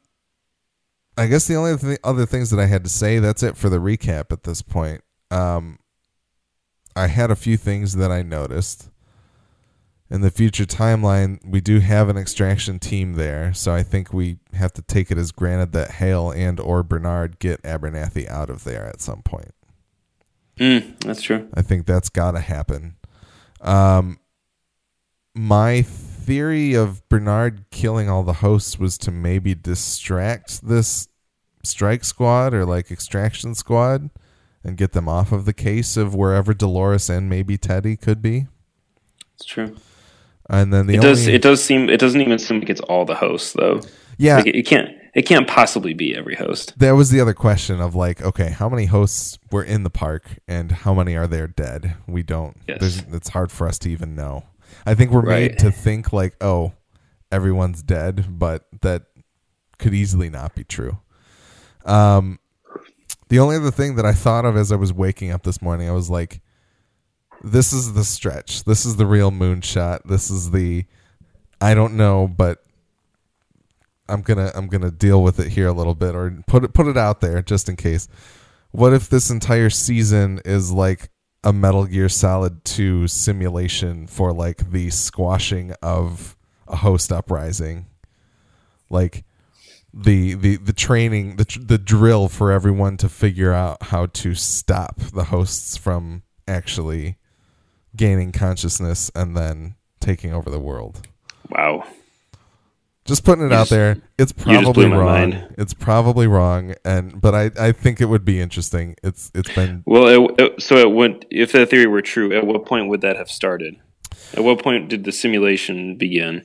I 1.17 1.27
guess 1.27 1.47
the 1.47 1.55
only 1.55 1.77
th- 1.77 2.01
other 2.05 2.27
things 2.27 2.51
that 2.51 2.61
I 2.61 2.67
had 2.67 2.85
to 2.85 2.91
say, 2.91 3.19
that's 3.19 3.43
it 3.43 3.57
for 3.57 3.69
the 3.69 3.79
recap 3.79 4.33
at 4.33 4.45
this 4.45 4.63
point. 4.63 5.03
Um, 5.31 5.79
I 6.95 7.07
had 7.07 7.31
a 7.31 7.37
few 7.37 7.57
things 7.57 7.95
that 7.95 8.11
I 8.11 8.23
noticed. 8.23 8.91
In 10.11 10.23
the 10.23 10.31
future 10.31 10.65
timeline, 10.65 11.39
we 11.45 11.61
do 11.61 11.81
have 11.81 12.09
an 12.09 12.17
extraction 12.17 12.79
team 12.79 13.15
there, 13.15 13.53
so 13.53 13.75
I 13.75 13.83
think 13.83 14.13
we 14.13 14.39
have 14.55 14.73
to 14.75 14.83
take 14.83 15.11
it 15.11 15.19
as 15.19 15.33
granted 15.33 15.73
that 15.73 15.93
Hale 15.93 16.31
and 16.31 16.59
or 16.59 16.83
Bernard 16.83 17.39
get 17.39 17.63
Abernathy 17.63 18.27
out 18.27 18.49
of 18.49 18.65
there 18.65 18.87
at 18.87 19.03
some 19.03 19.21
point. 19.21 19.55
Mm, 20.59 20.99
that's 21.01 21.21
true. 21.21 21.49
I 21.53 21.61
think 21.61 21.85
that's 21.85 22.09
got 22.09 22.33
to 22.33 22.41
happen. 22.41 22.97
Um, 23.61 24.19
my 25.35 25.83
theory 25.83 26.75
of 26.75 27.07
Bernard 27.09 27.67
killing 27.71 28.09
all 28.09 28.23
the 28.23 28.35
hosts 28.35 28.79
was 28.79 28.97
to 28.99 29.11
maybe 29.11 29.55
distract 29.55 30.67
this 30.67 31.09
strike 31.63 32.05
squad 32.05 32.55
or 32.55 32.65
like 32.65 32.91
extraction 32.91 33.55
squad 33.55 34.09
and 34.65 34.77
get 34.77 34.93
them 34.93 35.09
off 35.09 35.33
of 35.33 35.45
the 35.45 35.53
case 35.53 35.97
of 35.97 36.15
wherever 36.15 36.55
Dolores 36.55 37.11
and 37.11 37.29
maybe 37.29 37.59
Teddy 37.59 37.97
could 37.97 38.23
be. 38.23 38.47
It's 39.35 39.45
true. 39.45 39.77
And 40.49 40.73
then 40.73 40.87
the 40.87 40.95
it 40.95 40.99
only 40.99 41.09
does. 41.11 41.27
It 41.27 41.43
does 41.43 41.63
seem. 41.63 41.89
It 41.91 42.01
doesn't 42.01 42.21
even 42.21 42.39
seem 42.39 42.61
like 42.61 42.71
it's 42.71 42.81
all 42.83 43.05
the 43.05 43.15
hosts 43.15 43.53
though. 43.53 43.81
yeah, 44.17 44.37
Like, 44.37 44.47
it, 44.47 44.57
it 44.57 44.63
can't. 44.67 44.91
It 45.15 45.23
can't 45.23 45.49
possibly 45.49 45.95
be 45.95 46.15
every 46.15 46.37
host. 46.37 46.79
that 46.79 46.93
was 46.93 47.11
the 47.11 47.21
other 47.21 47.35
question 47.35 47.81
of 47.81 47.95
like, 47.95 48.23
okay, 48.23 48.51
how 48.51 48.69
many 48.69 48.85
hosts 48.87 49.39
were 49.51 49.65
in 49.65 49.83
the 49.83 49.91
park 49.91 50.39
and 50.47 50.71
how 50.71 50.95
many 50.95 51.17
are 51.17 51.27
there 51.27 51.49
dead? 51.49 51.97
We 52.07 52.23
don't. 52.23 52.57
Yes. 52.69 53.03
It's 53.11 53.31
hard 53.31 53.51
for 53.51 53.67
us 53.67 53.79
to 53.81 53.91
even 53.91 54.15
know. 54.15 54.45
I 54.87 54.95
think 54.95 55.11
we're 55.11 55.23
made 55.23 55.59
to 55.59 55.73
think 55.73 56.13
like, 56.13 56.37
oh, 56.41 56.73
everyone's 57.33 57.83
dead, 57.83 58.27
but 58.39 58.67
that 58.83 59.05
could 59.79 59.95
easily 59.95 60.31
not 60.31 60.55
be 60.55 60.63
true. 60.63 60.99
Um, 61.85 62.39
the 63.29 63.39
only 63.39 63.57
other 63.57 63.71
thing 63.71 63.97
that 63.97 64.07
I 64.07 64.13
thought 64.13 64.45
of 64.45 64.57
as 64.57 64.71
I 64.71 64.77
was 64.77 64.93
waking 64.93 65.31
up 65.31 65.43
this 65.43 65.61
morning, 65.61 65.89
I 65.89 65.93
was 65.93 66.11
like, 66.11 66.41
this 67.43 67.73
is 67.73 67.93
the 67.93 68.05
stretch. 68.05 68.65
This 68.65 68.85
is 68.85 68.97
the 68.97 69.07
real 69.07 69.31
moonshot. 69.31 70.05
This 70.05 70.31
is 70.31 70.51
the 70.51 70.85
I 71.61 71.75
don't 71.75 71.97
know, 71.97 72.29
but 72.29 72.65
I'm 74.09 74.23
gonna 74.23 74.51
I'm 74.55 74.69
gonna 74.69 74.91
deal 74.91 75.23
with 75.23 75.39
it 75.39 75.49
here 75.49 75.69
a 75.69 75.73
little 75.73 75.95
bit 75.95 76.15
or 76.15 76.43
put 76.47 76.65
it 76.65 76.73
put 76.73 76.87
it 76.87 76.97
out 76.97 77.21
there 77.21 77.43
just 77.43 77.69
in 77.69 77.77
case. 77.77 78.09
What 78.71 78.93
if 78.93 79.09
this 79.09 79.31
entire 79.31 79.71
season 79.71 80.41
is 80.45 80.73
like 80.73 81.11
a 81.45 81.53
Metal 81.53 81.87
Gear 81.87 82.09
Solid 82.09 82.65
2 82.65 83.09
simulation 83.09 84.07
for 84.07 84.33
like 84.33 84.71
the 84.71 84.91
squashing 84.91 85.73
of 85.83 86.37
a 86.67 86.77
host 86.77 87.13
uprising? 87.13 87.87
Like 88.91 89.25
the 89.93 90.35
the 90.35 90.57
the 90.57 90.73
training 90.73 91.37
the 91.37 91.45
tr- 91.45 91.61
the 91.61 91.79
drill 91.79 92.29
for 92.29 92.53
everyone 92.53 92.97
to 92.99 93.09
figure 93.09 93.53
out 93.53 93.85
how 93.85 94.07
to 94.07 94.35
stop 94.35 94.99
the 94.99 95.25
hosts 95.25 95.77
from 95.77 96.23
actually 96.47 97.18
gaining 97.99 98.33
consciousness 98.33 99.11
and 99.15 99.37
then 99.37 99.75
taking 100.01 100.33
over 100.33 100.49
the 100.49 100.59
world. 100.61 101.07
Wow. 101.51 101.85
Just 103.05 103.25
putting 103.25 103.45
it 103.47 103.49
You 103.51 103.55
out 103.57 103.61
just- 103.61 103.71
there. 103.71 103.97
It's 104.19 104.33
probably 104.33 104.87
wrong. 104.87 105.31
mind. 105.31 105.55
It's 105.59 105.73
probably 105.75 106.27
wrong, 106.27 106.75
and 106.85 107.19
but 107.21 107.35
I, 107.35 107.51
I 107.59 107.73
think 107.73 108.01
it 108.01 108.07
would 108.07 108.25
be 108.25 108.39
interesting. 108.41 108.97
It's 109.03 109.31
it's 109.35 109.55
been 109.55 109.83
Well, 109.87 110.09
it, 110.29 110.35
it, 110.41 110.63
so 110.63 110.77
it 110.77 110.91
went. 110.93 111.25
If 111.31 111.53
that 111.53 111.71
theory 111.71 111.87
were 111.87 112.03
true, 112.03 112.37
at 112.37 112.47
what 112.47 112.65
point 112.67 112.89
would 112.89 113.01
that 113.03 113.17
have 113.17 113.31
started? 113.31 113.77
At 114.35 114.45
what 114.45 114.63
point 114.63 114.89
did 114.91 115.05
the 115.05 115.13
simulation 115.13 115.97
begin? 115.97 116.45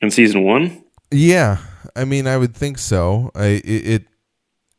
In 0.00 0.10
season 0.10 0.44
one. 0.44 0.84
yeah. 1.10 1.58
I 1.96 2.04
mean, 2.04 2.26
I 2.26 2.36
would 2.36 2.54
think 2.54 2.76
so. 2.78 3.30
I 3.34 3.46
it 3.64 3.86
it, 3.86 4.04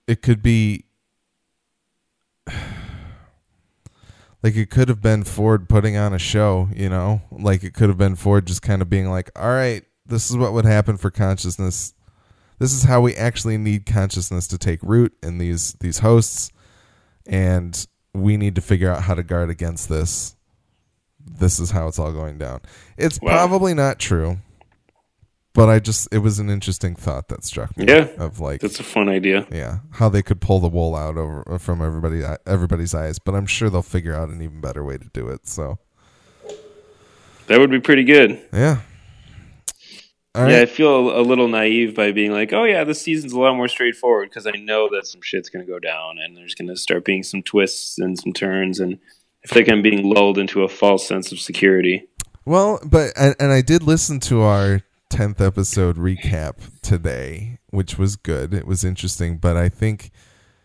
it 0.08 0.22
could 0.22 0.42
be 0.44 0.86
like 4.44 4.56
it 4.56 4.70
could 4.70 4.90
have 4.90 5.02
been 5.02 5.24
Ford 5.24 5.68
putting 5.70 5.98
on 5.98 6.14
a 6.14 6.20
show. 6.20 6.70
You 6.76 6.90
know, 6.90 7.22
like 7.32 7.64
it 7.64 7.74
could 7.74 7.90
have 7.90 7.98
been 7.98 8.16
Ford 8.16 8.46
just 8.48 8.62
kind 8.62 8.82
of 8.82 8.90
being 8.90 9.10
like, 9.10 9.30
"All 9.36 9.50
right, 9.50 9.84
this 10.06 10.30
is 10.30 10.38
what 10.38 10.54
would 10.54 10.66
happen 10.66 10.98
for 10.98 11.12
consciousness. 11.12 11.94
This 12.60 12.74
is 12.74 12.84
how 12.84 13.02
we 13.02 13.16
actually 13.16 13.58
need 13.58 13.86
consciousness 13.86 14.48
to 14.48 14.58
take 14.58 14.82
root 14.84 15.14
in 15.22 15.38
these 15.38 15.74
these 15.80 16.00
hosts." 16.00 16.52
and 17.30 17.88
we 18.14 18.38
need 18.38 18.56
to 18.56 18.62
figure 18.62 18.90
out 18.90 19.04
how 19.04 19.14
to 19.14 19.22
guard 19.22 19.50
against 19.50 19.90
this. 19.90 20.34
This 21.20 21.60
is 21.60 21.72
how 21.72 21.88
it's 21.90 22.00
all 22.00 22.14
going 22.14 22.38
down. 22.38 22.62
It's 22.98 23.20
Wow. 23.22 23.32
probably 23.46 23.74
not 23.74 24.00
true, 24.00 24.38
but 25.58 25.70
I 25.70 25.80
just 25.80 26.08
it 26.14 26.20
was 26.20 26.38
an 26.38 26.52
interesting 26.52 26.96
thought 26.96 27.30
that 27.30 27.44
struck 27.44 27.76
me. 27.76 27.86
Yeah, 27.88 28.10
of 28.20 28.40
like 28.40 28.62
That's 28.62 28.80
a 28.80 28.84
fun 28.84 29.10
idea. 29.10 29.48
yeah, 29.52 29.80
how 29.94 30.08
they 30.08 30.22
could 30.22 30.40
pull 30.40 30.60
the 30.60 30.68
wool 30.70 30.96
out 30.96 31.18
over 31.18 31.44
uh, 31.52 31.58
from 31.58 31.82
everybody 31.82 32.24
uh, 32.24 32.38
everybody's 32.46 32.94
eyes, 32.94 33.18
but 33.18 33.34
I'm 33.34 33.48
sure 33.48 33.70
they'll 33.72 33.82
figure 33.82 34.14
out 34.14 34.30
an 34.30 34.40
even 34.44 34.62
better 34.62 34.84
way 34.86 34.98
to 34.98 35.10
do 35.14 35.28
it. 35.30 35.48
So 35.48 35.80
That 37.48 37.60
would 37.60 37.72
be 37.72 37.80
pretty 37.80 38.04
good. 38.04 38.40
yeah. 38.54 38.82
All 40.36 40.48
Yeah, 40.48 40.62
I 40.62 40.66
feel 40.68 41.20
a 41.20 41.24
little 41.24 41.48
naive 41.48 41.96
by 41.96 42.12
being 42.12 42.32
like, 42.32 42.54
"Oh 42.54 42.64
yeah, 42.66 42.84
this 42.84 43.02
season's 43.02 43.34
a 43.34 43.40
lot 43.40 43.56
more 43.56 43.68
straightforward" 43.68 44.30
because 44.30 44.46
I 44.46 44.52
know 44.52 44.88
that 44.92 45.08
some 45.08 45.22
shit's 45.24 45.50
going 45.50 45.66
to 45.66 45.72
go 45.72 45.80
down 45.80 46.20
and 46.20 46.38
there's 46.38 46.54
going 46.54 46.68
to 46.68 46.78
start 46.78 47.04
being 47.04 47.24
some 47.24 47.42
twists 47.42 47.98
and 47.98 48.16
some 48.20 48.32
turns, 48.32 48.80
and 48.80 49.00
I 49.44 49.48
feel 49.48 49.64
like 49.64 49.72
I'm 49.72 49.82
being 49.82 50.08
lulled 50.08 50.38
into 50.38 50.62
a 50.62 50.68
false 50.68 51.08
sense 51.08 51.32
of 51.32 51.40
security. 51.40 52.08
Well, 52.46 52.80
but 52.86 53.14
and, 53.18 53.36
and 53.40 53.52
I 53.52 53.62
did 53.62 53.82
listen 53.82 54.20
to 54.22 54.42
our 54.42 54.84
tenth 55.10 55.42
episode 55.42 55.98
recap 55.98 56.80
today, 56.82 57.60
which 57.70 57.98
was 57.98 58.16
good. 58.16 58.54
It 58.54 58.68
was 58.68 58.84
interesting, 58.84 59.38
but 59.38 59.58
I 59.58 59.70
think 59.70 60.12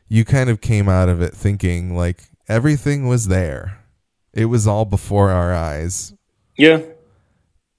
you 0.09 0.24
kind 0.24 0.51
of 0.51 0.60
came 0.60 0.89
out 0.89 1.09
of 1.09 1.20
it 1.23 1.32
thinking 1.35 1.97
like 1.97 2.24
everything 2.48 3.06
was 3.09 3.28
there. 3.28 3.85
It 4.32 4.47
was 4.47 4.66
all 4.66 4.85
before 4.85 5.31
our 5.31 5.52
eyes, 5.52 6.14
Yeah, 6.56 6.81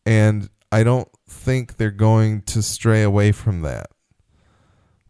and 0.06 0.50
I 0.72 0.84
don't 0.84 1.10
think 1.28 1.78
they're 1.78 1.92
going 1.92 2.42
to 2.44 2.62
stray 2.62 3.02
away 3.04 3.32
from 3.32 3.62
that. 3.62 3.88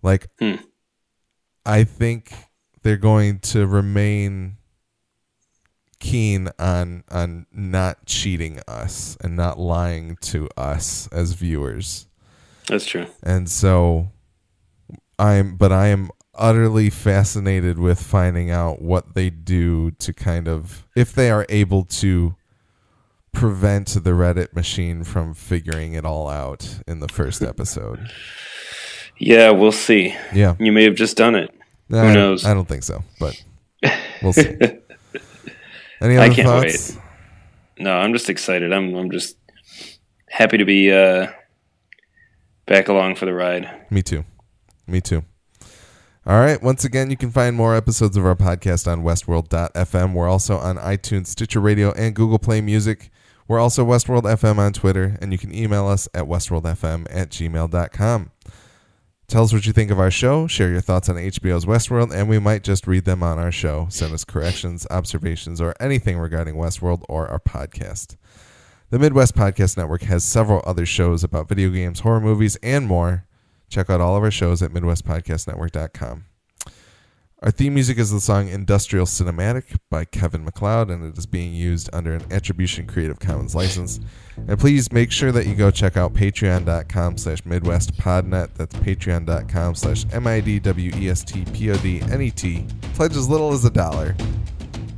Like, 0.02 0.28
Hmm. 0.40 0.56
I 1.66 1.84
think 1.86 2.34
they're 2.82 2.98
going 2.98 3.40
to 3.40 3.66
remain 3.68 4.58
keen 6.04 6.50
on 6.60 7.04
on 7.10 7.46
not 7.54 8.06
cheating 8.06 8.60
us 8.68 9.18
and 9.22 9.36
not 9.38 9.58
lying 9.58 10.18
to 10.22 10.50
us 10.58 11.08
as 11.14 11.32
viewers. 11.34 12.08
that's 12.68 12.86
true. 12.86 13.08
And 13.24 13.50
so 13.50 14.12
I'm 15.18 15.56
but 15.56 15.72
I 15.72 15.88
am 15.88 16.10
utterly 16.36 16.90
fascinated 16.90 17.80
with 17.80 18.02
finding 18.02 18.52
out 18.52 18.82
what 18.82 19.14
they 19.16 19.30
do 19.30 19.92
to 19.92 20.12
kind 20.14 20.48
of 20.48 20.86
if 20.96 21.14
they 21.14 21.32
are 21.32 21.46
able 21.50 21.86
to 21.86 22.36
prevent 23.32 23.88
the 23.88 24.12
Reddit 24.12 24.54
machine 24.54 25.04
from 25.04 25.34
figuring 25.34 25.94
it 25.94 26.06
all 26.06 26.28
out 26.30 26.80
in 26.88 27.00
the 27.00 27.08
first 27.08 27.42
episode. 27.42 28.10
Yeah, 29.18 29.52
we'll 29.52 29.72
see. 29.72 30.16
Yeah. 30.34 30.56
You 30.60 30.72
may 30.72 30.84
have 30.84 30.96
just 30.96 31.18
done 31.18 31.36
it. 31.36 31.50
I 31.92 31.96
Who 31.98 32.02
don't- 32.08 32.14
knows? 32.14 32.46
I 32.46 32.54
don't 32.54 32.68
think 32.68 32.84
so, 32.84 33.04
but 33.20 33.42
we'll 34.22 34.34
see. 34.34 34.56
Any 36.04 36.18
I 36.18 36.30
can't 36.30 36.48
thoughts? 36.48 36.98
No, 37.80 37.96
I'm 37.96 38.14
just 38.14 38.30
excited. 38.30 38.74
I'm 38.74 38.94
I'm 38.94 39.10
just 39.10 39.38
happy 40.28 40.58
to 40.58 40.66
be 40.66 40.92
uh, 40.92 41.28
back 42.66 42.90
along 42.90 43.16
for 43.16 43.26
the 43.26 43.34
ride. 43.34 43.88
Me 43.90 44.02
too. 44.02 44.26
Me 44.86 45.00
too. 45.00 45.24
All 46.26 46.40
right. 46.40 46.62
Once 46.62 46.84
again, 46.84 47.10
you 47.10 47.18
can 47.18 47.32
find 47.32 47.56
more 47.56 47.76
episodes 47.76 48.18
of 48.18 48.26
our 48.26 48.36
podcast 48.36 48.92
on 48.92 49.04
westworld.fm. 49.04 50.14
We're 50.14 50.30
also 50.30 50.58
on 50.58 50.78
iTunes, 50.78 51.28
Stitcher 51.28 51.62
Radio, 51.62 51.94
and 51.94 52.14
Google 52.14 52.40
Play 52.40 52.60
Music. 52.60 53.10
We're 53.48 53.60
also 53.60 53.86
Westworld 53.86 54.24
FM 54.24 54.58
on 54.58 54.74
Twitter, 54.74 55.18
and 55.22 55.32
you 55.32 55.38
can 55.38 55.54
email 55.54 55.88
us 55.88 56.08
at 56.14 56.26
westworldfm 56.26 57.08
at 57.10 57.30
gmail.com. 57.30 58.32
Tell 59.28 59.44
us 59.44 59.54
what 59.54 59.66
you 59.66 59.74
think 59.74 59.90
of 59.90 60.00
our 60.00 60.12
show. 60.12 60.48
Share 60.48 60.70
your 60.70 60.82
thoughts 60.82 61.10
on 61.10 61.16
HBO's 61.16 61.66
Westworld, 61.66 62.14
and 62.14 62.30
we 62.30 62.40
might 62.40 62.64
just 62.64 62.86
read 62.86 63.06
them 63.06 63.24
on 63.24 63.40
our 63.40 63.52
show. 63.52 63.88
Send 63.90 64.14
us 64.14 64.24
corrections, 64.24 64.86
observations, 64.92 65.60
or 65.60 65.74
anything 65.80 66.18
regarding 66.20 66.56
Westworld 66.56 67.04
or 67.10 67.28
our 67.30 67.40
podcast. 67.40 68.16
The 68.90 69.00
Midwest 69.00 69.34
Podcast 69.36 69.76
Network 69.76 70.04
has 70.04 70.24
several 70.24 70.62
other 70.68 70.86
shows 70.86 71.24
about 71.24 71.50
video 71.50 71.70
games, 71.70 72.02
horror 72.02 72.22
movies, 72.22 72.58
and 72.62 72.86
more. 72.86 73.26
Check 73.70 73.90
out 73.90 74.02
all 74.02 74.16
of 74.16 74.22
our 74.24 74.30
shows 74.30 74.62
at 74.62 74.72
MidwestPodcastNetwork.com. 74.72 76.26
Our 77.44 77.52
theme 77.52 77.74
music 77.74 77.98
is 77.98 78.10
the 78.10 78.22
song 78.22 78.48
Industrial 78.48 79.06
Cinematic 79.06 79.78
by 79.90 80.06
Kevin 80.06 80.46
MacLeod, 80.46 80.90
and 80.90 81.04
it 81.04 81.18
is 81.18 81.26
being 81.26 81.54
used 81.54 81.90
under 81.92 82.14
an 82.14 82.24
Attribution 82.32 82.88
Creative 82.88 83.20
Commons 83.20 83.54
license. 83.54 84.00
And 84.48 84.58
please 84.58 84.94
make 84.94 85.12
sure 85.12 85.34
that 85.34 85.46
you 85.46 85.54
go 85.54 85.70
check 85.70 85.98
out 85.98 86.14
patreon.com 86.14 87.18
slash 87.18 87.42
midwestpodnet. 87.42 88.54
That's 88.54 88.74
patreon.com 88.78 89.76
slash 89.76 90.06
M-I-D-W-E-S-T-P-O-D-N-E-T. 90.14 92.66
Pledge 92.94 93.18
as 93.18 93.28
little 93.28 93.52
as 93.52 93.66
a 93.66 93.70
dollar 93.70 94.16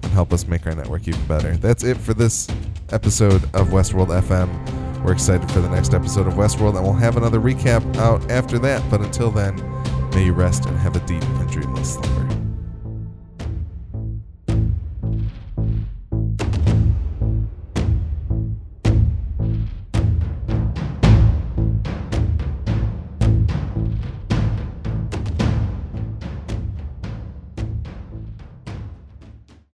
and 0.03 0.11
help 0.11 0.31
us 0.31 0.45
make 0.45 0.67
our 0.67 0.75
network 0.75 1.07
even 1.07 1.25
better. 1.25 1.57
That's 1.57 1.83
it 1.83 1.97
for 1.97 2.13
this 2.13 2.47
episode 2.91 3.45
of 3.55 3.69
Westworld 3.69 4.09
FM. 4.21 5.03
We're 5.03 5.13
excited 5.13 5.51
for 5.51 5.61
the 5.61 5.69
next 5.69 5.95
episode 5.95 6.27
of 6.27 6.35
Westworld, 6.35 6.75
and 6.75 6.83
we'll 6.83 6.93
have 6.93 7.17
another 7.17 7.39
recap 7.39 7.95
out 7.95 8.29
after 8.29 8.59
that. 8.59 8.87
But 8.91 9.01
until 9.01 9.31
then, 9.31 9.57
may 10.15 10.23
you 10.23 10.31
rest 10.31 10.65
and 10.65 10.77
have 10.77 10.95
a 10.95 10.99
deep 11.01 11.21
and 11.21 11.51
dreamless 11.51 11.95
slumber. 11.95 12.44